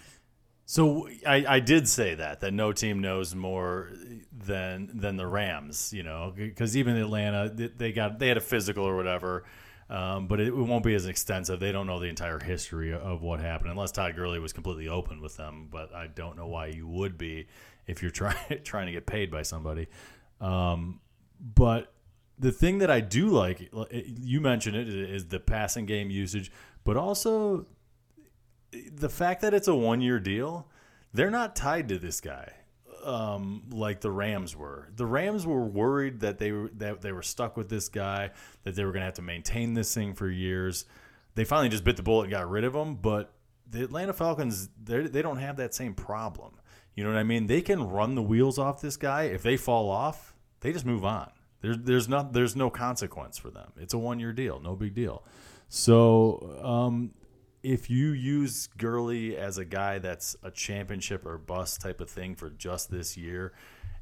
So 0.67 1.09
I, 1.27 1.45
I 1.49 1.61
did 1.61 1.89
say 1.89 2.17
that 2.17 2.41
that 2.41 2.53
no 2.53 2.73
team 2.73 3.01
knows 3.01 3.35
more 3.35 3.91
than 4.37 4.91
than 4.93 5.17
the 5.17 5.27
Rams, 5.27 5.93
you 5.93 6.03
know, 6.03 6.33
because 6.37 6.77
even 6.77 6.97
Atlanta 6.97 7.49
they 7.49 7.93
got 7.93 8.19
they 8.19 8.29
had 8.29 8.37
a 8.37 8.41
physical 8.41 8.85
or 8.85 8.97
whatever, 8.97 9.45
um, 9.89 10.27
but 10.27 10.41
it, 10.41 10.55
won't 10.55 10.85
be 10.85 10.95
as 10.95 11.07
extensive. 11.07 11.61
They 11.61 11.71
don't 11.71 11.87
know 11.87 12.01
the 12.01 12.09
entire 12.09 12.41
history 12.41 12.93
of 12.93 13.23
what 13.23 13.39
happened 13.39 13.71
unless 13.71 13.93
Todd 13.93 14.17
Gurley 14.17 14.41
was 14.41 14.53
completely 14.53 14.89
open 14.89 15.21
with 15.21 15.37
them. 15.37 15.69
But 15.71 15.95
I 15.95 16.09
don't 16.09 16.37
know 16.37 16.49
why 16.49 16.67
you 16.67 16.89
would 16.89 17.17
be 17.17 17.47
if 17.87 18.03
you're 18.03 18.11
trying 18.11 18.37
trying 18.64 18.87
to 18.87 18.93
get 18.93 19.07
paid 19.07 19.31
by 19.31 19.43
somebody. 19.43 19.87
Um, 20.41 21.01
but 21.41 21.93
the 22.39 22.53
thing 22.53 22.78
that 22.78 22.91
I 22.91 23.01
do 23.01 23.28
like, 23.28 23.70
you 23.91 24.41
mentioned 24.41 24.76
it, 24.76 24.89
is 24.89 25.26
the 25.26 25.41
passing 25.41 25.87
game 25.87 26.11
usage, 26.11 26.51
but 26.84 26.97
also 26.97 27.66
the 28.93 29.09
fact 29.09 29.43
that 29.43 29.55
it's 29.55 29.68
a 29.68 29.74
one 29.74 30.01
year 30.01 30.20
deal. 30.20 30.68
They're 31.12 31.30
not 31.30 31.57
tied 31.57 31.89
to 31.89 31.99
this 31.99 32.20
guy 32.20 32.53
um, 33.07 33.62
like 33.70 34.01
the 34.01 34.11
Rams 34.11 34.57
were. 34.57 34.89
The 34.95 35.07
Rams 35.07 35.47
were 35.47 35.64
worried 35.64 36.20
that 36.20 36.39
they 36.39 36.51
were 36.51 36.70
that 36.74 37.01
they 37.01 37.12
were 37.12 37.22
stuck 37.22 37.57
with 37.57 37.68
this 37.68 37.89
guy, 37.89 38.32
that 38.64 38.74
they 38.74 38.84
were 38.84 38.91
going 38.91 39.03
to 39.03 39.07
have 39.07 39.14
to 39.14 39.22
maintain 39.22 39.74
this 39.74 39.95
thing 39.95 40.12
for 40.12 40.28
years. 40.28 40.84
They 41.37 41.45
finally 41.45 41.68
just 41.68 41.84
bit 41.84 41.97
the 41.97 42.03
bullet 42.03 42.24
and 42.24 42.32
got 42.32 42.51
rid 42.51 42.64
of 42.64 42.74
him. 42.74 42.97
But 42.97 43.32
the 43.70 43.84
Atlanta 43.84 44.12
Falcons, 44.12 44.68
they 44.82 45.22
don't 45.22 45.39
have 45.39 45.57
that 45.59 45.74
same 45.74 45.95
problem. 45.95 46.55
You 46.95 47.05
know 47.05 47.11
what 47.11 47.18
I 47.18 47.24
mean? 47.24 47.47
They 47.47 47.61
can 47.61 47.89
run 47.89 48.14
the 48.14 48.22
wheels 48.22 48.59
off 48.59 48.80
this 48.80 48.97
guy. 48.97 49.24
If 49.24 49.43
they 49.43 49.57
fall 49.57 49.89
off, 49.89 50.34
they 50.61 50.72
just 50.72 50.87
move 50.87 51.05
on. 51.05 51.30
There's 51.61 51.78
there's 51.78 52.09
not 52.09 52.32
there's 52.32 52.57
no 52.57 52.70
consequence 52.70 53.38
for 53.38 53.50
them. 53.50 53.72
It's 53.76 53.94
a 53.94 53.98
one 53.98 54.20
year 54.20 54.32
deal, 54.32 54.61
no 54.61 54.76
big 54.76 54.94
deal. 54.94 55.24
So 55.68 56.61
um, 56.62 57.12
if 57.62 57.90
you 57.90 58.11
use 58.11 58.68
Gurley 58.78 59.36
as 59.36 59.59
a 59.59 59.64
guy 59.64 59.98
that's 59.98 60.36
a 60.42 60.50
championship 60.50 61.26
or 61.26 61.38
bust 61.38 61.80
type 61.80 62.00
of 62.00 62.09
thing 62.09 62.36
for 62.36 62.50
just 62.50 62.90
this 62.90 63.16
year, 63.16 63.52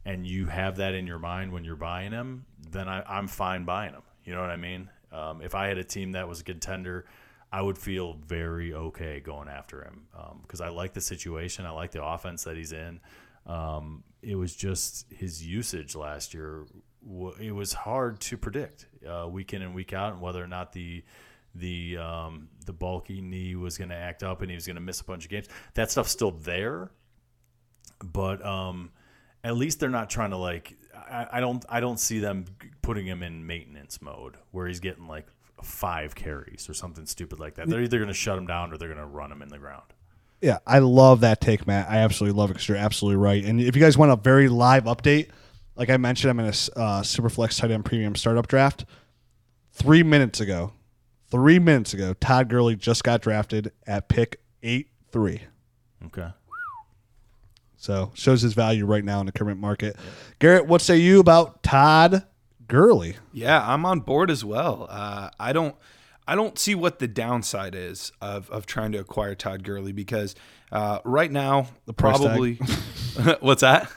and 0.05 0.27
you 0.27 0.47
have 0.47 0.77
that 0.77 0.95
in 0.95 1.07
your 1.07 1.19
mind 1.19 1.53
when 1.53 1.65
you're 1.65 1.77
buying 1.77 2.13
him, 2.13 2.45
then 2.71 2.89
I, 2.89 3.19
am 3.19 3.29
fine 3.29 3.65
buying 3.65 3.95
him. 3.95 4.03
You 4.25 4.35
know 4.35 4.41
what 4.41 4.51
I 4.51 4.57
mean? 4.57 4.91
Um, 5.13 5.41
if 5.41 5.55
I 5.55 5.69
had 5.69 5.79
a 5.79 5.85
team 5.85 6.13
that 6.13 6.29
was 6.29 6.41
a 6.41 6.45
contender, 6.45 7.07
I 7.53 7.63
would 7.63 7.79
feel 7.79 8.15
very 8.27 8.75
okay 8.75 9.21
going 9.21 9.49
after 9.49 9.83
him 9.83 10.09
because 10.43 10.61
um, 10.61 10.67
I 10.67 10.71
like 10.71 10.93
the 10.93 11.01
situation. 11.01 11.65
I 11.67 11.71
like 11.71 11.93
the 11.93 12.05
offense 12.05 12.45
that 12.45 12.57
he's 12.57 12.73
in. 12.73 13.01
Um, 13.47 14.03
it 14.23 14.35
was 14.35 14.57
just 14.57 15.07
his 15.11 15.47
usage 15.47 15.95
last 15.95 16.35
year 16.35 16.67
it 17.41 17.53
was 17.53 17.73
hard 17.73 18.21
to 18.21 18.37
predict 18.37 18.87
uh, 19.07 19.29
week 19.29 19.53
in 19.53 19.63
and 19.63 19.75
week 19.75 19.93
out, 19.93 20.13
and 20.13 20.23
whether 20.23 20.43
or 20.43 20.49
not 20.49 20.73
the 20.73 21.05
the 21.55 21.99
um, 21.99 22.49
the 22.67 22.73
bulky 22.73 23.21
knee 23.21 23.55
was 23.55 23.79
going 23.79 23.91
to 23.91 23.97
act 23.97 24.23
up 24.23 24.43
and 24.43 24.51
he 24.51 24.55
was 24.55 24.67
going 24.67 24.77
to 24.77 24.83
miss 24.83 25.01
a 25.01 25.05
bunch 25.05 25.25
of 25.25 25.31
games. 25.31 25.49
That 25.75 25.91
stuff's 25.91 26.11
still 26.11 26.33
there, 26.33 26.91
but 28.03 28.45
um, 28.45 28.91
at 29.43 29.57
least 29.57 29.81
they're 29.81 29.89
not 29.91 30.11
trying 30.11 30.31
to 30.31 30.37
like. 30.37 30.77
I, 30.95 31.27
I 31.33 31.41
don't 31.41 31.65
I 31.69 31.81
don't 31.81 32.01
see 32.01 32.19
them 32.19 32.47
putting 32.83 33.07
him 33.07 33.23
in 33.23 33.47
maintenance 33.47 34.01
mode 34.01 34.37
where 34.51 34.67
he's 34.67 34.81
getting 34.81 35.07
like 35.07 35.27
five 35.63 36.15
carries 36.15 36.69
or 36.69 36.75
something 36.75 37.07
stupid 37.07 37.41
like 37.41 37.55
that. 37.55 37.69
They're 37.69 37.83
either 37.83 37.99
going 37.99 38.09
to 38.09 38.15
shut 38.15 38.37
him 38.37 38.47
down 38.47 38.73
or 38.73 38.79
they're 38.79 38.89
going 38.89 39.01
to 39.01 39.07
run 39.07 39.31
him 39.31 39.43
in 39.43 39.49
the 39.49 39.59
ground. 39.59 39.85
Yeah, 40.41 40.59
I 40.67 40.81
love 40.81 41.21
that 41.21 41.41
take, 41.41 41.67
Matt. 41.67 41.89
I 41.89 41.99
absolutely 41.99 42.39
love 42.39 42.51
it 42.51 42.55
because 42.55 42.69
you're 42.69 42.77
absolutely 42.77 43.17
right. 43.17 43.43
And 43.45 43.61
if 43.61 43.75
you 43.75 43.81
guys 43.81 43.97
want 43.97 44.13
a 44.13 44.17
very 44.17 44.49
live 44.49 44.85
update 44.85 45.29
like 45.77 45.91
I 45.91 45.97
mentioned, 45.97 46.31
I'm 46.31 46.41
in 46.41 46.47
a 46.47 46.49
uh, 46.49 47.03
Superflex 47.03 47.59
tight 47.59 47.71
end 47.71 47.85
premium 47.85 48.15
startup 48.15 48.47
draft. 48.47 48.85
Three 49.73 50.03
minutes 50.03 50.41
ago, 50.41 50.73
three 51.31 51.59
minutes 51.59 51.95
ago, 51.95 52.15
Todd 52.15 52.49
Gurley 52.49 52.77
just 52.77 53.03
got 53.03 53.23
drafted 53.23 53.73
at 53.87 54.09
pick 54.09 54.41
eight 54.63 54.89
three. 55.11 55.43
Okay. 56.07 56.29
So 57.77 58.13
shows 58.15 58.41
his 58.41 58.55
value 58.55 58.87
right 58.87 59.05
now 59.05 59.21
in 59.21 59.27
the 59.27 59.33
current 59.33 59.61
market. 59.61 59.97
Yeah. 59.97 60.11
Garrett, 60.39 60.67
what 60.67 60.81
say 60.81 60.97
you 60.97 61.21
about 61.21 61.63
Todd 61.63 62.25
Gurley? 62.67 63.17
Yeah, 63.33 63.63
I'm 63.67 63.85
on 63.85 64.01
board 64.01 64.31
as 64.31 64.45
well. 64.45 64.87
Uh, 64.89 65.31
I 65.39 65.53
don't. 65.53 65.75
I 66.27 66.35
don't 66.35 66.59
see 66.59 66.75
what 66.75 67.01
the 67.01 67.07
downside 67.07 67.75
is 67.75 68.11
of, 68.23 68.49
of 68.49 68.65
trying 68.65 68.93
to 68.93 68.99
acquire 68.99 69.35
Todd 69.35 69.63
Gurley 69.63 69.93
because 69.93 70.35
uh, 70.73 71.01
right 71.05 71.31
now, 71.31 71.67
the 71.85 71.93
probably 71.93 72.55
what's 73.41 73.61
that? 73.61 73.91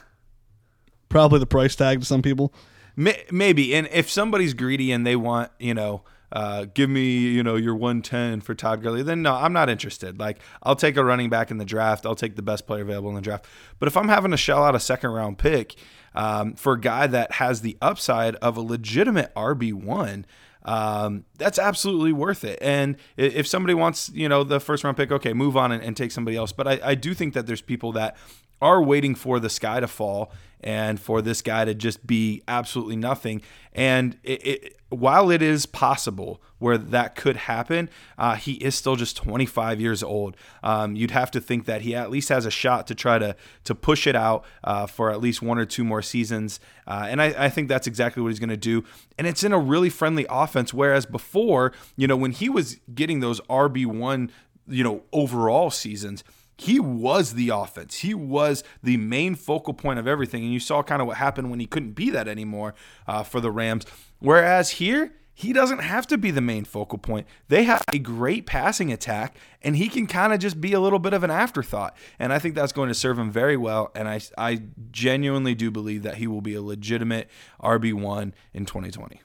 Probably 1.08 1.38
the 1.38 1.46
price 1.46 1.74
tag 1.76 2.00
to 2.00 2.06
some 2.06 2.22
people. 2.22 2.52
Maybe, 2.96 3.74
and 3.74 3.88
if 3.92 4.10
somebody's 4.10 4.54
greedy 4.54 4.90
and 4.90 5.06
they 5.06 5.14
want, 5.14 5.52
you 5.60 5.72
know, 5.72 6.02
uh, 6.30 6.66
give 6.74 6.90
me, 6.90 7.18
you 7.18 7.42
know, 7.42 7.56
your 7.56 7.74
110 7.74 8.40
for 8.40 8.54
Todd 8.54 8.82
Gurley, 8.82 9.02
then 9.02 9.22
no, 9.22 9.34
I'm 9.34 9.52
not 9.52 9.70
interested. 9.70 10.18
Like, 10.18 10.40
I'll 10.62 10.76
take 10.76 10.96
a 10.96 11.04
running 11.04 11.30
back 11.30 11.50
in 11.50 11.58
the 11.58 11.64
draft. 11.64 12.04
I'll 12.04 12.14
take 12.14 12.36
the 12.36 12.42
best 12.42 12.66
player 12.66 12.82
available 12.82 13.08
in 13.08 13.14
the 13.14 13.22
draft. 13.22 13.46
But 13.78 13.86
if 13.86 13.96
I'm 13.96 14.08
having 14.08 14.32
to 14.32 14.36
shell 14.36 14.64
out 14.64 14.74
a 14.74 14.80
second 14.80 15.10
round 15.10 15.38
pick 15.38 15.76
um, 16.14 16.54
for 16.54 16.74
a 16.74 16.80
guy 16.80 17.06
that 17.06 17.32
has 17.32 17.62
the 17.62 17.78
upside 17.80 18.34
of 18.36 18.56
a 18.56 18.60
legitimate 18.60 19.34
RB1, 19.34 20.24
um, 20.64 21.24
that's 21.38 21.58
absolutely 21.58 22.12
worth 22.12 22.44
it. 22.44 22.58
And 22.60 22.96
if 23.16 23.46
somebody 23.46 23.72
wants, 23.72 24.10
you 24.12 24.28
know, 24.28 24.44
the 24.44 24.60
first 24.60 24.84
round 24.84 24.98
pick, 24.98 25.10
okay, 25.10 25.32
move 25.32 25.56
on 25.56 25.72
and, 25.72 25.82
and 25.82 25.96
take 25.96 26.10
somebody 26.10 26.36
else. 26.36 26.52
But 26.52 26.68
I, 26.68 26.80
I, 26.84 26.94
do 26.94 27.14
think 27.14 27.32
that 27.34 27.46
there's 27.46 27.62
people 27.62 27.92
that 27.92 28.18
are 28.60 28.82
waiting 28.82 29.14
for 29.14 29.40
the 29.40 29.50
sky 29.50 29.80
to 29.80 29.88
fall 29.88 30.32
and 30.60 30.98
for 30.98 31.22
this 31.22 31.42
guy 31.42 31.64
to 31.64 31.74
just 31.74 32.06
be 32.06 32.42
absolutely 32.48 32.96
nothing. 32.96 33.42
And 33.72 34.18
it, 34.24 34.46
it, 34.46 34.76
while 34.88 35.30
it 35.30 35.42
is 35.42 35.66
possible 35.66 36.42
where 36.58 36.76
that 36.76 37.14
could 37.14 37.36
happen, 37.36 37.88
uh, 38.16 38.34
he 38.34 38.54
is 38.54 38.74
still 38.74 38.96
just 38.96 39.16
25 39.16 39.80
years 39.80 40.02
old. 40.02 40.36
Um, 40.62 40.96
you'd 40.96 41.12
have 41.12 41.30
to 41.32 41.40
think 41.40 41.66
that 41.66 41.82
he 41.82 41.94
at 41.94 42.10
least 42.10 42.30
has 42.30 42.44
a 42.44 42.50
shot 42.50 42.86
to 42.88 42.94
try 42.94 43.18
to 43.18 43.36
to 43.64 43.74
push 43.74 44.06
it 44.06 44.16
out 44.16 44.44
uh, 44.64 44.86
for 44.86 45.12
at 45.12 45.20
least 45.20 45.42
one 45.42 45.58
or 45.58 45.64
two 45.64 45.84
more 45.84 46.02
seasons. 46.02 46.58
Uh, 46.86 47.06
and 47.08 47.22
I, 47.22 47.44
I 47.44 47.48
think 47.50 47.68
that's 47.68 47.86
exactly 47.86 48.22
what 48.22 48.30
he's 48.30 48.40
going 48.40 48.48
to 48.48 48.56
do. 48.56 48.82
And 49.16 49.26
it's 49.26 49.44
in 49.44 49.52
a 49.52 49.58
really 49.58 49.90
friendly 49.90 50.26
offense. 50.28 50.74
Whereas 50.74 51.06
before, 51.06 51.72
you 51.96 52.08
know, 52.08 52.16
when 52.16 52.32
he 52.32 52.48
was 52.48 52.80
getting 52.94 53.20
those 53.20 53.40
RB 53.42 53.86
one, 53.86 54.32
you 54.66 54.82
know, 54.82 55.02
overall 55.12 55.70
seasons 55.70 56.24
he 56.58 56.80
was 56.80 57.34
the 57.34 57.50
offense. 57.50 57.98
He 57.98 58.14
was 58.14 58.64
the 58.82 58.96
main 58.96 59.36
focal 59.36 59.72
point 59.72 60.00
of 60.00 60.08
everything. 60.08 60.42
And 60.42 60.52
you 60.52 60.58
saw 60.58 60.82
kind 60.82 61.00
of 61.00 61.06
what 61.06 61.16
happened 61.16 61.50
when 61.50 61.60
he 61.60 61.66
couldn't 61.66 61.92
be 61.92 62.10
that 62.10 62.26
anymore 62.26 62.74
uh, 63.06 63.22
for 63.22 63.40
the 63.40 63.52
Rams. 63.52 63.86
Whereas 64.18 64.70
here, 64.70 65.14
he 65.32 65.52
doesn't 65.52 65.78
have 65.78 66.08
to 66.08 66.18
be 66.18 66.32
the 66.32 66.40
main 66.40 66.64
focal 66.64 66.98
point. 66.98 67.28
They 67.46 67.62
have 67.62 67.84
a 67.92 68.00
great 68.00 68.44
passing 68.44 68.92
attack, 68.92 69.36
and 69.62 69.76
he 69.76 69.88
can 69.88 70.08
kind 70.08 70.32
of 70.32 70.40
just 70.40 70.60
be 70.60 70.72
a 70.72 70.80
little 70.80 70.98
bit 70.98 71.12
of 71.12 71.22
an 71.22 71.30
afterthought. 71.30 71.96
And 72.18 72.32
I 72.32 72.40
think 72.40 72.56
that's 72.56 72.72
going 72.72 72.88
to 72.88 72.94
serve 72.94 73.20
him 73.20 73.30
very 73.30 73.56
well. 73.56 73.92
And 73.94 74.08
I, 74.08 74.20
I 74.36 74.62
genuinely 74.90 75.54
do 75.54 75.70
believe 75.70 76.02
that 76.02 76.16
he 76.16 76.26
will 76.26 76.40
be 76.40 76.56
a 76.56 76.62
legitimate 76.62 77.30
RB1 77.62 78.32
in 78.52 78.66
2020. 78.66 79.22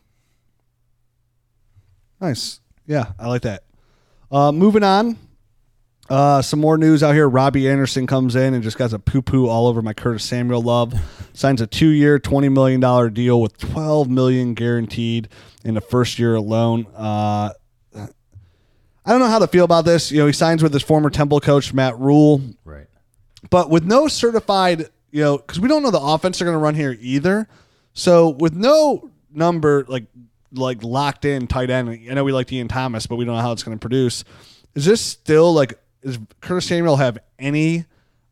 Nice. 2.22 2.60
Yeah, 2.86 3.14
I 3.18 3.28
like 3.28 3.42
that. 3.42 3.64
Uh, 4.32 4.52
moving 4.52 4.84
on. 4.84 5.18
Uh, 6.10 6.42
some 6.42 6.60
more 6.60 6.78
news 6.78 7.02
out 7.02 7.14
here. 7.14 7.28
Robbie 7.30 7.70
Anderson 7.70 8.06
comes 8.06 8.36
in 8.36 8.54
and 8.54 8.62
just 8.62 8.78
got 8.78 8.92
a 8.92 9.00
poo 9.00 9.22
poo 9.22 9.48
all 9.48 9.68
over 9.68 9.82
my 9.82 9.94
Curtis 9.94 10.24
Samuel 10.24 10.62
love. 10.62 10.94
Signs 11.34 11.62
a 11.62 11.68
two 11.68 11.90
year, 11.90 12.20
$20 12.20 12.52
million 12.52 13.14
deal 13.14 13.42
with 13.42 13.58
12 13.58 14.10
million 14.10 14.54
guaranteed 14.54 15.30
in 15.64 15.76
the 15.76 15.82
first 15.82 16.20
year 16.20 16.36
alone. 16.36 16.88
Uh, 16.96 17.52
I 19.06 19.12
don't 19.12 19.20
know 19.20 19.28
how 19.28 19.40
to 19.40 19.48
feel 19.48 19.66
about 19.66 19.86
this. 19.86 20.12
You 20.12 20.20
know, 20.20 20.28
he 20.28 20.34
signs 20.34 20.64
with 20.64 20.74
his 20.74 20.84
former 20.84 21.10
Temple 21.10 21.40
coach, 21.40 21.74
Matt 21.74 21.98
Rhule. 22.00 22.42
Right. 22.64 22.88
But 23.50 23.70
with 23.70 23.84
no 23.84 24.08
certified, 24.08 24.90
you 25.12 25.22
know, 25.22 25.38
because 25.38 25.60
we 25.60 25.68
don't 25.68 25.84
know 25.84 25.92
the 25.92 26.00
offense 26.00 26.40
they're 26.40 26.46
going 26.46 26.56
to 26.56 26.64
run 26.64 26.76
here 26.76 26.98
either. 27.00 27.48
So 27.94 28.30
with 28.30 28.54
no 28.54 29.12
number 29.32 29.86
like 29.88 30.06
like 30.54 30.84
locked 30.84 31.26
in 31.26 31.48
tight 31.48 31.70
end, 31.70 31.90
I 31.90 32.14
know 32.14 32.24
we 32.24 32.32
like 32.32 32.52
Ian 32.52 32.68
Thomas, 32.68 33.08
but 33.08 33.16
we 33.16 33.26
don't 33.26 33.36
know 33.36 33.42
how 33.42 33.52
it's 33.52 33.64
going 33.64 33.78
to 33.78 33.82
produce. 33.82 34.24
Is 34.76 34.86
this 34.86 35.02
still 35.02 35.54
like 35.54 35.80
is 36.04 36.20
Curtis 36.42 36.68
Samuel 36.68 36.98
have 36.98 37.18
any 37.40 37.86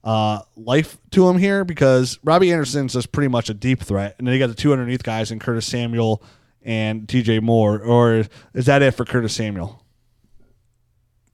uh, 0.03 0.41
life 0.55 0.97
to 1.11 1.27
him 1.27 1.37
here? 1.37 1.63
Because 1.63 2.19
Robbie 2.23 2.51
Anderson's 2.51 2.93
just 2.93 3.11
pretty 3.11 3.29
much 3.29 3.49
a 3.49 3.53
deep 3.53 3.81
threat, 3.81 4.15
and 4.17 4.27
then 4.27 4.33
you 4.33 4.39
got 4.39 4.47
the 4.47 4.55
two 4.55 4.71
underneath 4.71 5.03
guys 5.03 5.31
in 5.31 5.39
Curtis 5.39 5.65
Samuel 5.65 6.23
and 6.61 7.07
D.J. 7.07 7.39
Moore, 7.39 7.79
or 7.81 8.25
is 8.53 8.65
that 8.65 8.81
it 8.81 8.91
for 8.91 9.05
Curtis 9.05 9.33
Samuel? 9.33 9.83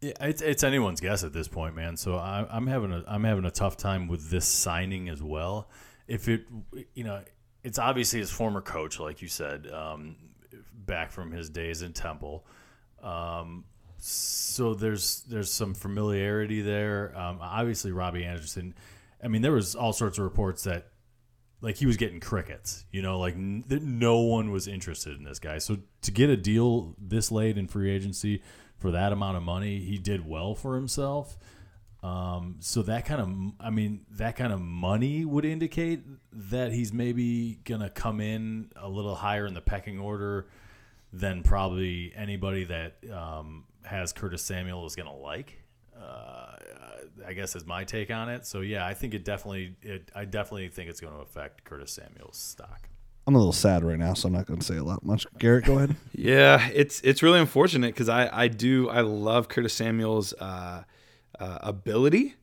Yeah, 0.01 0.13
it's, 0.21 0.41
it's 0.41 0.63
anyone's 0.63 1.01
guess 1.01 1.23
at 1.23 1.33
this 1.33 1.47
point, 1.47 1.75
man. 1.75 1.97
So 1.97 2.15
I, 2.15 2.45
I'm 2.49 2.67
having 2.67 2.91
a 2.91 3.03
I'm 3.07 3.23
having 3.23 3.45
a 3.45 3.51
tough 3.51 3.77
time 3.77 4.07
with 4.07 4.29
this 4.29 4.45
signing 4.45 5.09
as 5.09 5.23
well. 5.23 5.69
If 6.07 6.27
it, 6.29 6.45
you 6.93 7.03
know, 7.03 7.21
it's 7.63 7.79
obviously 7.79 8.19
his 8.19 8.29
former 8.29 8.61
coach, 8.61 8.99
like 8.99 9.21
you 9.21 9.27
said, 9.27 9.67
um, 9.71 10.15
back 10.73 11.11
from 11.11 11.31
his 11.31 11.49
days 11.49 11.81
in 11.81 11.93
Temple. 11.93 12.45
Um, 13.01 13.65
so 14.07 14.73
there's 14.73 15.23
there's 15.27 15.51
some 15.51 15.73
familiarity 15.73 16.61
there. 16.61 17.13
Um, 17.17 17.39
obviously, 17.41 17.91
Robbie 17.91 18.23
Anderson. 18.23 18.73
I 19.21 19.27
mean, 19.27 19.41
there 19.41 19.51
was 19.51 19.75
all 19.75 19.93
sorts 19.93 20.17
of 20.17 20.23
reports 20.23 20.63
that 20.63 20.87
like 21.61 21.75
he 21.75 21.85
was 21.85 21.97
getting 21.97 22.19
crickets. 22.19 22.85
You 22.91 23.01
know, 23.01 23.19
like 23.19 23.33
n- 23.33 23.65
no 23.69 24.19
one 24.19 24.51
was 24.51 24.67
interested 24.67 25.17
in 25.17 25.23
this 25.23 25.39
guy. 25.39 25.57
So 25.57 25.79
to 26.03 26.11
get 26.11 26.29
a 26.29 26.37
deal 26.37 26.95
this 26.97 27.31
late 27.31 27.57
in 27.57 27.67
free 27.67 27.91
agency 27.91 28.41
for 28.77 28.91
that 28.91 29.11
amount 29.11 29.37
of 29.37 29.43
money, 29.43 29.79
he 29.79 29.97
did 29.97 30.25
well 30.27 30.55
for 30.55 30.75
himself. 30.75 31.37
Um, 32.01 32.57
so 32.59 32.83
that 32.83 33.05
kind 33.05 33.19
of, 33.19 33.65
I 33.65 33.71
mean, 33.71 34.05
that 34.11 34.35
kind 34.35 34.53
of 34.53 34.61
money 34.61 35.25
would 35.25 35.43
indicate 35.43 36.03
that 36.31 36.71
he's 36.71 36.93
maybe 36.93 37.59
gonna 37.65 37.89
come 37.89 38.21
in 38.21 38.71
a 38.75 38.87
little 38.87 39.15
higher 39.15 39.45
in 39.45 39.53
the 39.53 39.61
pecking 39.61 39.99
order 39.99 40.47
than 41.11 41.41
probably 41.41 42.13
anybody 42.15 42.65
that 42.65 42.97
um, 43.11 43.63
has 43.87 44.13
Curtis 44.13 44.43
Samuel 44.43 44.85
is 44.85 44.95
going 44.95 45.07
to 45.07 45.15
like. 45.15 45.57
Uh, 45.99 46.55
I 47.25 47.33
guess 47.33 47.55
is 47.55 47.65
my 47.65 47.83
take 47.83 48.11
on 48.11 48.29
it. 48.29 48.45
So 48.45 48.61
yeah, 48.61 48.85
I 48.85 48.93
think 48.93 49.13
it 49.13 49.25
definitely, 49.25 49.75
it, 49.81 50.11
I 50.15 50.25
definitely 50.25 50.69
think 50.69 50.89
it's 50.89 51.01
going 51.01 51.13
to 51.13 51.19
affect 51.19 51.63
Curtis 51.63 51.91
Samuel's 51.91 52.37
stock. 52.37 52.89
I'm 53.25 53.35
a 53.35 53.37
little 53.37 53.53
sad 53.53 53.83
right 53.83 53.99
now, 53.99 54.13
so 54.13 54.27
I'm 54.27 54.33
not 54.33 54.45
going 54.45 54.59
to 54.59 54.65
say 54.65 54.77
a 54.77 54.83
lot 54.83 55.03
much. 55.03 55.27
Garrett, 55.37 55.65
go 55.65 55.77
ahead. 55.77 55.97
yeah, 56.13 56.69
it's 56.73 57.01
it's 57.01 57.21
really 57.21 57.41
unfortunate 57.41 57.93
because 57.93 58.07
I 58.07 58.29
I 58.31 58.47
do 58.47 58.89
I 58.89 59.01
love 59.01 59.49
Curtis 59.49 59.73
Samuel's 59.73 60.33
uh, 60.39 60.83
uh, 61.37 61.57
ability, 61.61 62.35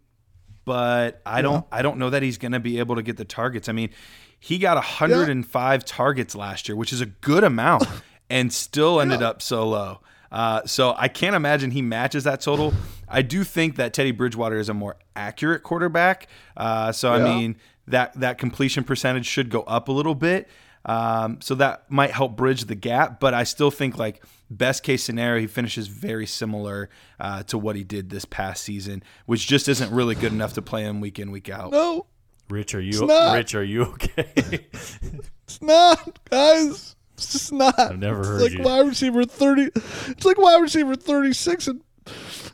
but 0.66 1.22
I 1.24 1.40
don't 1.40 1.64
I 1.72 1.80
don't 1.80 1.96
know 1.96 2.10
that 2.10 2.22
he's 2.22 2.36
going 2.36 2.52
to 2.52 2.60
be 2.60 2.80
able 2.80 2.96
to 2.96 3.02
get 3.02 3.16
the 3.16 3.24
targets. 3.24 3.70
I 3.70 3.72
mean, 3.72 3.90
he 4.38 4.58
got 4.58 4.76
105 4.76 5.80
yeah. 5.80 5.84
targets 5.86 6.34
last 6.34 6.68
year, 6.68 6.76
which 6.76 6.92
is 6.92 7.00
a 7.00 7.06
good 7.06 7.44
amount, 7.44 7.84
and 8.28 8.52
still 8.52 9.00
ended 9.00 9.20
yeah. 9.20 9.28
up 9.28 9.40
so 9.40 9.66
low. 9.66 10.00
Uh, 10.30 10.62
so 10.66 10.94
I 10.96 11.08
can't 11.08 11.36
imagine 11.36 11.70
he 11.70 11.82
matches 11.82 12.24
that 12.24 12.40
total. 12.40 12.74
I 13.08 13.22
do 13.22 13.44
think 13.44 13.76
that 13.76 13.92
Teddy 13.92 14.10
Bridgewater 14.10 14.58
is 14.58 14.68
a 14.68 14.74
more 14.74 14.96
accurate 15.14 15.62
quarterback. 15.62 16.28
Uh, 16.56 16.92
so 16.92 17.14
yeah. 17.14 17.24
I 17.24 17.34
mean 17.34 17.56
that 17.86 18.18
that 18.20 18.38
completion 18.38 18.84
percentage 18.84 19.26
should 19.26 19.50
go 19.50 19.62
up 19.62 19.88
a 19.88 19.92
little 19.92 20.14
bit. 20.14 20.48
Um, 20.86 21.40
so 21.40 21.54
that 21.56 21.90
might 21.90 22.10
help 22.10 22.36
bridge 22.36 22.64
the 22.64 22.74
gap. 22.74 23.20
But 23.20 23.34
I 23.34 23.44
still 23.44 23.70
think 23.70 23.96
like 23.96 24.22
best 24.50 24.82
case 24.82 25.02
scenario, 25.02 25.40
he 25.40 25.46
finishes 25.46 25.86
very 25.86 26.26
similar 26.26 26.90
uh, 27.18 27.42
to 27.44 27.58
what 27.58 27.76
he 27.76 27.84
did 27.84 28.10
this 28.10 28.24
past 28.24 28.64
season, 28.64 29.02
which 29.26 29.46
just 29.46 29.68
isn't 29.68 29.92
really 29.92 30.14
good 30.14 30.32
enough 30.32 30.54
to 30.54 30.62
play 30.62 30.82
him 30.82 31.00
week 31.00 31.18
in 31.18 31.30
week 31.30 31.48
out. 31.48 31.72
No. 31.72 32.06
Rich, 32.50 32.74
are 32.74 32.80
you 32.80 33.08
Rich? 33.32 33.54
Are 33.54 33.64
you 33.64 33.82
okay? 33.84 34.28
it's 34.72 35.62
not, 35.62 36.18
guys. 36.28 36.94
It's 37.14 37.32
just 37.32 37.52
not. 37.52 37.78
I've 37.78 37.98
never 37.98 38.20
it's 38.20 38.28
heard 38.28 38.42
like 38.42 38.52
you. 38.52 38.62
wide 38.62 38.86
receiver 38.88 39.24
thirty. 39.24 39.70
It's 39.74 40.24
like 40.24 40.38
wide 40.38 40.60
receiver 40.60 40.96
thirty 40.96 41.32
six, 41.32 41.68
and 41.68 41.80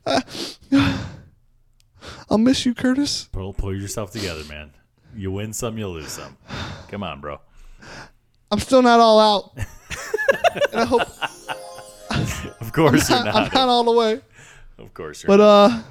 uh, 0.07 0.21
I'll 2.31 2.39
miss 2.39 2.65
you, 2.67 2.75
Curtis. 2.75 3.29
Pull, 3.33 3.53
pull 3.55 3.75
yourself 3.75 4.11
together, 4.13 4.45
man. 4.45 4.73
You 5.17 5.33
win 5.33 5.53
some, 5.53 5.77
you 5.79 5.89
lose 5.89 6.13
some. 6.13 6.37
Come 6.89 7.03
on, 7.03 7.21
bro. 7.21 7.41
I'm 8.51 8.59
still 8.59 8.83
not 8.83 9.01
all 9.01 9.19
out. 9.19 9.53
and 10.73 10.81
I 10.81 10.85
hope. 10.85 11.03
Of 12.61 12.73
course 12.73 13.11
I'm 13.11 13.25
not, 13.25 13.35
you're 13.35 13.35
not. 13.35 13.47
I'm 13.47 13.55
not 13.55 13.69
all 13.69 13.85
the 13.85 13.93
way. 13.93 14.21
Of 14.79 14.95
course, 14.95 15.23
you're 15.23 15.29
but 15.29 15.39
not. 15.39 15.71
uh. 15.71 15.83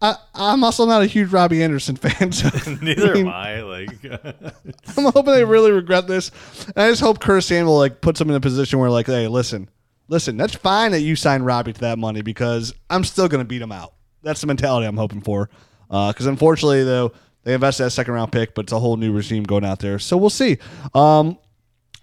I, 0.00 0.16
I'm 0.34 0.62
also 0.62 0.86
not 0.86 1.02
a 1.02 1.06
huge 1.06 1.30
Robbie 1.30 1.62
Anderson 1.62 1.96
fan. 1.96 2.30
So 2.32 2.48
Neither 2.82 3.10
I 3.10 3.14
mean, 3.14 3.26
am 3.26 3.32
I. 3.32 3.62
Like, 3.62 4.04
I'm 4.96 5.04
hoping 5.04 5.32
they 5.34 5.44
really 5.44 5.72
regret 5.72 6.06
this. 6.06 6.30
And 6.68 6.78
I 6.78 6.90
just 6.90 7.00
hope 7.00 7.20
Curtis 7.20 7.46
Samuel 7.46 7.76
like 7.76 8.00
puts 8.00 8.18
them 8.18 8.30
in 8.30 8.36
a 8.36 8.40
position 8.40 8.78
where 8.78 8.90
like, 8.90 9.06
hey, 9.06 9.26
listen, 9.28 9.68
listen, 10.08 10.36
that's 10.36 10.54
fine 10.54 10.92
that 10.92 11.00
you 11.00 11.16
signed 11.16 11.44
Robbie 11.44 11.72
to 11.72 11.80
that 11.80 11.98
money 11.98 12.22
because 12.22 12.72
I'm 12.90 13.04
still 13.04 13.28
going 13.28 13.42
to 13.42 13.48
beat 13.48 13.62
him 13.62 13.72
out. 13.72 13.94
That's 14.22 14.40
the 14.40 14.46
mentality 14.46 14.86
I'm 14.86 14.96
hoping 14.96 15.20
for. 15.20 15.50
Because 15.88 16.26
uh, 16.26 16.30
unfortunately, 16.30 16.84
though, 16.84 17.12
they 17.44 17.54
invested 17.54 17.84
that 17.84 17.90
second 17.90 18.14
round 18.14 18.30
pick, 18.30 18.54
but 18.54 18.66
it's 18.66 18.72
a 18.72 18.78
whole 18.78 18.96
new 18.96 19.12
regime 19.12 19.42
going 19.42 19.64
out 19.64 19.78
there. 19.78 19.98
So 19.98 20.16
we'll 20.16 20.30
see. 20.30 20.58
Um, 20.94 21.38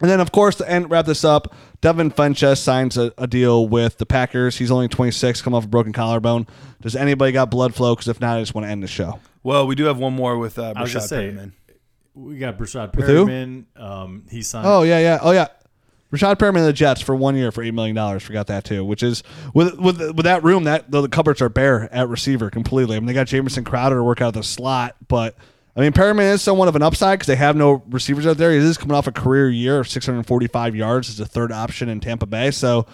and 0.02 0.10
then, 0.10 0.20
of 0.20 0.32
course, 0.32 0.56
to 0.56 0.70
end, 0.70 0.90
wrap 0.90 1.06
this 1.06 1.24
up, 1.24 1.54
Devin 1.82 2.12
Funchess 2.12 2.58
signs 2.58 2.98
a, 2.98 3.14
a, 3.18 3.28
deal 3.28 3.68
with 3.68 3.98
the 3.98 4.06
Packers. 4.06 4.58
He's 4.58 4.72
only 4.72 4.88
26, 4.88 5.42
come 5.42 5.54
off 5.54 5.66
a 5.66 5.68
broken 5.68 5.94
collarbone. 5.94 6.48
Does 6.82 6.96
anybody 6.96 7.32
got 7.32 7.50
blood 7.50 7.74
flow? 7.74 7.96
Because 7.96 8.08
if 8.08 8.20
not, 8.20 8.38
I 8.38 8.42
just 8.42 8.54
want 8.54 8.66
to 8.66 8.70
end 8.72 8.84
the 8.84 8.88
show. 8.88 9.20
Well, 9.44 9.68
we 9.68 9.76
do 9.76 9.86
have 9.86 9.98
one 9.98 10.14
more 10.14 10.38
with 10.38 10.60
uh, 10.60 10.74
Breshad 10.74 11.10
Perriman. 11.10 11.52
We 12.14 12.38
got 12.38 12.58
Breshad 12.58 12.94
Perriman. 12.94 13.66
Um, 13.80 14.26
he 14.30 14.42
signed. 14.42 14.66
Oh 14.68 14.82
yeah, 14.84 15.00
yeah. 15.00 15.20
Oh 15.22 15.32
yeah. 15.32 15.48
Breshad 16.12 16.36
Perriman 16.36 16.58
and 16.58 16.68
the 16.68 16.74
Jets 16.74 17.02
for 17.02 17.16
one 17.16 17.36
year 17.36 17.52
for 17.52 17.62
eight 17.62 17.74
million 17.74 17.96
dollars. 17.96 18.24
Forgot 18.24 18.48
that 18.48 18.64
too. 18.64 18.84
Which 18.84 19.04
is 19.04 19.22
with 19.54 19.78
with 19.78 20.00
with 20.00 20.24
that 20.24 20.44
room 20.44 20.64
that 20.64 20.90
the, 20.90 21.02
the 21.02 21.10
cupboards 21.10 21.42
are 21.42 21.50
bare 21.50 21.94
at 21.94 22.08
receiver 22.10 22.50
completely. 22.50 22.96
I 22.96 23.00
mean 23.00 23.08
they 23.08 23.14
got 23.14 23.28
Jamison 23.28 23.64
Crowder 23.64 23.98
to 23.98 24.04
work 24.04 24.22
out 24.22 24.34
the 24.34 24.44
slot, 24.44 24.96
but 25.08 25.36
I 25.76 25.82
mean, 25.82 25.92
Perriman 25.92 26.34
is 26.34 26.42
somewhat 26.42 26.70
of 26.70 26.76
an 26.76 26.82
upside 26.82 27.20
because 27.20 27.28
they 27.28 27.36
have 27.36 27.56
no 27.56 27.84
receivers 27.90 28.26
out 28.26 28.38
there. 28.38 28.52
He 28.52 28.58
is 28.58 28.78
coming 28.78 28.96
off 28.96 29.08
a 29.08 29.12
career 29.12 29.50
year 29.50 29.80
of 29.80 29.90
645 29.90 30.76
yards 30.76 31.10
as 31.10 31.20
a 31.20 31.26
third 31.26 31.52
option 31.52 31.90
in 31.90 32.00
Tampa 32.00 32.26
Bay. 32.26 32.52
So, 32.52 32.86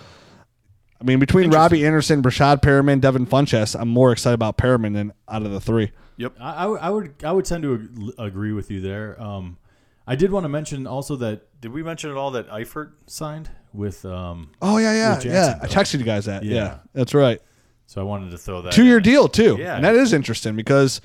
I 1.00 1.04
mean, 1.04 1.20
between 1.20 1.52
Robbie 1.52 1.86
Anderson, 1.86 2.24
Breshad 2.24 2.62
Perriman, 2.62 3.00
Devin 3.00 3.28
Funchess, 3.28 3.80
I'm 3.80 3.90
more 3.90 4.12
excited 4.12 4.34
about 4.34 4.58
Perriman 4.58 4.94
than 4.94 5.14
out 5.30 5.44
of 5.44 5.52
the 5.52 5.62
three. 5.62 5.92
Yep, 6.18 6.36
I, 6.40 6.66
I 6.66 6.90
would 6.90 7.14
I 7.24 7.32
would 7.32 7.46
tend 7.46 7.64
to 7.64 8.14
agree 8.18 8.52
with 8.52 8.70
you 8.70 8.82
there. 8.82 9.20
Um, 9.22 9.58
I 10.06 10.16
did 10.16 10.32
want 10.32 10.44
to 10.44 10.50
mention 10.50 10.86
also 10.86 11.16
that 11.18 11.62
did 11.62 11.72
we 11.72 11.84
mention 11.84 12.10
at 12.10 12.18
all 12.18 12.32
that 12.32 12.50
Eifert 12.50 12.92
signed 13.08 13.50
with? 13.74 14.06
Um, 14.06 14.52
oh 14.62 14.78
yeah, 14.78 14.94
yeah, 14.94 15.22
yeah. 15.24 15.60
I 15.62 15.68
texted 15.68 16.00
you 16.00 16.06
guys 16.06 16.26
that. 16.26 16.44
Yeah. 16.44 16.56
yeah, 16.56 16.78
that's 16.94 17.14
right. 17.14 17.42
So 17.86 18.02
I 18.02 18.04
wanted 18.04 18.32
to 18.32 18.38
throw 18.38 18.62
that 18.64 18.74
two 18.74 18.86
year 18.86 19.00
deal 19.00 19.28
too. 19.28 19.58
Yeah, 19.60 19.76
and 19.76 19.84
that 19.84 19.96
is 19.96 20.14
interesting 20.14 20.56
because 20.56 21.02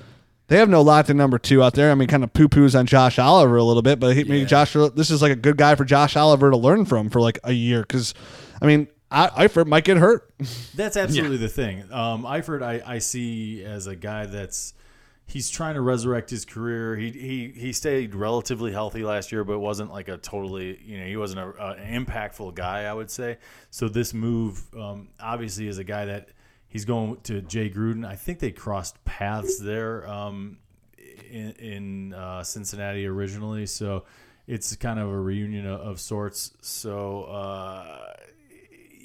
They 0.47 0.57
have 0.57 0.69
no 0.69 0.81
locked 0.81 1.09
in 1.09 1.17
number 1.17 1.37
two 1.37 1.61
out 1.61 1.73
there. 1.73 1.91
I 1.91 1.95
mean, 1.95 2.07
kind 2.07 2.23
of 2.23 2.31
poo 2.33 2.47
poos 2.47 2.77
on 2.77 2.85
Josh 2.85 3.19
Oliver 3.19 3.57
a 3.57 3.63
little 3.63 3.81
bit, 3.81 3.99
but 3.99 4.15
he, 4.15 4.23
maybe 4.23 4.45
Josh, 4.45 4.73
this 4.95 5.11
is 5.11 5.21
like 5.21 5.31
a 5.31 5.35
good 5.35 5.57
guy 5.57 5.75
for 5.75 5.83
Josh 5.83 6.15
Oliver 6.15 6.51
to 6.51 6.57
learn 6.57 6.85
from 6.85 7.09
for 7.09 7.19
like 7.19 7.37
a 7.43 7.51
year. 7.51 7.81
Because, 7.81 8.13
I 8.61 8.65
mean, 8.65 8.87
I, 9.11 9.47
Eifert 9.47 9.67
might 9.67 9.83
get 9.83 9.97
hurt. 9.97 10.33
That's 10.75 10.95
absolutely 10.95 11.37
the 11.37 11.49
thing. 11.49 11.91
Um, 11.91 12.23
Eifert, 12.23 12.63
I, 12.63 12.81
I 12.85 12.99
see 12.99 13.63
as 13.63 13.87
a 13.87 13.95
guy 13.95 14.25
that's 14.25 14.73
he's 15.25 15.49
trying 15.49 15.75
to 15.75 15.81
resurrect 15.81 16.29
his 16.29 16.45
career. 16.45 16.95
He 16.95 17.11
he 17.11 17.53
he 17.55 17.73
stayed 17.73 18.15
relatively 18.15 18.71
healthy 18.71 19.03
last 19.03 19.31
year, 19.31 19.43
but 19.43 19.59
wasn't 19.59 19.91
like 19.91 20.07
a 20.07 20.17
totally 20.17 20.79
you 20.83 20.97
know 20.97 21.05
he 21.05 21.17
wasn't 21.17 21.41
a, 21.41 21.53
a, 21.61 21.71
an 21.73 22.05
impactful 22.05 22.55
guy. 22.55 22.85
I 22.85 22.93
would 22.93 23.11
say 23.11 23.37
so. 23.69 23.87
This 23.87 24.13
move 24.13 24.63
um, 24.75 25.09
obviously 25.19 25.67
is 25.67 25.77
a 25.77 25.83
guy 25.83 26.05
that 26.05 26.29
he's 26.67 26.85
going 26.85 27.17
to 27.23 27.41
Jay 27.41 27.69
Gruden. 27.69 28.05
I 28.05 28.15
think 28.15 28.39
they 28.39 28.51
crossed 28.51 29.03
paths 29.05 29.59
there 29.59 30.07
um, 30.07 30.57
in, 31.29 31.51
in 31.53 32.13
uh, 32.13 32.43
Cincinnati 32.43 33.05
originally, 33.05 33.65
so 33.65 34.05
it's 34.47 34.75
kind 34.75 34.99
of 34.99 35.09
a 35.09 35.19
reunion 35.19 35.65
of, 35.65 35.81
of 35.81 35.99
sorts. 35.99 36.53
So. 36.61 37.23
Uh, 37.23 38.13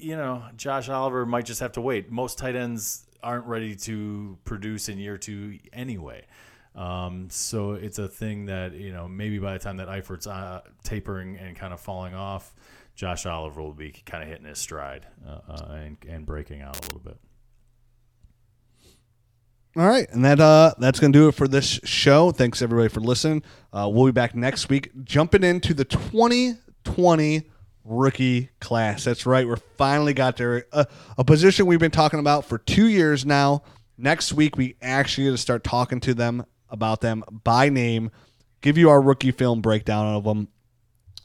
you 0.02 0.16
know, 0.16 0.42
Josh 0.56 0.88
Oliver 0.88 1.24
might 1.24 1.46
just 1.46 1.60
have 1.60 1.72
to 1.72 1.80
wait. 1.80 2.10
Most 2.10 2.36
tight 2.36 2.56
ends 2.56 3.06
aren't 3.22 3.46
ready 3.46 3.76
to 3.76 4.36
produce 4.44 4.88
in 4.88 4.98
year 4.98 5.16
two 5.16 5.58
anyway. 5.72 6.24
Um, 6.74 7.28
so 7.30 7.72
it's 7.72 7.98
a 7.98 8.08
thing 8.08 8.46
that 8.46 8.72
you 8.72 8.92
know 8.92 9.06
maybe 9.06 9.38
by 9.38 9.52
the 9.52 9.58
time 9.58 9.76
that 9.76 9.88
Eifert's 9.88 10.26
uh, 10.26 10.62
tapering 10.82 11.36
and 11.36 11.56
kind 11.56 11.72
of 11.72 11.80
falling 11.80 12.14
off, 12.14 12.54
Josh 12.94 13.26
Oliver 13.26 13.62
will 13.62 13.72
be 13.72 13.90
kind 13.90 14.22
of 14.22 14.28
hitting 14.28 14.46
his 14.46 14.58
stride 14.58 15.06
uh, 15.26 15.40
uh, 15.48 15.72
and, 15.74 15.96
and 16.08 16.26
breaking 16.26 16.62
out 16.62 16.76
a 16.76 16.82
little 16.82 17.00
bit. 17.00 17.18
All 19.75 19.89
right, 19.89 20.07
and 20.11 20.23
that 20.27 20.39
uh, 20.39 20.75
that's 20.79 21.01
gonna 21.01 21.14
do 21.14 21.29
it 21.29 21.35
for 21.35 21.49
this 21.49 21.81
show. 21.85 22.31
Thanks 22.31 22.61
everybody 22.61 22.91
for 22.91 23.01
listening. 23.01 23.43
Uh, 23.73 23.89
we'll 23.91 24.05
be 24.05 24.12
back 24.12 24.35
next 24.35 24.68
week, 24.68 24.91
jumping 25.03 25.43
into 25.43 25.73
the 25.73 25.87
2020 25.87 27.45
rookie 27.85 28.51
class. 28.61 29.05
That's 29.05 29.25
right. 29.25 29.47
We're 29.47 29.57
finally 29.57 30.12
got 30.12 30.37
there. 30.37 30.66
A, 30.73 30.87
a, 31.16 31.25
position 31.25 31.64
we've 31.64 31.79
been 31.79 31.91
talking 31.91 32.20
about 32.20 32.45
for 32.45 32.59
two 32.59 32.87
years 32.87 33.25
now. 33.25 33.62
Next 33.97 34.33
week, 34.33 34.57
we 34.57 34.77
actually 34.83 35.25
going 35.25 35.37
to 35.37 35.43
start 35.43 35.64
talking 35.64 36.01
to 36.01 36.14
them 36.14 36.45
about 36.68 37.01
them 37.01 37.25
by 37.45 37.68
name, 37.68 38.11
give 38.61 38.77
you 38.77 38.91
our 38.91 39.01
rookie 39.01 39.33
film 39.33 39.61
breakdown 39.61 40.14
of 40.14 40.25
them, 40.25 40.49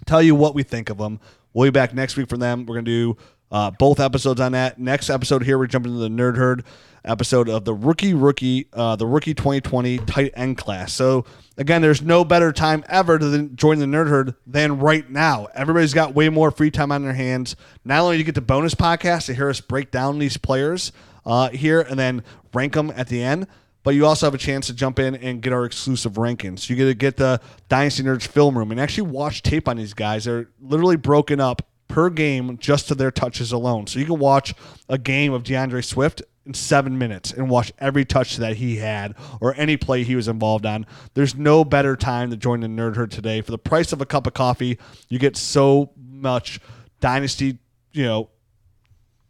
tell 0.06 0.22
you 0.22 0.36
what 0.36 0.56
we 0.56 0.64
think 0.64 0.90
of 0.90 0.98
them. 0.98 1.20
We'll 1.54 1.68
be 1.68 1.72
back 1.72 1.94
next 1.94 2.18
week 2.18 2.30
for 2.30 2.38
them. 2.38 2.66
We're 2.66 2.76
to 2.76 2.82
do 2.84 3.18
uh, 3.52 3.72
both 3.72 4.00
episodes 4.00 4.40
on 4.40 4.52
that. 4.54 4.80
Next 4.80 5.10
episode 5.10 5.44
here, 5.44 5.58
we're 5.58 5.68
jumping 5.68 5.94
into 5.94 6.08
the 6.08 6.10
Nerd 6.10 6.38
Herd 6.38 6.64
episode 7.08 7.50
of 7.50 7.66
the 7.66 7.74
rookie 7.74 8.14
rookie 8.14 8.68
uh, 8.74 8.96
the 8.96 9.06
rookie 9.06 9.34
2020 9.34 9.98
tight 10.00 10.32
end 10.36 10.58
class. 10.58 10.94
So 10.94 11.26
again, 11.58 11.82
there's 11.82 12.02
no 12.02 12.24
better 12.24 12.52
time 12.52 12.84
ever 12.88 13.18
to 13.18 13.50
join 13.50 13.80
the 13.80 13.86
nerd 13.86 14.10
herd 14.10 14.36
than 14.46 14.80
right 14.80 15.10
now. 15.10 15.48
Everybody's 15.54 15.94
got 15.94 16.14
way 16.14 16.30
more 16.30 16.52
free 16.52 16.72
time 16.72 16.92
on 16.92 17.04
their 17.04 17.14
hands. 17.14 17.56
Not 17.84 18.02
only 18.02 18.16
do 18.16 18.20
you 18.20 18.24
get 18.26 18.36
the 18.36 18.42
bonus 18.42 18.76
podcast 18.76 19.26
to 19.26 19.34
hear 19.34 19.50
us 19.50 19.62
break 19.62 19.92
down 19.92 20.20
these 20.20 20.38
players 20.38 20.92
uh, 21.26 21.50
here 21.50 21.82
and 21.82 22.00
then 22.00 22.24
rank 22.54 22.74
them 22.74 22.92
at 22.96 23.08
the 23.08 23.22
end. 23.22 23.48
But 23.84 23.96
you 23.96 24.06
also 24.06 24.26
have 24.26 24.34
a 24.34 24.40
chance 24.40 24.68
to 24.68 24.74
jump 24.74 25.00
in 25.00 25.16
and 25.16 25.42
get 25.42 25.54
our 25.54 25.64
exclusive 25.64 26.14
rankings. 26.14 26.70
You 26.70 26.76
get 26.76 26.86
to 26.86 26.94
get 26.94 27.16
the 27.16 27.40
Dynasty 27.70 28.04
Nerds 28.04 28.28
film 28.28 28.58
room 28.58 28.72
and 28.72 28.82
actually 28.82 29.10
watch 29.10 29.44
tape 29.44 29.70
on 29.70 29.78
these 29.78 29.94
guys. 29.94 30.26
They're 30.26 30.50
literally 30.60 30.98
broken 30.98 31.40
up 31.40 31.62
per 31.88 32.10
game 32.10 32.58
just 32.58 32.90
to 32.90 32.96
their 32.96 33.12
touches 33.12 33.54
alone. 33.54 33.88
So 33.88 34.00
you 34.00 34.06
can 34.06 34.20
watch 34.20 34.54
a 34.90 34.98
game 34.98 35.32
of 35.32 35.44
D'Andre 35.44 35.82
Swift 35.82 36.22
in 36.48 36.54
seven 36.54 36.98
minutes 36.98 37.32
and 37.32 37.50
watch 37.50 37.72
every 37.78 38.06
touch 38.06 38.38
that 38.38 38.58
he 38.58 38.78
had 38.78 39.14
or 39.40 39.54
any 39.56 39.78
play 39.78 40.04
he 40.04 40.16
was 40.16 40.28
involved 40.28 40.66
on. 40.66 40.86
There's 41.14 41.36
no 41.36 41.64
better 41.64 41.96
time 41.96 42.32
to 42.32 42.38
join 42.38 42.62
the 42.62 42.68
Nerd 42.68 42.96
Herd 42.96 43.12
today. 43.12 43.42
For 43.42 43.52
the 43.52 43.58
price 43.58 43.92
of 43.92 44.02
a 44.02 44.06
cup 44.06 44.26
of 44.26 44.34
coffee, 44.34 44.80
you 45.10 45.20
get 45.20 45.38
so 45.38 45.92
much 45.98 46.60
Dynasty, 47.00 47.60
you 47.92 48.04
know, 48.06 48.30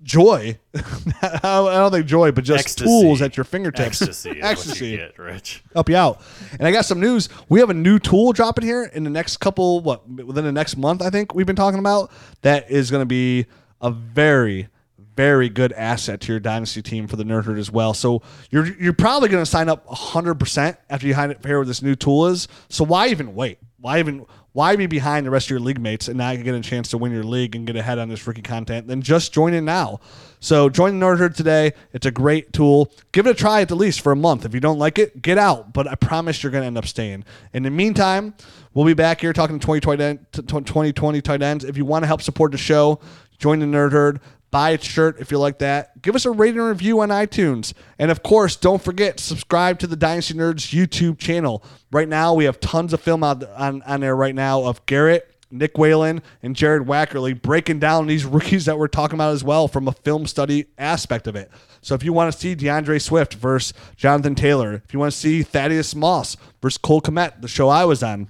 joy. 0.03 0.57
I 1.22 1.39
don't 1.41 1.91
think 1.91 2.05
joy, 2.05 2.32
but 2.32 2.43
just 2.43 2.65
Ecstasy. 2.65 2.86
tools 2.86 3.22
at 3.22 3.36
your 3.36 3.43
fingertips. 3.43 4.01
Ecstasy, 4.01 4.41
Ecstasy. 4.41 4.88
You 4.89 4.97
get, 4.97 5.20
Rich. 5.20 5.63
Help 5.74 5.89
you 5.89 5.95
out. 5.95 6.22
And 6.51 6.68
I 6.68 6.72
got 6.72 6.86
some 6.86 6.99
news. 6.99 7.30
We 7.49 7.59
have 7.59 7.70
a 7.70 7.74
new 7.74 7.99
tool 7.99 8.32
dropping 8.32 8.63
here 8.63 8.84
in 8.84 9.03
the 9.03 9.09
next 9.09 9.38
couple, 9.38 9.82
what, 9.82 10.07
within 10.07 10.45
the 10.45 10.51
next 10.51 10.78
month, 10.78 11.01
I 11.01 11.09
think 11.09 11.34
we've 11.34 11.47
been 11.47 11.55
talking 11.55 11.80
about. 11.80 12.11
That 12.43 12.70
is 12.70 12.91
going 12.91 13.01
to 13.01 13.07
be 13.07 13.47
a 13.82 13.91
very 13.91 14.70
very 15.18 15.49
good 15.49 15.74
asset 15.74 16.22
to 16.22 16.32
your 16.32 16.39
dynasty 16.39 16.82
team 16.82 17.07
for 17.07 17.18
the 17.18 17.24
nerd 17.24 17.45
herd 17.45 17.57
as 17.57 17.72
well. 17.72 17.93
So 17.93 18.22
you're 18.51 18.68
you're 18.78 18.93
probably 18.93 19.28
going 19.28 19.43
to 19.43 19.49
sign 19.49 19.68
up 19.68 19.86
100% 19.88 20.78
after 20.89 21.07
you 21.07 21.15
hear 21.15 21.57
what 21.57 21.68
this 21.68 21.82
new 21.82 21.95
tool 21.95 22.28
is. 22.28 22.47
So 22.70 22.86
why 22.86 23.07
even 23.07 23.36
wait? 23.36 23.57
Why 23.80 23.99
even 23.99 24.26
why 24.53 24.76
be 24.76 24.88
behind 24.88 25.24
the 25.24 25.30
rest 25.30 25.47
of 25.47 25.51
your 25.51 25.59
league 25.59 25.80
mates 25.80 26.07
and 26.07 26.20
you 26.20 26.43
get 26.43 26.55
a 26.55 26.61
chance 26.61 26.89
to 26.89 26.97
win 26.97 27.11
your 27.11 27.24
league 27.24 27.55
and 27.55 27.68
get 27.68 27.76
ahead 27.76 27.99
on 27.99 28.09
this 28.09 28.26
rookie 28.26 28.41
content? 28.41 28.88
Then 28.88 29.03
just 29.03 29.32
join 29.32 29.53
in 29.53 29.65
now. 29.65 29.99
So 30.39 30.68
join 30.68 30.99
the 30.99 31.05
Nerd 31.05 31.20
Herd 31.20 31.36
today. 31.36 31.74
It's 31.93 32.07
a 32.07 32.11
great 32.11 32.53
tool. 32.53 32.91
Give 33.11 33.28
it 33.28 33.32
a 33.32 33.34
try 33.36 33.61
at 33.61 33.68
the 33.68 33.76
least 33.76 34.01
for 34.01 34.11
a 34.11 34.15
month. 34.15 34.45
If 34.45 34.55
you 34.55 34.59
don't 34.59 34.80
like 34.80 34.97
it, 34.97 35.22
get 35.22 35.38
out. 35.38 35.74
But 35.74 35.88
I 35.88 35.93
promise 35.93 36.41
you're 36.41 36.51
going 36.51 36.63
to 36.63 36.68
end 36.68 36.78
up 36.78 36.88
staying. 36.88 37.24
In 37.53 37.61
the 37.61 37.70
meantime, 37.70 38.34
we'll 38.74 38.86
be 38.86 38.95
back 38.95 39.22
here 39.22 39.32
talking 39.32 39.59
to 39.59 39.63
2020, 39.63 40.18
2020 40.32 41.22
tight 41.22 41.43
ends. 41.43 41.63
If 41.63 41.78
you 41.78 41.86
want 41.86 42.01
to 42.01 42.07
help 42.07 42.24
support 42.24 42.51
the 42.51 42.57
show, 42.57 42.99
join 43.38 43.59
the 43.59 43.68
Nerd 43.68 43.91
Herd 43.91 44.20
buy 44.51 44.71
a 44.71 44.81
shirt 44.81 45.19
if 45.19 45.31
you 45.31 45.39
like 45.39 45.59
that. 45.59 46.01
Give 46.01 46.15
us 46.15 46.25
a 46.25 46.31
rating 46.31 46.59
and 46.59 46.69
review 46.69 47.01
on 47.01 47.09
iTunes. 47.09 47.73
And 47.99 48.11
of 48.11 48.23
course, 48.23 48.55
don't 48.55 48.81
forget, 48.81 49.19
subscribe 49.19 49.79
to 49.79 49.87
the 49.87 49.95
Dynasty 49.95 50.33
Nerds 50.33 50.73
YouTube 50.73 51.17
channel. 51.17 51.63
Right 51.91 52.07
now, 52.07 52.33
we 52.33 52.45
have 52.45 52.59
tons 52.59 52.93
of 52.93 53.01
film 53.01 53.23
out 53.23 53.43
on, 53.51 53.81
on 53.83 54.01
there 54.01 54.15
right 54.15 54.35
now 54.35 54.63
of 54.63 54.85
Garrett, 54.85 55.33
Nick 55.49 55.77
Whalen, 55.77 56.21
and 56.43 56.55
Jared 56.55 56.87
Wackerly 56.87 57.39
breaking 57.39 57.79
down 57.79 58.07
these 58.07 58.25
rookies 58.25 58.65
that 58.65 58.77
we're 58.77 58.87
talking 58.87 59.15
about 59.15 59.33
as 59.33 59.43
well 59.43 59.67
from 59.67 59.87
a 59.87 59.93
film 59.93 60.25
study 60.27 60.65
aspect 60.77 61.27
of 61.27 61.35
it. 61.35 61.51
So 61.81 61.95
if 61.95 62.03
you 62.03 62.11
want 62.11 62.33
to 62.33 62.37
see 62.37 62.55
D'Andre 62.55 62.99
Swift 62.99 63.35
versus 63.35 63.73
Jonathan 63.95 64.35
Taylor, 64.35 64.73
if 64.73 64.93
you 64.93 64.99
want 64.99 65.11
to 65.11 65.17
see 65.17 65.43
Thaddeus 65.43 65.95
Moss 65.95 66.35
versus 66.61 66.77
Cole 66.77 67.01
Kmet, 67.01 67.41
the 67.41 67.47
show 67.47 67.69
I 67.69 67.85
was 67.85 68.03
on, 68.03 68.29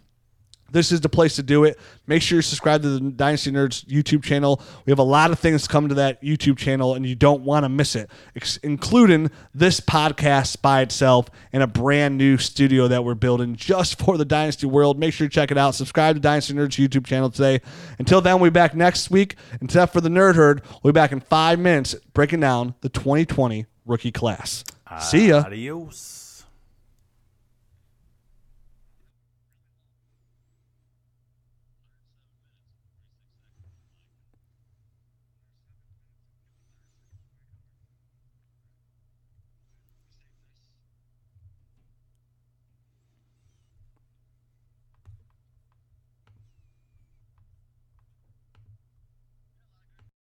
this 0.72 0.92
is 0.92 1.02
the 1.02 1.10
place 1.10 1.36
to 1.36 1.44
do 1.44 1.64
it. 1.64 1.80
Make 2.08 2.22
sure 2.22 2.38
you 2.38 2.42
subscribe 2.42 2.82
to 2.82 2.90
the 2.90 3.00
Dynasty 3.12 3.52
Nerds 3.52 3.86
YouTube 3.86 4.24
channel. 4.24 4.62
We 4.86 4.92
have 4.92 5.00
a 5.00 5.04
lot 5.04 5.32
of 5.32 5.40
things 5.40 5.68
coming 5.68 5.90
to 5.90 5.96
that 5.96 6.22
YouTube 6.22 6.58
channel, 6.58 6.94
and 6.94 7.06
you 7.06 7.16
don't 7.16 7.44
want 7.44 7.64
to 7.64 7.70
miss 7.70 7.96
it, 7.96 8.10
including 8.64 9.32
this 9.54 9.80
podcast 9.80 10.62
by 10.62 10.82
itself 10.82 11.30
and 11.54 11.64
a 11.64 11.68
brand 11.68 12.18
new 12.18 12.38
studio 12.38 12.88
that 12.88 13.04
we're 13.04 13.16
building 13.16 13.56
just 13.56 14.00
for 14.00 14.18
the 14.18 14.26
Dynasty 14.26 14.68
world. 14.68 15.00
Make 15.00 15.14
sure 15.14 15.26
you 15.26 15.30
check 15.30 15.52
it 15.52 15.58
out. 15.58 15.76
Subscribe 15.76 16.16
to 16.16 16.22
Dynasty 16.22 16.54
Nerds 16.54 16.78
YouTube 16.78 17.06
channel 17.06 17.30
today. 17.30 17.62
Until 18.00 18.22
then, 18.22 18.40
we'll 18.40 18.52
be 18.52 18.54
back 18.54 18.76
next 18.76 19.10
week. 19.10 19.36
Except 19.62 19.94
for 19.94 20.02
the 20.02 20.10
Nerd 20.10 20.36
Herd, 20.36 20.62
we'll 20.84 20.94
be 20.94 20.98
back 20.98 21.12
in 21.12 21.20
five 21.20 21.60
minutes 21.60 21.96
breaking 22.14 22.40
down 22.40 22.76
the 22.82 22.90
2020 22.90 23.66
rookie 23.86 24.12
class. 24.12 24.64
See 25.00 25.30
ya. 25.30 25.44
Adios. 25.46 26.27